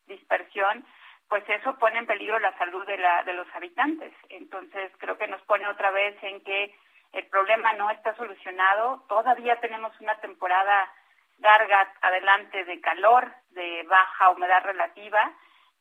dispersión, 0.07 0.85
pues 1.29 1.43
eso 1.49 1.79
pone 1.79 1.99
en 1.99 2.07
peligro 2.07 2.39
la 2.39 2.57
salud 2.59 2.87
de, 2.87 2.99
la, 2.99 3.23
de 3.25 3.33
los 3.33 3.47
habitantes. 3.55 4.13
Entonces 4.29 4.93
creo 4.99 5.17
que 5.17 5.27
nos 5.27 5.41
pone 5.43 5.67
otra 5.67 5.91
vez 5.91 6.15
en 6.23 6.43
que 6.43 6.75
el 7.13 7.27
problema 7.29 7.73
no 7.73 7.91
está 7.91 8.15
solucionado. 8.17 9.05
Todavía 9.09 9.57
tenemos 9.61 9.99
una 10.01 10.17
temporada 10.17 10.93
larga 11.39 11.91
adelante 12.03 12.65
de 12.65 12.81
calor, 12.81 13.33
de 13.51 13.83
baja 13.85 14.31
humedad 14.31 14.63
relativa 14.63 15.33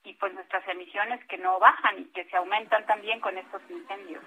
y 0.03 0.14
pues 0.14 0.34
nuestras 0.34 0.68
emisiones 0.68 1.24
que 1.26 1.38
no 1.38 1.60
bajan 1.60 1.99
y 1.99 2.06
que 2.11 2.26
se 2.26 2.38
aumentan 2.38 2.86
también 2.86 3.20
con 3.20 3.38
estos 3.38 3.61
incendios. 3.70 4.24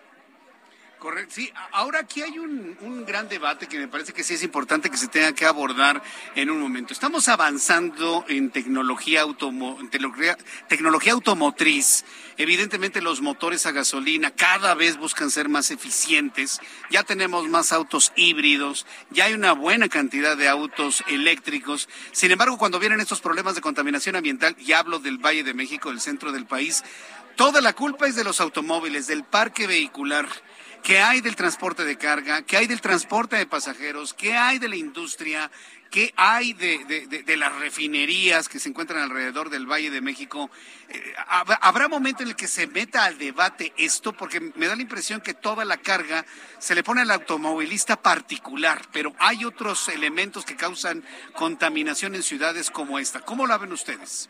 Correcto, 0.98 1.34
sí. 1.34 1.52
Ahora 1.72 2.00
aquí 2.00 2.22
hay 2.22 2.38
un, 2.38 2.74
un, 2.80 3.04
gran 3.04 3.28
debate 3.28 3.66
que 3.66 3.78
me 3.78 3.86
parece 3.86 4.14
que 4.14 4.24
sí 4.24 4.32
es 4.32 4.42
importante 4.42 4.88
que 4.88 4.96
se 4.96 5.08
tenga 5.08 5.34
que 5.34 5.44
abordar 5.44 6.02
en 6.34 6.50
un 6.50 6.58
momento. 6.58 6.94
Estamos 6.94 7.28
avanzando 7.28 8.24
en 8.28 8.50
tecnología, 8.50 9.20
automo, 9.20 9.78
tecnología, 9.90 11.12
automotriz. 11.12 12.06
Evidentemente 12.38 13.02
los 13.02 13.20
motores 13.20 13.66
a 13.66 13.72
gasolina 13.72 14.30
cada 14.30 14.74
vez 14.74 14.96
buscan 14.96 15.30
ser 15.30 15.50
más 15.50 15.70
eficientes. 15.70 16.60
Ya 16.90 17.02
tenemos 17.02 17.46
más 17.46 17.72
autos 17.72 18.12
híbridos, 18.16 18.86
ya 19.10 19.26
hay 19.26 19.34
una 19.34 19.52
buena 19.52 19.90
cantidad 19.90 20.34
de 20.34 20.48
autos 20.48 21.04
eléctricos. 21.08 21.90
Sin 22.12 22.30
embargo, 22.30 22.56
cuando 22.56 22.78
vienen 22.78 23.00
estos 23.00 23.20
problemas 23.20 23.54
de 23.54 23.60
contaminación 23.60 24.16
ambiental, 24.16 24.56
y 24.58 24.72
hablo 24.72 24.98
del 24.98 25.18
Valle 25.18 25.44
de 25.44 25.52
México, 25.52 25.90
del 25.90 26.00
centro 26.00 26.32
del 26.32 26.46
país, 26.46 26.84
toda 27.36 27.60
la 27.60 27.74
culpa 27.74 28.06
es 28.06 28.16
de 28.16 28.24
los 28.24 28.40
automóviles, 28.40 29.06
del 29.06 29.24
parque 29.24 29.66
vehicular. 29.66 30.26
¿Qué 30.82 31.00
hay 31.00 31.20
del 31.20 31.36
transporte 31.36 31.84
de 31.84 31.96
carga? 31.96 32.42
¿Qué 32.42 32.56
hay 32.56 32.66
del 32.66 32.80
transporte 32.80 33.36
de 33.36 33.46
pasajeros? 33.46 34.14
¿Qué 34.14 34.34
hay 34.36 34.58
de 34.58 34.68
la 34.68 34.76
industria? 34.76 35.50
¿Qué 35.90 36.12
hay 36.16 36.52
de, 36.52 37.36
las 37.36 37.54
refinerías 37.56 38.48
que 38.48 38.58
se 38.58 38.68
encuentran 38.68 39.02
alrededor 39.02 39.50
del 39.50 39.66
Valle 39.66 39.90
de 39.90 40.00
México? 40.00 40.50
Eh, 40.88 41.14
¿Habrá 41.60 41.88
momento 41.88 42.22
en 42.22 42.30
el 42.30 42.36
que 42.36 42.48
se 42.48 42.66
meta 42.66 43.04
al 43.04 43.18
debate 43.18 43.72
esto? 43.76 44.12
Porque 44.12 44.40
me 44.40 44.66
da 44.66 44.76
la 44.76 44.82
impresión 44.82 45.20
que 45.20 45.34
toda 45.34 45.64
la 45.64 45.76
carga 45.76 46.26
se 46.58 46.74
le 46.74 46.82
pone 46.82 47.02
al 47.02 47.10
automovilista 47.10 48.00
particular, 48.00 48.82
pero 48.92 49.14
hay 49.18 49.44
otros 49.44 49.88
elementos 49.88 50.44
que 50.44 50.56
causan 50.56 51.04
contaminación 51.34 52.14
en 52.14 52.22
ciudades 52.22 52.70
como 52.70 52.98
esta. 52.98 53.20
¿Cómo 53.20 53.46
la 53.46 53.58
ven 53.58 53.72
ustedes? 53.72 54.28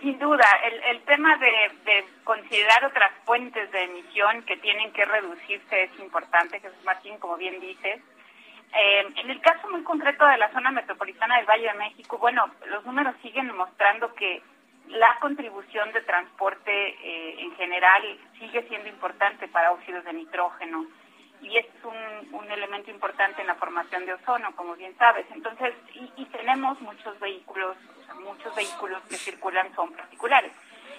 Sin 0.00 0.18
duda, 0.18 0.46
el, 0.64 0.82
el 0.96 1.02
tema 1.02 1.36
de, 1.36 2.04
considerar 2.24 2.86
otras 2.86 3.12
fuentes 3.26 3.70
de 3.70 3.82
emisión 3.82 4.42
que 4.44 4.56
tienen 4.56 4.92
que 4.92 5.04
reducirse 5.04 5.82
es 5.82 5.98
importante, 5.98 6.58
Jesús 6.58 6.82
Martín, 6.84 7.18
como 7.18 7.36
bien 7.36 7.60
dices. 7.60 8.00
Eh, 8.72 9.06
en 9.16 9.30
el 9.30 9.40
caso 9.42 9.68
muy 9.68 9.82
concreto 9.82 10.24
de 10.26 10.38
la 10.38 10.50
zona 10.52 10.70
metropolitana 10.70 11.36
del 11.36 11.46
Valle 11.46 11.72
de 11.72 11.78
México, 11.78 12.16
bueno, 12.16 12.50
los 12.66 12.86
números 12.86 13.14
siguen 13.20 13.54
mostrando 13.54 14.14
que 14.14 14.42
la 14.88 15.18
contribución 15.20 15.92
de 15.92 16.00
transporte 16.00 16.70
eh, 16.72 17.34
en 17.38 17.54
general 17.56 18.02
sigue 18.38 18.62
siendo 18.68 18.88
importante 18.88 19.48
para 19.48 19.72
óxidos 19.72 20.04
de 20.04 20.14
nitrógeno 20.14 20.86
y 21.42 21.56
es 21.56 21.66
un, 21.84 22.34
un, 22.34 22.50
elemento 22.50 22.90
importante 22.90 23.40
en 23.40 23.46
la 23.46 23.54
formación 23.54 24.04
de 24.06 24.14
ozono, 24.14 24.54
como 24.56 24.76
bien 24.76 24.96
sabes. 24.98 25.26
Entonces, 25.30 25.74
y, 25.94 26.12
y 26.16 26.24
tenemos 26.26 26.80
muchos 26.80 27.18
vehículos 27.18 27.76
muchos 28.20 28.54
vehículos 28.54 29.02
que 29.02 29.16
circulan 29.16 29.74
son 29.74 29.92
particulares. 29.92 30.52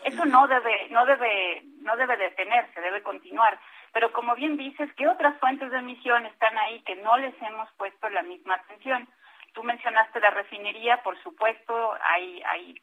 Eso 0.03 0.25
no 0.25 0.47
debe, 0.47 0.87
no 0.89 1.05
debe, 1.05 1.61
no 1.81 1.95
debe 1.95 2.17
detenerse, 2.17 2.81
debe 2.81 3.03
continuar. 3.03 3.59
Pero 3.93 4.11
como 4.11 4.35
bien 4.35 4.57
dices, 4.57 4.89
¿qué 4.95 5.07
otras 5.07 5.37
fuentes 5.39 5.69
de 5.69 5.77
emisión 5.77 6.25
están 6.25 6.57
ahí 6.57 6.81
que 6.83 6.95
no 6.95 7.17
les 7.17 7.39
hemos 7.41 7.71
puesto 7.73 8.09
la 8.09 8.23
misma 8.23 8.55
atención? 8.55 9.07
Tú 9.53 9.63
mencionaste 9.63 10.19
la 10.19 10.31
refinería, 10.31 11.03
por 11.03 11.21
supuesto, 11.21 11.93
hay, 12.03 12.41
hay 12.43 12.81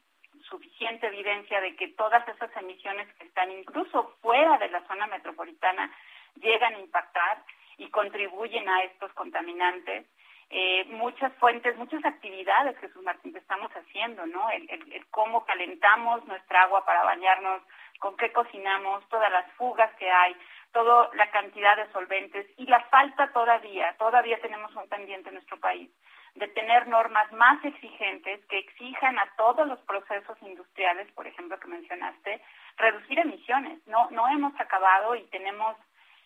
suficiente 0.48 1.06
evidencia 1.06 1.60
de 1.60 1.74
que 1.76 1.88
todas 1.88 2.26
esas 2.28 2.54
emisiones 2.56 3.12
que 3.14 3.26
están 3.26 3.50
incluso 3.50 4.16
fuera 4.20 4.58
de 4.58 4.68
la 4.68 4.86
zona 4.86 5.06
metropolitana 5.06 5.90
llegan 6.36 6.74
a 6.74 6.80
impactar 6.80 7.42
y 7.76 7.88
contribuyen 7.90 8.68
a 8.68 8.82
estos 8.84 9.12
contaminantes 9.12 10.06
eh, 10.50 10.86
muchas 10.86 11.32
fuentes, 11.34 11.76
muchas 11.76 12.02
actividades, 12.06 12.78
Jesús 12.78 13.02
Martín, 13.02 13.32
que 13.34 13.38
estamos 13.38 13.70
haciendo, 13.72 14.26
¿no? 14.26 14.48
El, 14.50 14.68
el, 14.70 15.06
cómo 15.10 15.44
calentamos 15.44 16.24
nuestra 16.26 16.62
agua 16.62 16.86
para 16.86 17.04
bañarnos, 17.04 17.62
con 17.98 18.16
qué 18.16 18.32
cocinamos, 18.32 19.06
todas 19.10 19.30
las 19.30 19.50
fugas 19.52 19.92
que 19.96 20.10
hay, 20.10 20.34
toda 20.72 21.10
la 21.14 21.30
cantidad 21.30 21.76
de 21.76 21.92
solventes 21.92 22.46
y 22.56 22.64
la 22.64 22.80
falta 22.84 23.30
todavía, 23.32 23.94
todavía 23.98 24.40
tenemos 24.40 24.74
un 24.74 24.88
pendiente 24.88 25.28
en 25.28 25.34
nuestro 25.34 25.58
país 25.60 25.90
de 26.34 26.48
tener 26.48 26.86
normas 26.86 27.30
más 27.32 27.62
exigentes 27.64 28.44
que 28.46 28.58
exijan 28.58 29.18
a 29.18 29.28
todos 29.36 29.66
los 29.66 29.80
procesos 29.80 30.36
industriales, 30.42 31.10
por 31.12 31.26
ejemplo, 31.26 31.58
que 31.58 31.66
mencionaste, 31.66 32.40
reducir 32.76 33.18
emisiones. 33.18 33.84
No, 33.86 34.08
no 34.10 34.28
hemos 34.28 34.58
acabado 34.60 35.16
y 35.16 35.24
tenemos 35.26 35.76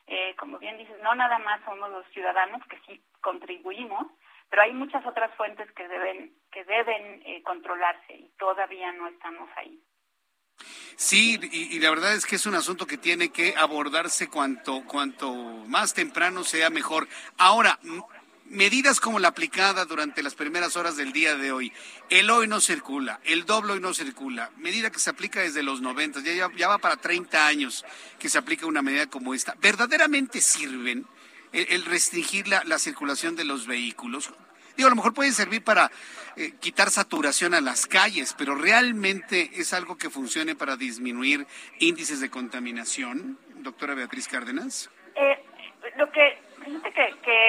eh, 0.06 0.34
como 0.36 0.58
bien 0.58 0.78
dices, 0.78 0.96
no 1.02 1.14
nada 1.14 1.38
más 1.38 1.60
somos 1.64 1.90
los 1.90 2.06
ciudadanos 2.08 2.60
que 2.68 2.78
sí 2.86 3.02
contribuimos, 3.20 4.06
pero 4.50 4.62
hay 4.62 4.72
muchas 4.72 5.04
otras 5.06 5.34
fuentes 5.36 5.70
que 5.72 5.88
deben 5.88 6.34
que 6.50 6.64
deben 6.64 7.22
eh, 7.24 7.42
controlarse 7.42 8.12
y 8.14 8.28
todavía 8.38 8.92
no 8.92 9.08
estamos 9.08 9.48
ahí. 9.56 9.82
Sí, 10.96 11.40
y, 11.50 11.80
la 11.80 11.90
verdad 11.90 12.14
es 12.14 12.26
que 12.26 12.36
es 12.36 12.46
un 12.46 12.54
asunto 12.54 12.86
que 12.86 12.98
tiene 12.98 13.30
que 13.30 13.54
abordarse 13.56 14.28
cuanto 14.28 14.84
cuanto 14.86 15.32
más 15.32 15.94
temprano 15.94 16.44
sea 16.44 16.70
mejor. 16.70 17.08
Ahora, 17.38 17.78
medidas 18.52 19.00
como 19.00 19.18
la 19.18 19.28
aplicada 19.28 19.86
durante 19.86 20.22
las 20.22 20.34
primeras 20.34 20.76
horas 20.76 20.96
del 20.96 21.12
día 21.12 21.36
de 21.36 21.52
hoy. 21.52 21.72
El 22.10 22.30
hoy 22.30 22.46
no 22.46 22.60
circula, 22.60 23.18
el 23.24 23.46
doble 23.46 23.72
hoy 23.72 23.80
no 23.80 23.94
circula. 23.94 24.50
Medida 24.58 24.90
que 24.90 24.98
se 24.98 25.10
aplica 25.10 25.40
desde 25.40 25.62
los 25.62 25.80
90, 25.80 26.20
ya, 26.20 26.50
ya 26.54 26.68
va 26.68 26.78
para 26.78 26.96
30 26.96 27.46
años 27.46 27.84
que 28.18 28.28
se 28.28 28.38
aplica 28.38 28.66
una 28.66 28.82
medida 28.82 29.06
como 29.06 29.34
esta. 29.34 29.56
¿Verdaderamente 29.60 30.40
sirven 30.40 31.06
el, 31.52 31.84
restringir 31.86 32.46
la, 32.46 32.62
la, 32.64 32.78
circulación 32.78 33.36
de 33.36 33.44
los 33.44 33.66
vehículos? 33.66 34.30
Digo, 34.76 34.86
a 34.86 34.90
lo 34.90 34.96
mejor 34.96 35.14
puede 35.14 35.32
servir 35.32 35.64
para 35.64 35.90
eh, 36.36 36.52
quitar 36.60 36.90
saturación 36.90 37.54
a 37.54 37.60
las 37.62 37.86
calles, 37.86 38.34
pero 38.36 38.54
¿realmente 38.54 39.50
es 39.54 39.72
algo 39.72 39.96
que 39.96 40.10
funcione 40.10 40.54
para 40.54 40.76
disminuir 40.76 41.46
índices 41.78 42.20
de 42.20 42.30
contaminación, 42.30 43.38
doctora 43.56 43.94
Beatriz 43.94 44.28
Cárdenas? 44.28 44.90
Eh, 45.14 45.42
lo 45.96 46.10
que, 46.10 46.38
que 47.22 47.48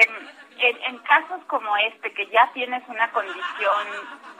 en, 0.66 0.98
casos 0.98 1.44
como 1.46 1.76
este, 1.76 2.12
que 2.12 2.26
ya 2.28 2.50
tienes 2.52 2.82
una 2.88 3.10
condición 3.12 3.86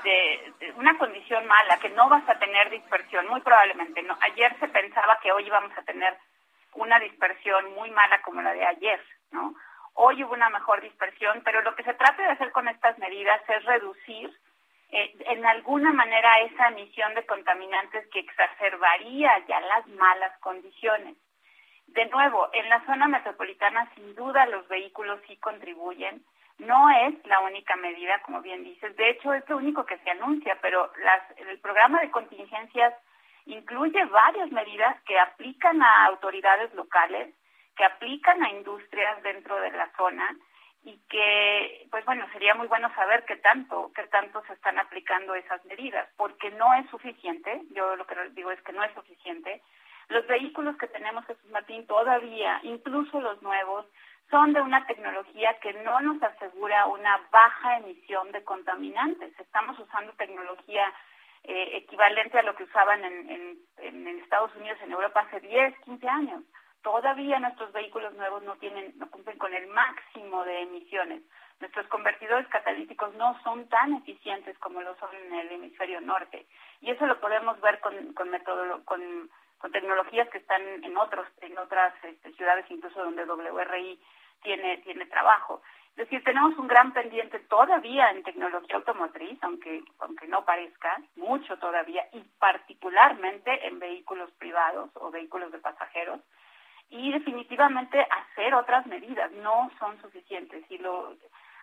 de, 0.02 0.72
una 0.76 0.96
condición 0.98 1.46
mala, 1.46 1.78
que 1.78 1.90
no 1.90 2.09
vas 2.09 2.28
a 2.28 2.38
tener 2.38 2.70
dispersión, 2.70 3.26
muy 3.28 3.40
probablemente 3.40 4.02
no. 4.02 4.16
Ayer 4.20 4.56
se 4.59 4.68
pensaba 4.68 5.18
que 5.22 5.32
hoy 5.32 5.46
íbamos 5.46 5.76
a 5.76 5.82
tener 5.82 6.16
una 6.74 6.98
dispersión 6.98 7.74
muy 7.74 7.90
mala 7.90 8.20
como 8.22 8.42
la 8.42 8.52
de 8.52 8.64
ayer, 8.64 9.01
¿no? 9.30 9.55
Hoy 9.94 10.24
hubo 10.24 10.34
una 10.34 10.51
mejor 10.51 10.80
dispersión, 10.80 11.42
pero 11.44 11.62
lo 11.62 11.74
que 11.76 11.84
se 11.84 11.94
trata 11.94 12.22
de 12.22 12.30
hacer 12.30 12.51
con 12.51 12.66
estas 12.68 12.98
medidas 12.98 13.40
es 13.48 13.64
reducir 13.64 14.32
eh, 14.90 15.16
en 15.26 15.46
alguna 15.46 15.92
manera 15.92 16.40
esa 16.40 16.68
emisión 16.68 17.14
de 17.14 17.26
contaminantes 17.26 18.06
que 18.09 18.20
exacerbaría 18.20 19.30
ya 19.46 19.60
las 19.60 19.86
malas 19.88 20.36
condiciones. 20.40 21.16
De 21.86 22.06
nuevo, 22.06 22.48
en 22.52 22.69
la 22.69 22.85
zona 22.86 23.06
metropolitana 23.06 23.90
sin 23.94 24.15
duda 24.15 24.47
los 24.47 24.66
vehículos 24.69 25.20
sí 25.28 25.36
contribuyen. 25.36 26.24
No 26.59 26.89
es 26.90 27.15
la 27.27 27.40
única 27.40 27.77
medida, 27.77 28.20
como 28.23 28.40
bien 28.40 28.65
dices. 28.65 28.97
De 28.97 29.11
hecho, 29.11 29.35
es 29.35 29.48
lo 29.48 29.56
único 29.56 29.85
que 29.85 29.98
se 29.98 30.11
anuncia, 30.11 30.59
pero 30.62 30.90
las, 31.02 31.39
el 31.39 31.59
programa 31.61 32.01
de 32.01 32.11
contingencias 32.11 32.94
incluye 33.47 34.05
varias 34.06 34.51
medidas 34.52 35.01
que 35.02 35.19
aplican 35.19 35.82
a 35.82 36.06
autoridades 36.06 36.73
locales, 36.74 37.35
que 37.77 37.85
aplican 37.85 38.43
a 38.43 38.51
industrias 38.51 39.23
dentro 39.23 39.61
de 39.61 39.73
la 39.73 39.90
zona 39.97 40.36
y 40.85 40.98
que, 41.09 41.86
pues 41.90 42.05
bueno, 42.05 42.27
sería 42.32 42.55
muy 42.55 42.66
bueno 42.69 42.94
saber 42.94 43.24
qué 43.24 43.36
tanto, 43.36 43.90
qué 43.94 44.06
tanto 44.09 44.43
se 44.47 44.52
están 44.52 44.78
aplicando 44.78 45.35
esas 45.35 45.65
medidas, 45.65 46.09
porque 46.16 46.51
no 46.52 46.73
es 46.74 46.89
suficiente. 46.90 47.62
Yo 47.70 47.97
lo 47.97 48.06
que 48.06 48.15
digo 48.31 48.51
es 48.51 48.61
que 48.62 48.73
no 48.73 48.85
es 48.85 48.93
suficiente 48.94 49.62
los 50.09 50.26
vehículos 50.26 50.76
que 50.76 50.89
tenemos, 50.89 51.24
Jesús 51.26 51.51
Martín, 51.51 51.86
todavía, 51.86 52.60
incluso 52.62 53.20
los 53.20 53.40
nuevos, 53.43 53.86
son 54.31 54.52
de 54.52 54.60
una 54.60 54.86
tecnología 54.86 55.59
que 55.60 55.72
no 55.85 56.01
nos 56.01 56.22
asegura 56.22 56.86
una 56.86 57.20
baja 57.31 57.78
emisión 57.78 58.32
de 58.32 58.43
contaminantes. 58.43 59.39
Estamos 59.39 59.78
usando 59.78 60.12
tecnología 60.14 60.93
eh, 61.44 61.76
equivalente 61.76 62.39
a 62.39 62.43
lo 62.43 62.56
que 62.56 62.64
usaban 62.64 63.05
en, 63.05 63.31
en, 63.31 63.59
en, 63.78 64.18
Estados 64.20 64.55
Unidos, 64.56 64.78
en 64.82 64.93
Europa 64.93 65.20
hace 65.20 65.40
10, 65.40 65.78
15 65.85 66.09
años. 66.09 66.43
Todavía 66.82 67.39
nuestros 67.39 67.72
vehículos 67.72 68.14
nuevos 68.14 68.43
no 68.44 68.56
tienen, 68.56 68.93
no 68.98 69.10
cumplen 69.10 69.39
con 69.39 69.52
el 69.52 69.66
máximo 69.68 70.44
de 70.44 70.62
emisiones. 70.62 71.22
Nuestros 71.60 71.86
convertidores 71.89 72.48
catalíticos 72.48 73.14
no 73.14 73.39
son 73.43 73.68
tan 73.68 73.94
eficientes 73.94 74.59
como 74.59 74.81
lo 74.81 74.97
son 74.97 75.14
en 75.14 75.35
el 75.35 75.52
hemisferio 75.52 76.01
norte. 76.01 76.47
Y 76.81 76.90
eso 76.90 77.06
lo 77.06 77.20
podemos 77.20 77.60
ver 77.60 77.78
con, 77.81 78.12
con, 78.14 78.31
con, 78.85 79.31
con 79.65 79.73
tecnologías 79.73 80.28
que 80.28 80.36
están 80.36 80.61
en 80.85 80.95
otros 80.99 81.27
en 81.41 81.57
otras 81.57 81.95
este, 82.03 82.31
ciudades, 82.35 82.66
incluso 82.69 83.03
donde 83.03 83.24
WRI 83.24 83.99
tiene, 84.43 84.77
tiene 84.85 85.07
trabajo. 85.07 85.62
Es 85.93 85.97
decir, 85.97 86.23
tenemos 86.23 86.55
un 86.59 86.69
gran 86.69 86.93
pendiente 86.93 87.39
todavía 87.39 88.11
en 88.11 88.23
tecnología 88.24 88.77
automotriz, 88.77 89.39
aunque, 89.41 89.82
aunque 90.01 90.28
no 90.28 90.45
parezca, 90.45 91.01
mucho 91.16 91.57
todavía, 91.57 92.07
y 92.12 92.20
particularmente 92.39 93.66
en 93.66 93.78
vehículos 93.78 94.31
privados 94.32 94.91
o 94.97 95.11
vehículos 95.11 95.51
de 95.51 95.61
pasajeros. 95.61 96.20
Y 96.91 97.12
definitivamente 97.12 98.07
hacer 98.11 98.53
otras 98.53 98.85
medidas 98.85 99.32
no 99.32 99.70
son 99.78 99.99
suficientes. 100.03 100.62
Y 100.69 100.77
lo, 100.77 101.16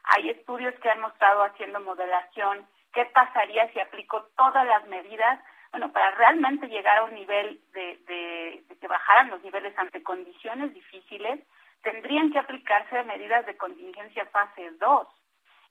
hay 0.05 0.31
estudios 0.31 0.73
que 0.79 0.89
han 0.89 1.01
mostrado 1.01 1.43
haciendo 1.43 1.79
modelación 1.81 2.65
qué 2.93 3.05
pasaría 3.13 3.71
si 3.73 3.79
aplico 3.79 4.23
todas 4.35 4.65
las 4.65 4.87
medidas, 4.87 5.39
bueno, 5.71 5.91
para 5.91 6.11
realmente 6.11 6.67
llegar 6.67 6.97
a 6.97 7.03
un 7.05 7.15
nivel 7.15 7.61
de, 7.73 7.97
de, 8.05 8.63
de 8.67 8.77
que 8.77 8.87
bajaran 8.87 9.29
los 9.29 9.41
niveles 9.43 9.77
ante 9.77 10.03
condiciones 10.03 10.73
difíciles, 10.73 11.39
tendrían 11.81 12.31
que 12.31 12.39
aplicarse 12.39 13.03
medidas 13.03 13.45
de 13.45 13.57
contingencia 13.57 14.25
fase 14.27 14.71
2. 14.71 15.07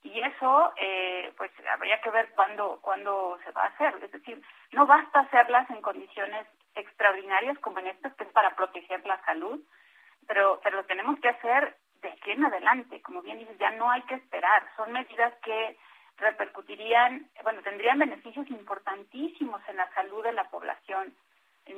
Y 0.02 0.18
eso, 0.20 0.72
eh, 0.76 1.32
pues, 1.36 1.50
habría 1.70 2.00
que 2.00 2.10
ver 2.10 2.30
cuándo, 2.34 2.78
cuándo 2.80 3.38
se 3.44 3.50
va 3.52 3.64
a 3.64 3.68
hacer. 3.68 3.94
Es 4.02 4.10
decir, 4.10 4.42
no 4.72 4.86
basta 4.86 5.20
hacerlas 5.20 5.68
en 5.70 5.82
condiciones 5.82 6.46
extraordinarias 6.74 7.58
como 7.58 7.80
en 7.80 7.88
estas, 7.88 8.14
que 8.14 8.24
es 8.24 8.30
para 8.30 8.56
proteger 8.56 9.04
la 9.04 9.22
salud, 9.24 9.60
pero, 10.26 10.60
pero 10.62 10.78
lo 10.78 10.84
tenemos 10.84 11.20
que 11.20 11.28
hacer 11.28 11.76
de 12.00 12.08
aquí 12.08 12.30
en 12.30 12.44
adelante. 12.44 13.02
Como 13.02 13.20
bien 13.20 13.38
dices, 13.38 13.58
ya 13.58 13.72
no 13.72 13.90
hay 13.90 14.02
que 14.02 14.14
esperar. 14.14 14.62
Son 14.76 14.90
medidas 14.90 15.34
que 15.42 15.76
repercutirían, 16.20 17.28
bueno, 17.42 17.62
tendrían 17.62 17.98
beneficios 17.98 18.48
importantísimos 18.50 19.60
en 19.68 19.76
la 19.76 19.90
salud 19.94 20.22
de 20.22 20.32
la 20.32 20.44
población, 20.50 21.14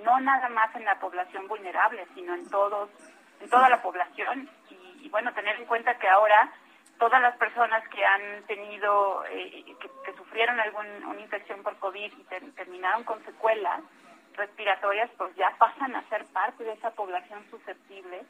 no 0.05 0.21
nada 0.21 0.49
más 0.49 0.75
en 0.75 0.85
la 0.85 0.99
población 0.99 1.49
vulnerable, 1.49 2.07
sino 2.15 2.35
en 2.35 2.49
todos 2.49 2.91
en 3.43 3.51
toda 3.51 3.69
la 3.69 3.83
población. 3.83 4.49
Y, 5.01 5.09
bueno, 5.09 5.33
tener 5.35 5.57
en 5.57 5.67
cuenta 5.67 5.99
que 5.99 6.09
ahora 6.09 6.51
todas 6.99 7.21
las 7.21 7.37
personas 7.37 7.87
que 7.89 8.05
han 8.05 8.45
tenido, 8.47 9.25
eh, 9.27 9.65
que, 10.05 10.13
sufrieron 10.17 10.59
alguna 10.61 11.21
infección 11.21 11.63
por 11.63 11.77
COVID 11.79 12.13
y 12.13 12.25
terminaron 12.55 13.05
con 13.05 13.23
secuelas 13.25 13.83
respiratorias, 14.35 15.11
pues 15.19 15.35
ya 15.37 15.51
pasan 15.59 15.95
a 15.95 16.09
ser 16.09 16.25
parte 16.27 16.65
de 16.65 16.73
esa 16.73 16.91
población 16.93 17.45
susceptible, 17.51 18.23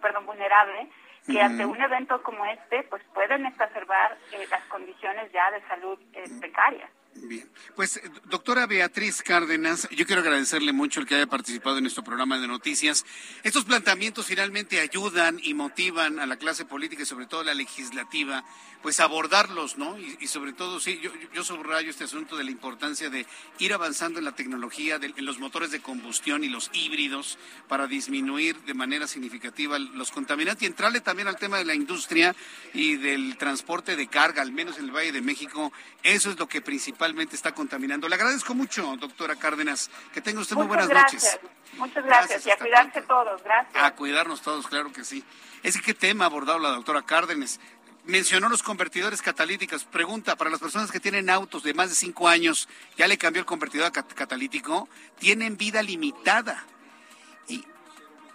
perdón, 0.00 0.24
vulnerable, 0.24 0.88
que 1.26 1.40
ante 1.40 1.64
un 1.66 1.80
evento 1.80 2.22
como 2.22 2.44
este, 2.46 2.84
pues 2.84 3.02
pueden 3.14 3.46
exacerbar 3.46 4.16
eh, 4.32 4.46
las 4.50 4.62
condiciones 4.66 5.30
ya 5.32 5.50
de 5.50 5.60
salud 5.66 5.98
eh, 6.12 6.24
precarias. 6.40 6.90
Bien, 7.22 7.48
pues 7.74 8.00
doctora 8.26 8.66
Beatriz 8.66 9.22
Cárdenas, 9.22 9.88
yo 9.90 10.06
quiero 10.06 10.20
agradecerle 10.20 10.72
mucho 10.72 11.00
el 11.00 11.06
que 11.06 11.14
haya 11.14 11.26
participado 11.26 11.78
en 11.78 11.84
nuestro 11.84 12.04
programa 12.04 12.38
de 12.38 12.46
noticias. 12.46 13.04
Estos 13.42 13.64
planteamientos 13.64 14.26
finalmente 14.26 14.80
ayudan 14.80 15.40
y 15.42 15.54
motivan 15.54 16.18
a 16.18 16.26
la 16.26 16.36
clase 16.36 16.64
política 16.64 17.02
y 17.02 17.06
sobre 17.06 17.26
todo 17.26 17.40
a 17.40 17.44
la 17.44 17.54
legislativa, 17.54 18.44
pues 18.82 19.00
abordarlos, 19.00 19.78
¿no? 19.78 19.98
Y, 19.98 20.26
sobre 20.26 20.52
todo, 20.52 20.78
sí, 20.78 21.00
yo, 21.02 21.10
yo, 21.32 21.42
subrayo 21.42 21.90
este 21.90 22.04
asunto 22.04 22.36
de 22.36 22.44
la 22.44 22.50
importancia 22.50 23.08
de 23.08 23.26
ir 23.58 23.72
avanzando 23.72 24.18
en 24.18 24.24
la 24.24 24.36
tecnología, 24.36 25.00
en 25.02 25.24
los 25.24 25.38
motores 25.38 25.70
de 25.70 25.80
combustión 25.80 26.44
y 26.44 26.48
los 26.48 26.70
híbridos 26.72 27.38
para 27.66 27.86
disminuir 27.86 28.60
de 28.62 28.74
manera 28.74 29.06
significativa 29.06 29.78
los 29.78 30.10
contaminantes 30.10 30.62
y 30.62 30.66
entrarle 30.66 31.00
también 31.00 31.28
al 31.28 31.36
tema 31.36 31.58
de 31.58 31.64
la 31.64 31.74
industria 31.74 32.36
y 32.74 32.96
del 32.96 33.36
transporte 33.38 33.96
de 33.96 34.06
carga, 34.06 34.42
al 34.42 34.52
menos 34.52 34.78
en 34.78 34.84
el 34.84 34.90
Valle 34.90 35.12
de 35.12 35.22
México. 35.22 35.72
Eso 36.02 36.30
es 36.30 36.38
lo 36.38 36.48
que 36.48 36.60
principalmente 36.60 37.05
está 37.32 37.52
contaminando. 37.52 38.08
Le 38.08 38.14
agradezco 38.14 38.54
mucho, 38.54 38.96
doctora 38.96 39.36
Cárdenas. 39.36 39.90
Que 40.12 40.20
tenga 40.20 40.40
usted 40.40 40.56
muy 40.56 40.66
buenas 40.66 40.88
noches. 40.88 41.38
Muchas 41.76 42.04
gracias, 42.04 42.46
y 42.46 42.50
a 42.50 42.56
cuidarse 42.56 43.02
todos. 43.02 43.42
Gracias. 43.42 43.82
A 43.82 43.94
cuidarnos 43.94 44.42
todos, 44.42 44.66
claro 44.66 44.92
que 44.92 45.04
sí. 45.04 45.24
Es 45.62 45.80
qué 45.80 45.94
tema 45.94 46.24
ha 46.24 46.28
abordado 46.28 46.58
la 46.58 46.70
doctora 46.70 47.02
Cárdenas. 47.02 47.60
Mencionó 48.04 48.48
los 48.48 48.62
convertidores 48.62 49.20
catalíticos. 49.20 49.84
Pregunta, 49.84 50.36
para 50.36 50.50
las 50.50 50.60
personas 50.60 50.90
que 50.90 51.00
tienen 51.00 51.28
autos 51.28 51.62
de 51.64 51.74
más 51.74 51.88
de 51.88 51.96
cinco 51.96 52.28
años, 52.28 52.68
¿ya 52.96 53.08
le 53.08 53.18
cambió 53.18 53.40
el 53.40 53.46
convertidor 53.46 53.90
catalítico? 53.92 54.88
Tienen 55.18 55.56
vida 55.56 55.82
limitada. 55.82 56.64
Y, 57.48 57.64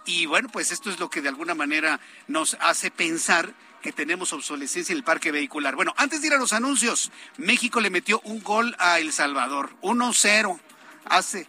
y 0.04 0.26
bueno, 0.26 0.48
pues 0.52 0.72
esto 0.72 0.90
es 0.90 1.00
lo 1.00 1.08
que 1.08 1.22
de 1.22 1.30
alguna 1.30 1.54
manera 1.54 2.00
nos 2.28 2.56
hace 2.60 2.90
pensar 2.90 3.54
que 3.82 3.92
tenemos 3.92 4.32
obsolescencia 4.32 4.92
en 4.92 4.98
el 4.98 5.04
parque 5.04 5.32
vehicular. 5.32 5.74
Bueno, 5.74 5.92
antes 5.98 6.22
de 6.22 6.28
ir 6.28 6.34
a 6.34 6.38
los 6.38 6.52
anuncios, 6.52 7.10
México 7.36 7.80
le 7.80 7.90
metió 7.90 8.20
un 8.24 8.42
gol 8.42 8.74
a 8.78 9.00
El 9.00 9.12
Salvador, 9.12 9.74
1-0, 9.82 10.58
hace, 11.04 11.46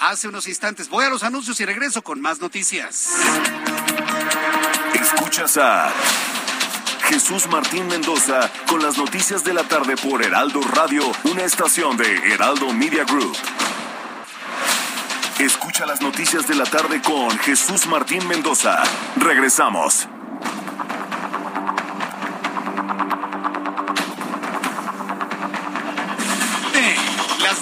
hace 0.00 0.28
unos 0.28 0.48
instantes. 0.48 0.88
Voy 0.88 1.04
a 1.04 1.08
los 1.08 1.22
anuncios 1.22 1.58
y 1.60 1.64
regreso 1.64 2.02
con 2.02 2.20
más 2.20 2.40
noticias. 2.40 3.10
Escuchas 4.94 5.56
a 5.56 5.92
Jesús 7.04 7.46
Martín 7.48 7.86
Mendoza 7.86 8.50
con 8.68 8.82
las 8.82 8.98
noticias 8.98 9.44
de 9.44 9.54
la 9.54 9.62
tarde 9.62 9.96
por 9.96 10.22
Heraldo 10.24 10.60
Radio, 10.60 11.04
una 11.24 11.44
estación 11.44 11.96
de 11.96 12.32
Heraldo 12.32 12.72
Media 12.72 13.04
Group. 13.04 13.36
Escucha 15.38 15.86
las 15.86 16.00
noticias 16.00 16.48
de 16.48 16.54
la 16.54 16.64
tarde 16.64 17.00
con 17.02 17.30
Jesús 17.38 17.86
Martín 17.86 18.26
Mendoza. 18.26 18.82
Regresamos. 19.16 20.08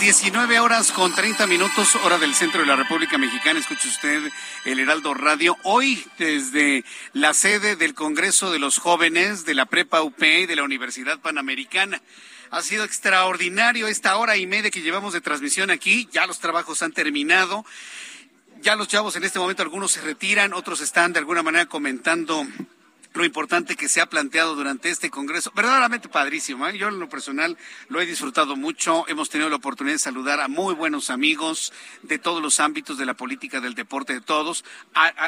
19 0.04 0.60
horas 0.60 0.92
con 0.92 1.14
30 1.14 1.46
minutos, 1.46 1.96
hora 2.04 2.18
del 2.18 2.34
centro 2.34 2.60
de 2.60 2.66
la 2.66 2.76
República 2.76 3.16
Mexicana. 3.16 3.58
Escuche 3.58 3.88
usted 3.88 4.30
el 4.66 4.78
Heraldo 4.78 5.14
Radio. 5.14 5.56
Hoy, 5.62 6.04
desde 6.18 6.84
la 7.14 7.32
sede 7.32 7.74
del 7.76 7.94
Congreso 7.94 8.52
de 8.52 8.58
los 8.58 8.76
Jóvenes 8.76 9.46
de 9.46 9.54
la 9.54 9.64
Prepa 9.64 10.02
UP 10.02 10.22
y 10.22 10.44
de 10.44 10.56
la 10.56 10.62
Universidad 10.62 11.20
Panamericana. 11.20 12.02
Ha 12.50 12.60
sido 12.60 12.84
extraordinario 12.84 13.88
esta 13.88 14.18
hora 14.18 14.36
y 14.36 14.46
media 14.46 14.70
que 14.70 14.82
llevamos 14.82 15.14
de 15.14 15.22
transmisión 15.22 15.70
aquí. 15.70 16.06
Ya 16.12 16.26
los 16.26 16.38
trabajos 16.38 16.82
han 16.82 16.92
terminado. 16.92 17.64
Ya 18.60 18.76
los 18.76 18.88
chavos 18.88 19.16
en 19.16 19.24
este 19.24 19.38
momento, 19.38 19.62
algunos 19.62 19.92
se 19.92 20.02
retiran, 20.02 20.52
otros 20.52 20.82
están 20.82 21.14
de 21.14 21.20
alguna 21.20 21.42
manera 21.42 21.64
comentando 21.64 22.46
lo 23.14 23.24
importante 23.24 23.76
que 23.76 23.88
se 23.88 24.00
ha 24.00 24.06
planteado 24.06 24.56
durante 24.56 24.90
este 24.90 25.08
Congreso. 25.08 25.52
Verdaderamente 25.54 26.08
padrísimo. 26.08 26.66
¿eh? 26.66 26.76
Yo 26.76 26.88
en 26.88 26.98
lo 26.98 27.08
personal 27.08 27.56
lo 27.88 28.00
he 28.00 28.06
disfrutado 28.06 28.56
mucho. 28.56 29.06
Hemos 29.08 29.30
tenido 29.30 29.48
la 29.48 29.56
oportunidad 29.56 29.94
de 29.94 30.00
saludar 30.00 30.40
a 30.40 30.48
muy 30.48 30.74
buenos 30.74 31.10
amigos 31.10 31.72
de 32.02 32.18
todos 32.18 32.42
los 32.42 32.58
ámbitos 32.58 32.98
de 32.98 33.06
la 33.06 33.14
política, 33.14 33.60
del 33.60 33.74
deporte, 33.74 34.14
de 34.14 34.20
todos. 34.20 34.64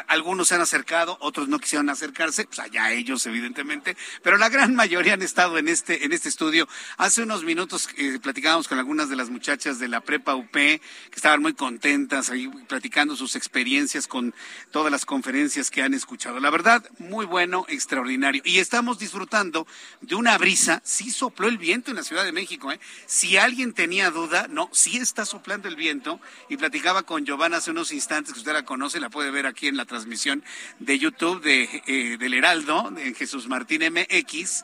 algunos 0.07 0.49
se 0.49 0.55
han 0.55 0.61
acercado, 0.61 1.17
otros 1.21 1.47
no 1.47 1.59
quisieron 1.59 1.89
acercarse, 1.89 2.45
pues 2.45 2.59
allá 2.59 2.91
ellos 2.91 3.25
evidentemente, 3.25 3.95
pero 4.21 4.37
la 4.37 4.49
gran 4.49 4.75
mayoría 4.75 5.13
han 5.13 5.21
estado 5.21 5.57
en 5.57 5.69
este, 5.69 6.03
en 6.03 6.11
este 6.11 6.27
estudio. 6.27 6.67
Hace 6.97 7.23
unos 7.23 7.45
minutos 7.45 7.87
eh, 7.95 8.19
platicábamos 8.21 8.67
con 8.67 8.79
algunas 8.79 9.07
de 9.09 9.15
las 9.15 9.29
muchachas 9.29 9.79
de 9.79 9.87
la 9.87 10.01
Prepa 10.01 10.35
UP 10.35 10.51
que 10.51 10.81
estaban 11.15 11.41
muy 11.41 11.53
contentas 11.53 12.29
ahí 12.29 12.49
platicando 12.67 13.15
sus 13.15 13.37
experiencias 13.37 14.07
con 14.07 14.35
todas 14.71 14.91
las 14.91 15.05
conferencias 15.05 15.71
que 15.71 15.83
han 15.83 15.93
escuchado. 15.93 16.41
La 16.41 16.49
verdad, 16.49 16.83
muy 16.99 17.25
bueno 17.25 17.65
extraordinario. 17.77 18.41
Y 18.45 18.59
estamos 18.59 18.99
disfrutando 18.99 19.65
de 20.01 20.15
una 20.15 20.37
brisa. 20.37 20.81
Sí 20.83 21.11
sopló 21.11 21.47
el 21.47 21.57
viento 21.57 21.91
en 21.91 21.97
la 21.97 22.03
Ciudad 22.03 22.25
de 22.25 22.31
México. 22.31 22.71
¿eh? 22.71 22.79
Si 23.05 23.37
alguien 23.37 23.73
tenía 23.73 24.11
duda, 24.11 24.47
no, 24.49 24.69
sí 24.73 24.97
está 24.97 25.25
soplando 25.25 25.67
el 25.67 25.75
viento. 25.75 26.19
Y 26.49 26.57
platicaba 26.57 27.03
con 27.03 27.25
Giovanna 27.25 27.57
hace 27.57 27.71
unos 27.71 27.91
instantes, 27.91 28.33
que 28.33 28.39
usted 28.39 28.53
la 28.53 28.65
conoce, 28.65 28.99
la 28.99 29.09
puede 29.09 29.31
ver 29.31 29.45
aquí 29.45 29.67
en 29.67 29.77
la 29.77 29.85
transmisión 29.85 30.43
de 30.79 30.99
YouTube 30.99 31.41
de, 31.41 31.83
eh, 31.87 32.17
del 32.17 32.33
Heraldo, 32.33 32.91
de 32.91 33.13
Jesús 33.13 33.47
Martín 33.47 33.81
MX, 33.83 34.63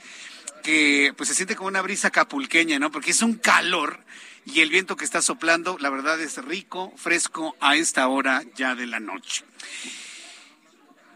que 0.64 1.14
pues 1.16 1.30
se 1.30 1.36
siente 1.36 1.56
como 1.56 1.68
una 1.68 1.82
brisa 1.82 2.12
capulqueña, 2.12 2.80
¿no? 2.80 2.92
Porque 2.92 3.12
es 3.12 3.22
un 3.22 3.36
calor 3.36 4.00
y 4.46 4.60
el 4.62 4.70
viento 4.70 4.96
que 4.96 5.06
está 5.06 5.22
soplando, 5.22 5.78
la 5.80 5.90
verdad 5.90 6.20
es 6.20 6.38
rico, 6.44 6.94
fresco 6.98 7.56
a 7.62 7.76
esta 7.76 8.08
hora 8.08 8.44
ya 8.56 8.76
de 8.76 8.88
la 8.88 9.00
noche. 9.00 9.46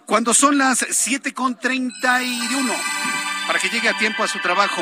Cuando 0.08 0.34
son 0.34 0.58
las 0.58 0.84
7.31, 0.84 2.74
para 3.46 3.60
que 3.60 3.68
llegue 3.68 3.90
a 3.90 3.98
tiempo 3.98 4.24
a 4.24 4.28
su 4.30 4.40
trabajo. 4.40 4.82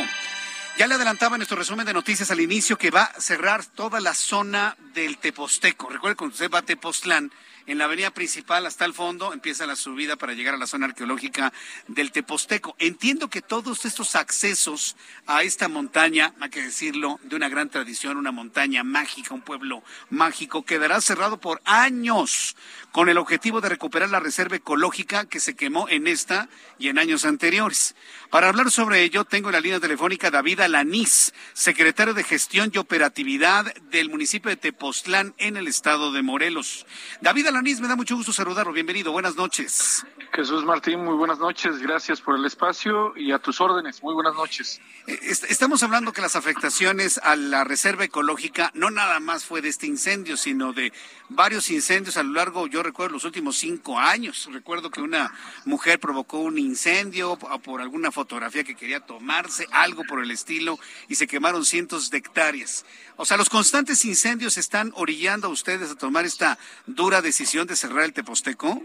Ya 0.77 0.85
le 0.85 0.93
adelantaba 0.93 1.35
en 1.35 1.39
nuestro 1.39 1.57
resumen 1.57 1.83
de 1.87 1.93
noticias 1.93 2.29
al 2.29 2.41
inicio 2.41 2.77
que 2.77 2.91
va 2.91 3.05
a 3.05 3.19
cerrar 3.19 3.65
toda 3.65 3.99
la 4.01 4.13
zona 4.13 4.77
del 4.93 5.17
Teposteco. 5.17 5.89
Recuerde 5.89 6.15
cuando 6.15 6.35
usted 6.35 6.51
va 6.51 6.59
a 6.59 6.61
Tepoztlán, 6.61 7.31
en 7.67 7.77
la 7.77 7.85
avenida 7.85 8.11
principal 8.11 8.65
hasta 8.65 8.85
el 8.85 8.93
fondo 8.93 9.33
empieza 9.33 9.65
la 9.65 9.75
subida 9.75 10.15
para 10.15 10.33
llegar 10.33 10.55
a 10.55 10.57
la 10.57 10.67
zona 10.67 10.85
arqueológica 10.85 11.51
del 11.87 12.11
Teposteco. 12.11 12.75
Entiendo 12.79 13.29
que 13.29 13.41
todos 13.41 13.85
estos 13.85 14.15
accesos 14.15 14.95
a 15.25 15.43
esta 15.43 15.67
montaña, 15.67 16.33
hay 16.39 16.49
que 16.49 16.61
decirlo, 16.61 17.19
de 17.23 17.35
una 17.35 17.49
gran 17.49 17.69
tradición, 17.69 18.17
una 18.17 18.31
montaña 18.31 18.83
mágica, 18.83 19.33
un 19.33 19.41
pueblo 19.41 19.83
mágico, 20.09 20.63
quedará 20.63 21.01
cerrado 21.01 21.39
por 21.39 21.61
años 21.65 22.55
con 22.91 23.09
el 23.09 23.17
objetivo 23.17 23.59
de 23.59 23.69
recuperar 23.69 24.09
la 24.09 24.19
reserva 24.19 24.55
ecológica 24.55 25.25
que 25.25 25.39
se 25.39 25.55
quemó 25.55 25.89
en 25.89 26.07
esta 26.07 26.47
y 26.79 26.87
en 26.87 26.97
años 26.97 27.25
anteriores. 27.25 27.95
Para 28.29 28.47
hablar 28.47 28.71
sobre 28.71 29.03
ello, 29.03 29.25
tengo 29.25 29.49
en 29.49 29.53
la 29.53 29.59
línea 29.59 29.79
telefónica 29.79 30.31
David 30.31 30.61
Alanís, 30.61 31.33
secretario 31.53 32.13
de 32.13 32.23
Gestión 32.23 32.71
y 32.73 32.77
Operatividad 32.77 33.73
del 33.91 34.09
municipio 34.09 34.49
de 34.49 34.57
Tepoztlán 34.57 35.33
en 35.37 35.57
el 35.57 35.67
estado 35.67 36.11
de 36.11 36.21
Morelos. 36.21 36.85
David 37.21 37.47
Alanís, 37.55 37.79
me 37.79 37.87
da 37.87 37.95
mucho 37.95 38.17
gusto 38.17 38.33
saludarlo. 38.33 38.73
Bienvenido, 38.73 39.13
buenas 39.13 39.37
noches. 39.37 40.05
Jesús 40.33 40.65
Martín, 40.65 41.05
muy 41.05 41.15
buenas 41.15 41.39
noches. 41.39 41.77
Gracias 41.77 42.19
por 42.19 42.35
el 42.35 42.43
espacio 42.43 43.15
y 43.15 43.31
a 43.31 43.39
tus 43.39 43.61
órdenes. 43.61 44.03
Muy 44.03 44.13
buenas 44.13 44.35
noches. 44.35 44.81
Eh, 45.07 45.17
estamos 45.23 45.81
hablando 45.81 46.11
que 46.11 46.21
las 46.21 46.35
afectaciones 46.35 47.17
a 47.23 47.37
la 47.37 47.63
reserva 47.63 48.03
ecológica 48.03 48.71
no 48.73 48.91
nada 48.91 49.21
más 49.21 49.45
fue 49.45 49.61
de 49.61 49.69
este 49.69 49.87
incendio, 49.87 50.35
sino 50.35 50.73
de 50.73 50.91
varios 51.29 51.69
incendios 51.71 52.17
a 52.17 52.23
lo 52.23 52.33
largo, 52.33 52.67
yo 52.67 52.83
recuerdo, 52.83 53.13
los 53.13 53.23
últimos 53.23 53.55
cinco 53.57 53.97
años. 53.97 54.49
Recuerdo 54.51 54.91
que 54.91 54.99
una 54.99 55.31
mujer 55.63 56.01
provocó 56.01 56.39
un 56.39 56.57
incendio 56.57 57.37
por 57.63 57.81
alguna 57.81 58.11
fotografía 58.11 58.65
que 58.65 58.75
quería 58.75 58.99
tomarse, 58.99 59.65
algo 59.71 60.03
por 60.03 60.21
el 60.21 60.31
estilo, 60.31 60.77
y 61.07 61.15
se 61.15 61.27
quemaron 61.27 61.63
cientos 61.63 62.09
de 62.09 62.17
hectáreas. 62.17 62.85
O 63.15 63.25
sea, 63.25 63.37
los 63.37 63.49
constantes 63.49 64.03
incendios 64.03 64.57
están 64.57 64.91
orillando 64.95 65.47
a 65.47 65.51
ustedes 65.51 65.91
a 65.91 65.95
tomar 65.95 66.25
esta 66.25 66.59
dura 66.85 67.21
decisión 67.21 67.44
de 67.45 67.75
cerrar 67.75 68.03
el 68.05 68.13
Teposteco. 68.13 68.81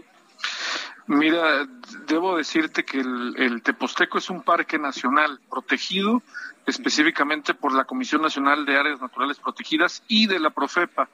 Mira, 1.07 1.65
debo 2.05 2.37
decirte 2.37 2.85
que 2.85 2.99
el, 2.99 3.61
Teposteco 3.63 4.19
es 4.19 4.29
un 4.29 4.43
parque 4.43 4.77
nacional 4.77 5.39
protegido 5.49 6.21
específicamente 6.67 7.55
por 7.55 7.73
la 7.73 7.85
Comisión 7.85 8.21
Nacional 8.21 8.65
de 8.65 8.77
Áreas 8.77 9.01
Naturales 9.01 9.39
Protegidas 9.39 10.03
y 10.07 10.27
de 10.27 10.39
la 10.39 10.51
Profepa. 10.51 11.09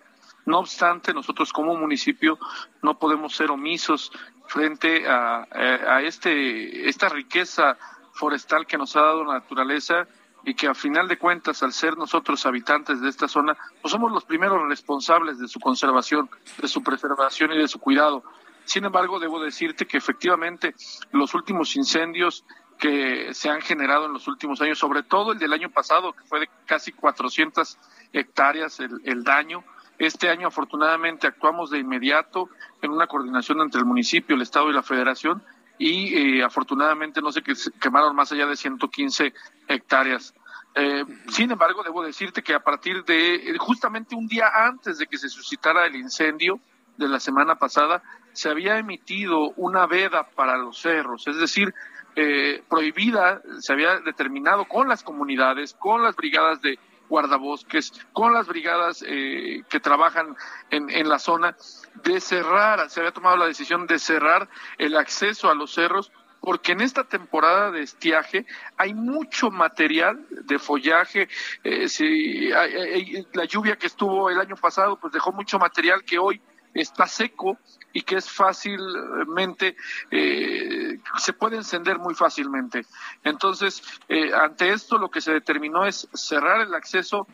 No 0.46 0.60
obstante, 0.60 1.14
nosotros 1.14 1.54
como 1.54 1.74
municipio 1.76 2.38
no 2.84 3.00
podemos 3.00 3.34
ser 3.34 3.50
omisos 3.50 4.12
frente 4.48 5.08
a, 5.08 5.48
a 5.50 6.02
este, 6.02 6.90
esta 6.90 7.08
riqueza 7.08 7.78
forestal 8.12 8.68
que 8.68 8.78
nos 8.78 8.96
ha 8.98 9.02
dado 9.02 9.24
la 9.24 9.36
naturaleza 9.36 10.06
y 10.48 10.54
que 10.54 10.68
a 10.68 10.74
final 10.74 11.10
de 11.10 11.18
cuentas, 11.18 11.62
al 11.62 11.74
ser 11.74 11.98
nosotros 11.98 12.46
habitantes 12.46 13.02
de 13.02 13.10
esta 13.10 13.28
zona, 13.28 13.58
pues 13.82 13.92
somos 13.92 14.14
los 14.14 14.24
primeros 14.24 14.66
responsables 14.70 15.38
de 15.40 15.50
su 15.50 15.60
conservación, 15.60 16.30
de 16.62 16.70
su 16.70 16.82
preservación 16.82 17.52
y 17.52 17.58
de 17.58 17.68
su 17.68 17.80
cuidado. 17.80 18.24
Sin 18.64 18.86
embargo, 18.86 19.20
debo 19.20 19.42
decirte 19.42 19.86
que 19.86 19.98
efectivamente 19.98 20.74
los 21.12 21.34
últimos 21.34 21.76
incendios 21.76 22.46
que 22.80 23.34
se 23.34 23.50
han 23.50 23.60
generado 23.60 24.06
en 24.06 24.14
los 24.14 24.30
últimos 24.30 24.62
años, 24.62 24.80
sobre 24.80 25.04
todo 25.04 25.34
el 25.34 25.38
del 25.38 25.52
año 25.52 25.70
pasado, 25.70 26.14
que 26.14 26.24
fue 26.24 26.40
de 26.40 26.50
casi 26.66 26.94
400 26.94 27.78
hectáreas 28.14 28.80
el, 28.80 29.24
daño, 29.26 29.66
este 30.00 30.30
año 30.30 30.48
afortunadamente 30.48 31.28
actuamos 31.28 31.72
de 31.72 31.80
inmediato 31.80 32.50
en 32.82 32.92
una 32.92 33.08
coordinación 33.08 33.60
entre 33.60 33.80
el 33.80 33.86
municipio, 33.86 34.38
el 34.38 34.44
Estado 34.44 34.70
y 34.70 34.74
la 34.74 34.84
Federación 34.84 35.44
y 35.78 36.40
eh, 36.40 36.44
afortunadamente 36.44 37.22
no 37.22 37.32
se 37.32 37.42
quemaron 37.80 38.16
más 38.16 38.32
allá 38.32 38.46
de 38.48 38.56
115 38.56 39.34
hectáreas. 39.68 40.34
Eh, 40.76 41.04
sin 41.30 41.52
embargo, 41.52 41.84
debo 41.84 42.04
decirte 42.04 42.44
que 42.44 42.54
a 42.54 42.60
partir 42.60 43.04
de 43.04 43.56
justamente 43.60 44.16
un 44.16 44.28
día 44.28 44.48
antes 44.54 44.98
de 45.00 45.08
que 45.08 45.18
se 45.18 45.30
suscitara 45.30 45.86
el 45.86 45.96
incendio 45.96 46.60
de 46.98 47.08
la 47.08 47.20
semana 47.20 47.56
pasada, 47.56 48.04
se 48.34 48.50
había 48.50 48.78
emitido 48.78 49.52
una 49.56 49.88
veda 49.88 50.24
para 50.36 50.58
los 50.58 50.80
cerros, 50.80 51.28
es 51.28 51.38
decir, 51.38 51.74
eh, 52.16 52.64
prohibida, 52.70 53.42
se 53.60 53.74
había 53.74 54.00
determinado 54.00 54.66
con 54.66 54.88
las 54.88 55.04
comunidades, 55.04 55.74
con 55.74 56.04
las 56.04 56.16
brigadas 56.16 56.62
de 56.62 56.80
guardabosques, 57.10 57.92
con 58.14 58.34
las 58.34 58.48
brigadas 58.48 59.04
eh, 59.08 59.64
que 59.70 59.80
trabajan 59.80 60.36
en, 60.70 60.90
en 60.90 61.10
la 61.10 61.20
zona, 61.20 61.56
de 62.04 62.20
cerrar, 62.20 62.90
se 62.90 63.00
había 63.00 63.12
tomado 63.12 63.38
la 63.38 63.48
decisión 63.48 63.88
de 63.88 64.00
cerrar 64.00 64.50
el 64.78 64.96
acceso 64.96 65.50
a 65.50 65.56
los 65.56 65.74
cerros 65.74 66.12
porque 66.40 66.72
en 66.72 66.82
esta 66.82 67.04
temporada 67.04 67.72
de 67.72 67.82
estiaje 67.82 68.46
hay 68.78 68.94
mucho 68.94 69.52
material 69.52 70.26
de 70.30 70.60
follaje. 70.60 71.28
Eh, 71.64 71.90
si, 71.90 72.50
la 72.50 73.46
lluvia 73.46 73.76
que 73.76 73.88
estuvo 73.88 74.30
el 74.30 74.40
año 74.40 74.56
pasado, 74.56 74.98
pues 74.98 75.14
dejó 75.14 75.32
mucho 75.32 75.60
material 75.60 76.04
que 76.04 76.20
hoy 76.20 76.42
está 76.74 77.08
seco 77.08 77.58
y 77.92 78.04
que 78.04 78.18
es 78.18 78.30
fácilmente, 78.30 79.76
eh, 80.12 81.00
se 81.18 81.34
puede 81.34 81.58
encender 81.58 81.98
muy 81.98 82.14
fácilmente. 82.14 82.86
Entonces, 83.24 83.82
eh, 84.08 84.32
ante 84.34 84.70
esto 84.70 84.98
lo 84.98 85.10
que 85.10 85.22
se 85.22 85.34
determinó 85.34 85.86
es 85.86 86.08
cerrar 86.14 86.62
el 86.62 86.74
acceso, 86.74 87.28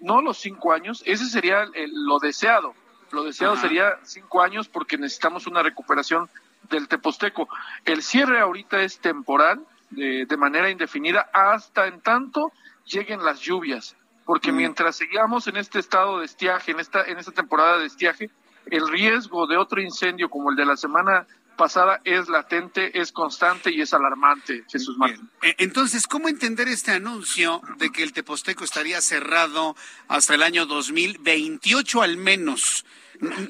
no 0.00 0.22
los 0.22 0.38
cinco 0.38 0.72
años, 0.72 1.02
ese 1.04 1.26
sería 1.26 1.66
lo 1.74 2.18
deseado. 2.18 2.74
Lo 3.12 3.24
deseado 3.24 3.56
sería 3.56 3.98
cinco 4.02 4.42
años 4.42 4.68
porque 4.68 4.98
necesitamos 4.98 5.46
una 5.46 5.62
recuperación 5.62 6.28
del 6.70 6.88
Teposteco. 6.88 7.48
El 7.84 8.02
cierre 8.02 8.40
ahorita 8.40 8.82
es 8.82 8.98
temporal, 8.98 9.64
de, 9.90 10.26
de 10.26 10.36
manera 10.36 10.70
indefinida, 10.70 11.30
hasta 11.32 11.86
en 11.86 12.00
tanto 12.00 12.52
lleguen 12.84 13.24
las 13.24 13.40
lluvias 13.40 13.96
porque 14.28 14.52
mm. 14.52 14.56
mientras 14.56 14.96
sigamos 14.96 15.46
en 15.46 15.56
este 15.56 15.78
estado 15.78 16.18
de 16.18 16.26
estiaje, 16.26 16.72
en 16.72 16.80
esta, 16.80 17.02
en 17.02 17.16
esta 17.16 17.32
temporada 17.32 17.78
de 17.78 17.86
estiaje, 17.86 18.28
el 18.66 18.86
riesgo 18.86 19.46
de 19.46 19.56
otro 19.56 19.80
incendio 19.80 20.28
como 20.28 20.50
el 20.50 20.56
de 20.56 20.66
la 20.66 20.76
semana 20.76 21.26
pasada 21.58 22.00
es 22.04 22.30
latente, 22.30 22.98
es 22.98 23.12
constante 23.12 23.70
y 23.70 23.82
es 23.82 23.92
alarmante, 23.92 24.64
Jesús 24.70 24.96
Martín. 24.96 25.28
E, 25.42 25.54
entonces, 25.58 26.06
¿cómo 26.06 26.30
entender 26.30 26.68
este 26.68 26.92
anuncio 26.92 27.60
de 27.76 27.90
que 27.90 28.02
el 28.02 28.14
Teposteco 28.14 28.64
estaría 28.64 29.02
cerrado 29.02 29.76
hasta 30.08 30.34
el 30.34 30.42
año 30.42 30.64
2028 30.64 32.00
al 32.00 32.16
menos? 32.16 32.86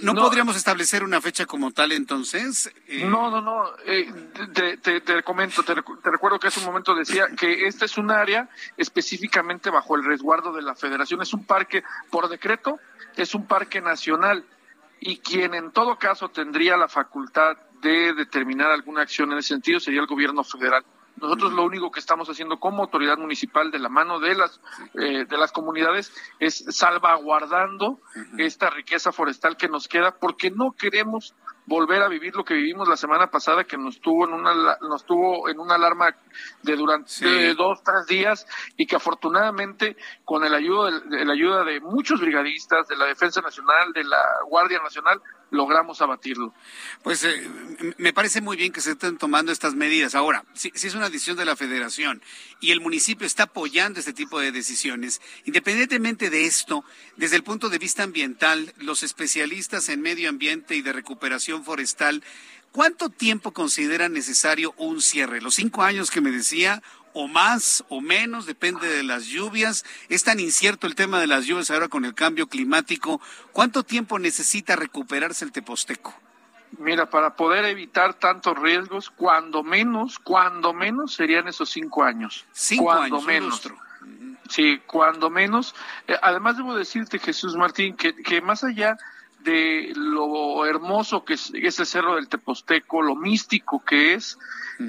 ¿No, 0.01 0.15
podríamos 0.15 0.57
establecer 0.57 1.05
una 1.05 1.21
fecha 1.21 1.45
como 1.45 1.71
tal 1.73 1.93
entonces? 1.93 2.73
Eh, 2.87 3.05
no, 3.05 3.31
no, 3.31 3.43
no. 3.43 3.71
Eh, 3.85 4.11
te, 4.55 5.23
comento, 5.23 5.63
te, 5.63 5.75
recuerdo 5.75 6.39
que 6.39 6.49
hace 6.49 6.61
un 6.61 6.67
momento 6.67 6.95
decía 6.95 7.27
que 7.37 7.67
este 7.67 7.85
es 7.85 7.99
un 7.99 8.11
área 8.11 8.49
específicamente 8.79 9.69
bajo 9.69 9.95
el 9.97 10.05
resguardo 10.05 10.53
de 10.53 10.63
la 10.63 10.75
federación. 10.75 11.21
Es 11.21 11.35
un 11.35 11.45
parque, 11.45 11.85
por 12.11 12.29
decreto, 12.29 12.79
es 13.17 13.35
un 13.35 13.47
parque 13.47 13.81
nacional 13.81 14.45
y 15.01 15.19
quien 15.19 15.55
en 15.55 15.71
todo 15.71 15.99
caso 15.99 16.31
tendría 16.31 16.77
la 16.77 16.89
facultad 16.89 17.57
de 17.81 18.15
determinar 18.15 18.71
alguna 18.71 19.03
acción 19.03 19.33
en 19.33 19.39
ese 19.39 19.49
sentido 19.49 19.81
sería 19.81 20.01
el 20.01 20.07
gobierno 20.07 20.45
federal. 20.45 20.85
Nosotros 21.21 21.53
lo 21.53 21.65
único 21.65 21.91
que 21.91 22.01
estamos 22.01 22.29
haciendo 22.29 22.61
como 22.61 22.83
autoridad 22.83 23.19
municipal 23.19 23.71
de 23.71 23.79
la 23.79 23.89
mano 23.89 24.21
de 24.21 24.35
las 24.35 24.61
eh, 24.95 25.25
de 25.25 25.39
las 25.39 25.53
comunidades 25.53 26.13
es 26.39 26.65
salvaguardando 26.69 27.99
esta 28.37 28.71
riqueza 28.71 29.11
forestal 29.11 29.57
que 29.57 29.69
nos 29.69 29.89
queda 29.89 30.13
porque 30.13 30.51
no 30.51 30.73
queremos 30.73 31.35
volver 31.67 32.03
a 32.03 32.09
vivir 32.09 32.35
lo 32.35 32.45
que 32.45 32.55
vivimos 32.55 32.89
la 32.89 32.97
semana 32.97 33.31
pasada 33.31 33.65
que 33.65 33.77
nos 33.77 34.01
tuvo 34.01 34.27
en 34.27 34.33
una 34.33 34.79
nos 34.81 35.05
tuvo 35.05 35.49
en 35.49 35.59
una 35.61 35.75
alarma 35.75 36.15
de 36.63 36.77
durante 36.77 37.55
dos 37.55 37.83
tres 37.83 38.07
días 38.07 38.47
y 38.77 38.87
que 38.87 38.97
afortunadamente 38.97 39.97
con 40.25 40.45
el 40.45 40.55
ayuda 40.55 41.01
de, 41.01 41.25
la 41.25 41.33
ayuda 41.33 41.65
de 41.65 41.81
muchos 41.81 42.21
brigadistas 42.21 42.87
de 42.89 42.97
la 42.97 43.07
defensa 43.07 43.41
nacional 43.41 43.93
de 43.93 44.05
la 44.05 44.23
guardia 44.49 44.81
nacional 44.83 45.21
logramos 45.51 46.01
abatirlo. 46.01 46.53
Pues 47.03 47.25
eh, 47.25 47.49
me 47.97 48.13
parece 48.13 48.41
muy 48.41 48.57
bien 48.57 48.73
que 48.73 48.81
se 48.81 48.93
estén 48.93 49.19
tomando 49.19 49.53
estas 49.53 49.75
medidas. 49.75 50.15
Ahora, 50.15 50.45
si, 50.55 50.71
si, 50.75 50.87
es 50.87 50.95
una 50.95 51.11
decisión 51.11 51.37
de 51.37 51.45
la 51.45 51.57
federación 51.57 52.23
y 52.61 52.71
el 52.71 52.81
municipio 52.81 53.27
está 53.27 53.45
apoyando 53.45 54.01
este 54.01 54.13
tipo 54.13 54.41
de 54.41 54.53
decisiones, 54.53 55.21
independientemente 55.45 56.31
de 56.31 56.47
esto, 56.47 56.85
desde 57.17 57.37
el 57.37 57.45
punto 57.45 57.69
de 57.69 57.79
vista 57.79 58.03
ambiental, 58.03 58.75
los 58.79 59.03
especialistas 59.03 59.89
en 59.89 60.01
medio 60.01 60.29
ambiente 60.29 60.77
y 60.77 60.83
de 60.83 60.93
recuperación 60.93 61.65
forestal, 61.65 62.23
¿cuánto 62.73 63.09
tiempo 63.09 63.53
consideran 63.53 64.13
necesario 64.13 64.75
un 64.77 65.01
cierre? 65.01 65.41
¿Los 65.41 65.55
cinco 65.55 65.83
años 65.83 66.11
que 66.11 66.21
me 66.21 66.31
decía 66.31 66.83
o 67.21 67.27
más 67.27 67.85
o 67.89 68.01
menos, 68.01 68.47
depende 68.47 68.87
de 68.87 69.03
las 69.03 69.27
lluvias. 69.27 69.85
Es 70.09 70.23
tan 70.23 70.39
incierto 70.39 70.87
el 70.87 70.95
tema 70.95 71.19
de 71.19 71.27
las 71.27 71.47
lluvias 71.47 71.69
ahora 71.73 71.89
con 71.89 72.05
el 72.05 72.15
cambio 72.15 72.47
climático. 72.47 73.21
¿Cuánto 73.51 73.83
tiempo 73.83 74.21
necesita 74.21 74.77
recuperarse 74.77 75.45
el 75.45 75.51
Teposteco? 75.51 76.15
Mira, 76.79 77.11
para 77.11 77.35
poder 77.35 77.65
evitar 77.65 78.15
tantos 78.15 78.57
riesgos, 78.57 79.11
cuando 79.11 79.65
menos, 79.65 80.21
cuando 80.21 80.73
menos 80.73 81.13
serían 81.13 81.49
esos 81.49 81.71
cinco 81.71 82.05
años. 82.05 82.47
Cinco 82.53 82.85
cuando 82.85 83.17
años, 83.17 83.27
menos. 83.27 83.63
Sí, 84.49 84.81
cuando 84.87 85.29
menos. 85.29 85.75
Eh, 86.07 86.17
además 86.23 86.57
debo 86.57 86.77
decirte, 86.77 87.19
Jesús 87.19 87.57
Martín, 87.57 87.97
que, 87.97 88.15
que 88.15 88.41
más 88.41 88.63
allá 88.63 88.97
de 89.41 89.93
lo 89.95 90.67
hermoso 90.67 91.25
que 91.25 91.35
es 91.35 91.53
ese 91.55 91.85
cerro 91.85 92.17
del 92.17 92.29
Teposteco, 92.29 93.03
lo 93.03 93.15
místico 93.15 93.83
que 93.85 94.15
es, 94.15 94.39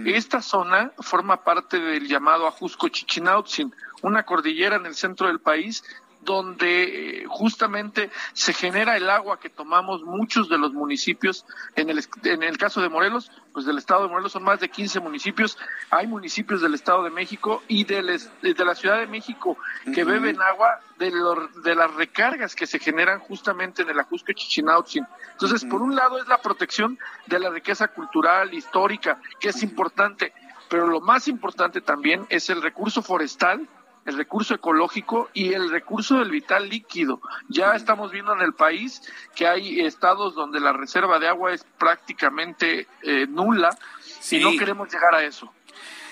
esta 0.05 0.41
zona 0.41 0.91
forma 0.99 1.43
parte 1.43 1.79
del 1.79 2.07
llamado 2.07 2.47
Ajusco 2.47 2.89
Chichinautzin, 2.89 3.73
una 4.01 4.23
cordillera 4.23 4.75
en 4.75 4.85
el 4.85 4.95
centro 4.95 5.27
del 5.27 5.39
país 5.39 5.83
donde 6.21 7.21
eh, 7.21 7.25
justamente 7.27 8.09
se 8.33 8.53
genera 8.53 8.97
el 8.97 9.09
agua 9.09 9.39
que 9.39 9.49
tomamos 9.49 10.03
muchos 10.03 10.49
de 10.49 10.57
los 10.57 10.73
municipios. 10.73 11.45
En 11.75 11.89
el, 11.89 12.03
en 12.23 12.43
el 12.43 12.57
caso 12.57 12.81
de 12.81 12.89
Morelos, 12.89 13.31
pues 13.53 13.65
del 13.65 13.77
estado 13.77 14.03
de 14.03 14.09
Morelos 14.09 14.33
son 14.33 14.43
más 14.43 14.59
de 14.59 14.69
15 14.69 14.99
municipios. 14.99 15.57
Hay 15.89 16.07
municipios 16.07 16.61
del 16.61 16.73
estado 16.73 17.03
de 17.03 17.09
México 17.09 17.63
y 17.67 17.83
de 17.85 18.01
la 18.01 18.75
Ciudad 18.75 18.99
de 18.99 19.07
México 19.07 19.57
que 19.93 20.03
beben 20.03 20.41
agua 20.41 20.79
de, 20.97 21.11
de 21.63 21.75
las 21.75 21.93
recargas 21.95 22.55
que 22.55 22.67
se 22.67 22.79
generan 22.79 23.19
justamente 23.19 23.81
en 23.81 23.89
el 23.89 23.99
Ajusco 23.99 24.33
Chichinautzin. 24.33 25.05
Entonces, 25.31 25.65
por 25.65 25.81
un 25.81 25.95
lado 25.95 26.19
es 26.19 26.27
la 26.27 26.41
protección 26.41 26.99
de 27.27 27.39
la 27.39 27.49
riqueza 27.49 27.87
cultural, 27.87 28.53
histórica, 28.53 29.21
que 29.39 29.49
es 29.49 29.63
importante, 29.63 30.33
pero 30.69 30.87
lo 30.87 31.01
más 31.01 31.27
importante 31.27 31.81
también 31.81 32.25
es 32.29 32.49
el 32.49 32.61
recurso 32.61 33.01
forestal 33.01 33.67
el 34.09 34.17
recurso 34.17 34.55
ecológico 34.55 35.29
y 35.33 35.53
el 35.53 35.69
recurso 35.69 36.19
del 36.19 36.31
vital 36.31 36.69
líquido. 36.69 37.21
Ya 37.47 37.73
estamos 37.75 38.11
viendo 38.11 38.33
en 38.33 38.41
el 38.41 38.53
país 38.53 39.01
que 39.35 39.47
hay 39.47 39.79
estados 39.81 40.35
donde 40.35 40.59
la 40.59 40.73
reserva 40.73 41.19
de 41.19 41.27
agua 41.27 41.53
es 41.53 41.65
prácticamente 41.77 42.87
eh, 43.03 43.27
nula 43.27 43.77
y 44.31 44.39
no 44.39 44.51
queremos 44.57 44.91
llegar 44.91 45.15
a 45.15 45.23
eso. 45.23 45.53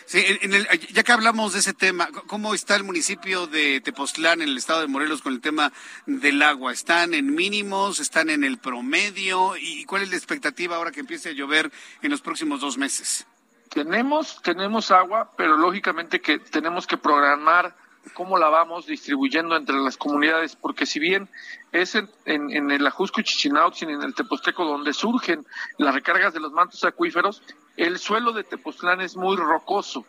Sí, 0.05 0.23
en 0.25 0.53
el, 0.53 0.65
ya 0.93 1.03
que 1.03 1.11
hablamos 1.11 1.51
de 1.51 1.59
ese 1.59 1.73
tema, 1.73 2.07
¿cómo 2.27 2.53
está 2.53 2.77
el 2.77 2.85
municipio 2.85 3.45
de 3.45 3.81
Tepoztlán 3.81 4.41
en 4.41 4.47
el 4.47 4.57
estado 4.57 4.79
de 4.79 4.87
Morelos 4.87 5.21
con 5.21 5.33
el 5.33 5.41
tema 5.41 5.73
del 6.05 6.41
agua? 6.43 6.71
¿Están 6.71 7.13
en 7.13 7.35
mínimos? 7.35 7.99
¿Están 7.99 8.29
en 8.29 8.45
el 8.45 8.57
promedio? 8.57 9.57
¿Y 9.57 9.83
cuál 9.83 10.03
es 10.03 10.09
la 10.09 10.15
expectativa 10.15 10.77
ahora 10.77 10.93
que 10.93 11.01
empiece 11.01 11.29
a 11.29 11.33
llover 11.33 11.73
en 12.01 12.09
los 12.09 12.21
próximos 12.21 12.61
dos 12.61 12.77
meses? 12.77 13.27
Tenemos, 13.69 14.41
tenemos 14.41 14.91
agua, 14.91 15.33
pero 15.35 15.57
lógicamente 15.57 16.21
que 16.21 16.39
tenemos 16.39 16.87
que 16.87 16.95
programar 16.95 17.75
cómo 18.13 18.37
la 18.37 18.49
vamos 18.49 18.85
distribuyendo 18.85 19.55
entre 19.55 19.75
las 19.77 19.97
comunidades, 19.97 20.55
porque 20.55 20.85
si 20.85 20.99
bien 20.99 21.29
es 21.71 21.95
en, 21.95 22.09
en, 22.25 22.71
el 22.71 22.85
Ajusco 22.87 23.21
Chichinautzin, 23.21 23.89
en 23.89 24.01
el 24.01 24.15
Teposteco, 24.15 24.65
donde 24.65 24.93
surgen 24.93 25.45
las 25.77 25.93
recargas 25.93 26.33
de 26.33 26.39
los 26.39 26.51
mantos 26.51 26.83
acuíferos, 26.83 27.43
el 27.77 27.99
suelo 27.99 28.31
de 28.31 28.43
Tepoztlán 28.43 29.01
es 29.01 29.15
muy 29.15 29.37
rocoso 29.37 30.05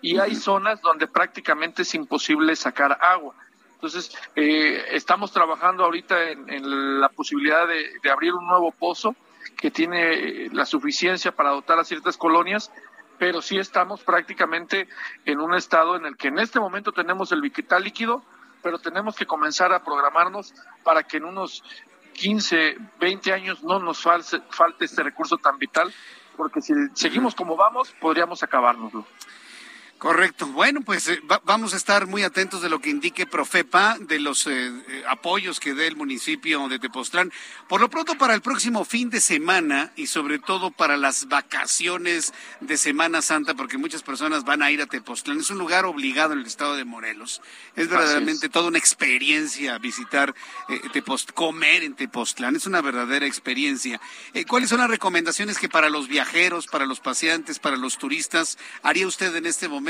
y 0.00 0.18
hay 0.18 0.34
zonas 0.34 0.80
donde 0.80 1.06
prácticamente 1.06 1.82
es 1.82 1.94
imposible 1.94 2.54
sacar 2.54 2.98
agua. 3.00 3.34
Entonces, 3.74 4.16
eh, 4.36 4.84
estamos 4.90 5.32
trabajando 5.32 5.84
ahorita 5.84 6.30
en, 6.30 7.00
la 7.00 7.08
posibilidad 7.08 7.66
de, 7.66 8.10
abrir 8.10 8.34
un 8.34 8.46
nuevo 8.46 8.72
pozo 8.72 9.14
que 9.56 9.70
tiene 9.70 10.48
la 10.52 10.66
suficiencia 10.66 11.32
para 11.32 11.50
dotar 11.50 11.78
a 11.78 11.84
ciertas 11.84 12.16
colonias 12.16 12.70
pero 13.18 13.42
sí 13.42 13.58
estamos 13.58 14.02
prácticamente 14.02 14.88
en 15.24 15.40
un 15.40 15.54
estado 15.54 15.96
en 15.96 16.06
el 16.06 16.16
que 16.16 16.28
en 16.28 16.38
este 16.38 16.60
momento 16.60 16.92
tenemos 16.92 17.32
el 17.32 17.42
vital 17.42 17.82
líquido, 17.82 18.22
pero 18.62 18.78
tenemos 18.78 19.16
que 19.16 19.26
comenzar 19.26 19.72
a 19.72 19.82
programarnos 19.82 20.54
para 20.82 21.02
que 21.02 21.18
en 21.18 21.24
unos 21.24 21.62
15, 22.14 22.76
20 23.00 23.32
años 23.32 23.62
no 23.62 23.78
nos 23.78 24.02
falte, 24.02 24.40
falte 24.50 24.84
este 24.84 25.02
recurso 25.02 25.38
tan 25.38 25.58
vital, 25.58 25.92
porque 26.36 26.60
si 26.60 26.72
seguimos 26.94 27.34
como 27.34 27.56
vamos, 27.56 27.92
podríamos 28.00 28.42
acabárnoslo. 28.42 29.04
Correcto. 29.98 30.46
Bueno, 30.46 30.82
pues 30.82 31.08
eh, 31.08 31.20
vamos 31.44 31.74
a 31.74 31.76
estar 31.76 32.06
muy 32.06 32.22
atentos 32.22 32.62
de 32.62 32.68
lo 32.68 32.78
que 32.78 32.88
indique 32.88 33.26
Profepa, 33.26 33.96
de 33.98 34.20
los 34.20 34.46
eh, 34.46 34.68
eh, 34.68 35.02
apoyos 35.08 35.58
que 35.58 35.74
dé 35.74 35.88
el 35.88 35.96
municipio 35.96 36.68
de 36.68 36.78
Tepoztlán. 36.78 37.32
Por 37.68 37.80
lo 37.80 37.90
pronto, 37.90 38.16
para 38.16 38.32
el 38.34 38.40
próximo 38.40 38.84
fin 38.84 39.10
de 39.10 39.20
semana 39.20 39.90
y 39.96 40.06
sobre 40.06 40.38
todo 40.38 40.70
para 40.70 40.96
las 40.96 41.26
vacaciones 41.26 42.32
de 42.60 42.76
Semana 42.76 43.22
Santa, 43.22 43.54
porque 43.54 43.76
muchas 43.76 44.04
personas 44.04 44.44
van 44.44 44.62
a 44.62 44.70
ir 44.70 44.80
a 44.80 44.86
Tepoztlán. 44.86 45.40
Es 45.40 45.50
un 45.50 45.58
lugar 45.58 45.84
obligado 45.84 46.32
en 46.32 46.38
el 46.38 46.46
estado 46.46 46.76
de 46.76 46.84
Morelos. 46.84 47.42
Es 47.74 47.88
verdaderamente 47.88 48.48
toda 48.48 48.68
una 48.68 48.78
experiencia 48.78 49.78
visitar 49.78 50.32
Tepoztlán, 50.92 51.34
comer 51.34 51.82
en 51.82 51.94
Tepoztlán. 51.94 52.54
Es 52.54 52.66
una 52.66 52.82
verdadera 52.82 53.26
experiencia. 53.26 54.00
¿Cuáles 54.46 54.68
son 54.68 54.78
las 54.78 54.90
recomendaciones 54.90 55.58
que 55.58 55.68
para 55.68 55.90
los 55.90 56.06
viajeros, 56.06 56.68
para 56.68 56.86
los 56.86 57.00
paseantes, 57.00 57.58
para 57.58 57.76
los 57.76 57.98
turistas 57.98 58.58
haría 58.84 59.08
usted 59.08 59.34
en 59.34 59.46
este 59.46 59.66
momento? 59.66 59.87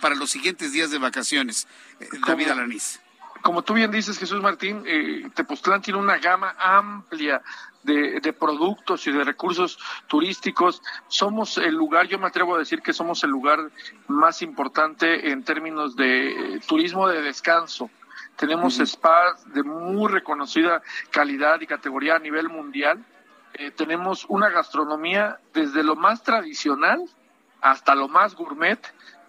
Para 0.00 0.14
los 0.14 0.30
siguientes 0.30 0.72
días 0.72 0.90
de 0.90 0.98
vacaciones, 0.98 1.66
eh, 2.00 2.08
David 2.26 2.50
Alanís. 2.50 3.00
Como 3.42 3.62
tú 3.62 3.74
bien 3.74 3.90
dices, 3.90 4.18
Jesús 4.18 4.42
Martín, 4.42 4.82
eh, 4.86 5.28
Tepoztlán 5.34 5.82
tiene 5.82 6.00
una 6.00 6.18
gama 6.18 6.56
amplia 6.58 7.42
de, 7.82 8.18
de, 8.20 8.32
productos 8.32 9.06
y 9.06 9.12
de 9.12 9.22
recursos 9.22 9.78
turísticos. 10.08 10.82
Somos 11.06 11.56
el 11.58 11.74
lugar, 11.74 12.08
yo 12.08 12.18
me 12.18 12.26
atrevo 12.26 12.56
a 12.56 12.58
decir 12.58 12.82
que 12.82 12.92
somos 12.92 13.22
el 13.22 13.30
lugar 13.30 13.70
más 14.08 14.42
importante 14.42 15.30
en 15.30 15.44
términos 15.44 15.94
de 15.94 16.60
turismo 16.66 17.08
de 17.08 17.22
descanso. 17.22 17.90
Tenemos 18.36 18.78
spas 18.84 19.52
de 19.52 19.62
muy 19.62 20.10
reconocida 20.10 20.82
calidad 21.10 21.60
y 21.60 21.66
categoría 21.66 22.16
a 22.16 22.18
nivel 22.18 22.48
mundial. 22.48 23.04
Eh, 23.54 23.70
tenemos 23.70 24.26
una 24.28 24.50
gastronomía 24.50 25.38
desde 25.54 25.82
lo 25.82 25.96
más 25.96 26.22
tradicional 26.22 27.02
hasta 27.62 27.94
lo 27.94 28.08
más 28.08 28.34
gourmet 28.34 28.78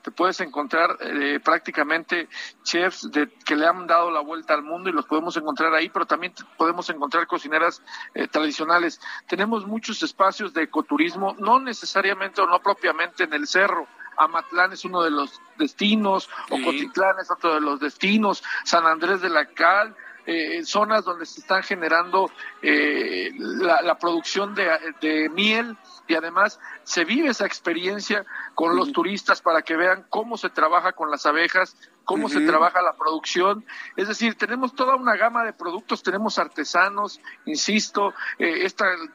te 0.08 0.12
puedes 0.12 0.40
encontrar 0.40 0.98
eh, 1.02 1.42
prácticamente 1.44 2.30
chefs 2.64 3.12
de, 3.12 3.28
que 3.46 3.58
le 3.58 3.68
han 3.68 3.86
dado 3.88 4.10
la 4.10 4.22
vuelta 4.22 4.54
al 4.54 4.64
mundo 4.64 4.90
y 4.90 4.94
los 4.94 5.06
podemos 5.06 5.36
encontrar 5.36 5.74
ahí, 5.74 5.90
pero 5.90 6.06
también 6.06 6.34
podemos 6.56 6.90
encontrar 6.90 7.28
cocineras 7.28 7.82
eh, 8.14 8.26
tradicionales. 8.30 9.02
Tenemos 9.28 9.68
muchos 9.68 10.02
espacios 10.04 10.54
de 10.54 10.64
ecoturismo, 10.64 11.36
no 11.40 11.60
necesariamente 11.60 12.40
o 12.40 12.48
no 12.48 12.62
propiamente 12.62 13.26
en 13.26 13.34
el 13.34 13.48
cerro. 13.48 13.86
Amatlán 14.16 14.72
es 14.72 14.86
uno 14.86 15.04
de 15.04 15.12
los 15.12 15.42
destinos, 15.58 16.30
Ocotitlán 16.50 17.20
es 17.22 17.30
otro 17.30 17.56
de 17.56 17.60
los 17.60 17.82
destinos, 17.82 18.46
San 18.64 18.86
Andrés 18.86 19.20
de 19.20 19.28
la 19.28 19.46
Cal, 19.48 19.94
eh, 20.28 20.66
zonas 20.66 21.06
donde 21.06 21.26
se 21.26 21.40
están 21.40 21.64
generando 21.64 22.30
eh, 22.62 23.32
la, 23.38 23.98
producción 23.98 24.54
de, 24.54 25.30
miel 25.34 25.78
y 26.06 26.16
además 26.16 26.60
se 26.84 27.06
vive 27.06 27.30
esa 27.30 27.46
experiencia 27.46 28.26
con 28.54 28.76
los 28.76 28.92
turistas 28.92 29.42
para 29.42 29.62
que 29.62 29.78
vean 29.78 30.06
cómo 30.10 30.36
se 30.36 30.50
trabaja 30.50 30.92
con 30.92 31.10
las 31.10 31.26
abejas, 31.26 31.78
cómo 32.04 32.28
se 32.28 32.42
trabaja 32.42 32.82
la 32.82 32.98
producción. 32.98 33.66
Es 33.96 34.10
decir, 34.10 34.36
tenemos 34.36 34.76
toda 34.76 34.98
una 34.98 35.16
gama 35.16 35.46
de 35.46 35.54
productos, 35.54 36.04
tenemos 36.04 36.38
artesanos, 36.40 37.22
insisto, 37.46 38.14
eh, 38.38 38.68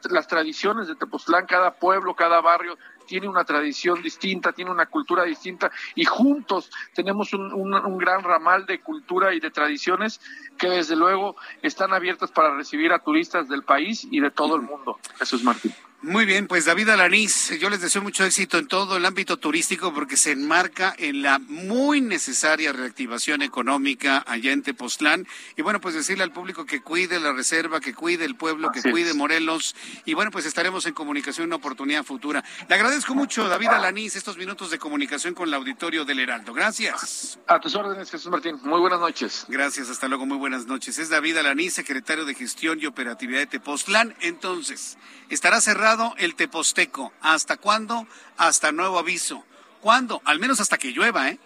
las 0.09 0.27
tradiciones 0.27 0.87
de 0.87 0.95
Tepoztlán, 0.95 1.45
cada 1.45 1.75
pueblo, 1.75 2.15
cada 2.15 2.41
barrio 2.41 2.75
tiene 3.05 3.27
una 3.27 3.43
tradición 3.43 4.01
distinta, 4.01 4.51
tiene 4.51 4.71
una 4.71 4.87
cultura 4.87 5.23
distinta 5.23 5.71
y 5.95 6.05
juntos 6.05 6.69
tenemos 6.93 7.33
un, 7.33 7.53
un, 7.53 7.97
gran 7.97 8.23
ramal 8.23 8.65
de 8.65 8.81
cultura 8.81 9.33
y 9.33 9.39
de 9.39 9.51
tradiciones 9.51 10.19
que 10.57 10.69
desde 10.69 10.95
luego 10.95 11.35
están 11.61 11.93
abiertas 11.93 12.31
para 12.31 12.55
recibir 12.55 12.91
a 12.91 12.99
turistas 12.99 13.47
del 13.47 13.63
país 13.63 14.07
y 14.09 14.19
de 14.19 14.31
todo 14.31 14.55
el 14.55 14.61
mundo. 14.61 14.99
Jesús 15.17 15.43
Martín. 15.43 15.73
Muy 16.03 16.25
bien, 16.25 16.47
pues 16.47 16.65
David 16.65 16.89
Alanís, 16.89 17.57
yo 17.61 17.69
les 17.69 17.79
deseo 17.79 18.01
mucho 18.01 18.25
éxito 18.25 18.57
en 18.57 18.67
todo 18.67 18.97
el 18.97 19.05
ámbito 19.05 19.37
turístico 19.37 19.93
porque 19.93 20.17
se 20.17 20.31
enmarca 20.31 20.93
en 20.97 21.21
la 21.21 21.39
muy 21.39 22.01
necesaria 22.01 22.73
reactivación 22.73 23.41
económica 23.41 24.21
allá 24.27 24.51
en 24.51 24.63
Tepoztlán. 24.63 25.25
Y 25.55 25.61
bueno, 25.61 25.79
pues 25.79 25.95
decirle 25.95 26.25
al 26.25 26.33
público 26.33 26.65
que 26.65 26.81
cuide 26.81 27.21
la 27.21 27.31
reserva, 27.31 27.79
que 27.79 27.93
cuide 27.93 28.25
el 28.25 28.35
pueblo, 28.35 28.69
que 28.73 28.81
cuide 28.81 29.13
Morelos. 29.13 29.77
Y 30.03 30.13
bueno, 30.13 30.29
pues 30.29 30.45
estaremos 30.45 30.85
en 30.87 30.93
comunicación 30.93 31.47
una 31.47 31.55
oportunidad 31.55 32.03
futura. 32.03 32.43
Le 32.67 32.75
agradezco 32.75 33.15
mucho, 33.15 33.47
David 33.47 33.69
Alanís, 33.69 34.17
estos 34.17 34.35
minutos 34.35 34.71
de 34.71 34.79
comunicación 34.79 35.33
con 35.33 35.47
el 35.47 35.53
auditorio 35.53 36.03
del 36.03 36.19
Heraldo. 36.19 36.53
Gracias. 36.53 37.39
A 37.47 37.61
tus 37.61 37.75
órdenes, 37.75 38.11
Jesús 38.11 38.29
Martín. 38.29 38.59
Muy 38.63 38.81
buenas 38.81 38.99
noches. 38.99 39.45
Gracias, 39.47 39.89
hasta 39.89 40.09
luego, 40.09 40.25
muy 40.25 40.37
buenas 40.37 40.65
noches. 40.65 40.99
Es 40.99 41.07
David 41.07 41.37
Alanís, 41.37 41.73
secretario 41.73 42.25
de 42.25 42.35
Gestión 42.35 42.77
y 42.81 42.87
Operatividad 42.87 43.39
de 43.39 43.47
Tepoztlán. 43.47 44.13
Entonces, 44.19 44.97
estará 45.29 45.61
cerrado 45.61 45.92
el 46.17 46.35
Teposteco. 46.35 47.13
¿Hasta 47.21 47.57
cuándo? 47.57 48.07
Hasta 48.37 48.71
nuevo 48.71 48.99
aviso. 48.99 49.43
¿Cuándo? 49.81 50.21
Al 50.25 50.39
menos 50.39 50.59
hasta 50.59 50.77
que 50.77 50.91
llueva, 50.91 51.29
¿eh? 51.29 51.39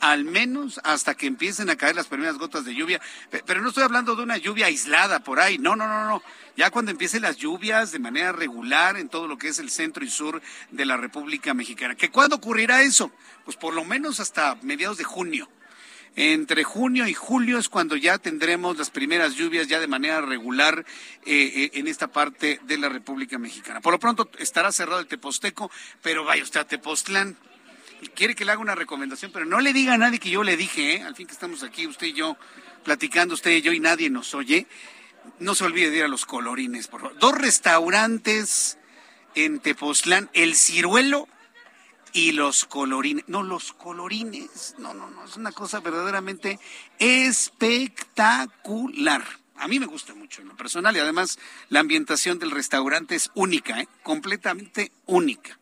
Al 0.00 0.24
menos 0.24 0.80
hasta 0.84 1.14
que 1.14 1.26
empiecen 1.26 1.70
a 1.70 1.76
caer 1.76 1.96
las 1.96 2.08
primeras 2.08 2.36
gotas 2.36 2.64
de 2.64 2.74
lluvia. 2.74 3.00
Pero 3.46 3.62
no 3.62 3.68
estoy 3.68 3.84
hablando 3.84 4.16
de 4.16 4.22
una 4.22 4.36
lluvia 4.36 4.66
aislada 4.66 5.20
por 5.20 5.40
ahí. 5.40 5.58
No, 5.58 5.76
no, 5.76 5.86
no, 5.86 6.06
no. 6.06 6.22
Ya 6.56 6.70
cuando 6.70 6.90
empiecen 6.90 7.22
las 7.22 7.36
lluvias 7.36 7.92
de 7.92 7.98
manera 7.98 8.32
regular 8.32 8.96
en 8.96 9.08
todo 9.08 9.26
lo 9.26 9.38
que 9.38 9.48
es 9.48 9.58
el 9.58 9.70
centro 9.70 10.04
y 10.04 10.10
sur 10.10 10.42
de 10.70 10.84
la 10.84 10.96
República 10.96 11.54
Mexicana. 11.54 11.94
¿Que 11.94 12.10
cuándo 12.10 12.36
ocurrirá 12.36 12.82
eso? 12.82 13.10
Pues 13.44 13.56
por 13.56 13.74
lo 13.74 13.84
menos 13.84 14.20
hasta 14.20 14.56
mediados 14.62 14.98
de 14.98 15.04
junio. 15.04 15.48
Entre 16.16 16.62
junio 16.62 17.08
y 17.08 17.14
julio 17.14 17.58
es 17.58 17.68
cuando 17.68 17.96
ya 17.96 18.18
tendremos 18.18 18.78
las 18.78 18.90
primeras 18.90 19.34
lluvias 19.34 19.66
ya 19.66 19.80
de 19.80 19.88
manera 19.88 20.20
regular 20.20 20.84
eh, 21.26 21.52
eh, 21.54 21.70
en 21.74 21.88
esta 21.88 22.06
parte 22.06 22.60
de 22.62 22.78
la 22.78 22.88
República 22.88 23.36
Mexicana. 23.36 23.80
Por 23.80 23.94
lo 23.94 23.98
pronto 23.98 24.30
estará 24.38 24.70
cerrado 24.70 25.00
el 25.00 25.08
Teposteco, 25.08 25.72
pero 26.02 26.24
vaya 26.24 26.44
usted 26.44 26.60
a 26.60 26.66
Tepoztlán. 26.66 27.36
Quiere 28.14 28.36
que 28.36 28.44
le 28.44 28.52
haga 28.52 28.60
una 28.60 28.76
recomendación, 28.76 29.32
pero 29.32 29.44
no 29.44 29.60
le 29.60 29.72
diga 29.72 29.94
a 29.94 29.98
nadie 29.98 30.20
que 30.20 30.30
yo 30.30 30.44
le 30.44 30.56
dije, 30.56 30.96
¿eh? 30.96 31.02
al 31.02 31.16
fin 31.16 31.26
que 31.26 31.32
estamos 31.32 31.64
aquí, 31.64 31.86
usted 31.86 32.08
y 32.08 32.12
yo, 32.12 32.36
platicando 32.84 33.34
usted 33.34 33.50
y 33.50 33.62
yo, 33.62 33.72
y 33.72 33.80
nadie 33.80 34.08
nos 34.08 34.34
oye. 34.34 34.66
No 35.40 35.54
se 35.54 35.64
olvide 35.64 35.90
de 35.90 35.96
ir 35.96 36.04
a 36.04 36.08
los 36.08 36.26
colorines, 36.26 36.86
por 36.86 37.00
favor. 37.00 37.18
Dos 37.18 37.36
restaurantes 37.36 38.78
en 39.34 39.58
Tepoztlán, 39.58 40.30
El 40.32 40.54
Ciruelo 40.54 41.28
y 42.14 42.32
los 42.32 42.64
colorines. 42.64 43.24
No, 43.26 43.42
los 43.42 43.74
colorines. 43.74 44.76
No, 44.78 44.94
no, 44.94 45.10
no. 45.10 45.26
Es 45.26 45.36
una 45.36 45.52
cosa 45.52 45.80
verdaderamente 45.80 46.58
espectacular. 46.98 49.22
A 49.56 49.68
mí 49.68 49.78
me 49.78 49.84
gusta 49.86 50.14
mucho 50.14 50.40
en 50.40 50.48
lo 50.48 50.56
personal 50.56 50.96
y 50.96 51.00
además 51.00 51.38
la 51.68 51.80
ambientación 51.80 52.38
del 52.38 52.52
restaurante 52.52 53.14
es 53.14 53.30
única, 53.34 53.78
¿eh? 53.80 53.88
completamente 54.02 54.90
única. 55.04 55.58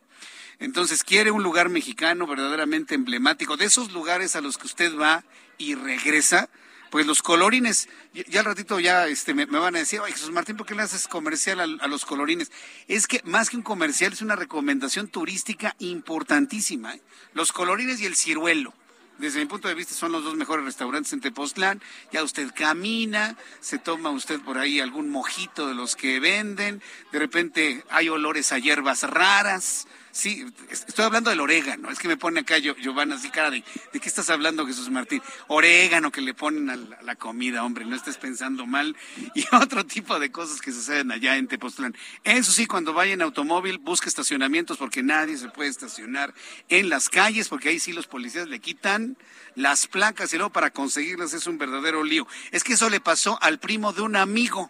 Entonces, 0.59 1.03
quiere 1.03 1.31
un 1.31 1.43
lugar 1.43 1.67
mexicano 1.69 2.25
verdaderamente 2.25 2.95
emblemático, 2.95 3.57
de 3.57 3.65
esos 3.65 3.91
lugares 3.91 4.35
a 4.35 4.41
los 4.41 4.57
que 4.57 4.67
usted 4.67 4.97
va 4.97 5.23
y 5.57 5.75
regresa, 5.75 6.49
pues 6.93 7.07
los 7.07 7.23
colorines, 7.23 7.89
ya 8.13 8.41
al 8.41 8.45
ratito 8.45 8.79
ya 8.79 9.07
este, 9.07 9.33
me, 9.33 9.45
van 9.45 9.75
a 9.75 9.79
decir, 9.79 9.99
oye 9.99 10.13
Jesús 10.13 10.29
Martín, 10.29 10.57
¿por 10.57 10.67
qué 10.67 10.75
le 10.75 10.83
haces 10.83 11.07
comercial 11.07 11.59
a, 11.59 11.63
a, 11.63 11.87
los 11.87 12.05
colorines? 12.05 12.51
Es 12.87 13.07
que 13.07 13.19
más 13.23 13.49
que 13.49 13.57
un 13.57 13.63
comercial 13.63 14.13
es 14.13 14.21
una 14.21 14.35
recomendación 14.35 15.07
turística 15.07 15.75
importantísima. 15.79 16.93
¿eh? 16.93 17.01
Los 17.33 17.51
colorines 17.51 17.99
y 17.99 18.05
el 18.05 18.15
ciruelo 18.15 18.75
desde 19.17 19.39
mi 19.39 19.47
punto 19.47 19.67
de 19.67 19.73
vista 19.73 19.95
son 19.95 20.11
los 20.11 20.23
dos 20.23 20.35
mejores 20.35 20.65
restaurantes 20.65 21.13
en 21.13 21.21
Tepoztlán. 21.21 21.81
Ya 22.11 22.21
usted 22.21 22.51
camina, 22.53 23.37
se 23.59 23.79
toma 23.79 24.11
usted 24.11 24.39
por 24.41 24.59
ahí 24.59 24.79
algún 24.79 25.09
mojito 25.09 25.67
de 25.67 25.73
los 25.73 25.95
que 25.95 26.19
venden, 26.19 26.79
de 27.11 27.17
repente 27.17 27.83
hay 27.89 28.09
olores 28.09 28.51
a 28.51 28.59
hierbas 28.59 29.01
raras. 29.01 29.87
Sí, 30.13 30.45
estoy 30.69 31.05
hablando 31.05 31.31
del 31.31 31.39
orégano. 31.39 31.89
Es 31.89 31.97
que 31.97 32.07
me 32.07 32.17
pone 32.17 32.41
acá 32.41 32.59
Giovanna 32.59 33.15
así 33.15 33.31
cara 33.31 33.49
de, 33.49 33.63
¿de 33.91 33.99
qué 33.99 34.07
estás 34.07 34.29
hablando, 34.29 34.63
Jesús 34.67 34.91
Martín? 34.91 35.23
Orégano 35.47 36.11
que 36.11 36.21
le 36.21 36.35
ponen 36.35 36.69
a 36.69 36.75
la, 36.75 37.15
comida, 37.15 37.63
hombre, 37.63 37.83
no 37.83 37.95
estés 37.95 38.17
pensando 38.17 38.67
mal. 38.67 38.95
Y 39.33 39.43
otro 39.55 39.83
tipo 39.83 40.19
de 40.19 40.31
cosas 40.31 40.61
que 40.61 40.71
suceden 40.71 41.11
allá 41.11 41.35
en 41.37 41.47
Tepoztlán. 41.47 41.95
Eso 42.23 42.51
sí, 42.51 42.67
cuando 42.67 42.93
vaya 42.93 43.13
en 43.13 43.23
automóvil, 43.23 43.79
busque 43.79 44.07
estacionamientos 44.07 44.77
porque 44.77 45.01
nadie 45.01 45.35
se 45.35 45.49
puede 45.49 45.71
estacionar 45.71 46.31
en 46.69 46.89
las 46.89 47.09
calles, 47.09 47.49
porque 47.49 47.69
ahí 47.69 47.79
sí 47.79 47.91
los 47.91 48.05
policías 48.05 48.47
le 48.47 48.59
quitan 48.59 49.17
las 49.55 49.87
placas 49.87 50.31
y 50.31 50.37
luego 50.37 50.53
para 50.53 50.69
conseguirlas 50.69 51.33
es 51.33 51.47
un 51.47 51.57
verdadero 51.57 52.03
lío. 52.03 52.27
Es 52.51 52.63
que 52.63 52.73
eso 52.73 52.91
le 52.91 52.99
pasó 52.99 53.39
al 53.41 53.57
primo 53.59 53.93
de 53.93 54.03
un 54.03 54.15
amigo. 54.15 54.69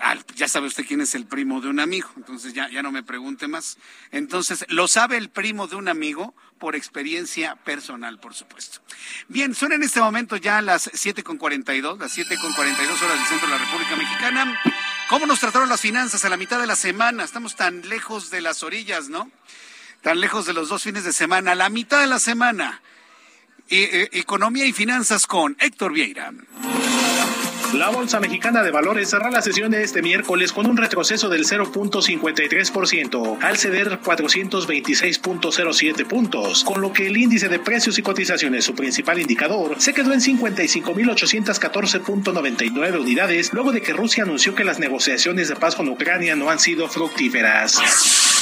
Ah, 0.00 0.16
ya 0.34 0.46
sabe 0.46 0.66
usted 0.66 0.84
quién 0.86 1.00
es 1.00 1.14
el 1.14 1.26
primo 1.26 1.62
de 1.62 1.68
un 1.68 1.80
amigo, 1.80 2.10
entonces 2.16 2.52
ya, 2.52 2.68
ya 2.68 2.82
no 2.82 2.92
me 2.92 3.02
pregunte 3.02 3.48
más. 3.48 3.78
Entonces, 4.10 4.66
lo 4.68 4.88
sabe 4.88 5.16
el 5.16 5.30
primo 5.30 5.66
de 5.66 5.76
un 5.76 5.88
amigo 5.88 6.34
por 6.58 6.76
experiencia 6.76 7.56
personal, 7.56 8.18
por 8.20 8.34
supuesto. 8.34 8.80
Bien, 9.28 9.54
son 9.54 9.72
en 9.72 9.82
este 9.82 10.00
momento 10.00 10.36
ya 10.36 10.60
las 10.60 10.90
7.42, 10.92 11.98
las 11.98 12.16
7.42 12.16 13.02
horas 13.02 13.18
del 13.18 13.26
centro 13.26 13.48
de 13.48 13.54
la 13.54 13.58
República 13.58 13.96
Mexicana. 13.96 14.60
¿Cómo 15.08 15.26
nos 15.26 15.40
trataron 15.40 15.70
las 15.70 15.80
finanzas 15.80 16.24
a 16.26 16.28
la 16.28 16.36
mitad 16.36 16.60
de 16.60 16.66
la 16.66 16.76
semana? 16.76 17.24
Estamos 17.24 17.56
tan 17.56 17.88
lejos 17.88 18.30
de 18.30 18.42
las 18.42 18.62
orillas, 18.62 19.08
¿no? 19.08 19.30
Tan 20.02 20.20
lejos 20.20 20.44
de 20.44 20.52
los 20.52 20.68
dos 20.68 20.82
fines 20.82 21.04
de 21.04 21.12
semana, 21.14 21.52
a 21.52 21.54
la 21.54 21.70
mitad 21.70 22.00
de 22.00 22.06
la 22.06 22.18
semana. 22.18 22.82
E, 23.70 24.10
economía 24.12 24.66
y 24.66 24.74
finanzas 24.74 25.26
con 25.26 25.56
Héctor 25.58 25.94
Vieira. 25.94 26.32
La 27.74 27.90
Bolsa 27.90 28.18
Mexicana 28.20 28.62
de 28.62 28.70
Valores 28.70 29.10
cerró 29.10 29.28
la 29.30 29.42
sesión 29.42 29.72
de 29.72 29.82
este 29.82 30.00
miércoles 30.00 30.52
con 30.52 30.66
un 30.66 30.76
retroceso 30.76 31.28
del 31.28 31.44
0.53% 31.44 33.38
al 33.42 33.56
ceder 33.56 33.98
426.07 34.00 36.06
puntos, 36.06 36.62
con 36.62 36.80
lo 36.80 36.92
que 36.92 37.08
el 37.08 37.16
índice 37.16 37.48
de 37.48 37.58
precios 37.58 37.98
y 37.98 38.02
cotizaciones, 38.02 38.64
su 38.64 38.76
principal 38.76 39.20
indicador, 39.20 39.74
se 39.80 39.92
quedó 39.92 40.12
en 40.12 40.20
55.814.99 40.20 43.00
unidades 43.00 43.52
luego 43.52 43.72
de 43.72 43.82
que 43.82 43.92
Rusia 43.92 44.22
anunció 44.22 44.54
que 44.54 44.62
las 44.62 44.78
negociaciones 44.78 45.48
de 45.48 45.56
paz 45.56 45.74
con 45.74 45.88
Ucrania 45.88 46.36
no 46.36 46.50
han 46.50 46.60
sido 46.60 46.88
fructíferas. 46.88 47.80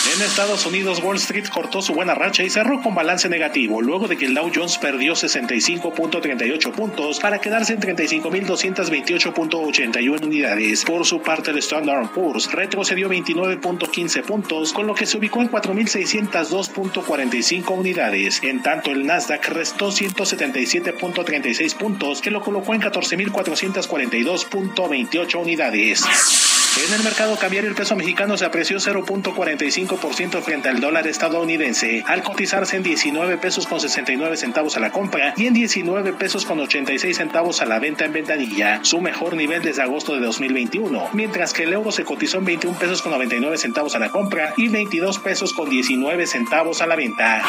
En 0.05 0.21
Estados 0.21 0.67
Unidos, 0.67 1.01
Wall 1.01 1.15
Street 1.17 1.49
cortó 1.49 1.81
su 1.81 1.95
buena 1.95 2.15
racha 2.15 2.43
y 2.43 2.51
cerró 2.51 2.83
con 2.83 2.93
balance 2.95 3.27
negativo, 3.29 3.81
luego 3.81 4.09
de 4.09 4.19
que 4.19 4.27
el 4.27 4.35
Dow 4.35 4.51
Jones 4.53 4.77
perdió 4.79 5.13
65.38 5.13 6.73
puntos 6.73 7.21
para 7.21 7.41
quedarse 7.41 7.75
en 7.75 7.81
35.228.81 7.81 10.25
unidades. 10.25 10.85
Por 10.85 11.07
su 11.07 11.23
parte, 11.23 11.53
el 11.53 11.59
Standard 11.59 12.11
Poor's 12.11 12.51
retrocedió 12.51 13.09
29.15 13.09 14.25
puntos, 14.25 14.73
con 14.73 14.89
lo 14.89 14.95
que 14.95 15.07
se 15.07 15.19
ubicó 15.19 15.41
en 15.41 15.49
4.602.45 15.51 17.71
unidades. 17.71 18.41
En 18.43 18.61
tanto, 18.61 18.91
el 18.91 19.07
Nasdaq 19.07 19.51
restó 19.51 19.93
177.36 19.93 21.77
puntos, 21.77 22.21
que 22.21 22.33
lo 22.33 22.43
colocó 22.43 22.75
en 22.75 22.83
14.442.28 22.83 25.41
unidades. 25.41 26.52
En 26.75 26.95
el 26.95 27.05
mercado 27.05 27.37
cambiario 27.37 27.69
el 27.69 27.77
peso 27.77 27.95
mexicano 27.97 28.39
se 28.39 28.47
apreció 28.47 28.79
0.45% 28.79 30.41
frente 30.41 30.71
al 30.71 30.81
dólar 30.81 31.07
estadounidense, 31.07 32.03
al 32.07 32.23
cotizarse 32.23 32.77
en 32.77 32.83
19 32.83 33.37
pesos 33.37 33.67
con 33.67 33.79
69 33.79 34.37
centavos 34.39 34.77
a 34.79 34.81
la 34.81 34.91
compra 34.91 35.35
y 35.37 35.47
en 35.47 35.55
19 35.55 36.15
pesos 36.15 36.47
con 36.47 36.59
86 36.61 37.15
centavos 37.15 37.61
a 37.61 37.67
la 37.67 37.79
venta 37.79 38.07
en 38.07 38.15
ventanilla, 38.15 38.81
su 38.85 39.03
mejor 39.03 39.37
nivel 39.37 39.63
desde 39.63 39.83
agosto 39.83 40.15
de 40.15 40.21
2021, 40.21 41.11
mientras 41.13 41.53
que 41.53 41.65
el 41.65 41.75
euro 41.75 41.93
se 41.93 42.05
cotizó 42.05 42.39
en 42.39 42.47
21 42.47 42.79
pesos 42.79 43.03
con 43.03 43.13
99 43.13 43.59
centavos 43.59 43.95
a 43.95 43.99
la 43.99 44.09
compra 44.09 44.55
y 44.57 44.69
22 44.69 45.19
pesos 45.19 45.53
con 45.53 45.69
19 45.69 46.27
centavos 46.27 46.81
a 46.81 46.87
la 46.87 46.97
venta. 46.97 47.43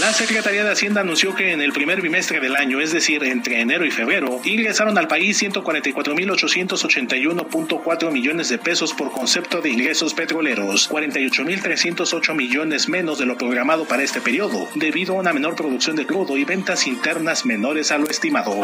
La 0.00 0.12
Secretaría 0.12 0.64
de 0.64 0.72
Hacienda 0.72 1.02
anunció 1.02 1.32
que 1.34 1.52
en 1.52 1.60
el 1.60 1.72
primer 1.72 2.00
bimestre 2.02 2.40
del 2.40 2.56
año, 2.56 2.80
es 2.80 2.92
decir, 2.92 3.22
entre 3.22 3.60
enero 3.60 3.86
y 3.86 3.92
febrero, 3.92 4.40
ingresaron 4.44 4.98
al 4.98 5.06
país 5.06 5.40
144.881.4 5.42 8.10
millones 8.10 8.48
de 8.48 8.58
pesos 8.58 8.92
por 8.92 9.12
concepto 9.12 9.60
de 9.60 9.70
ingresos 9.70 10.14
petroleros, 10.14 10.90
48.308 10.90 12.34
millones 12.34 12.88
menos 12.88 13.18
de 13.18 13.26
lo 13.26 13.38
programado 13.38 13.84
para 13.84 14.02
este 14.02 14.20
periodo, 14.20 14.68
debido 14.74 15.14
a 15.14 15.20
una 15.20 15.32
menor 15.32 15.54
producción 15.54 15.94
de 15.94 16.06
crudo 16.06 16.36
y 16.36 16.44
ventas 16.44 16.88
internas 16.88 17.46
menores 17.46 17.92
a 17.92 17.98
lo 17.98 18.10
estimado. 18.10 18.62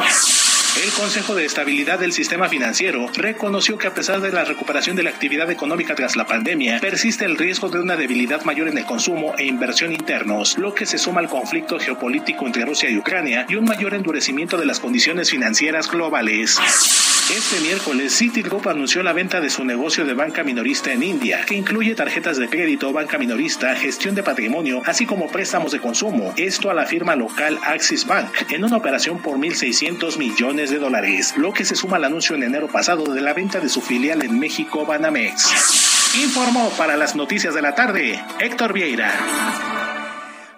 El 0.77 0.93
Consejo 0.93 1.35
de 1.35 1.45
Estabilidad 1.45 1.99
del 1.99 2.13
Sistema 2.13 2.49
Financiero 2.49 3.09
reconoció 3.15 3.77
que 3.77 3.89
a 3.89 3.95
pesar 3.95 4.21
de 4.21 4.31
la 4.31 4.45
recuperación 4.45 4.97
de 4.97 5.03
la 5.03 5.11
actividad 5.11 5.51
económica 5.51 5.95
tras 5.95 6.17
la 6.17 6.27
pandemia, 6.27 6.79
persiste 6.81 7.25
el 7.25 7.37
riesgo 7.37 7.69
de 7.69 7.81
una 7.81 7.97
debilidad 7.97 8.45
mayor 8.45 8.69
en 8.69 8.79
el 8.79 8.87
consumo 8.87 9.35
e 9.37 9.45
inversión 9.45 9.93
internos, 9.93 10.57
lo 10.59 10.75
que 10.75 10.87
se 10.87 10.97
suma 10.97 11.21
al 11.21 11.29
conflicto 11.29 11.79
geopolítico 11.79 12.47
entre 12.47 12.65
Rusia 12.65 12.89
y 12.89 12.97
Ucrania 12.97 13.47
y 13.49 13.57
un 13.57 13.65
mayor 13.65 13.95
endurecimiento 13.95 14.57
de 14.57 14.67
las 14.67 14.81
condiciones 14.81 15.31
financieras 15.31 15.91
globales. 15.91 16.59
Este 17.36 17.61
miércoles, 17.61 18.12
Citigroup 18.12 18.69
anunció 18.69 19.05
la 19.05 19.12
venta 19.12 19.40
de 19.40 19.51
su 19.51 19.65
negocio 19.65 20.05
de 20.05 20.15
banca 20.15 20.43
minorista 20.43 20.93
en 20.93 21.05
India, 21.05 21.44
que 21.47 21.55
incluye 21.55 21.94
tarjetas 21.94 22.39
de 22.39 22.48
crédito, 22.48 22.93
banca 22.93 23.19
minorista, 23.19 23.77
gestión 23.77 24.16
de 24.16 24.24
patrimonio, 24.24 24.82
así 24.85 25.07
como 25.07 25.28
préstamos 25.28 25.70
de 25.70 25.78
consumo. 25.78 26.35
Esto 26.36 26.70
a 26.70 26.74
la 26.74 26.86
firma 26.86 27.15
local 27.15 27.57
Axis 27.65 28.05
Bank, 28.05 28.51
en 28.51 28.65
una 28.65 28.78
operación 28.78 29.23
por 29.23 29.39
1.600 29.39 30.19
millones 30.19 30.70
de 30.70 30.81
dólares, 30.81 31.35
lo 31.36 31.52
que 31.52 31.65
se 31.65 31.77
suma 31.77 31.98
al 31.98 32.05
anuncio 32.05 32.35
en 32.35 32.43
enero 32.43 32.66
pasado 32.66 33.05
de 33.05 33.20
la 33.20 33.32
venta 33.32 33.61
de 33.61 33.69
su 33.69 33.81
filial 33.81 34.24
en 34.24 34.36
México, 34.36 34.85
Banamex. 34.85 36.16
Informó 36.16 36.70
para 36.70 36.97
las 36.97 37.15
noticias 37.15 37.55
de 37.55 37.62
la 37.62 37.77
tarde 37.77 38.20
Héctor 38.40 38.73
Vieira. 38.73 39.90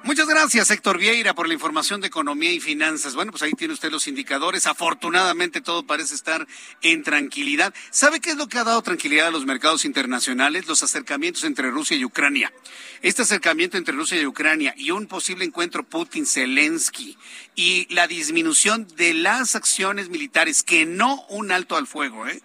Muchas 0.04 0.26
gracias, 0.26 0.68
Héctor 0.72 0.98
Vieira, 0.98 1.32
por 1.32 1.46
la 1.46 1.54
información 1.54 2.00
de 2.00 2.08
economía 2.08 2.50
y 2.50 2.58
finanzas. 2.58 3.14
Bueno, 3.14 3.30
pues 3.30 3.44
ahí 3.44 3.52
tiene 3.52 3.72
usted 3.72 3.92
los 3.92 4.08
indicadores. 4.08 4.66
Afortunadamente 4.66 5.60
todo 5.60 5.86
parece 5.86 6.16
estar 6.16 6.44
en 6.82 7.04
tranquilidad. 7.04 7.72
¿Sabe 7.90 8.18
qué 8.18 8.30
es 8.30 8.36
lo 8.36 8.48
que 8.48 8.58
ha 8.58 8.64
dado 8.64 8.82
tranquilidad 8.82 9.28
a 9.28 9.30
los 9.30 9.46
mercados 9.46 9.84
internacionales? 9.84 10.66
Los 10.66 10.82
acercamientos 10.82 11.44
entre 11.44 11.70
Rusia 11.70 11.96
y 11.96 12.04
Ucrania. 12.04 12.52
Este 13.00 13.22
acercamiento 13.22 13.78
entre 13.78 13.94
Rusia 13.94 14.20
y 14.20 14.26
Ucrania 14.26 14.74
y 14.76 14.90
un 14.90 15.06
posible 15.06 15.44
encuentro 15.44 15.84
Putin-Zelensky 15.84 17.16
y 17.54 17.86
la 17.94 18.08
disminución 18.08 18.88
de 18.96 19.14
las 19.14 19.54
acciones 19.54 20.08
militares, 20.08 20.64
que 20.64 20.84
no 20.84 21.24
un 21.28 21.52
alto 21.52 21.76
al 21.76 21.86
fuego, 21.86 22.26
¿eh? 22.26 22.42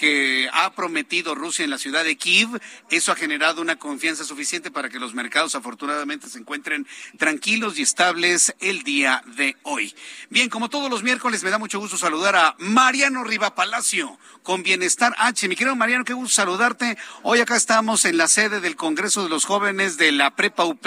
Que 0.00 0.48
ha 0.54 0.72
prometido 0.72 1.34
Rusia 1.34 1.62
en 1.62 1.68
la 1.68 1.76
ciudad 1.76 2.04
de 2.04 2.16
Kiev. 2.16 2.48
Eso 2.88 3.12
ha 3.12 3.16
generado 3.16 3.60
una 3.60 3.76
confianza 3.76 4.24
suficiente 4.24 4.70
para 4.70 4.88
que 4.88 4.98
los 4.98 5.12
mercados 5.12 5.54
afortunadamente 5.54 6.30
se 6.30 6.38
encuentren 6.38 6.86
tranquilos 7.18 7.78
y 7.78 7.82
estables 7.82 8.54
el 8.60 8.82
día 8.82 9.22
de 9.36 9.58
hoy. 9.62 9.94
Bien, 10.30 10.48
como 10.48 10.70
todos 10.70 10.90
los 10.90 11.02
miércoles, 11.02 11.44
me 11.44 11.50
da 11.50 11.58
mucho 11.58 11.78
gusto 11.78 11.98
saludar 11.98 12.34
a 12.34 12.56
Mariano 12.56 13.24
Riva 13.24 13.54
Palacio 13.54 14.18
con 14.42 14.62
Bienestar 14.62 15.14
H. 15.18 15.46
Mi 15.48 15.54
querido 15.54 15.76
Mariano, 15.76 16.06
qué 16.06 16.14
gusto 16.14 16.34
saludarte. 16.34 16.96
Hoy 17.22 17.40
acá 17.40 17.56
estamos 17.56 18.06
en 18.06 18.16
la 18.16 18.28
sede 18.28 18.60
del 18.60 18.76
Congreso 18.76 19.22
de 19.22 19.28
los 19.28 19.44
Jóvenes 19.44 19.98
de 19.98 20.12
la 20.12 20.34
Prepa 20.34 20.64
UP 20.64 20.86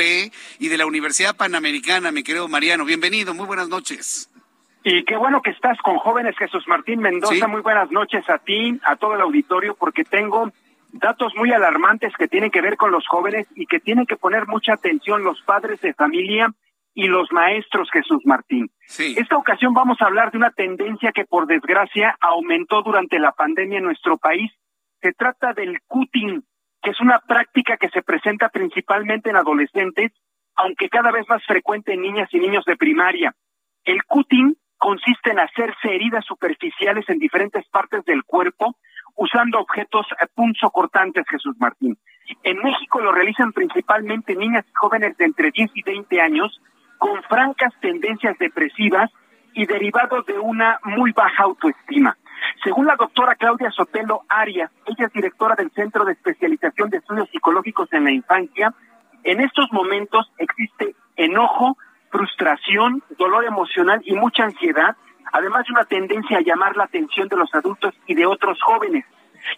y 0.57 0.68
de 0.69 0.77
la 0.80 0.88
Universidad 0.88 1.35
Panamericana. 1.35 2.11
Mi 2.11 2.23
querido 2.23 2.48
Mariano, 2.48 2.84
bienvenido, 2.84 3.35
muy 3.35 3.45
buenas 3.45 3.69
noches. 3.69 4.27
Y 4.85 5.05
qué 5.05 5.15
bueno 5.15 5.41
que 5.41 5.51
estás 5.51 5.77
con 5.80 5.97
jóvenes, 5.97 6.38
Jesús 6.38 6.68
Martín 6.68 6.99
Mendoza. 6.99 7.47
Muy 7.47 7.61
buenas 7.61 7.89
noches 7.89 8.30
a 8.30 8.38
ti, 8.39 8.80
a 8.84 8.97
todo 8.97 9.15
el 9.15 9.22
auditorio, 9.22 9.76
porque 9.76 10.03
tengo 10.03 10.51
datos 10.91 11.34
muy 11.35 11.51
alarmantes 11.53 12.14
que 12.18 12.27
tienen 12.27 12.51
que 12.51 12.61
ver 12.61 12.76
con 12.76 12.91
los 12.91 13.07
jóvenes 13.07 13.47
y 13.55 13.65
que 13.65 13.80
tienen 13.80 14.05
que 14.05 14.18
poner 14.18 14.45
mucha 14.47 14.73
atención 14.73 15.23
los 15.23 15.41
padres 15.43 15.80
de 15.80 15.93
familia 15.93 16.53
y 16.93 17.07
los 17.07 17.31
maestros, 17.31 17.89
Jesús 17.91 18.22
Martín. 18.26 18.69
Esta 18.97 19.38
ocasión 19.38 19.73
vamos 19.73 20.01
a 20.01 20.05
hablar 20.05 20.31
de 20.31 20.38
una 20.38 20.51
tendencia 20.51 21.14
que 21.14 21.23
por 21.26 21.47
desgracia 21.47 22.18
aumentó 22.19 22.81
durante 22.84 23.19
la 23.19 23.31
pandemia 23.31 23.77
en 23.77 23.85
nuestro 23.85 24.18
país. 24.18 24.51
Se 25.01 25.14
trata 25.14 25.53
del 25.53 25.80
cutting, 25.88 26.43
que 26.81 26.91
es 26.91 26.99
una 26.99 27.19
práctica 27.19 27.77
que 27.77 27.89
se 27.89 28.03
presenta 28.03 28.49
principalmente 28.49 29.30
en 29.30 29.38
adolescentes, 29.38 30.11
aunque 30.55 30.89
cada 30.89 31.11
vez 31.11 31.27
más 31.30 31.43
frecuente 31.45 31.93
en 31.93 32.01
niñas 32.01 32.27
y 32.34 32.39
niños 32.39 32.65
de 32.65 32.76
primaria. 32.76 33.34
El 33.85 34.03
cutting 34.03 34.55
consiste 34.84 35.31
en 35.31 35.39
hacerse 35.39 35.95
heridas 35.95 36.26
superficiales 36.26 37.07
en 37.07 37.18
diferentes 37.18 37.65
partes 37.69 38.03
del 38.03 38.26
cuerpo 38.26 38.76
usando 39.15 39.61
objetos 39.61 40.05
eh, 40.11 40.26
punzocortantes, 40.35 41.23
Jesús 41.30 41.55
Martín. 41.57 41.97
En 42.43 42.57
México 42.57 42.99
lo 42.99 43.14
realizan 43.14 43.53
principalmente 43.53 44.35
niñas 44.35 44.65
y 44.68 44.73
jóvenes 44.73 45.15
de 45.15 45.23
entre 45.23 45.51
10 45.51 45.72
y 45.73 45.84
20 45.84 46.19
años 46.19 46.61
con 46.97 47.23
francas 47.23 47.72
tendencias 47.80 48.38
depresivas 48.39 49.10
y 49.53 49.65
derivados 49.68 50.26
de 50.26 50.38
una 50.38 50.80
muy 50.84 51.14
baja 51.14 51.43
autoestima. 51.43 52.18
Según 52.61 52.85
la 52.85 52.97
doctora 52.97 53.35
Claudia 53.35 53.72
Sotelo 53.72 54.23
Arias, 54.27 54.69
ella 54.85 55.05
es 55.05 55.14
directora 55.14 55.55
del 55.55 55.72
Centro 55.72 56.03
de 56.03 56.11
Especialización 56.11 56.89
de 56.89 56.97
Estudios 56.97 57.30
Psicológicos 57.30 57.88
en 57.93 58.03
la 58.03 58.11
Infancia, 58.11 58.73
en 59.23 59.39
estos 59.39 59.72
momentos 59.72 60.30
existe 60.38 60.93
enojo, 61.15 61.77
frustración, 62.14 63.02
dolor 63.18 63.44
emocional 63.44 64.02
y 64.06 64.14
mucha 64.14 64.44
ansiedad, 64.44 64.95
además 65.34 65.65
de 65.65 65.73
una 65.73 65.85
tendencia 65.85 66.38
a 66.38 66.41
llamar 66.41 66.77
la 66.77 66.84
atención 66.84 67.27
de 67.27 67.35
los 67.35 67.53
adultos 67.56 67.94
y 68.06 68.14
de 68.14 68.27
otros 68.27 68.61
jóvenes. 68.61 69.03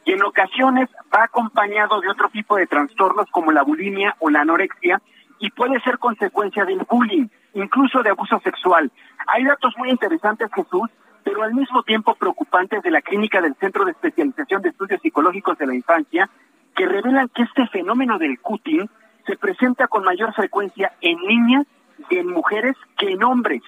Y 0.06 0.14
en 0.14 0.24
ocasiones 0.24 0.90
va 1.14 1.26
acompañado 1.26 2.00
de 2.00 2.10
otro 2.10 2.30
tipo 2.30 2.56
de 2.56 2.66
trastornos 2.66 3.30
como 3.30 3.52
la 3.52 3.62
bulimia 3.62 4.16
o 4.20 4.30
la 4.30 4.42
anorexia 4.42 5.02
y 5.40 5.52
puede 5.52 5.82
ser 5.82 6.00
consecuencia 6.00 6.64
del 6.64 6.88
bullying, 6.90 7.28
incluso 7.54 8.02
de 8.02 8.10
abuso 8.10 8.40
sexual. 8.40 8.90
Hay 9.28 9.44
datos 9.44 9.74
muy 9.78 9.90
interesantes, 9.90 10.50
Jesús, 10.56 10.90
pero 11.26 11.44
al 11.44 11.54
mismo 11.54 11.84
tiempo 11.84 12.16
preocupantes 12.16 12.82
de 12.82 12.92
la 12.92 13.02
clínica 13.02 13.42
del 13.42 13.56
Centro 13.56 13.84
de 13.84 13.92
Especialización 13.92 14.62
de 14.62 14.70
Estudios 14.70 15.02
Psicológicos 15.02 15.58
de 15.58 15.68
la 15.68 15.76
Infancia, 15.76 16.30
que 16.74 16.88
revelan 16.88 17.30
que 17.30 17.44
este 17.44 17.68
fenómeno 17.68 18.18
del 18.18 18.40
cutting 18.40 18.90
se 19.28 19.36
presenta 19.36 19.88
con 19.88 20.04
mayor 20.04 20.34
frecuencia 20.34 20.94
en 21.02 21.18
niñas 21.28 21.66
en 22.10 22.28
mujeres 22.28 22.76
que 22.98 23.12
en 23.12 23.24
hombres. 23.24 23.62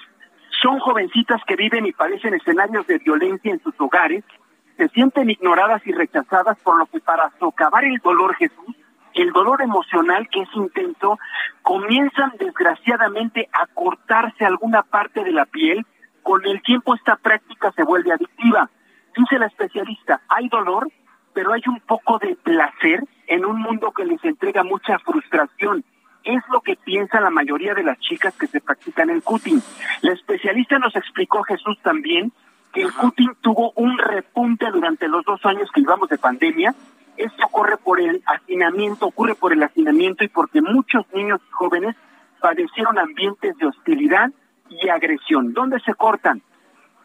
Son 0.61 0.79
jovencitas 0.79 1.41
que 1.45 1.55
viven 1.55 1.85
y 1.85 1.91
padecen 1.91 2.33
escenarios 2.33 2.87
de 2.87 2.97
violencia 2.97 3.51
en 3.51 3.61
sus 3.61 3.73
hogares, 3.79 4.23
se 4.77 4.87
sienten 4.89 5.29
ignoradas 5.29 5.85
y 5.85 5.91
rechazadas, 5.91 6.57
por 6.59 6.77
lo 6.77 6.85
que 6.85 6.99
para 6.99 7.31
socavar 7.39 7.83
el 7.83 7.97
dolor, 7.97 8.35
Jesús, 8.35 8.75
el 9.15 9.31
dolor 9.31 9.61
emocional 9.61 10.29
que 10.29 10.41
es 10.41 10.49
intenso, 10.53 11.19
comienzan 11.63 12.33
desgraciadamente 12.39 13.49
a 13.51 13.65
cortarse 13.67 14.45
alguna 14.45 14.83
parte 14.83 15.23
de 15.23 15.31
la 15.31 15.45
piel. 15.45 15.85
Con 16.21 16.45
el 16.45 16.61
tiempo 16.61 16.93
esta 16.93 17.15
práctica 17.15 17.71
se 17.71 17.83
vuelve 17.83 18.11
adictiva. 18.11 18.69
Dice 19.15 19.39
la 19.39 19.47
especialista, 19.47 20.21
hay 20.29 20.47
dolor, 20.49 20.91
pero 21.33 21.53
hay 21.53 21.63
un 21.67 21.79
poco 21.79 22.19
de 22.19 22.35
placer 22.35 23.03
en 23.25 23.45
un 23.45 23.59
mundo 23.59 23.91
que 23.91 24.05
les 24.05 24.23
entrega 24.23 24.63
mucha 24.63 24.99
frustración 24.99 25.83
es 26.27 26.43
lo 26.51 26.61
que 26.61 26.75
piensa 26.75 27.21
la 27.21 27.29
mayoría 27.29 27.73
de 27.73 27.83
las 27.83 27.97
chicas 27.99 28.35
que 28.37 28.47
se 28.47 28.59
practican 28.59 29.09
el 29.09 29.23
cutting. 29.23 29.61
La 30.01 30.13
especialista 30.13 30.77
nos 30.77 30.95
explicó, 30.95 31.43
Jesús, 31.43 31.79
también 31.81 32.31
que 32.73 32.81
el 32.81 32.93
cutting 32.93 33.35
tuvo 33.41 33.71
un 33.75 33.97
repunte 33.97 34.69
durante 34.71 35.07
los 35.07 35.23
dos 35.25 35.43
años 35.45 35.69
que 35.73 35.81
llevamos 35.81 36.09
de 36.09 36.17
pandemia. 36.17 36.75
Esto 37.15 37.45
ocurre 37.45 37.77
por 37.77 37.99
el 37.99 38.21
hacinamiento, 38.25 39.07
ocurre 39.07 39.35
por 39.35 39.53
el 39.53 39.63
hacinamiento 39.63 40.23
y 40.23 40.27
porque 40.27 40.61
muchos 40.61 41.05
niños 41.13 41.39
y 41.47 41.51
jóvenes 41.51 41.95
padecieron 42.39 42.99
ambientes 42.99 43.57
de 43.57 43.65
hostilidad 43.65 44.29
y 44.69 44.89
agresión. 44.89 45.53
¿Dónde 45.53 45.79
se 45.79 45.93
cortan? 45.95 46.41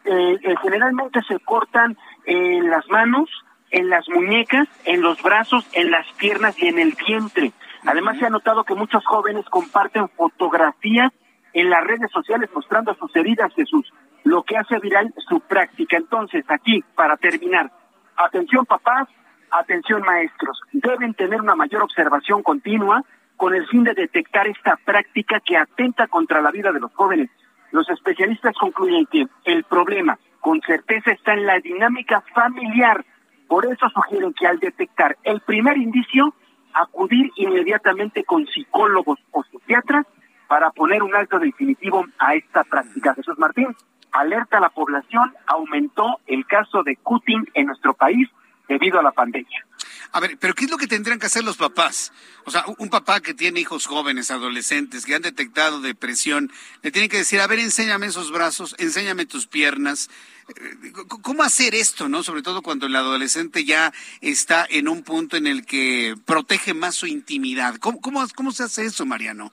Eh, 0.05 0.37
eh, 0.43 0.55
generalmente 0.61 1.21
se 1.27 1.39
cortan 1.39 1.97
en 2.25 2.69
las 2.69 2.87
manos, 2.89 3.29
en 3.71 3.89
las 3.89 4.07
muñecas, 4.09 4.67
en 4.85 5.01
los 5.01 5.21
brazos, 5.23 5.65
en 5.73 5.91
las 5.91 6.05
piernas 6.13 6.61
y 6.61 6.67
en 6.67 6.77
el 6.77 6.93
vientre. 7.07 7.53
Además, 7.85 8.17
se 8.17 8.25
ha 8.25 8.29
notado 8.29 8.63
que 8.63 8.75
muchos 8.75 9.05
jóvenes 9.05 9.45
comparten 9.49 10.09
fotografías 10.09 11.11
en 11.53 11.69
las 11.69 11.83
redes 11.83 12.09
sociales 12.11 12.49
mostrando 12.53 12.93
sus 12.95 13.15
heridas, 13.15 13.53
Jesús, 13.53 13.91
lo 14.23 14.43
que 14.43 14.57
hace 14.57 14.79
viral 14.79 15.13
su 15.27 15.39
práctica. 15.41 15.97
Entonces, 15.97 16.45
aquí, 16.49 16.83
para 16.95 17.17
terminar, 17.17 17.71
atención 18.15 18.65
papás, 18.65 19.07
atención 19.51 20.01
maestros, 20.01 20.59
deben 20.71 21.13
tener 21.13 21.41
una 21.41 21.55
mayor 21.55 21.83
observación 21.83 22.41
continua 22.41 23.03
con 23.37 23.53
el 23.53 23.67
fin 23.67 23.83
de 23.83 23.93
detectar 23.93 24.47
esta 24.47 24.77
práctica 24.77 25.39
que 25.41 25.57
atenta 25.57 26.07
contra 26.07 26.41
la 26.41 26.51
vida 26.51 26.71
de 26.71 26.79
los 26.79 26.93
jóvenes. 26.93 27.29
Los 27.71 27.89
especialistas 27.89 28.55
concluyen 28.57 29.05
que 29.07 29.25
el 29.45 29.63
problema, 29.63 30.17
con 30.39 30.61
certeza, 30.61 31.11
está 31.11 31.33
en 31.33 31.45
la 31.45 31.59
dinámica 31.59 32.23
familiar. 32.33 33.03
Por 33.47 33.65
eso 33.65 33.89
sugieren 33.89 34.33
que 34.33 34.47
al 34.47 34.59
detectar 34.59 35.17
el 35.23 35.41
primer 35.41 35.77
indicio, 35.77 36.33
acudir 36.73 37.31
inmediatamente 37.35 38.23
con 38.23 38.45
psicólogos 38.47 39.19
o 39.31 39.43
psiquiatras 39.43 40.05
para 40.47 40.71
poner 40.71 41.01
un 41.03 41.15
alto 41.15 41.39
definitivo 41.39 42.05
a 42.19 42.35
esta 42.35 42.63
práctica. 42.63 43.13
Jesús 43.15 43.37
Martín, 43.39 43.75
alerta 44.11 44.57
a 44.57 44.61
la 44.61 44.69
población, 44.69 45.33
aumentó 45.47 46.19
el 46.27 46.45
caso 46.45 46.83
de 46.83 46.95
cutting 46.97 47.45
en 47.53 47.67
nuestro 47.67 47.93
país 47.93 48.29
debido 48.67 48.99
a 48.99 49.03
la 49.03 49.11
pandemia. 49.11 49.65
A 50.11 50.19
ver, 50.19 50.37
pero 50.39 50.53
¿qué 50.53 50.65
es 50.65 50.71
lo 50.71 50.77
que 50.77 50.85
tendrían 50.85 51.17
que 51.17 51.25
hacer 51.25 51.43
los 51.43 51.57
papás? 51.57 52.13
O 52.45 52.51
sea, 52.51 52.65
un 52.77 52.89
papá 52.89 53.19
que 53.19 53.33
tiene 53.33 53.59
hijos 53.59 53.87
jóvenes, 53.87 54.29
adolescentes, 54.29 55.07
que 55.07 55.15
han 55.15 55.23
detectado 55.23 55.81
depresión, 55.81 56.51
le 56.83 56.91
tiene 56.91 57.09
que 57.09 57.17
decir, 57.17 57.41
a 57.41 57.47
ver, 57.47 57.57
enséñame 57.57 58.05
esos 58.05 58.31
brazos, 58.31 58.75
enséñame 58.77 59.25
tus 59.25 59.47
piernas. 59.47 60.11
Eh, 60.49 60.91
¿Cómo 61.23 61.41
hacer 61.41 61.73
esto, 61.73 62.09
no? 62.09 62.21
Sobre 62.21 62.43
todo 62.43 62.61
cuando 62.61 62.85
el 62.85 62.95
adolescente 62.95 63.65
ya 63.65 63.91
está 64.21 64.67
en 64.69 64.87
un 64.87 65.03
punto 65.03 65.35
en 65.35 65.47
el 65.47 65.65
que 65.65 66.13
protege 66.25 66.75
más 66.75 66.93
su 66.93 67.07
intimidad. 67.07 67.77
¿Cómo, 67.77 67.99
cómo, 67.99 68.51
se 68.51 68.63
hace 68.63 68.85
eso, 68.85 69.07
Mariano? 69.07 69.51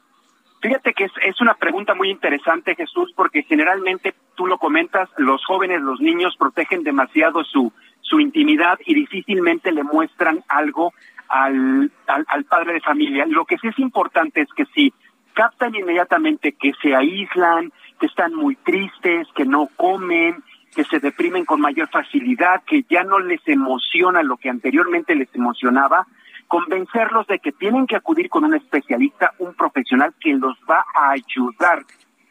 Fíjate 0.60 0.92
que 0.92 1.04
es, 1.04 1.12
es 1.24 1.40
una 1.40 1.54
pregunta 1.54 1.94
muy 1.94 2.10
interesante, 2.10 2.74
Jesús, 2.74 3.14
porque 3.16 3.44
generalmente 3.44 4.14
tú 4.34 4.46
lo 4.46 4.58
comentas, 4.58 5.08
los 5.16 5.42
jóvenes, 5.46 5.80
los 5.80 6.00
niños 6.00 6.36
protegen 6.38 6.82
demasiado 6.82 7.44
su, 7.44 7.72
su 8.10 8.20
intimidad 8.20 8.78
y 8.84 8.94
difícilmente 8.94 9.70
le 9.70 9.84
muestran 9.84 10.42
algo 10.48 10.92
al, 11.28 11.92
al, 12.08 12.44
padre 12.44 12.74
de 12.74 12.80
familia. 12.80 13.24
Lo 13.26 13.44
que 13.44 13.56
sí 13.58 13.68
es 13.68 13.78
importante 13.78 14.40
es 14.40 14.48
que 14.54 14.66
si 14.74 14.92
captan 15.32 15.74
inmediatamente 15.76 16.52
que 16.52 16.72
se 16.82 16.94
aíslan, 16.94 17.72
que 18.00 18.06
están 18.06 18.34
muy 18.34 18.56
tristes, 18.56 19.28
que 19.36 19.44
no 19.44 19.68
comen, 19.76 20.42
que 20.74 20.84
se 20.84 20.98
deprimen 20.98 21.44
con 21.44 21.60
mayor 21.60 21.88
facilidad, 21.88 22.62
que 22.64 22.84
ya 22.90 23.04
no 23.04 23.20
les 23.20 23.40
emociona 23.46 24.24
lo 24.24 24.36
que 24.36 24.50
anteriormente 24.50 25.14
les 25.14 25.32
emocionaba, 25.34 26.06
convencerlos 26.48 27.28
de 27.28 27.38
que 27.38 27.52
tienen 27.52 27.86
que 27.86 27.94
acudir 27.94 28.28
con 28.28 28.44
un 28.44 28.54
especialista, 28.54 29.34
un 29.38 29.54
profesional 29.54 30.12
que 30.18 30.34
los 30.34 30.56
va 30.68 30.84
a 30.94 31.12
ayudar. 31.12 31.84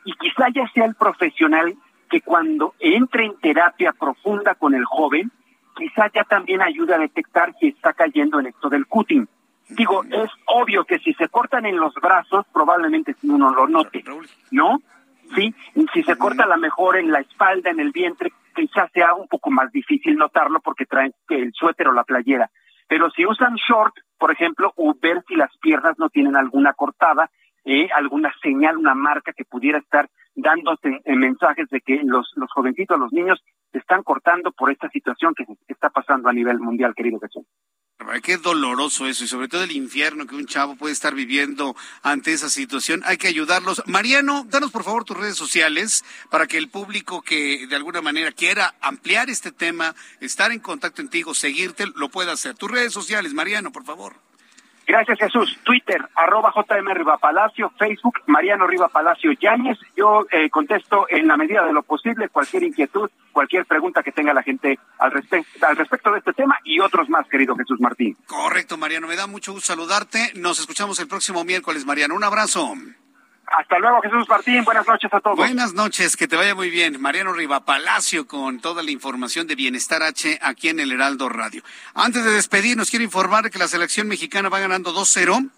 Y 0.03 0.11
quizá 0.13 0.49
ya 0.53 0.67
sea 0.73 0.85
el 0.85 0.95
profesional 0.95 1.73
que 2.09 2.19
cuando 2.19 2.73
entre 2.79 3.25
en 3.25 3.37
terapia 3.39 3.93
profunda 3.93 4.55
con 4.55 4.73
el 4.73 4.83
joven, 4.83 5.31
quizá 5.79 6.11
ya 6.13 6.25
también 6.25 6.61
ayuda 6.61 6.95
a 6.95 6.99
detectar 6.99 7.55
si 7.59 7.69
está 7.69 7.93
cayendo 7.93 8.39
en 8.39 8.47
esto 8.47 8.69
del 8.69 8.85
cutting. 8.85 9.27
Digo, 9.69 10.03
es 10.03 10.29
obvio 10.45 10.83
que 10.83 10.99
si 10.99 11.13
se 11.13 11.29
cortan 11.29 11.65
en 11.65 11.77
los 11.77 11.93
brazos, 11.95 12.45
probablemente 12.51 13.15
uno 13.23 13.51
lo 13.51 13.67
note, 13.67 14.03
¿no? 14.51 14.79
Sí, 15.35 15.53
si 15.93 16.03
se 16.03 16.17
corta 16.17 16.43
a 16.43 16.47
lo 16.47 16.57
mejor 16.57 16.97
en 16.97 17.11
la 17.11 17.19
espalda, 17.19 17.69
en 17.69 17.79
el 17.79 17.91
vientre, 17.91 18.33
quizás 18.55 18.91
sea 18.91 19.13
un 19.13 19.27
poco 19.27 19.51
más 19.51 19.71
difícil 19.71 20.17
notarlo 20.17 20.59
porque 20.59 20.85
traen 20.85 21.13
el 21.29 21.53
suéter 21.53 21.87
o 21.87 21.93
la 21.93 22.03
playera. 22.03 22.49
Pero 22.87 23.11
si 23.11 23.25
usan 23.25 23.55
short, 23.55 23.93
por 24.17 24.31
ejemplo, 24.31 24.73
o 24.75 24.95
ver 24.99 25.23
si 25.27 25.35
las 25.35 25.55
piernas 25.59 25.99
no 25.99 26.09
tienen 26.09 26.35
alguna 26.35 26.73
cortada, 26.73 27.29
eh, 27.63 27.87
alguna 27.95 28.33
señal, 28.41 28.77
una 28.77 28.95
marca 28.95 29.31
que 29.33 29.45
pudiera 29.45 29.77
estar 29.77 30.09
dándose 30.35 31.01
mensajes 31.05 31.69
de 31.69 31.81
que 31.81 32.01
los, 32.03 32.31
los 32.35 32.51
jovencitos, 32.51 32.99
los 32.99 33.13
niños 33.13 33.39
se 33.71 33.77
están 33.77 34.03
cortando 34.03 34.51
por 34.51 34.71
esta 34.71 34.89
situación 34.89 35.33
que 35.35 35.45
está 35.67 35.89
pasando 35.89 36.29
a 36.29 36.33
nivel 36.33 36.59
mundial, 36.59 36.93
querido 36.95 37.19
Jesús. 37.19 37.45
Qué 38.23 38.37
doloroso 38.37 39.07
eso 39.07 39.23
y 39.23 39.27
sobre 39.27 39.47
todo 39.47 39.63
el 39.63 39.71
infierno 39.71 40.25
que 40.25 40.35
un 40.35 40.45
chavo 40.45 40.75
puede 40.75 40.93
estar 40.93 41.13
viviendo 41.13 41.75
ante 42.01 42.31
esa 42.31 42.49
situación. 42.49 43.01
Hay 43.05 43.17
que 43.17 43.27
ayudarlos. 43.27 43.83
Mariano, 43.87 44.45
danos 44.49 44.71
por 44.71 44.83
favor 44.83 45.03
tus 45.03 45.17
redes 45.17 45.35
sociales 45.35 46.03
para 46.29 46.47
que 46.47 46.57
el 46.57 46.69
público 46.69 47.21
que 47.21 47.67
de 47.67 47.75
alguna 47.75 48.01
manera 48.01 48.31
quiera 48.31 48.73
ampliar 48.81 49.29
este 49.29 49.51
tema, 49.51 49.95
estar 50.21 50.51
en 50.51 50.59
contacto 50.59 51.01
contigo, 51.01 51.33
seguirte, 51.33 51.85
lo 51.95 52.09
pueda 52.09 52.31
hacer. 52.31 52.55
Tus 52.55 52.71
redes 52.71 52.93
sociales, 52.93 53.33
Mariano, 53.33 53.71
por 53.71 53.83
favor. 53.83 54.28
Gracias, 54.89 55.19
Jesús. 55.19 55.55
Twitter, 55.63 56.01
arroba 56.15 56.51
JM 56.51 56.87
Riva 56.95 57.19
Palacio, 57.19 57.71
Facebook, 57.77 58.23
Mariano 58.25 58.65
Riva 58.65 58.87
Palacio 58.87 59.31
Yáñez. 59.33 59.77
Yo 59.95 60.25
eh, 60.31 60.49
contesto 60.49 61.05
en 61.09 61.27
la 61.27 61.37
medida 61.37 61.63
de 61.63 61.71
lo 61.73 61.83
posible 61.83 62.27
cualquier 62.29 62.63
inquietud, 62.63 63.07
cualquier 63.31 63.67
pregunta 63.67 64.01
que 64.01 64.11
tenga 64.11 64.33
la 64.33 64.41
gente 64.41 64.79
al, 64.97 65.11
al 65.13 65.77
respecto 65.77 66.11
de 66.11 66.17
este 66.17 66.33
tema 66.33 66.57
y 66.63 66.79
otros 66.79 67.07
más, 67.07 67.27
querido 67.27 67.55
Jesús 67.55 67.79
Martín. 67.79 68.17
Correcto, 68.25 68.77
Mariano. 68.77 69.05
Me 69.05 69.15
da 69.15 69.27
mucho 69.27 69.53
gusto 69.53 69.67
saludarte. 69.67 70.31
Nos 70.33 70.59
escuchamos 70.59 70.99
el 70.99 71.07
próximo 71.07 71.43
miércoles, 71.43 71.85
Mariano. 71.85 72.15
Un 72.15 72.23
abrazo. 72.23 72.73
Hasta 73.57 73.79
luego, 73.79 74.01
Jesús 74.01 74.27
Martín. 74.29 74.63
Buenas 74.63 74.87
noches 74.87 75.11
a 75.13 75.19
todos. 75.19 75.35
Buenas 75.35 75.73
noches, 75.73 76.15
que 76.15 76.27
te 76.27 76.35
vaya 76.35 76.53
muy 76.53 76.69
bien. 76.69 77.01
Mariano 77.01 77.33
Riva 77.33 77.65
Palacio 77.65 78.27
con 78.27 78.59
toda 78.59 78.83
la 78.83 78.91
información 78.91 79.47
de 79.47 79.55
Bienestar 79.55 80.03
H 80.03 80.39
aquí 80.41 80.69
en 80.69 80.79
el 80.79 80.91
Heraldo 80.91 81.29
Radio. 81.29 81.63
Antes 81.93 82.23
de 82.23 82.31
despedirnos, 82.31 82.89
quiero 82.89 83.03
informar 83.03 83.49
que 83.49 83.57
la 83.57 83.67
selección 83.67 84.07
mexicana 84.07 84.49
va 84.49 84.59
ganando 84.59 84.93
2-0 84.93 85.49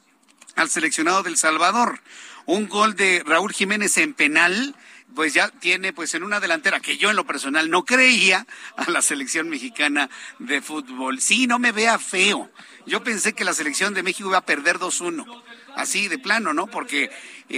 al 0.56 0.70
seleccionado 0.70 1.24
del 1.24 1.38
Salvador. 1.38 2.00
Un 2.46 2.70
gol 2.70 2.96
de 2.96 3.24
Raúl 3.26 3.52
Jiménez 3.52 3.98
en 3.98 4.14
penal 4.14 4.76
pues 5.16 5.34
ya 5.34 5.50
tiene 5.50 5.94
pues 5.94 6.14
en 6.16 6.24
una 6.24 6.40
delantera 6.40 6.80
que 6.80 6.98
yo 6.98 7.10
en 7.10 7.16
lo 7.16 7.26
personal 7.26 7.70
no 7.70 7.84
creía 7.84 8.46
a 8.78 8.90
la 8.90 9.02
selección 9.02 9.50
mexicana 9.50 10.10
de 10.40 10.62
fútbol. 10.62 11.20
Sí, 11.20 11.48
no 11.48 11.60
me 11.60 11.72
vea 11.72 12.00
feo. 12.00 12.50
Yo 12.86 13.04
pensé 13.04 13.34
que 13.34 13.44
la 13.44 13.54
selección 13.54 13.94
de 13.94 14.04
México 14.04 14.30
iba 14.30 14.38
a 14.38 14.46
perder 14.46 14.80
2-1 14.80 15.26
así 15.76 16.08
de 16.08 16.18
plano, 16.18 16.54
¿no? 16.54 16.68
Porque 16.68 17.12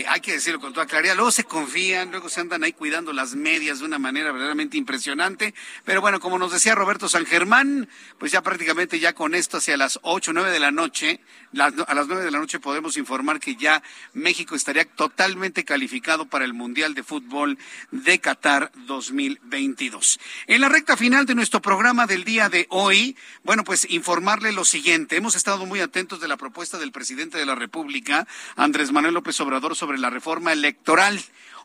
hay 0.08 0.22
que 0.22 0.34
decirlo 0.34 0.60
con 0.60 0.74
toda 0.74 0.86
claridad, 0.86 1.16
luego 1.16 1.32
se 1.32 1.44
confían, 1.44 2.12
luego 2.12 2.30
se 2.30 2.42
andan 2.42 2.64
ahí 2.64 2.74
cuidando 2.74 3.14
las 3.14 3.36
medias 3.36 3.80
de 3.80 3.86
una 3.86 4.00
manera 4.00 4.32
verdaderamente 4.32 4.78
impresionante, 4.78 5.54
pero 5.86 6.02
bueno, 6.02 6.20
como 6.20 6.40
nos 6.40 6.52
decía 6.52 6.76
Roberto 6.76 7.08
San 7.10 7.26
Germán, 7.26 7.88
pues 8.18 8.32
ya 8.32 8.42
prácticamente 8.42 9.00
ya 9.00 9.14
con 9.14 9.36
esto 9.36 9.58
hacia 9.58 9.78
las 9.78 10.00
ocho, 10.02 10.34
nueve 10.34 10.52
de 10.52 10.60
la 10.60 10.72
noche, 10.72 11.20
a 11.60 11.94
las 11.94 12.08
nueve 12.08 12.26
de 12.26 12.32
la 12.32 12.40
noche 12.40 12.60
podemos 12.60 12.98
informar 12.98 13.40
que 13.40 13.56
ya 13.56 13.84
México 14.14 14.56
estaría 14.56 14.86
totalmente 14.86 15.64
calificado 15.64 16.26
para 16.26 16.46
el 16.46 16.54
Mundial 16.54 16.96
de 16.96 17.04
Fútbol 17.04 17.58
de 17.92 18.20
Qatar 18.20 18.72
2022. 18.88 20.20
En 20.48 20.62
la 20.62 20.70
recta 20.70 20.98
final 20.98 21.26
de 21.26 21.36
nuestro 21.36 21.62
programa 21.62 22.08
del 22.08 22.24
día 22.24 22.50
de 22.50 22.66
hoy, 22.70 23.16
bueno, 23.44 23.64
pues 23.64 23.86
informarle 23.90 24.52
lo 24.52 24.66
siguiente, 24.66 25.18
hemos 25.18 25.36
estado 25.36 25.66
muy 25.66 25.80
atentos 25.82 26.20
de 26.20 26.28
la 26.28 26.38
propuesta 26.38 26.78
del 26.78 26.92
presidente 26.92 27.38
de 27.38 27.46
la 27.46 27.56
República, 27.56 28.28
Andrés 28.56 28.92
Manuel 28.92 29.14
López 29.14 29.40
Obrador, 29.40 29.76
sobre 29.84 30.00
la 30.00 30.10
reforma 30.10 30.54
electoral. 30.54 31.22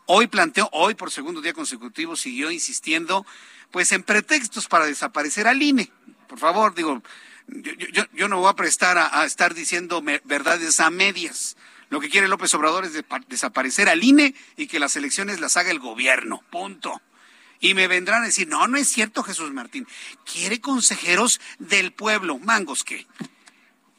Hoy 0.07 0.27
planteó, 0.27 0.69
hoy 0.73 0.95
por 0.95 1.13
segundo 1.13 1.41
día 1.41 1.53
consecutivo, 1.53 2.17
siguió 2.17 2.51
insistiendo, 2.51 3.25
pues 3.71 3.93
en 3.93 4.03
pretextos 4.03 4.67
para 4.67 4.87
desaparecer 4.87 5.47
al 5.47 5.63
INE. 5.63 5.93
Por 6.27 6.41
favor, 6.41 6.75
digo, 6.75 7.01
yo, 8.13 8.27
no 8.27 8.41
voy 8.41 8.51
a 8.51 8.57
prestar 8.57 8.99
a, 8.99 9.25
estar 9.25 9.55
diciendo 9.55 10.03
verdades 10.25 10.81
a 10.81 10.91
medias. 10.91 11.57
Lo 11.91 12.01
que 12.01 12.09
quiere 12.09 12.27
López 12.27 12.53
Obrador 12.55 12.87
es 12.87 13.05
desaparecer 13.29 13.89
al 13.89 14.03
INE 14.03 14.35
y 14.57 14.67
que 14.67 14.81
las 14.81 14.97
elecciones 14.97 15.39
las 15.39 15.57
haga 15.57 15.71
el 15.71 15.79
gobierno. 15.79 16.43
Punto. 16.51 17.01
Y 17.61 17.75
me 17.75 17.87
vendrán 17.87 18.25
a 18.25 18.27
decir, 18.27 18.49
no, 18.49 18.67
no 18.67 18.79
es 18.79 18.89
cierto, 18.89 19.23
Jesús 19.23 19.53
Martín. 19.53 19.87
Quiere 20.25 20.61
consejeros 20.61 21.41
del 21.61 21.93
pueblo. 21.93 22.37
Mangos, 22.39 22.83
¿qué? 22.83 23.07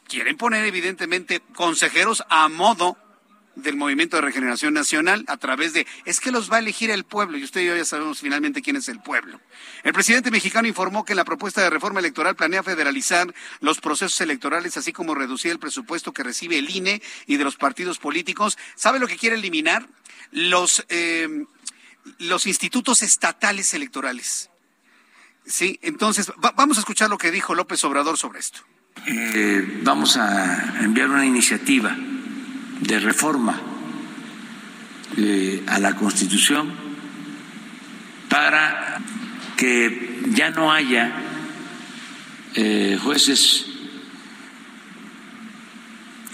Quieren 0.10 0.36
poner, 0.36 0.66
evidentemente, 0.66 1.41
consejeros 1.56 2.26
a 2.28 2.50
modo 2.50 2.98
del 3.61 3.76
Movimiento 3.76 4.18
de 4.18 4.22
Regeneración 4.22 4.73
Nacional 4.73 5.23
a 5.27 5.38
través 5.38 5.73
de, 5.73 5.86
es 6.06 6.19
que 6.19 6.31
los 6.31 6.52
va 6.52 6.57
a 6.57 6.60
elegir 6.60 6.91
el 6.91 7.03
pueblo 7.03 7.38
y 7.38 7.44
usted 7.44 7.61
y 7.61 7.65
yo 7.65 7.76
ya 7.76 7.86
sabemos 7.86 8.19
finalmente 8.19 8.61
quién 8.61 8.76
es 8.76 8.90
el 8.90 8.99
pueblo. 8.99 9.40
El 9.84 9.94
presidente 9.94 10.31
mexicano 10.31 10.68
informó 10.68 11.06
que 11.06 11.15
la 11.15 11.26
propuesta 11.26 11.61
de 11.61 11.69
reforma 11.69 11.99
electoral 11.99 12.36
planea 12.36 12.64
federalizar 12.64 13.34
los 13.60 13.80
procesos 13.80 14.19
electorales, 14.22 14.77
así 14.77 14.91
como 14.91 15.15
reducir 15.15 15.52
el 15.52 15.60
presupuesto 15.60 16.14
que 16.14 16.23
recibe 16.23 16.57
el 16.57 16.69
INE 16.69 17.02
y 17.27 17.38
de 17.38 17.44
los 17.44 17.56
partidos 17.56 17.99
políticos. 17.99 18.57
¿Sabe 18.76 18.99
lo 18.99 19.07
que 19.07 19.18
quiere 19.18 19.36
eliminar? 19.36 19.88
Los, 20.31 20.86
eh, 20.90 21.45
los 22.19 22.45
institutos 22.45 23.02
estatales 23.02 23.73
electorales. 23.73 24.49
Sí, 25.45 25.80
entonces 25.81 26.31
vamos 26.56 26.77
a 26.77 26.81
escuchar 26.81 27.10
lo 27.10 27.18
que 27.18 27.31
dijo 27.31 27.56
López 27.56 27.84
Obrador 27.84 28.18
sobre 28.18 28.40
esto. 28.40 28.60
Eh, 29.07 29.81
vamos 29.84 30.18
a 30.18 30.84
enviar 30.84 31.10
una 31.10 31.26
iniciativa 31.26 31.98
de 32.81 32.99
reforma 32.99 33.60
eh, 35.18 35.64
a 35.68 35.80
la 35.80 35.95
Constitución 35.95 36.72
para 38.30 38.99
que 39.57 40.22
ya 40.31 40.51
no 40.51 40.72
haya 40.72 41.11
eh, 42.56 42.97
jueces 43.01 43.65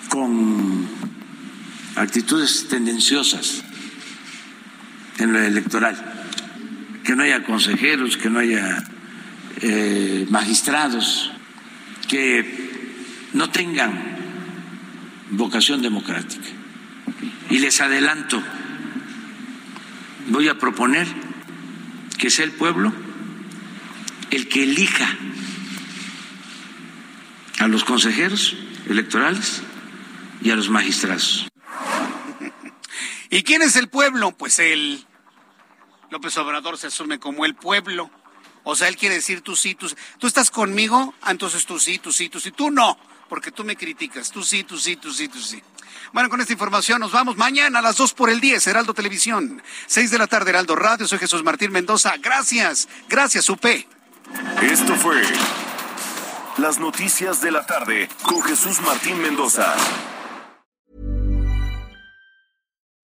con 0.10 0.88
actitudes 1.96 2.68
tendenciosas 2.68 3.64
en 5.18 5.34
lo 5.34 5.42
electoral, 5.42 5.96
que 7.04 7.16
no 7.16 7.24
haya 7.24 7.44
consejeros, 7.44 8.18
que 8.18 8.30
no 8.30 8.40
haya 8.40 8.84
eh, 9.62 10.28
magistrados, 10.30 11.32
que 12.08 12.92
no 13.34 13.50
tengan 13.50 14.15
vocación 15.32 15.82
democrática. 15.82 16.48
Y 17.50 17.60
les 17.60 17.80
adelanto, 17.82 18.42
voy 20.28 20.48
a 20.48 20.58
proponer 20.58 21.08
que 22.18 22.30
sea 22.30 22.46
el 22.46 22.52
pueblo 22.52 22.94
el 24.32 24.50
que 24.50 24.64
elija 24.64 25.08
a 27.60 27.68
los 27.68 27.84
consejeros 27.84 28.56
electorales 28.90 29.62
y 30.42 30.52
a 30.52 30.56
los 30.56 30.70
magistrados. 30.70 31.48
¿Y 33.30 33.44
quién 33.44 33.62
es 33.62 33.76
el 33.76 33.90
pueblo? 33.90 34.32
Pues 34.32 34.60
él. 34.60 35.06
López 36.10 36.38
Obrador 36.38 36.78
se 36.78 36.88
asume 36.88 37.20
como 37.20 37.46
el 37.46 37.56
pueblo. 37.56 38.10
O 38.64 38.76
sea, 38.76 38.88
él 38.88 38.98
quiere 38.98 39.16
decir 39.16 39.42
tú 39.42 39.56
sí, 39.56 39.76
tú 39.76 39.90
sí. 39.90 39.96
Tú 40.20 40.28
estás 40.28 40.52
conmigo, 40.52 41.14
entonces 41.28 41.66
tú 41.66 41.80
sí, 41.80 42.00
tú 42.00 42.12
sí, 42.12 42.30
tú 42.30 42.40
sí. 42.40 42.52
Tú 42.52 42.72
no 42.72 42.98
porque 43.30 43.52
tú 43.52 43.64
me 43.64 43.76
criticas. 43.76 44.32
Tú 44.32 44.44
sí, 44.44 44.64
tú 44.64 44.78
sí, 44.78 44.96
tú 44.96 45.12
sí, 45.12 45.28
tú 45.28 45.40
sí. 45.40 45.62
Bueno, 46.14 46.30
con 46.30 46.42
esta 46.42 46.54
información 46.54 47.00
nos 47.00 47.12
vamos 47.12 47.38
mañana 47.38 47.80
a 47.80 47.82
las 47.82 47.98
2 47.98 48.14
por 48.14 48.30
el 48.30 48.40
10, 48.40 48.68
Heraldo 48.68 48.94
Televisión. 48.94 49.62
6 49.88 50.12
de 50.12 50.18
la 50.18 50.28
tarde, 50.28 50.52
Heraldo 50.52 50.76
Radio. 50.76 51.08
Soy 51.08 51.20
Jesús 51.20 51.44
Martín 51.44 51.72
Mendoza. 51.72 52.14
Gracias, 52.22 52.88
gracias, 53.10 53.50
UP. 53.50 53.66
Esto 54.62 54.96
fue 54.96 55.22
Las 56.58 56.80
Noticias 56.80 57.42
de 57.42 57.52
la 57.52 57.66
Tarde 57.66 58.10
con 58.24 58.42
Jesús 58.42 58.82
Martín 58.82 59.22
Mendoza. 59.22 59.76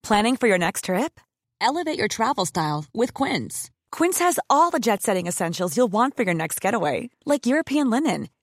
¿Planning 0.02 0.36
for 0.36 0.48
your 0.48 0.58
next 0.58 0.86
trip? 0.86 1.20
Elevate 1.60 1.96
your 1.96 2.08
travel 2.08 2.44
style 2.44 2.86
with 2.92 3.14
Quince. 3.14 3.70
Quince 3.92 4.18
has 4.18 4.40
all 4.50 4.70
the 4.70 4.80
jet 4.80 5.00
setting 5.00 5.28
essentials 5.28 5.76
you'll 5.76 5.92
want 5.92 6.16
for 6.16 6.24
your 6.24 6.34
next 6.34 6.60
getaway, 6.60 7.10
like 7.24 7.46
European 7.46 7.88
linen 7.88 8.28